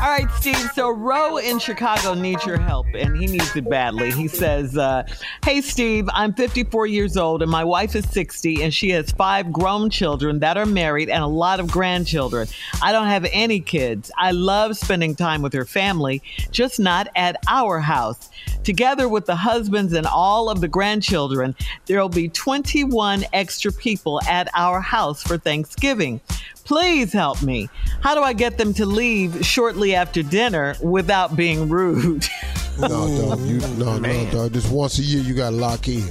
All 0.00 0.10
right, 0.10 0.30
Steve. 0.36 0.70
So 0.76 0.90
Roe 0.90 1.38
in 1.38 1.58
Chicago 1.58 2.14
needs 2.14 2.46
your 2.46 2.56
help, 2.56 2.86
and 2.94 3.16
he 3.16 3.26
needs 3.26 3.56
it 3.56 3.68
badly. 3.68 4.12
He 4.12 4.28
says, 4.28 4.78
uh, 4.78 5.02
"Hey, 5.44 5.60
Steve, 5.60 6.08
I'm 6.14 6.32
54 6.34 6.86
years 6.86 7.16
old, 7.16 7.42
and 7.42 7.50
my 7.50 7.64
wife 7.64 7.96
is 7.96 8.08
60, 8.10 8.62
and 8.62 8.72
she 8.72 8.90
has 8.90 9.10
five 9.10 9.52
grown 9.52 9.90
children 9.90 10.38
that 10.38 10.56
are 10.56 10.66
married 10.66 11.10
and 11.10 11.24
a 11.24 11.26
lot 11.26 11.58
of 11.58 11.68
grandchildren. 11.72 12.46
I 12.80 12.92
don't 12.92 13.08
have 13.08 13.26
any 13.32 13.58
kids. 13.58 14.12
I 14.16 14.30
love 14.30 14.76
spending 14.76 15.16
time 15.16 15.42
with 15.42 15.52
her 15.52 15.64
family, 15.64 16.22
just 16.52 16.78
not 16.78 17.08
at 17.16 17.36
our 17.48 17.80
house. 17.80 18.30
Together 18.62 19.08
with 19.08 19.26
the 19.26 19.36
husbands 19.36 19.92
and 19.94 20.06
all 20.06 20.48
of 20.48 20.60
the 20.60 20.68
grandchildren, 20.68 21.56
there 21.86 22.00
will 22.00 22.08
be 22.08 22.28
21 22.28 23.24
extra 23.32 23.72
people 23.72 24.20
at 24.28 24.48
our 24.54 24.80
house 24.80 25.24
for 25.24 25.38
Thanksgiving." 25.38 26.20
Please 26.68 27.14
help 27.14 27.42
me. 27.42 27.70
How 28.02 28.14
do 28.14 28.20
I 28.20 28.34
get 28.34 28.58
them 28.58 28.74
to 28.74 28.84
leave 28.84 29.42
shortly 29.44 29.94
after 29.94 30.22
dinner 30.22 30.76
without 30.82 31.34
being 31.34 31.68
rude? 31.68 32.26
No, 32.80 32.88
dog. 32.88 33.40
You, 33.40 33.58
no, 33.76 33.98
no, 33.98 34.30
dog. 34.30 34.52
Just 34.52 34.70
once 34.70 35.00
a 35.00 35.02
year, 35.02 35.20
you 35.20 35.34
got 35.34 35.50
to 35.50 35.56
lock 35.56 35.88
in. 35.88 36.08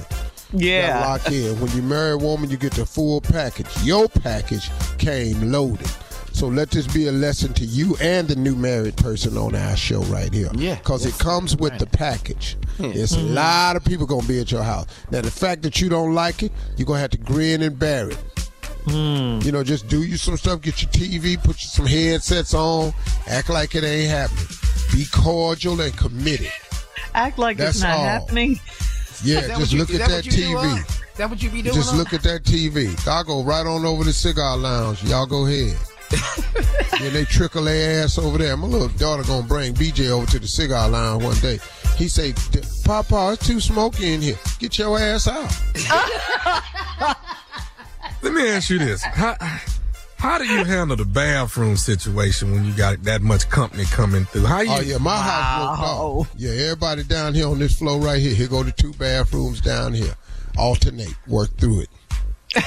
Yeah. 0.52 1.00
gotta 1.00 1.08
lock 1.08 1.32
in. 1.32 1.58
When 1.60 1.70
you 1.74 1.80
marry 1.80 2.10
a 2.10 2.18
woman, 2.18 2.50
you 2.50 2.58
get 2.58 2.74
the 2.74 2.84
full 2.84 3.22
package. 3.22 3.66
Your 3.82 4.06
package 4.06 4.70
came 4.98 5.50
loaded. 5.50 5.90
So 6.34 6.46
let 6.46 6.70
this 6.70 6.86
be 6.86 7.08
a 7.08 7.12
lesson 7.12 7.54
to 7.54 7.64
you 7.64 7.96
and 8.02 8.28
the 8.28 8.36
new 8.36 8.54
married 8.54 8.98
person 8.98 9.38
on 9.38 9.54
our 9.54 9.78
show 9.78 10.02
right 10.02 10.30
here. 10.30 10.50
Yeah. 10.54 10.74
Because 10.74 11.06
it 11.06 11.18
comes 11.18 11.56
with 11.56 11.78
the 11.78 11.86
package. 11.86 12.58
It's 12.78 13.14
a 13.14 13.16
mm-hmm. 13.16 13.32
lot 13.32 13.76
of 13.76 13.84
people 13.86 14.04
gonna 14.04 14.28
be 14.28 14.38
at 14.38 14.52
your 14.52 14.62
house. 14.62 14.88
Now 15.10 15.22
the 15.22 15.30
fact 15.30 15.62
that 15.62 15.80
you 15.80 15.88
don't 15.88 16.12
like 16.12 16.42
it, 16.42 16.52
you're 16.76 16.84
gonna 16.84 17.00
have 17.00 17.12
to 17.12 17.18
grin 17.18 17.62
and 17.62 17.78
bear 17.78 18.10
it. 18.10 18.47
Hmm. 18.88 19.40
You 19.42 19.52
know, 19.52 19.62
just 19.62 19.88
do 19.88 20.02
you 20.02 20.16
some 20.16 20.36
stuff, 20.36 20.60
get 20.62 20.82
your 20.82 20.90
TV, 20.90 21.42
put 21.42 21.62
you 21.62 21.68
some 21.68 21.86
headsets 21.86 22.54
on, 22.54 22.92
act 23.26 23.50
like 23.50 23.74
it 23.74 23.84
ain't 23.84 24.10
happening. 24.10 24.46
Be 24.92 25.04
cordial 25.12 25.80
and 25.80 25.96
committed. 25.96 26.50
Act 27.14 27.38
like 27.38 27.56
That's 27.56 27.76
it's 27.76 27.82
not 27.82 27.98
all. 27.98 28.04
happening. 28.04 28.60
Yeah, 29.22 29.48
just 29.58 29.72
you- 29.72 29.80
look 29.80 29.90
at 29.90 29.98
that 29.98 30.08
that 30.08 30.16
what 30.16 30.24
you 30.26 30.30
do, 30.32 30.38
TV. 30.56 31.14
That 31.16 31.30
what 31.30 31.42
you 31.42 31.50
be 31.50 31.62
doing? 31.62 31.74
Just 31.74 31.94
look 31.94 32.12
at 32.12 32.22
that 32.22 32.44
TV. 32.44 32.94
I'll 33.08 33.24
go 33.24 33.42
right 33.42 33.66
on 33.66 33.84
over 33.84 34.02
to 34.02 34.08
the 34.08 34.12
Cigar 34.12 34.56
Lounge. 34.56 35.02
Y'all 35.04 35.26
go 35.26 35.46
ahead. 35.46 35.76
and 37.02 37.14
they 37.14 37.24
trickle 37.24 37.64
their 37.64 38.04
ass 38.04 38.18
over 38.18 38.38
there. 38.38 38.56
My 38.56 38.66
little 38.66 38.88
daughter 38.88 39.24
gonna 39.24 39.46
bring 39.46 39.74
BJ 39.74 40.08
over 40.10 40.26
to 40.26 40.38
the 40.38 40.46
Cigar 40.46 40.88
Lounge 40.88 41.22
one 41.24 41.36
day. 41.38 41.58
He 41.96 42.08
say, 42.08 42.32
Papa, 42.84 43.32
it's 43.32 43.46
too 43.46 43.60
smoky 43.60 44.14
in 44.14 44.22
here. 44.22 44.38
Get 44.60 44.78
your 44.78 44.98
ass 44.98 45.26
out. 45.28 45.52
Let 48.22 48.32
me 48.32 48.48
ask 48.48 48.70
you 48.70 48.78
this: 48.78 49.02
How 49.02 49.36
how 50.18 50.38
do 50.38 50.44
you 50.44 50.64
handle 50.64 50.96
the 50.96 51.04
bathroom 51.04 51.76
situation 51.76 52.50
when 52.52 52.64
you 52.64 52.72
got 52.72 53.02
that 53.04 53.22
much 53.22 53.48
company 53.48 53.84
coming 53.84 54.24
through? 54.26 54.44
How 54.46 54.60
you? 54.60 54.70
Oh 54.72 54.80
yeah, 54.80 54.98
my 54.98 55.16
house 55.16 55.78
broke 55.78 55.88
off. 55.88 56.30
Yeah, 56.36 56.50
everybody 56.50 57.04
down 57.04 57.34
here 57.34 57.46
on 57.48 57.58
this 57.58 57.78
floor 57.78 58.00
right 58.00 58.20
here. 58.20 58.34
Here 58.34 58.48
go 58.48 58.62
the 58.62 58.72
two 58.72 58.92
bathrooms 58.94 59.60
down 59.60 59.92
here. 59.94 60.14
Alternate, 60.56 61.14
work 61.28 61.56
through 61.58 61.82
it. 61.82 61.88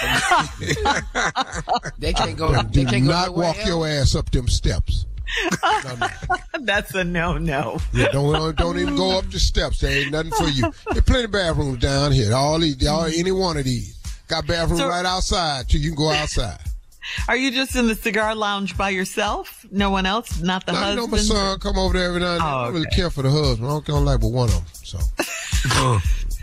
They 1.97 2.13
can't 2.13 2.37
go. 2.37 2.61
Do 2.63 2.67
They 2.83 2.85
can't 2.89 3.05
not 3.05 3.27
nowhere 3.27 3.47
walk 3.47 3.57
else? 3.57 3.67
your 3.67 3.87
ass 3.87 4.15
up 4.15 4.29
them 4.31 4.47
steps. 4.47 5.05
That's 6.61 6.93
a 6.93 7.03
no 7.03 7.37
no. 7.37 7.79
Yeah, 7.93 8.07
don't 8.11 8.35
uh, 8.35 8.51
don't 8.51 8.77
even 8.79 8.95
go 8.95 9.17
up 9.17 9.29
the 9.29 9.39
steps. 9.39 9.79
There 9.79 9.91
ain't 9.91 10.11
nothing 10.11 10.31
for 10.31 10.47
you. 10.49 10.71
There's 10.91 11.03
plenty 11.03 11.25
of 11.25 11.31
bathrooms 11.31 11.79
down 11.79 12.11
here. 12.11 12.33
All 12.33 12.59
these, 12.59 12.85
all 12.87 13.05
any 13.05 13.31
one 13.31 13.57
of 13.57 13.63
these. 13.65 13.97
Got 14.31 14.47
bathrooms 14.47 14.79
So- 14.81 14.87
right 14.87 15.05
outside 15.05 15.67
too. 15.69 15.77
You 15.77 15.89
can 15.89 15.97
go 15.97 16.09
outside. 16.09 16.57
Are 17.27 17.35
you 17.35 17.51
just 17.51 17.75
in 17.75 17.87
the 17.87 17.95
cigar 17.95 18.33
lounge 18.35 18.77
by 18.77 18.89
yourself? 18.91 19.65
No 19.71 19.89
one 19.89 20.05
else? 20.05 20.39
Not 20.39 20.65
the 20.65 20.71
Now, 20.71 20.89
you 20.91 20.95
know 20.95 21.07
husband? 21.07 21.29
my 21.29 21.35
son 21.35 21.59
come 21.59 21.77
over 21.77 21.93
there 21.97 22.07
every 22.09 22.21
now 22.21 22.33
and 22.33 22.41
then. 22.41 22.47
Oh, 22.47 22.57
I 22.57 22.63
don't 22.65 22.73
really 22.75 22.85
care 22.95 23.09
for 23.09 23.23
the 23.23 23.29
husband. 23.29 23.67
I 23.67 23.71
don't, 23.71 23.89
I 23.89 23.91
don't 23.93 24.05
like 24.05 24.21
but 24.21 24.27
one 24.29 24.47
of 24.49 24.55
them. 24.55 24.63
So 24.83 24.99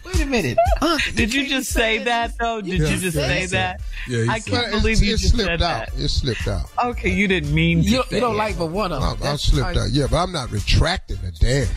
Wait 0.04 0.20
a 0.22 0.26
minute. 0.26 0.58
Did 1.14 1.32
you 1.32 1.48
just 1.48 1.70
say 1.70 1.98
that 2.04 2.36
though? 2.38 2.60
Did 2.60 2.80
Yeah, 2.80 2.88
you 2.88 2.96
just 2.98 3.16
yeah, 3.16 3.26
say 3.26 3.46
that? 3.46 3.80
Yeah, 4.08 4.24
I 4.30 4.40
can't 4.40 4.70
Well, 4.72 4.80
believe 4.80 4.96
it's- 4.96 5.02
you 5.02 5.14
it 5.14 5.18
just 5.18 5.34
slipped 5.34 5.48
said 5.48 5.62
out. 5.62 5.86
that. 5.92 5.98
It 5.98 6.08
slipped 6.08 6.48
out. 6.48 6.70
Okay, 6.84 7.10
you 7.10 7.28
didn't 7.28 7.54
mean 7.54 7.82
to. 7.84 7.88
You, 7.88 8.02
say 8.08 8.16
you 8.16 8.20
don't 8.20 8.34
it. 8.34 8.38
like 8.38 8.58
but 8.58 8.66
one 8.66 8.92
of 8.92 9.00
them. 9.00 9.26
I, 9.28 9.32
I 9.32 9.36
slipped 9.36 9.76
out. 9.76 9.90
Yeah, 9.90 10.06
but 10.10 10.16
I'm 10.22 10.32
not 10.32 10.50
retracting 10.50 11.18
a 11.24 11.30
damn. 11.30 11.68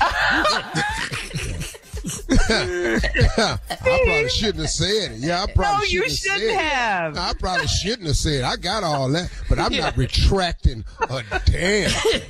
I 2.05 3.57
probably 3.79 4.29
shouldn't 4.29 4.59
have 4.61 4.69
said 4.69 5.11
it. 5.11 5.19
Yeah, 5.19 5.43
I 5.43 5.51
probably 5.51 5.79
No, 5.79 5.85
shouldn't 5.85 6.11
shouldn't 6.11 6.51
have. 6.59 7.15
have. 7.15 7.17
I 7.17 7.33
probably 7.39 7.67
shouldn't 7.67 8.07
have 8.07 8.15
said. 8.17 8.39
It. 8.41 8.43
I 8.43 8.55
got 8.55 8.83
all 8.83 9.09
that, 9.09 9.29
but 9.49 9.59
I'm 9.59 9.75
not 9.75 9.97
retracting 9.97 10.83
a 11.09 11.23
damn. 11.45 11.91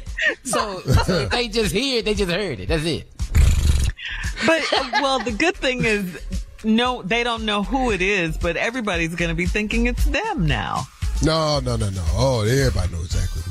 So, 0.44 0.82
so 0.82 1.22
if 1.22 1.30
they 1.32 1.48
just 1.48 1.72
hear 1.74 1.98
it, 1.98 2.06
they 2.06 2.14
just 2.14 2.30
heard 2.32 2.60
it. 2.60 2.68
That's 2.68 2.86
it. 2.86 3.08
But 4.46 4.62
well, 5.02 5.18
the 5.18 5.32
good 5.32 5.56
thing 5.56 5.84
is, 5.84 6.22
no, 6.64 7.02
they 7.02 7.24
don't 7.24 7.44
know 7.44 7.64
who 7.64 7.90
it 7.92 8.04
is, 8.04 8.38
but 8.38 8.56
everybody's 8.56 9.16
going 9.16 9.30
to 9.30 9.36
be 9.36 9.48
thinking 9.48 9.88
it's 9.88 10.06
them 10.06 10.46
now. 10.46 10.84
No, 11.24 11.60
no, 11.60 11.76
no, 11.76 11.90
no. 11.90 12.04
Oh, 12.12 12.42
everybody 12.42 12.92
knows 12.94 13.06
exactly 13.06 13.42
who 13.42 13.51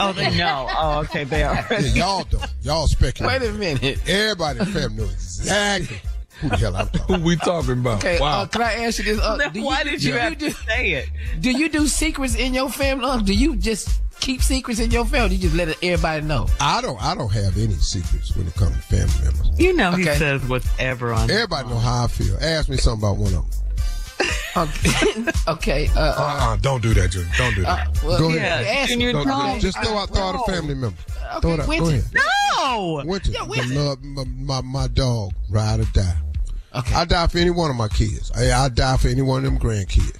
Oh, 0.00 0.12
they 0.14 0.36
know. 0.36 0.66
Oh, 0.70 1.00
okay, 1.00 1.24
they 1.24 1.42
are. 1.42 1.66
Yeah, 1.70 1.78
y'all 1.80 2.24
don't. 2.24 2.44
Y'all 2.62 2.86
speculate. 2.86 3.40
Wait 3.40 3.48
a 3.50 3.52
minute. 3.52 4.08
Everybody 4.08 4.58
in 4.60 4.64
the 4.66 4.70
family 4.72 4.96
knows 4.96 5.12
exactly 5.12 6.00
who 6.40 6.48
the 6.50 6.56
hell 6.56 6.76
I'm 6.76 6.88
talking. 6.88 7.16
Who 7.16 7.24
we 7.24 7.36
talking 7.36 7.72
about? 7.72 7.98
Okay, 8.04 8.18
uh, 8.20 8.46
can 8.46 8.62
I 8.62 8.72
ask 8.84 8.98
you 8.98 9.04
this? 9.04 9.20
Uh, 9.20 9.36
Then 9.36 9.52
do 9.52 9.62
why 9.64 9.82
did 9.84 10.02
you 10.02 10.12
do 10.12 10.18
have 10.18 10.36
do, 10.38 10.50
to 10.50 10.54
say 10.54 10.90
it? 10.92 11.08
Do 11.40 11.50
you 11.50 11.68
do 11.68 11.86
secrets 11.86 12.34
in 12.34 12.52
your 12.54 12.68
family? 12.70 13.04
Uh, 13.06 13.18
Do 13.18 13.32
you 13.34 13.56
just 13.56 13.88
keep 14.20 14.42
secrets 14.42 14.80
in 14.80 14.90
your 14.90 15.04
family? 15.06 15.36
You 15.36 15.42
just 15.42 15.54
let 15.54 15.68
everybody 15.82 16.22
know. 16.26 16.48
I 16.60 16.80
don't. 16.80 17.00
I 17.02 17.14
don't 17.14 17.32
have 17.32 17.56
any 17.56 17.74
secrets 17.74 18.36
when 18.36 18.46
it 18.46 18.54
comes 18.54 18.74
to 18.76 18.82
family 18.82 19.24
members. 19.24 19.50
You 19.60 19.72
know, 19.74 19.92
he 19.92 20.02
Okay. 20.02 20.18
says 20.18 20.42
whatever 20.46 21.12
on. 21.12 21.30
Everybody 21.30 21.68
know 21.68 21.78
how 21.78 22.04
I 22.04 22.06
feel. 22.08 22.36
Ask 22.40 22.68
me 22.68 22.76
something 22.76 23.02
about 23.08 23.16
one 23.16 23.32
of 23.34 23.50
them. 23.50 23.60
Okay, 24.56 25.24
okay. 25.48 25.88
Uh, 25.96 26.00
uh, 26.00 26.14
Uh-uh, 26.16 26.56
don't 26.58 26.80
do 26.82 26.94
that, 26.94 27.10
Junior. 27.10 27.30
Don't 27.36 27.54
do 27.56 27.62
that. 27.62 27.88
uh, 27.88 27.90
well, 28.04 28.18
Go 28.18 28.28
yeah, 28.28 28.60
ahead. 28.60 28.66
ask 28.78 28.88
Junior, 28.90 29.06
me. 29.08 29.12
Don't- 29.14 29.26
no. 29.26 29.58
just 29.58 29.82
throw 29.82 29.98
out, 29.98 30.10
throw 30.14 30.22
out 30.22 30.34
a 30.48 30.52
family 30.52 30.74
member. 30.74 30.96
throw 31.40 31.54
it 31.54 31.60
out. 31.60 31.66
Go 31.66 31.88
ahead. 31.88 32.04
No. 32.12 33.02
Winter, 33.04 33.30
Yeah, 33.32 33.40
the 33.42 33.48
Winter. 33.48 33.74
love, 33.74 34.02
my, 34.04 34.24
my, 34.24 34.60
my 34.60 34.86
dog, 34.88 35.32
ride 35.50 35.80
or 35.80 35.84
die. 35.86 36.16
Okay. 36.74 36.94
I 36.94 37.04
die 37.04 37.26
for 37.26 37.38
any 37.38 37.50
one 37.50 37.70
of 37.70 37.76
my 37.76 37.88
kids. 37.88 38.30
I, 38.32 38.52
I 38.52 38.68
die 38.68 38.96
for 38.96 39.08
any 39.08 39.22
one 39.22 39.44
of 39.44 39.52
them 39.52 39.58
grandkids. 39.60 40.18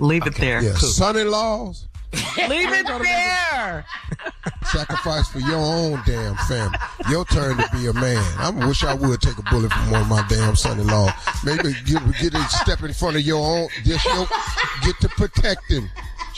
Leave 0.00 0.26
it 0.26 0.34
there. 0.36 0.62
Yeah, 0.62 0.70
Cool. 0.70 0.88
son-in-laws, 0.88 1.88
Leave 2.48 2.72
it 2.72 2.86
there. 2.86 3.84
sacrifice 4.64 5.28
for 5.28 5.40
your 5.40 5.58
own 5.58 6.00
damn 6.06 6.36
family. 6.36 6.78
Your 7.10 7.24
turn 7.24 7.56
to 7.56 7.68
be 7.72 7.86
a 7.86 7.92
man. 7.92 8.22
I 8.38 8.50
wish 8.50 8.84
I 8.84 8.94
would 8.94 9.20
take 9.20 9.38
a 9.38 9.42
bullet 9.50 9.72
from 9.72 9.90
one 9.90 10.02
of 10.02 10.08
my 10.08 10.26
damn 10.28 10.56
son-in-law. 10.56 11.12
Maybe 11.44 11.74
get 11.84 12.02
get 12.20 12.34
a 12.34 12.42
step 12.48 12.82
in 12.82 12.92
front 12.92 13.16
of 13.16 13.22
your 13.22 13.44
own. 13.44 13.68
Just 13.84 14.04
your, 14.04 14.26
get 14.82 14.98
to 15.00 15.08
protect 15.10 15.70
him. 15.70 15.88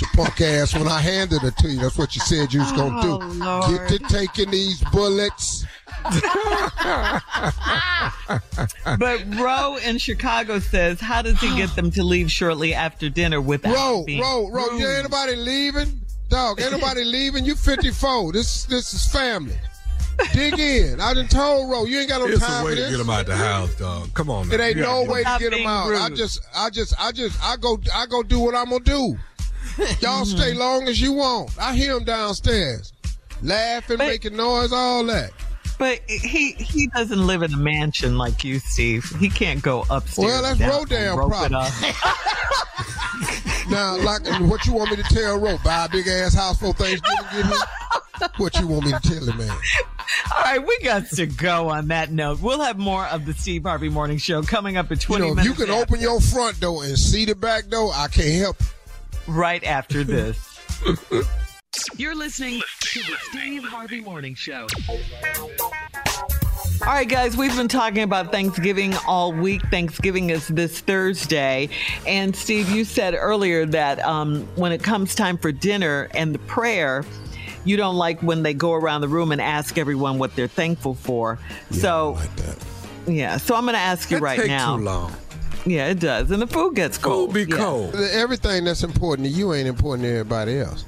Your 0.01 0.11
punk 0.15 0.41
ass. 0.41 0.75
When 0.75 0.87
I 0.89 1.01
handed 1.01 1.43
it 1.43 1.57
to 1.59 1.69
you, 1.69 1.81
that's 1.81 1.99
what 1.99 2.15
you 2.15 2.21
said 2.23 2.53
you 2.53 2.61
was 2.61 2.73
gonna 2.73 3.03
do. 3.03 3.19
Oh, 3.21 3.27
Lord. 3.69 3.89
Get 3.91 4.01
to 4.01 4.15
taking 4.15 4.51
these 4.51 4.83
bullets. 4.93 5.65
But 8.99 9.23
Roe 9.37 9.77
in 9.77 9.99
Chicago 9.99 10.59
says, 10.59 11.01
how 11.01 11.23
does 11.23 11.41
he 11.41 11.55
get 11.57 11.75
them 11.75 11.91
to 11.93 12.03
leave 12.03 12.31
shortly 12.31 12.75
after 12.75 13.09
dinner 13.09 13.41
without 13.41 13.75
Roll, 13.75 14.05
being 14.05 14.21
roll, 14.21 14.51
roll. 14.51 14.71
rude? 14.71 14.81
You 14.81 14.89
ain't 14.89 15.05
nobody 15.05 15.37
leaving, 15.37 16.01
dog. 16.29 16.61
Ain't 16.61 16.73
nobody 16.73 17.05
leaving. 17.17 17.45
You 17.45 17.55
54. 17.55 18.33
This 18.33 18.65
this 18.65 18.93
is 18.95 19.07
family. 19.11 19.57
Dig 20.33 20.59
in. 20.59 21.01
I 21.01 21.15
done 21.15 21.29
told 21.29 21.71
Ro, 21.71 21.85
you 21.85 22.01
ain't 22.01 22.09
got 22.09 22.21
no 22.21 22.27
It's 22.27 22.45
time 22.45 22.63
a 22.63 22.65
way 22.67 22.77
for 22.77 22.83
to 22.83 22.91
get 22.91 23.01
him 23.01 23.11
out 23.11 23.27
the 23.27 23.37
house, 23.37 23.75
dog. 23.77 24.13
Come 24.15 24.31
on, 24.31 24.49
man. 24.49 24.59
It 24.61 24.63
ain't 24.63 24.77
You 24.77 24.83
no 24.83 25.05
way 25.05 25.23
to 25.23 25.37
get 25.39 25.53
him 25.53 25.59
being 25.59 25.67
out. 25.69 25.93
I 25.95 26.09
just, 26.11 26.41
I 26.55 26.71
just, 26.71 26.95
I 27.01 27.13
just, 27.13 27.43
I 27.43 27.57
go, 27.57 27.79
I 27.95 28.07
go 28.07 28.23
do 28.23 28.41
what 28.41 28.55
I'm 28.55 28.71
gonna 28.71 28.81
do. 28.85 29.17
Y'all 30.01 30.25
stay 30.25 30.55
long 30.55 30.89
as 30.89 31.01
you 31.01 31.13
want. 31.13 31.51
I 31.61 31.75
hear 31.75 31.97
him 31.97 32.05
downstairs, 32.05 32.93
laughing, 33.43 33.97
But- 33.99 34.09
making 34.09 34.37
noise, 34.37 34.73
all 34.73 35.05
that. 35.05 35.31
But 35.79 36.01
he 36.09 36.53
he 36.55 36.89
doesn't 36.89 37.25
live 37.25 37.43
in 37.43 37.55
a 37.55 37.57
mansion 37.57 38.19
like 38.19 38.43
you, 38.43 38.59
Steve. 38.59 39.05
He 39.21 39.29
can't 39.31 39.63
go 39.63 39.85
upstairs. 39.89 40.27
Well, 40.27 40.43
that's 40.43 40.59
down, 40.59 40.73
Rodale 40.87 41.17
rope 41.17 41.33
it 41.33 41.51
problem. 41.53 41.73
Now, 43.71 43.97
like, 43.99 44.23
what 44.51 44.65
you 44.67 44.73
want 44.73 44.91
me 44.91 44.97
to 44.97 45.03
tell 45.05 45.39
Ro? 45.39 45.59
Buy 45.63 45.85
a 45.85 45.89
big 45.91 46.07
ass 46.09 46.35
house 46.35 46.59
for 46.59 46.73
Thanksgiving, 46.73 47.27
get 47.33 47.45
him? 47.45 48.29
What 48.39 48.59
you 48.59 48.67
want 48.67 48.87
me 48.87 48.93
to 48.93 49.01
tell 49.01 49.23
him, 49.29 49.37
man? 49.37 49.51
All 50.35 50.43
right, 50.43 50.67
we 50.67 50.79
got 50.83 51.07
to 51.11 51.27
go 51.27 51.69
on 51.69 51.89
that 51.89 52.11
note. 52.11 52.41
We'll 52.41 52.63
have 52.63 52.79
more 52.79 53.05
of 53.07 53.27
the 53.27 53.35
Steve 53.35 53.65
Harvey 53.65 53.91
Morning 53.91 54.17
Show 54.17 54.43
coming 54.43 54.79
up 54.79 54.89
You 54.91 54.97
20 54.97 55.23
know, 55.23 55.31
if 55.33 55.37
minutes 55.37 55.59
you 55.61 55.67
can 55.67 55.73
after- 55.75 55.83
open 55.95 56.01
your 56.01 56.19
front 56.21 56.59
door 56.61 56.85
and 56.85 56.99
see 56.99 57.27
the 57.27 57.35
back 57.35 57.69
door, 57.69 57.93
I 57.95 58.09
can't 58.09 58.41
help. 58.41 58.57
Right 59.29 59.63
after 59.65 60.05
this. 60.05 60.61
You're 61.97 62.15
listening 62.15 62.61
to 62.81 63.01
the 63.01 63.17
Steve 63.31 63.65
Harvey 63.65 64.01
Morning 64.01 64.35
Show. 64.35 64.67
All 66.83 66.95
right, 66.95 67.09
guys, 67.09 67.37
we've 67.37 67.55
been 67.57 67.69
talking 67.69 68.03
about 68.03 68.31
Thanksgiving 68.33 68.95
all 69.07 69.33
week. 69.33 69.61
Thanksgiving 69.71 70.31
is 70.31 70.49
this 70.49 70.81
Thursday. 70.81 71.69
And 72.07 72.35
Steve, 72.35 72.71
you 72.71 72.85
said 72.85 73.15
earlier 73.15 73.67
that 73.67 73.99
um, 74.01 74.47
when 74.57 74.73
it 74.73 74.83
comes 74.83 75.15
time 75.15 75.37
for 75.37 75.53
dinner 75.53 76.09
and 76.15 76.35
the 76.35 76.39
prayer, 76.41 77.05
you 77.65 77.77
don't 77.77 77.97
like 77.97 78.23
when 78.23 78.43
they 78.43 78.55
go 78.55 78.73
around 78.73 79.01
the 79.03 79.09
room 79.09 79.33
and 79.33 79.41
ask 79.41 79.77
everyone 79.77 80.19
what 80.19 80.35
they're 80.37 80.47
thankful 80.49 80.95
for. 80.95 81.39
so, 81.71 82.13
like 82.13 82.37
that. 82.37 82.65
yeah, 83.07 83.37
so 83.37 83.55
I'm 83.57 83.65
going 83.65 83.75
to 83.75 83.81
ask 83.81 84.11
you 84.11 84.19
That 84.19 84.23
right 84.23 84.47
now. 84.47 84.77
too 84.77 84.83
long. 84.85 85.13
Yeah, 85.67 85.89
it 85.89 86.01
does. 86.01 86.31
And 86.31 86.41
the 86.43 86.47
food 86.47 86.75
gets 86.77 86.97
cold. 86.99 87.33
Food 87.33 87.49
be 87.49 87.53
Yeah. 87.53 87.59
cold. 87.63 87.95
Everything 87.95 88.65
that's 88.65 88.83
important 88.83 89.27
to 89.29 89.33
you 89.33 89.53
ain't 89.55 89.69
important 89.69 90.05
to 90.05 90.11
everybody 90.11 90.59
else. 90.61 90.85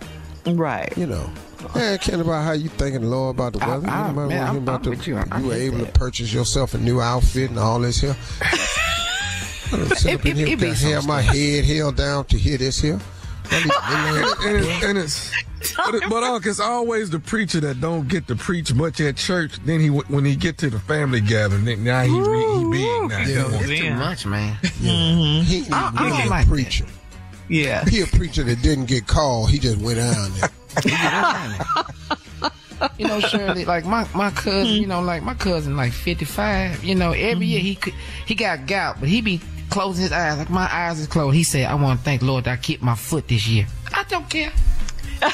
Right. 0.46 0.92
You 0.96 1.06
know. 1.06 1.30
Yeah, 1.76 1.92
it 1.92 2.00
can't 2.00 2.22
about 2.22 2.44
how 2.44 2.52
you 2.52 2.70
thinking, 2.70 3.02
Lord, 3.10 3.36
about 3.36 3.52
the 3.52 3.58
ah, 3.62 3.68
weather. 3.78 3.88
I- 3.88 4.06
Ain't 4.08 4.16
nobody 4.16 4.16
man, 4.16 4.26
worrying 4.28 4.42
I'm- 4.42 4.56
about 4.56 4.74
I'm 4.76 4.82
the, 4.84 4.90
with 4.90 5.06
you. 5.06 5.14
you, 5.16 5.20
I- 5.20 5.26
I 5.38 5.42
were 5.42 5.52
able 5.54 5.78
that. 5.78 5.92
to 5.94 5.98
purchase 5.98 6.32
yourself 6.32 6.72
a 6.74 6.78
new 6.78 7.00
outfit 7.00 7.50
and 7.50 7.58
all 7.58 7.78
this 7.80 8.00
here. 8.00 8.16
I 9.72 9.76
done 9.76 9.96
sit 9.96 10.14
up 10.14 10.24
in 10.26 10.32
It- 10.32 10.36
here 10.38 10.46
it- 10.46 10.52
it 10.54 10.60
be 10.60 10.74
to 10.74 10.86
have 10.94 11.06
my 11.06 11.20
head 11.20 11.64
held 11.66 11.96
down 11.96 12.24
to 12.26 12.38
hear 12.38 12.56
this 12.58 12.80
here. 12.80 12.98
I 13.50 13.62
need- 13.62 14.46
and, 14.46 14.56
it's, 14.64 14.84
and 14.84 14.98
it's 14.98 15.76
but, 15.76 15.94
it, 15.96 16.02
but 16.08 16.22
uh, 16.22 16.34
Unc, 16.34 16.46
it's 16.46 16.60
always 16.60 17.10
the 17.10 17.18
preacher 17.20 17.60
that 17.60 17.80
don't 17.80 18.08
get 18.08 18.26
to 18.28 18.36
preach 18.36 18.72
much 18.72 19.00
at 19.00 19.16
church. 19.16 19.58
Then 19.64 19.80
he 19.80 19.88
when 19.90 20.24
he 20.24 20.34
get 20.36 20.56
to 20.58 20.70
the 20.70 20.78
family 20.80 21.20
gathering, 21.20 21.64
then 21.66 21.84
now 21.84 22.02
he, 22.02 22.08
he 22.10 22.18
big 22.18 23.08
now. 23.10 23.18
He 23.18 23.32
Yeah. 23.34 23.42
wants- 23.50 23.68
It's 23.68 23.80
too 23.80 23.94
much, 23.94 24.26
man. 24.26 24.56
Mm-hmm. 24.62 25.42
He 25.44 25.56
ain't 25.58 25.72
I- 25.72 25.90
I 25.94 26.04
really 26.04 26.16
don't 26.18 26.26
a 26.26 26.30
like 26.30 26.46
that. 26.46 26.50
preacher. 26.52 26.86
Yeah. 27.48 27.84
He 27.84 28.00
a 28.00 28.06
preacher 28.06 28.42
that 28.44 28.62
didn't 28.62 28.86
get 28.86 29.06
called. 29.06 29.50
He 29.50 29.58
just 29.58 29.78
went 29.78 29.98
down 29.98 30.30
there. 30.84 31.80
You 32.96 33.06
know, 33.08 33.20
Shirley, 33.20 33.64
like 33.66 33.84
my, 33.84 34.06
my 34.14 34.30
cousin, 34.30 34.74
hmm. 34.76 34.80
you 34.80 34.86
know, 34.86 35.02
like 35.02 35.22
my 35.22 35.34
cousin, 35.34 35.76
like 35.76 35.92
55, 35.92 36.82
you 36.82 36.94
know, 36.94 37.12
every 37.12 37.44
year 37.46 37.60
he 37.60 37.74
could, 37.74 37.92
he 38.24 38.34
got 38.34 38.66
gout, 38.66 38.96
but 39.00 39.08
he 39.08 39.20
be 39.20 39.40
closing 39.70 40.02
his 40.02 40.12
eyes, 40.12 40.38
like 40.38 40.50
my 40.50 40.68
eyes 40.72 40.98
is 41.00 41.06
closed. 41.06 41.34
He 41.36 41.44
said, 41.44 41.66
I 41.66 41.74
want 41.74 42.00
to 42.00 42.04
thank 42.04 42.22
Lord 42.22 42.44
that 42.44 42.52
I 42.52 42.56
kept 42.56 42.82
my 42.82 42.94
foot 42.94 43.28
this 43.28 43.46
year. 43.48 43.66
I 43.94 44.02
don't 44.04 44.28
care. 44.28 44.52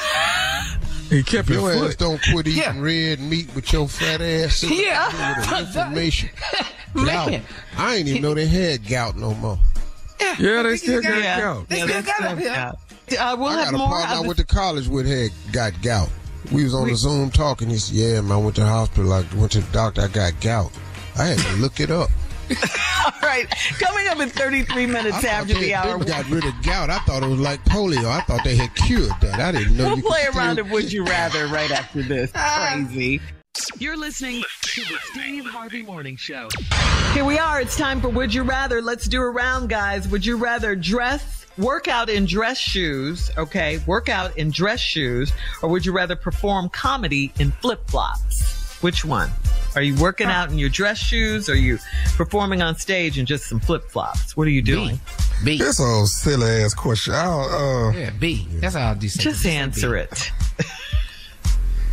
he 1.09 1.23
kept 1.23 1.47
his 1.47 1.57
Your 1.57 1.71
ass 1.71 1.79
foot. 1.79 1.97
don't 1.97 2.21
quit 2.31 2.47
eating 2.47 2.61
Yeah. 2.61 2.79
red 2.79 3.19
meat 3.19 3.53
with 3.55 3.71
your 3.71 3.87
fat 3.87 4.21
ass. 4.21 4.57
sitting 4.57 4.79
Yeah. 4.79 5.09
there 5.11 5.35
with 5.61 5.67
information. 5.75 6.29
Gout. 6.93 7.29
Man. 7.31 7.43
I 7.77 7.95
ain't 7.95 8.07
even 8.07 8.21
know 8.21 8.33
they 8.33 8.47
had 8.47 8.87
gout 8.87 9.15
no 9.15 9.33
more. 9.35 9.59
Yeah, 10.39 10.63
they 10.63 10.77
still 10.77 11.01
got 11.01 11.17
Yeah. 11.21 11.39
gout. 11.39 11.69
They 11.69 11.75
still 11.81 11.87
got 11.87 12.19
it, 12.19 12.23
tough, 12.23 12.39
yeah. 12.41 12.71
yeah. 13.09 13.31
Uh, 13.31 13.35
we'll 13.37 13.47
I 13.49 13.61
have 13.61 13.65
got 13.65 13.73
a 13.73 13.77
more 13.77 13.87
partner 13.87 14.15
I 14.15 14.19
went 14.21 14.37
the 14.37 14.43
to 14.43 14.55
college 14.55 14.87
with 14.87 15.07
had 15.07 15.31
got 15.53 15.81
gout. 15.81 16.09
We 16.51 16.63
was 16.63 16.73
on 16.73 16.87
the 16.87 16.95
Zoom 16.95 17.29
talking. 17.29 17.69
He 17.69 17.77
said, 17.77 17.95
"Yeah, 17.95 18.21
man, 18.21 18.31
I 18.31 18.37
went 18.37 18.55
to 18.55 18.61
the 18.61 18.67
hospital. 18.67 19.11
I 19.13 19.23
went 19.35 19.51
to 19.53 19.59
the 19.61 19.71
doctor. 19.71 20.01
I 20.01 20.07
got 20.07 20.39
gout. 20.41 20.71
I 21.17 21.25
had 21.25 21.39
to 21.39 21.53
look 21.57 21.79
it 21.79 21.91
up. 21.91 22.09
All 23.05 23.11
right, 23.21 23.45
coming 23.79 24.07
up 24.07 24.19
in 24.19 24.29
33 24.29 24.85
minutes 24.87 25.23
I 25.23 25.27
after 25.29 25.53
they 25.53 25.59
the 25.61 25.73
hour. 25.75 25.97
didn't 25.97 26.07
got 26.07 26.29
rid 26.29 26.45
of 26.45 26.53
gout. 26.63 26.89
I 26.89 26.99
thought 26.99 27.23
it 27.23 27.27
was 27.27 27.39
like 27.39 27.63
polio. 27.65 28.05
I 28.05 28.21
thought 28.21 28.43
they 28.43 28.55
had 28.55 28.73
cured 28.75 29.11
that. 29.21 29.39
I 29.39 29.51
didn't 29.51 29.75
know 29.77 29.85
We'll 29.87 29.97
you 29.97 30.03
could 30.03 30.09
play 30.09 30.21
still- 30.23 30.37
around 30.37 30.59
of 30.59 30.71
Would 30.71 30.91
You 30.91 31.03
Rather 31.05 31.47
right 31.47 31.71
after 31.71 32.01
this. 32.03 32.31
Crazy. 32.35 33.21
You're 33.79 33.97
listening 33.97 34.43
to 34.61 34.81
the 34.81 34.97
Steve 35.11 35.45
Harvey 35.45 35.81
Morning 35.81 36.15
Show. 36.15 36.47
Here 37.13 37.25
we 37.25 37.39
are. 37.39 37.59
It's 37.59 37.75
time 37.75 37.99
for 38.01 38.09
Would 38.09 38.31
You 38.33 38.43
Rather. 38.43 38.81
Let's 38.83 39.07
do 39.07 39.19
a 39.21 39.29
round, 39.29 39.69
guys. 39.69 40.07
Would 40.09 40.23
you 40.25 40.37
rather 40.37 40.75
dress, 40.75 41.47
work 41.57 41.87
out 41.87 42.07
in 42.07 42.25
dress 42.25 42.59
shoes, 42.59 43.31
okay? 43.35 43.79
Work 43.87 44.09
out 44.09 44.37
in 44.37 44.51
dress 44.51 44.79
shoes, 44.79 45.33
or 45.63 45.69
would 45.69 45.87
you 45.87 45.91
rather 45.91 46.15
perform 46.15 46.69
comedy 46.69 47.33
in 47.39 47.51
flip 47.51 47.81
flops? 47.89 48.66
Which 48.81 49.03
one? 49.03 49.29
Are 49.75 49.81
you 49.81 49.95
working 49.95 50.27
out 50.27 50.51
in 50.51 50.57
your 50.57 50.69
dress 50.69 50.97
shoes? 50.97 51.49
Or 51.49 51.53
are 51.53 51.55
you 51.55 51.77
performing 52.15 52.61
on 52.61 52.75
stage 52.75 53.17
in 53.19 53.25
just 53.25 53.45
some 53.45 53.59
flip 53.59 53.83
flops? 53.89 54.35
What 54.37 54.47
are 54.47 54.51
you 54.51 54.61
doing? 54.61 54.99
B. 55.43 55.57
This 55.57 55.79
old 55.79 56.07
silly 56.09 56.63
ass 56.63 56.73
question. 56.73 57.13
I 57.13 57.23
don't, 57.23 57.53
uh, 57.95 57.97
Yeah, 57.99 58.09
B. 58.11 58.47
That's 58.53 58.75
how 58.75 58.91
I 58.91 58.93
do 58.95 59.07
say 59.07 59.23
Just 59.23 59.45
answer 59.45 59.95
it. 59.95 60.31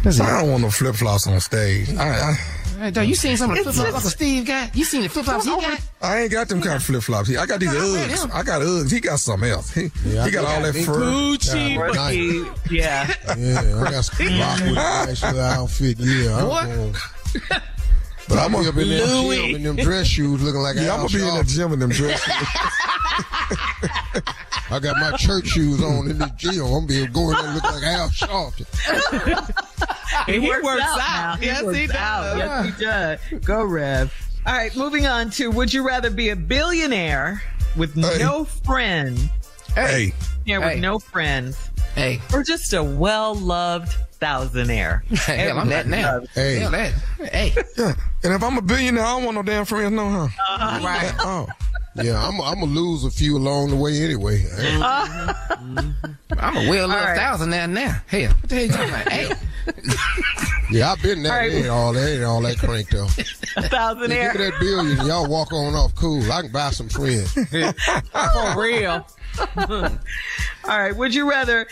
I 0.06 0.11
don't 0.40 0.51
want 0.51 0.62
no 0.62 0.70
flip 0.70 0.94
flops 0.97 1.27
on 1.27 1.40
stage. 1.40 1.89
I, 1.97 2.09
I 2.32 2.39
Hey, 2.78 2.90
dog, 2.90 3.06
you 3.06 3.14
seen 3.14 3.36
some 3.36 3.51
of 3.51 3.56
the 3.56 3.62
flip 3.72 3.74
flops 3.90 4.05
just- 4.05 4.16
Steve 4.16 4.46
got? 4.46 4.74
You 4.76 4.84
seen 4.84 5.02
the 5.02 5.09
flip 5.09 5.24
flops 5.24 5.44
he 5.44 5.51
got? 5.51 5.80
I 6.02 6.22
ain't 6.22 6.30
got 6.32 6.48
them 6.48 6.60
kind 6.60 6.76
of 6.76 6.82
flip 6.82 7.02
flops. 7.02 7.30
I 7.36 7.46
got 7.46 7.60
these 7.60 7.70
Uggs. 7.70 8.30
I 8.32 8.42
got 8.42 8.62
Uggs. 8.62 8.90
He 8.92 9.01
got 9.01 9.18
something 9.20 9.48
else. 9.51 9.70
He, 9.72 9.90
Yeah, 10.06 10.24
he 10.26 10.30
got 10.30 10.44
all 10.44 10.60
that 10.62 10.74
fur. 10.74 10.92
Gucci, 11.01 12.70
Yeah. 12.70 13.12
Yeah, 13.38 13.82
I 13.86 13.90
got 13.90 14.05
some 14.05 14.26
rock 14.40 14.60
with 14.60 14.70
a 14.70 14.74
nice 14.74 15.22
little 15.22 15.40
outfit. 15.40 15.96
Yeah, 15.98 16.36
I'm 16.36 16.48
What? 16.48 17.62
Going. 18.28 18.38
But 18.38 18.44
I'm 18.44 18.52
gonna 18.52 18.72
be 18.72 18.82
in 18.82 18.88
that 18.98 19.06
gym 19.06 19.55
in 19.56 19.62
them 19.62 19.76
dress 19.76 20.06
shoes 20.06 20.42
looking 20.42 20.60
like 20.60 20.76
Yeah, 20.76 20.92
I'm 20.94 21.06
gonna 21.06 21.09
be 21.09 21.14
in 21.16 21.20
that 21.34 21.46
Sharpton. 21.46 21.56
gym 21.56 21.72
in 21.72 21.78
them 21.78 21.90
dress 21.90 22.20
shoes. 22.20 22.46
I 24.70 24.78
got 24.80 24.96
my 24.98 25.16
church 25.18 25.46
shoes 25.48 25.82
on 25.82 26.10
in 26.10 26.18
the 26.18 26.26
gym. 26.36 26.64
I'm 26.64 26.86
gonna 26.86 26.86
be 26.86 27.06
going 27.06 27.36
there 27.36 27.52
look 27.55 27.64
like 27.64 27.82
Al 27.84 28.09
Sharpton. 28.09 28.66
And 30.26 30.42
he 30.42 30.48
works 30.48 30.64
out. 30.82 30.96
now. 30.98 31.36
Yes, 31.40 31.60
he 31.60 31.66
works 31.66 31.94
out. 31.94 32.22
does. 32.36 32.38
Yes, 32.38 32.64
he 32.78 32.84
does. 32.84 33.44
Go, 33.44 33.64
Rev. 33.64 34.12
All 34.46 34.52
right, 34.55 34.74
moving 34.76 35.06
on 35.06 35.30
to 35.30 35.51
would 35.51 35.72
you 35.72 35.86
rather 35.86 36.10
be 36.10 36.30
a 36.30 36.36
billionaire 36.36 37.42
with 37.76 37.96
no 37.96 38.44
friends? 38.44 39.26
Hey. 39.74 40.14
Yeah, 40.46 40.59
with 40.59 40.80
no 40.80 40.98
friends. 40.98 41.70
Hey. 41.94 42.20
Or 42.32 42.42
just 42.42 42.72
a 42.72 42.82
well 42.82 43.34
loved 43.34 43.96
thousandaire. 44.24 45.05
Hell, 45.26 45.59
I'm 45.59 45.68
that 45.68 45.86
now. 45.86 46.20
Hey. 46.34 46.56
Hell, 46.56 46.70
that. 46.70 46.92
Hey. 47.30 47.55
Yeah. 47.76 47.94
And 48.22 48.32
if 48.32 48.42
I'm 48.42 48.56
a 48.56 48.62
billionaire, 48.62 49.05
I 49.05 49.12
don't 49.16 49.24
want 49.24 49.34
no 49.36 49.42
damn 49.42 49.64
friends, 49.64 49.92
no, 49.92 50.09
huh? 50.09 50.24
Uh-huh. 50.24 50.84
Right. 50.84 51.14
Oh. 51.20 51.46
Yeah, 51.96 52.26
I'm 52.26 52.40
I'm 52.40 52.59
gonna 52.59 52.72
lose 52.72 53.05
a 53.05 53.10
few 53.10 53.36
along 53.36 53.70
the 53.70 53.76
way 53.76 54.02
anyway. 54.02 54.44
I'm 54.59 56.56
a 56.56 56.68
well 56.68 56.88
loved 56.88 57.01
All 57.01 57.06
right. 57.06 57.16
thousand 57.16 57.51
now. 57.51 57.66
Now, 57.66 58.01
hell, 58.09 58.32
what 58.32 58.48
the 58.48 58.55
hell 58.56 58.64
you 58.64 58.72
talking 58.72 58.88
about? 58.88 59.12
Hey, 59.12 59.32
Yeah, 60.72 60.90
I've 60.90 61.01
been 61.02 61.22
there. 61.22 61.32
All 61.32 61.38
right. 61.38 61.52
Ain't 61.52 61.68
all 61.68 61.92
that 61.92 62.10
ain't 62.10 62.24
all 62.24 62.42
that 62.42 62.59
cranked 62.59 62.90
though. 62.90 63.05
A 63.05 63.68
thousand 63.68 64.10
thousandaire. 64.10 64.32
give 64.32 64.40
me 64.40 64.51
that 64.51 64.59
billion, 64.59 65.06
y'all 65.06 65.28
walk 65.28 65.52
on 65.52 65.74
off 65.76 65.94
cool. 65.94 66.32
I 66.32 66.42
can 66.42 66.51
buy 66.51 66.70
some 66.70 66.88
friends. 66.88 67.32
For 67.32 68.60
real. 68.60 69.06
All 69.56 69.88
right, 70.66 70.96
would 70.96 71.14
you 71.14 71.30
rather 71.30 71.68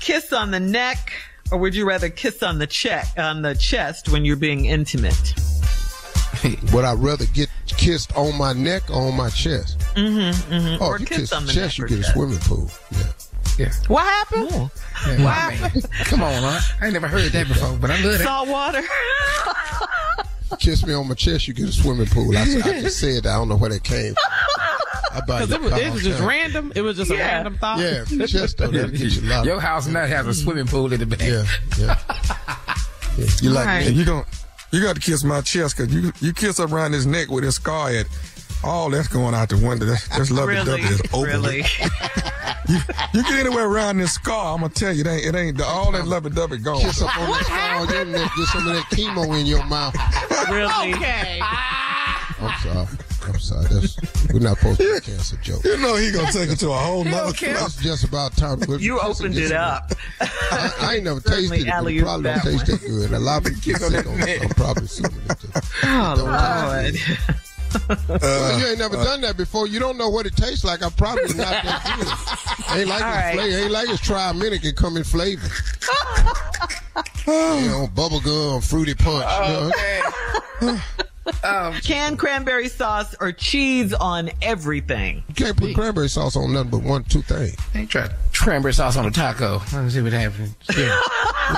kiss 0.00 0.32
on 0.32 0.50
the 0.50 0.60
neck 0.60 1.12
or 1.50 1.58
would 1.58 1.74
you 1.74 1.86
rather 1.86 2.08
kiss 2.08 2.42
on 2.42 2.58
the 2.58 2.66
check 2.66 3.06
on 3.16 3.42
the 3.42 3.54
chest 3.54 4.08
when 4.08 4.24
you're 4.24 4.36
being 4.36 4.66
intimate? 4.66 5.34
Would 6.72 6.84
I 6.84 6.92
rather 6.92 7.24
get 7.26 7.48
kissed 7.66 8.14
on 8.14 8.36
my 8.36 8.52
neck 8.52 8.90
or 8.90 9.08
on 9.08 9.16
my 9.16 9.30
chest? 9.30 9.78
Mm-hmm. 9.94 10.52
mm-hmm. 10.52 10.82
Oh, 10.82 10.88
or 10.88 10.96
if 10.96 11.00
you 11.00 11.06
kiss 11.06 11.18
kiss 11.18 11.32
on 11.32 11.46
the 11.46 11.52
the 11.52 11.60
chest, 11.60 11.78
you 11.78 11.84
neck 11.84 11.92
or 11.92 11.96
get 11.96 12.06
a 12.06 12.12
swimming 12.12 12.38
pool. 12.40 12.70
Yeah. 12.92 12.98
yeah. 13.58 13.72
What 13.88 14.04
happened? 14.04 14.50
Yeah 14.50 14.68
man. 15.18 15.70
Come 16.04 16.22
on, 16.22 16.42
huh? 16.42 16.60
I 16.80 16.86
ain't 16.86 16.94
never 16.94 17.08
heard 17.08 17.30
that 17.32 17.48
before, 17.48 17.76
but 17.76 17.90
I 17.90 18.02
love 18.02 18.18
that. 18.18 18.24
Salt 18.24 18.48
water. 18.48 18.82
Kiss 20.58 20.86
me 20.86 20.94
on 20.94 21.08
my 21.08 21.14
chest, 21.14 21.48
you 21.48 21.54
get 21.54 21.68
a 21.68 21.72
swimming 21.72 22.06
pool. 22.06 22.36
I, 22.36 22.42
I 22.42 22.80
just 22.80 23.00
said 23.00 23.24
that. 23.24 23.34
I 23.34 23.36
don't 23.36 23.48
know 23.48 23.56
where 23.56 23.70
that 23.70 23.82
came 23.82 24.14
from. 24.14 24.65
I 25.16 25.20
buy 25.24 25.46
Because 25.46 25.50
it 25.50 25.60
was, 25.60 25.72
it 25.80 25.92
was 25.92 26.02
just 26.02 26.20
random. 26.20 26.72
It 26.74 26.82
was 26.82 26.96
just 26.96 27.10
a 27.10 27.14
random 27.14 27.56
thought. 27.58 27.78
Yeah, 27.78 28.04
chest 28.26 28.58
though, 28.58 28.68
that'll 28.68 28.90
get 28.90 29.00
you 29.00 29.22
a 29.22 29.28
lot. 29.28 29.44
Your 29.46 29.60
house 29.60 29.86
now 29.86 30.06
has 30.06 30.26
a 30.26 30.34
swimming 30.34 30.66
pool 30.66 30.92
in 30.92 31.00
the 31.00 31.06
back. 31.06 31.20
Yeah, 31.20 31.44
yeah. 31.78 31.98
yeah. 33.18 33.26
You 33.40 33.50
like 33.50 33.66
All 33.66 33.74
right. 33.74 33.86
And 33.86 33.96
you 33.96 34.04
don't, 34.04 34.26
you 34.72 34.82
got 34.82 34.96
to 34.96 35.00
kiss 35.00 35.24
my 35.24 35.40
chest 35.40 35.76
because 35.76 35.94
you 35.94 36.12
you 36.20 36.32
kiss 36.34 36.60
around 36.60 36.92
his 36.92 37.06
neck 37.06 37.30
with 37.30 37.44
his 37.44 37.54
scar 37.56 37.90
at. 37.90 38.06
All 38.64 38.88
that's 38.88 39.06
going 39.06 39.34
out 39.34 39.50
the 39.50 39.58
window. 39.58 39.84
That's, 39.84 40.08
that's 40.08 40.30
lovey 40.30 40.54
Really? 40.54 40.80
dovey 40.80 40.94
is 40.94 41.02
over. 41.12 41.26
Really? 41.26 41.62
You, 42.68 42.78
you 43.14 43.22
get 43.22 43.46
anywhere 43.46 43.66
around 43.66 43.98
this 43.98 44.14
scar, 44.14 44.54
I'm 44.54 44.60
gonna 44.60 44.72
tell 44.72 44.92
you, 44.92 45.02
it 45.02 45.06
ain't, 45.06 45.24
it 45.24 45.38
ain't 45.38 45.60
all 45.60 45.92
that 45.92 46.06
lovey 46.06 46.30
dovey 46.30 46.58
gone. 46.58 46.80
kiss 46.80 47.00
up 47.00 47.16
on 47.16 47.30
that 47.30 47.44
scar 47.44 47.76
on 47.76 47.88
your 47.88 48.04
neck, 48.06 48.30
get 48.36 48.46
some 48.48 48.66
of 48.66 48.74
that 48.74 48.84
chemo 48.90 49.38
in 49.38 49.46
your 49.46 49.64
mouth. 49.66 49.94
really? 50.50 50.94
Okay. 50.94 51.38
Ah. 51.42 52.06
I'm 52.40 52.60
sorry. 52.60 53.05
I'm 53.28 53.38
sorry. 53.40 53.66
That's 53.70 53.96
we're 54.32 54.40
not 54.40 54.58
supposed 54.58 54.78
to 54.80 54.84
be 54.84 54.96
a 54.96 55.00
cancer 55.00 55.36
joke. 55.42 55.64
You 55.64 55.76
know 55.78 55.96
he 55.96 56.10
gonna 56.12 56.30
take 56.32 56.50
it 56.50 56.58
to 56.60 56.70
a 56.70 56.74
whole 56.76 57.04
nother 57.04 57.30
Okay. 57.30 57.52
class. 57.52 57.74
That's 57.76 57.82
just 57.82 58.04
about 58.04 58.36
time. 58.36 58.60
But 58.60 58.80
You 58.80 58.98
opened 59.00 59.36
it 59.36 59.52
up. 59.52 59.92
I, 60.20 60.72
I 60.80 60.94
ain't 60.96 61.04
never 61.04 61.20
tasted 61.28 61.60
it, 61.60 61.66
but 61.66 61.72
probably 61.74 61.98
don't 62.00 62.42
taste 62.42 62.66
that 62.66 62.80
good. 62.80 63.12
A 63.12 63.18
lot 63.18 63.38
of 63.46 63.60
people 63.60 63.78
Kiss 63.78 63.82
on 63.82 63.90
sick 63.90 64.06
on 64.06 64.18
neck. 64.18 64.42
I'm 64.42 64.48
probably 64.50 64.84
assuming 64.84 65.20
it. 65.30 65.38
just- 65.40 65.74
Oh, 65.84 66.14
Lord. 66.18 66.96
Uh, 67.90 67.96
well, 68.08 68.58
you 68.60 68.66
ain't 68.68 68.78
never 68.78 68.96
uh, 68.96 69.04
done 69.04 69.20
that 69.20 69.36
before. 69.36 69.66
You 69.66 69.78
don't 69.80 69.98
know 69.98 70.08
what 70.08 70.24
it 70.24 70.34
tastes 70.36 70.64
like. 70.64 70.82
I 70.82 70.88
probably 70.88 71.24
not 71.34 71.62
that 71.64 72.64
good. 72.70 72.78
Ain't 72.78 72.88
like 72.88 73.02
All 73.02 73.08
it's 73.12 73.16
right. 73.16 73.34
flavor. 73.34 73.58
Ain't 73.58 73.70
like 73.70 73.88
it's 73.90 74.00
try 74.00 74.30
a 74.30 74.34
minute 74.34 74.62
can 74.62 74.74
come 74.74 74.96
in 74.96 75.04
flavor. 75.04 75.46
you 77.26 77.68
know, 77.68 77.88
bubble 77.94 78.20
gum, 78.20 78.60
fruity 78.62 78.94
punch. 78.94 79.72
you 80.62 80.68
know? 80.68 80.78
Canned 81.82 82.18
cranberry 82.18 82.68
sauce 82.68 83.14
or 83.20 83.32
cheese 83.32 83.92
on 83.92 84.30
everything? 84.42 85.22
You 85.28 85.34
can't 85.34 85.56
put 85.56 85.74
cranberry 85.74 86.08
sauce 86.08 86.36
on 86.36 86.52
nothing 86.52 86.70
but 86.70 86.82
one, 86.82 87.04
two 87.04 87.22
things. 87.22 87.56
They 87.72 87.86
try 87.86 88.08
cranberry 88.32 88.74
sauce 88.74 88.96
on 88.96 89.06
a 89.06 89.10
taco. 89.10 89.60
Let's 89.72 89.94
see 89.94 90.02
what 90.02 90.12
happens. 90.12 90.54
Yeah. 90.76 90.98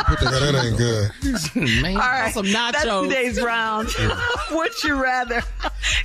Put 0.07 0.20
that, 0.20 0.32
Yeah, 0.32 0.53
that 0.53 0.65
ain't 0.65 1.57
good. 1.57 1.82
Man. 1.82 1.97
All 1.97 2.03
right, 2.03 2.32
some 2.32 2.47
nachos. 2.47 2.73
That's 2.73 3.03
today's 3.09 3.40
round. 3.40 3.89
Would 4.53 4.82
you 4.85 5.03
rather? 5.03 5.43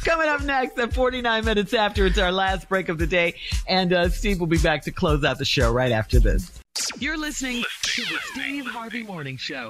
Coming 0.05 0.29
up 0.29 0.41
next 0.43 0.79
at 0.79 0.93
49 0.93 1.45
minutes 1.45 1.73
after, 1.73 2.05
it's 2.05 2.17
our 2.17 2.31
last 2.31 2.69
break 2.69 2.87
of 2.89 2.97
the 2.97 3.07
day, 3.07 3.35
and 3.67 3.91
uh, 3.91 4.09
Steve 4.09 4.39
will 4.39 4.47
be 4.47 4.57
back 4.57 4.83
to 4.83 4.91
close 4.91 5.23
out 5.23 5.37
the 5.37 5.45
show 5.45 5.71
right 5.71 5.91
after 5.91 6.19
this. 6.19 6.51
You're 6.97 7.17
listening 7.17 7.63
to 7.83 8.01
the 8.01 8.17
Steve 8.31 8.65
Harvey 8.65 9.03
Morning 9.03 9.37
Show. 9.37 9.69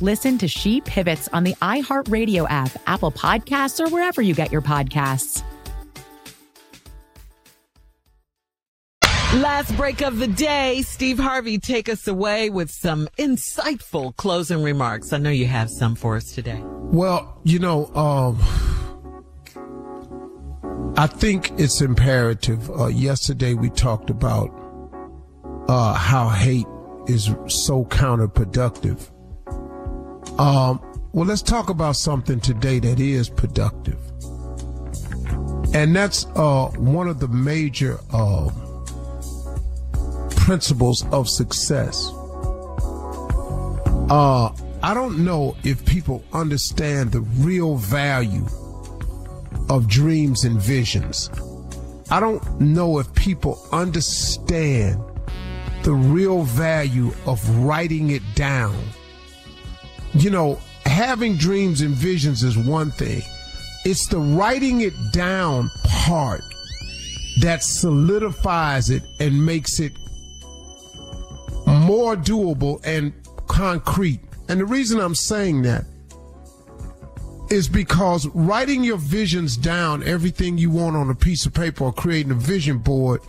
Listen 0.00 0.36
to 0.38 0.48
She 0.48 0.80
Pivots 0.82 1.28
on 1.32 1.44
the 1.44 1.54
iHeartRadio 1.62 2.46
app, 2.50 2.70
Apple 2.86 3.12
Podcasts, 3.12 3.80
or 3.80 3.88
wherever 3.88 4.20
you 4.20 4.34
get 4.34 4.52
your 4.52 4.62
podcasts. 4.62 5.42
Last 9.34 9.76
break 9.76 10.02
of 10.02 10.18
the 10.18 10.28
day. 10.28 10.82
Steve 10.82 11.18
Harvey, 11.18 11.58
take 11.58 11.88
us 11.88 12.08
away 12.08 12.48
with 12.48 12.70
some 12.70 13.08
insightful 13.18 14.16
closing 14.16 14.62
remarks. 14.62 15.12
I 15.12 15.18
know 15.18 15.30
you 15.30 15.46
have 15.46 15.68
some 15.68 15.94
for 15.94 16.16
us 16.16 16.32
today. 16.32 16.60
Well, 16.64 17.38
you 17.44 17.58
know, 17.58 17.86
um, 17.94 18.38
I 20.96 21.06
think 21.06 21.52
it's 21.58 21.80
imperative. 21.80 22.70
Uh, 22.70 22.86
yesterday 22.86 23.54
we 23.54 23.68
talked 23.68 24.08
about 24.08 24.50
uh, 25.68 25.92
how 25.94 26.28
hate 26.28 26.66
is 27.06 27.24
so 27.48 27.84
counterproductive. 27.84 29.10
Um, 30.38 30.80
well, 31.12 31.26
let's 31.26 31.40
talk 31.40 31.70
about 31.70 31.96
something 31.96 32.40
today 32.40 32.78
that 32.80 33.00
is 33.00 33.30
productive, 33.30 33.98
and 35.74 35.96
that's 35.96 36.26
uh, 36.34 36.66
one 36.76 37.08
of 37.08 37.20
the 37.20 37.28
major 37.28 37.98
uh, 38.12 38.50
principles 40.36 41.06
of 41.06 41.28
success. 41.28 42.10
Uh, 44.10 44.50
I 44.82 44.92
don't 44.92 45.24
know 45.24 45.56
if 45.64 45.84
people 45.86 46.22
understand 46.32 47.12
the 47.12 47.22
real 47.22 47.76
value 47.76 48.46
of 49.68 49.88
dreams 49.88 50.44
and 50.44 50.60
visions. 50.60 51.30
I 52.10 52.20
don't 52.20 52.60
know 52.60 52.98
if 52.98 53.12
people 53.14 53.58
understand 53.72 55.02
the 55.82 55.92
real 55.92 56.42
value 56.42 57.12
of 57.26 57.48
writing 57.64 58.10
it 58.10 58.22
down. 58.34 58.76
You 60.18 60.30
know, 60.30 60.58
having 60.86 61.36
dreams 61.36 61.82
and 61.82 61.94
visions 61.94 62.42
is 62.42 62.56
one 62.56 62.90
thing. 62.90 63.22
It's 63.84 64.08
the 64.08 64.18
writing 64.18 64.80
it 64.80 64.94
down 65.12 65.70
part 65.84 66.40
that 67.40 67.62
solidifies 67.62 68.90
it 68.90 69.02
and 69.20 69.44
makes 69.44 69.78
it 69.78 69.92
more 71.66 72.16
doable 72.16 72.80
and 72.84 73.12
concrete. 73.46 74.20
And 74.48 74.60
the 74.60 74.64
reason 74.64 75.00
I'm 75.00 75.14
saying 75.14 75.62
that 75.62 75.84
is 77.50 77.68
because 77.68 78.26
writing 78.28 78.82
your 78.82 78.96
visions 78.96 79.56
down, 79.56 80.02
everything 80.02 80.58
you 80.58 80.70
want 80.70 80.96
on 80.96 81.10
a 81.10 81.14
piece 81.14 81.46
of 81.46 81.54
paper 81.54 81.84
or 81.84 81.92
creating 81.92 82.32
a 82.32 82.36
vision 82.36 82.78
board, 82.78 83.20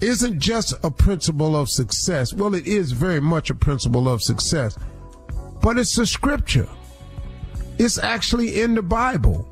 isn't 0.00 0.40
just 0.40 0.72
a 0.82 0.90
principle 0.90 1.54
of 1.54 1.68
success. 1.68 2.32
Well, 2.32 2.54
it 2.54 2.66
is 2.66 2.92
very 2.92 3.20
much 3.20 3.50
a 3.50 3.54
principle 3.54 4.08
of 4.08 4.22
success, 4.22 4.76
but 5.62 5.78
it's 5.78 5.96
a 5.98 6.06
scripture. 6.06 6.68
It's 7.78 7.98
actually 7.98 8.60
in 8.60 8.74
the 8.74 8.82
Bible. 8.82 9.46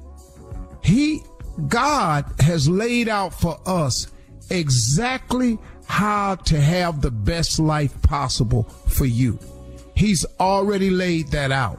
He, 0.83 1.23
God 1.69 2.25
has 2.41 2.69
laid 2.69 3.09
out 3.09 3.33
for 3.33 3.59
us 3.67 4.09
exactly 4.51 5.59
how 5.87 6.35
to 6.35 6.61
have 6.61 7.01
the 7.01 7.11
best 7.11 7.59
life 7.59 8.01
possible 8.03 8.65
for 8.65 9.07
you. 9.07 9.39
He's 9.95 10.25
already 10.39 10.91
laid 10.91 11.29
that 11.29 11.51
out. 11.51 11.79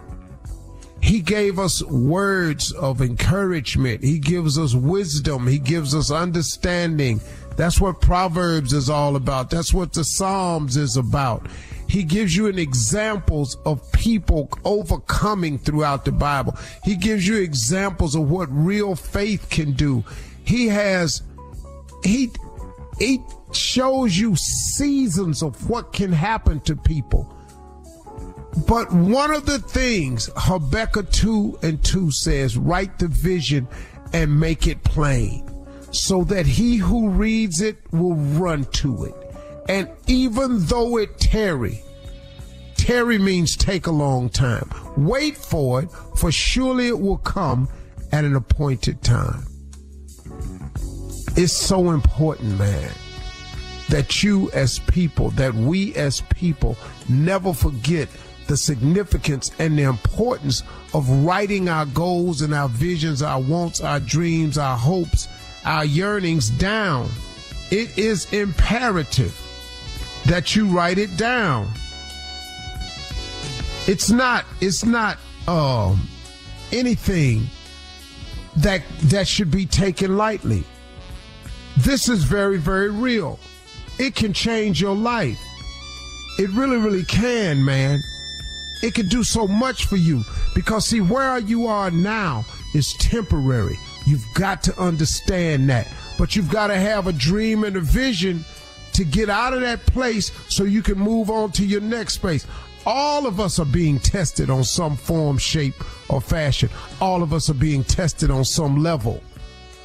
He 1.02 1.22
gave 1.22 1.60
us 1.60 1.82
words 1.84 2.74
of 2.74 3.02
encouragement. 3.02 4.04
He 4.04 4.20
gives 4.20 4.60
us 4.60 4.74
wisdom. 4.74 5.48
He 5.48 5.58
gives 5.58 5.96
us 5.96 6.12
understanding. 6.12 7.22
That's 7.56 7.80
what 7.80 8.02
Proverbs 8.02 8.74
is 8.74 8.90
all 8.90 9.16
about. 9.16 9.50
That's 9.50 9.74
what 9.74 9.94
the 9.94 10.04
Psalms 10.04 10.76
is 10.76 10.98
about. 10.98 11.48
He 11.90 12.04
gives 12.04 12.38
you 12.38 12.48
an 12.48 12.60
examples 12.60 13.58
of 13.66 13.92
people 13.92 14.50
overcoming 14.64 15.58
throughout 15.58 16.06
the 16.06 16.12
Bible. 16.12 16.56
He 16.84 16.96
gives 16.96 17.28
you 17.28 17.38
examples 17.38 18.16
of 18.16 18.30
what 18.30 18.48
real 18.52 18.96
faith 18.96 19.50
can 19.50 19.72
do. 19.74 20.04
He 20.44 20.68
has 20.68 21.24
he 22.04 22.30
he 23.00 23.22
shows 23.52 24.18
you 24.18 24.36
seasons 24.36 25.42
of 25.42 25.70
what 25.70 25.92
can 25.92 26.12
happen 26.12 26.60
to 26.62 26.76
people. 26.76 27.36
But 28.68 28.92
one 28.92 29.32
of 29.32 29.46
the 29.46 29.60
things 29.60 30.30
Habakkuk 30.36 31.12
2 31.12 31.60
and 31.64 31.84
2 31.84 32.12
says, 32.12 32.58
write 32.58 33.00
the 33.00 33.08
vision 33.08 33.68
and 34.14 34.40
make 34.40 34.68
it 34.68 34.84
plain 34.84 35.50
so 35.92 36.24
that 36.26 36.46
he 36.46 36.78
who 36.78 37.10
reads 37.10 37.62
it 37.62 37.78
will 37.92 38.16
run 38.16 38.66
to 38.66 39.06
it. 39.06 39.29
And 39.70 39.88
even 40.08 40.66
though 40.66 40.98
it 40.98 41.20
tarry, 41.20 41.84
tarry 42.76 43.20
means 43.20 43.56
take 43.56 43.86
a 43.86 43.92
long 43.92 44.28
time. 44.30 44.68
Wait 44.98 45.38
for 45.38 45.84
it, 45.84 45.92
for 46.18 46.32
surely 46.32 46.88
it 46.88 47.00
will 47.00 47.20
come 47.20 47.70
at 48.12 48.26
an 48.26 48.36
appointed 48.36 49.04
time. 49.04 49.46
It's 51.38 51.54
so 51.54 51.92
important, 51.92 52.58
man, 52.58 52.92
that 53.90 54.24
you 54.24 54.50
as 54.54 54.80
people, 54.80 55.30
that 55.32 55.54
we 55.54 55.94
as 55.94 56.22
people 56.22 56.76
never 57.08 57.54
forget 57.54 58.10
the 58.48 58.58
significance 58.58 59.52
and 59.60 59.78
the 59.78 59.84
importance 59.84 60.64
of 60.96 61.08
writing 61.24 61.70
our 61.70 61.86
goals 61.86 62.42
and 62.42 62.56
our 62.56 62.70
visions, 62.70 63.22
our 63.22 63.40
wants, 63.40 63.82
our 63.82 64.00
dreams, 64.00 64.58
our 64.58 64.76
hopes, 64.76 65.28
our 65.64 65.86
yearnings 65.86 66.50
down. 66.50 67.08
It 67.70 67.96
is 68.00 68.34
imperative 68.34 69.40
that 70.30 70.56
you 70.56 70.68
write 70.68 71.00
it 71.00 71.18
down. 71.18 71.68
It's 73.88 74.12
not, 74.12 74.46
it's 74.62 74.86
not 74.86 75.18
um, 75.48 76.08
anything 76.72 77.48
that 78.58 78.84
that 79.06 79.28
should 79.28 79.50
be 79.50 79.66
taken 79.66 80.18
lightly. 80.18 80.64
This 81.78 82.10
is 82.10 82.24
very, 82.24 82.58
very 82.58 82.92
real. 82.92 83.40
It 83.98 84.14
can 84.14 84.32
change 84.32 84.80
your 84.80 84.96
life. 84.96 85.40
It 86.38 86.52
really, 86.52 86.78
really 86.78 87.06
can, 87.06 87.66
man. 87.66 88.00
It 88.84 88.94
can 88.94 89.08
do 89.08 89.24
so 89.24 89.48
much 89.48 89.86
for 89.86 89.98
you 89.98 90.24
because 90.54 90.86
see 90.86 91.02
where 91.02 91.40
you 91.40 91.66
are 91.66 91.90
now 91.90 92.46
is 92.76 92.94
temporary. 93.00 93.78
You've 94.06 94.26
got 94.36 94.62
to 94.64 94.80
understand 94.80 95.70
that. 95.72 95.92
But 96.20 96.36
you've 96.36 96.52
got 96.52 96.68
to 96.68 96.76
have 96.76 97.08
a 97.08 97.14
dream 97.14 97.64
and 97.64 97.78
a 97.78 97.82
vision 97.82 98.46
to 99.00 99.06
get 99.06 99.30
out 99.30 99.54
of 99.54 99.62
that 99.62 99.86
place 99.86 100.30
so 100.50 100.66
you 100.66 100.82
can 100.82 101.00
move 101.00 101.30
on 101.30 101.54
to 101.54 101.66
your 101.66 101.80
next 101.80 102.16
space. 102.16 102.46
All 102.86 103.26
of 103.26 103.40
us 103.40 103.58
are 103.58 103.66
being 103.66 103.98
tested 103.98 104.50
on 104.50 104.66
some 104.66 104.98
form, 104.98 105.38
shape, 105.38 105.74
or 106.10 106.20
fashion. 106.20 106.70
All 107.00 107.24
of 107.24 107.32
us 107.32 107.50
are 107.50 107.54
being 107.54 107.86
tested 107.86 108.30
on 108.30 108.44
some 108.44 108.84
level. 108.84 109.24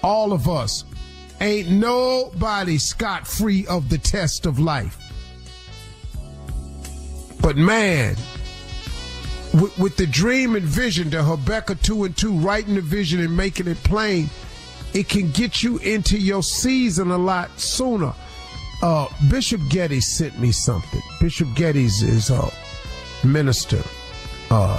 All 0.03 0.33
of 0.33 0.49
us. 0.49 0.85
Ain't 1.41 1.71
nobody 1.71 2.77
scot 2.77 3.25
free 3.25 3.67
of 3.69 3.89
the 3.89 3.99
test 3.99 4.47
of 4.47 4.59
life. 4.59 4.99
But 7.41 7.57
man, 7.57 8.17
with, 9.53 9.79
with, 9.79 9.97
the 9.97 10.09
dream 10.09 10.57
and 10.57 10.65
vision, 10.65 11.11
the 11.11 11.23
Habakkuk 11.23 11.81
2 11.83 12.05
and 12.05 12.17
2, 12.17 12.33
writing 12.39 12.75
the 12.75 12.81
vision 12.81 13.21
and 13.21 13.37
making 13.37 13.69
it 13.69 13.77
plain, 13.85 14.29
it 14.93 15.09
can 15.09 15.31
get 15.31 15.63
you 15.63 15.79
into 15.79 16.19
your 16.19 16.43
season 16.43 17.13
a 17.13 17.19
lot 17.19 17.61
sooner. 17.61 18.13
Uh, 18.85 19.09
Bishop 19.31 19.63
Getty 19.71 19.99
sent 20.03 20.39
me 20.39 20.53
something. 20.53 21.01
Bishop 21.19 21.49
Geddes 21.55 22.03
is 22.03 22.29
a 22.29 22.51
minister 23.27 23.83
uh, 24.51 24.79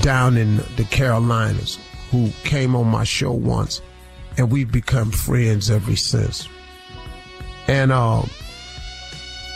down 0.00 0.36
in 0.36 0.58
the 0.76 0.86
Carolinas 0.92 1.80
who 2.12 2.30
came 2.44 2.76
on 2.76 2.86
my 2.86 3.02
show 3.02 3.32
once, 3.32 3.82
and 4.38 4.48
we've 4.48 4.70
become 4.70 5.10
friends 5.10 5.72
ever 5.72 5.96
since. 5.96 6.48
And 7.66 7.90
um, 7.90 8.30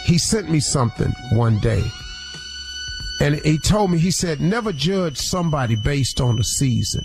he 0.05 0.19
sent 0.19 0.51
me 0.51 0.59
something 0.59 1.13
one 1.31 1.61
day 1.61 1.85
and 3.21 3.37
he 3.37 3.57
told 3.57 3.93
me, 3.93 3.99
he 3.99 4.11
said, 4.11 4.41
never 4.41 4.73
judge 4.73 5.17
somebody 5.17 5.77
based 5.77 6.21
on 6.21 6.35
the 6.35 6.45
season. 6.45 7.05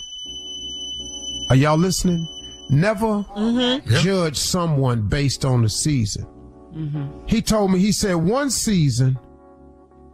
Are 1.52 1.56
y'all 1.56 1.78
listening? 1.78 2.28
Never 2.72 3.22
mm-hmm. 3.24 3.88
judge 3.98 4.38
someone 4.38 5.08
based 5.08 5.46
on 5.46 5.62
the 5.62 5.70
season. 5.70 6.26
Mm-hmm. 6.74 7.26
He 7.28 7.42
told 7.42 7.72
me, 7.72 7.80
he 7.80 7.92
said, 7.92 8.16
one 8.16 8.50
season, 8.50 9.20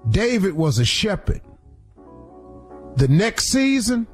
David 0.09 0.53
was 0.53 0.79
a 0.79 0.85
shepherd. 0.85 1.41
The 2.95 3.07
next 3.07 3.49
season, 3.49 4.07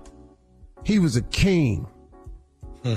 he 0.83 0.99
was 0.99 1.15
a 1.15 1.21
king. 1.21 1.87
Hmm. 2.83 2.95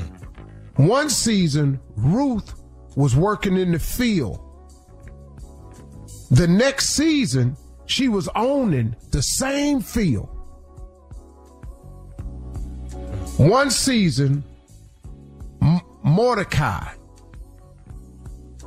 One 0.76 1.08
season, 1.08 1.80
Ruth 1.94 2.54
was 2.96 3.14
working 3.14 3.56
in 3.56 3.72
the 3.72 3.78
field. 3.78 4.40
The 6.30 6.48
next 6.48 6.90
season, 6.90 7.56
she 7.86 8.08
was 8.08 8.28
owning 8.34 8.96
the 9.12 9.22
same 9.22 9.80
field. 9.80 10.28
One 13.36 13.70
season, 13.70 14.42
M- 15.62 15.80
Mordecai 16.02 16.95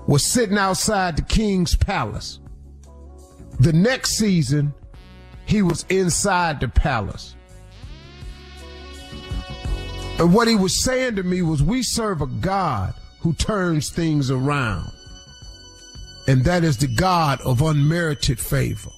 was 0.09 0.25
sitting 0.25 0.57
outside 0.57 1.15
the 1.15 1.21
king's 1.21 1.75
palace. 1.75 2.39
The 3.59 3.71
next 3.71 4.17
season, 4.17 4.73
he 5.45 5.61
was 5.61 5.85
inside 5.89 6.59
the 6.59 6.67
palace. 6.67 7.35
And 10.17 10.33
what 10.33 10.47
he 10.47 10.55
was 10.55 10.83
saying 10.83 11.15
to 11.17 11.23
me 11.23 11.43
was, 11.43 11.61
We 11.61 11.83
serve 11.83 12.23
a 12.23 12.25
God 12.25 12.95
who 13.19 13.33
turns 13.33 13.91
things 13.91 14.31
around. 14.31 14.91
And 16.27 16.43
that 16.43 16.63
is 16.63 16.77
the 16.77 16.87
God 16.95 17.39
of 17.41 17.61
unmerited 17.61 18.39
favor. 18.39 18.89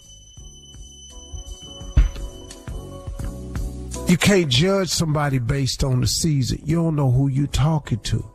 You 4.08 4.16
can't 4.18 4.50
judge 4.50 4.90
somebody 4.90 5.40
based 5.40 5.84
on 5.84 6.00
the 6.00 6.08
season. 6.08 6.62
You 6.64 6.78
don't 6.78 6.96
know 6.96 7.12
who 7.12 7.28
you're 7.28 7.48
talking 7.48 8.00
to. 8.00 8.32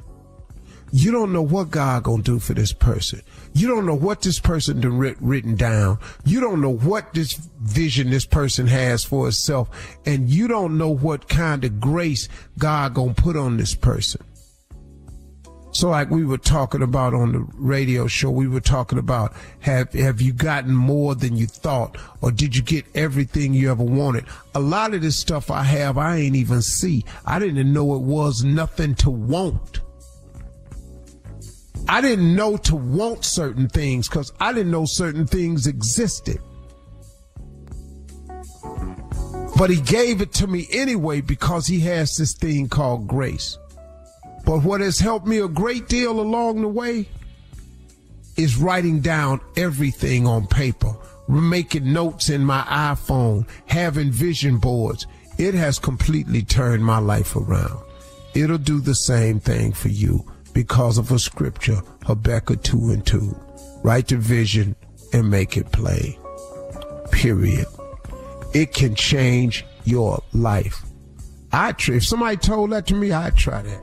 You 0.97 1.13
don't 1.13 1.31
know 1.31 1.43
what 1.43 1.71
God 1.71 2.05
gonna 2.05 2.23
do 2.23 2.39
for 2.39 2.55
this 2.55 2.73
person. 2.73 3.21
You 3.53 3.69
don't 3.69 3.85
know 3.85 3.95
what 3.95 4.23
this 4.23 4.41
person 4.41 4.81
done 4.81 4.97
writ- 4.97 5.21
written 5.21 5.55
down. 5.55 5.99
You 6.25 6.41
don't 6.41 6.63
know 6.63 6.73
what 6.73 7.13
this 7.13 7.35
vision 7.61 8.09
this 8.09 8.25
person 8.25 8.67
has 8.67 9.05
for 9.05 9.29
itself, 9.29 9.69
and 10.07 10.31
you 10.31 10.49
don't 10.49 10.79
know 10.79 10.89
what 10.89 11.29
kind 11.29 11.67
of 11.67 11.81
grace 11.81 12.31
God 12.57 12.95
gonna 12.95 13.13
put 13.13 13.37
on 13.37 13.59
this 13.59 13.75
person. 13.75 14.25
So 15.73 15.91
like 15.91 16.09
we 16.09 16.25
were 16.25 16.39
talking 16.39 16.81
about 16.81 17.13
on 17.13 17.33
the 17.33 17.47
radio 17.57 18.07
show, 18.07 18.31
we 18.31 18.49
were 18.49 18.61
talking 18.61 18.99
about 18.99 19.35
have 19.61 19.93
have 19.93 20.23
you 20.23 20.33
gotten 20.33 20.75
more 20.75 21.15
than 21.15 21.37
you 21.37 21.47
thought 21.47 21.99
or 22.23 22.33
did 22.33 22.57
you 22.57 22.63
get 22.63 22.87
everything 22.95 23.53
you 23.53 23.71
ever 23.71 23.85
wanted? 23.85 24.25
A 24.55 24.61
lot 24.61 24.95
of 24.95 25.03
this 25.03 25.19
stuff 25.19 25.51
I 25.51 25.63
have 25.63 25.99
I 25.99 26.17
ain't 26.17 26.37
even 26.37 26.63
see. 26.63 27.05
I 27.27 27.39
didn't 27.39 27.71
know 27.71 27.95
it 27.97 28.01
was 28.01 28.45
nothing 28.45 28.95
to 28.95 29.11
want. 29.11 29.83
I 31.89 32.01
didn't 32.01 32.35
know 32.35 32.57
to 32.59 32.77
want 32.77 33.25
certain 33.25 33.69
things 33.69 34.09
cuz 34.09 34.33
I 34.41 34.53
didn't 34.53 34.73
know 34.73 34.87
certain 34.87 35.27
things 35.27 35.67
existed. 35.67 36.41
But 39.57 39.71
he 39.71 39.81
gave 39.81 40.21
it 40.21 40.33
to 40.35 40.47
me 40.47 40.67
anyway 40.71 41.21
because 41.23 41.67
he 41.67 41.81
has 41.81 42.17
this 42.17 42.35
thing 42.35 42.69
called 42.69 43.07
grace. 43.07 43.57
But 44.45 44.63
what 44.63 44.81
has 44.81 44.99
helped 44.99 45.27
me 45.27 45.39
a 45.39 45.49
great 45.49 45.89
deal 45.89 46.21
along 46.21 46.61
the 46.61 46.69
way 46.69 47.09
is 48.37 48.59
writing 48.59 49.01
down 49.01 49.41
everything 49.57 50.27
on 50.27 50.47
paper, 50.47 50.95
making 51.29 51.91
notes 51.91 52.29
in 52.29 52.45
my 52.45 52.63
iPhone, 52.63 53.49
having 53.67 54.11
vision 54.11 54.59
boards. 54.59 55.07
It 55.39 55.55
has 55.55 55.79
completely 55.79 56.43
turned 56.43 56.85
my 56.85 56.99
life 56.99 57.35
around. 57.35 57.81
It'll 58.35 58.59
do 58.59 58.81
the 58.81 58.95
same 58.95 59.41
thing 59.41 59.73
for 59.73 59.89
you 59.89 60.25
because 60.57 60.97
of 60.97 61.13
a 61.13 61.19
scripture, 61.19 61.83
Habakkuk 62.07 62.63
2 62.63 62.91
and 62.91 63.07
2. 63.07 63.39
Write 63.85 64.09
the 64.09 64.17
vision 64.17 64.75
and 65.13 65.31
make 65.31 65.59
it 65.59 65.71
plain. 65.71 66.19
Period. 67.13 67.67
It 68.55 68.73
can 68.73 68.95
change 68.95 69.67
your 69.85 70.23
life. 70.33 70.83
I 71.53 71.73
try, 71.73 71.97
if 71.97 72.07
somebody 72.07 72.39
told 72.39 72.71
that 72.71 72.87
to 72.87 72.95
me, 72.95 73.13
I'd 73.13 73.37
try 73.37 73.61
that. 73.61 73.83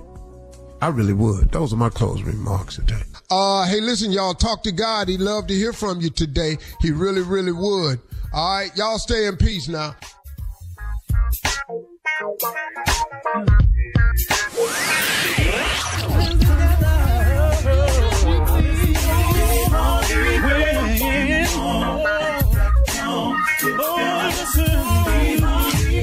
I 0.82 0.88
really 0.88 1.14
would. 1.14 1.52
Those 1.52 1.74
are 1.74 1.78
my 1.78 1.90
closing 1.90 2.26
remarks 2.26 2.78
today. 2.78 3.04
Uh, 3.30 3.68
hey, 3.68 3.80
listen, 3.80 4.12
y'all, 4.12 4.34
talk 4.34 4.64
to 4.64 4.72
God. 4.72 5.10
He'd 5.10 5.20
love 5.20 5.46
to 5.48 5.54
hear 5.54 5.74
from 5.74 6.02
you 6.02 6.10
today. 6.10 6.58
He 6.82 6.90
really, 6.90 7.22
really 7.22 7.52
would. 7.52 8.00
All 8.34 8.58
right, 8.58 8.76
y'all 8.76 8.98
stay 8.98 9.28
in 9.28 9.38
peace 9.38 9.68
now. 9.68 9.96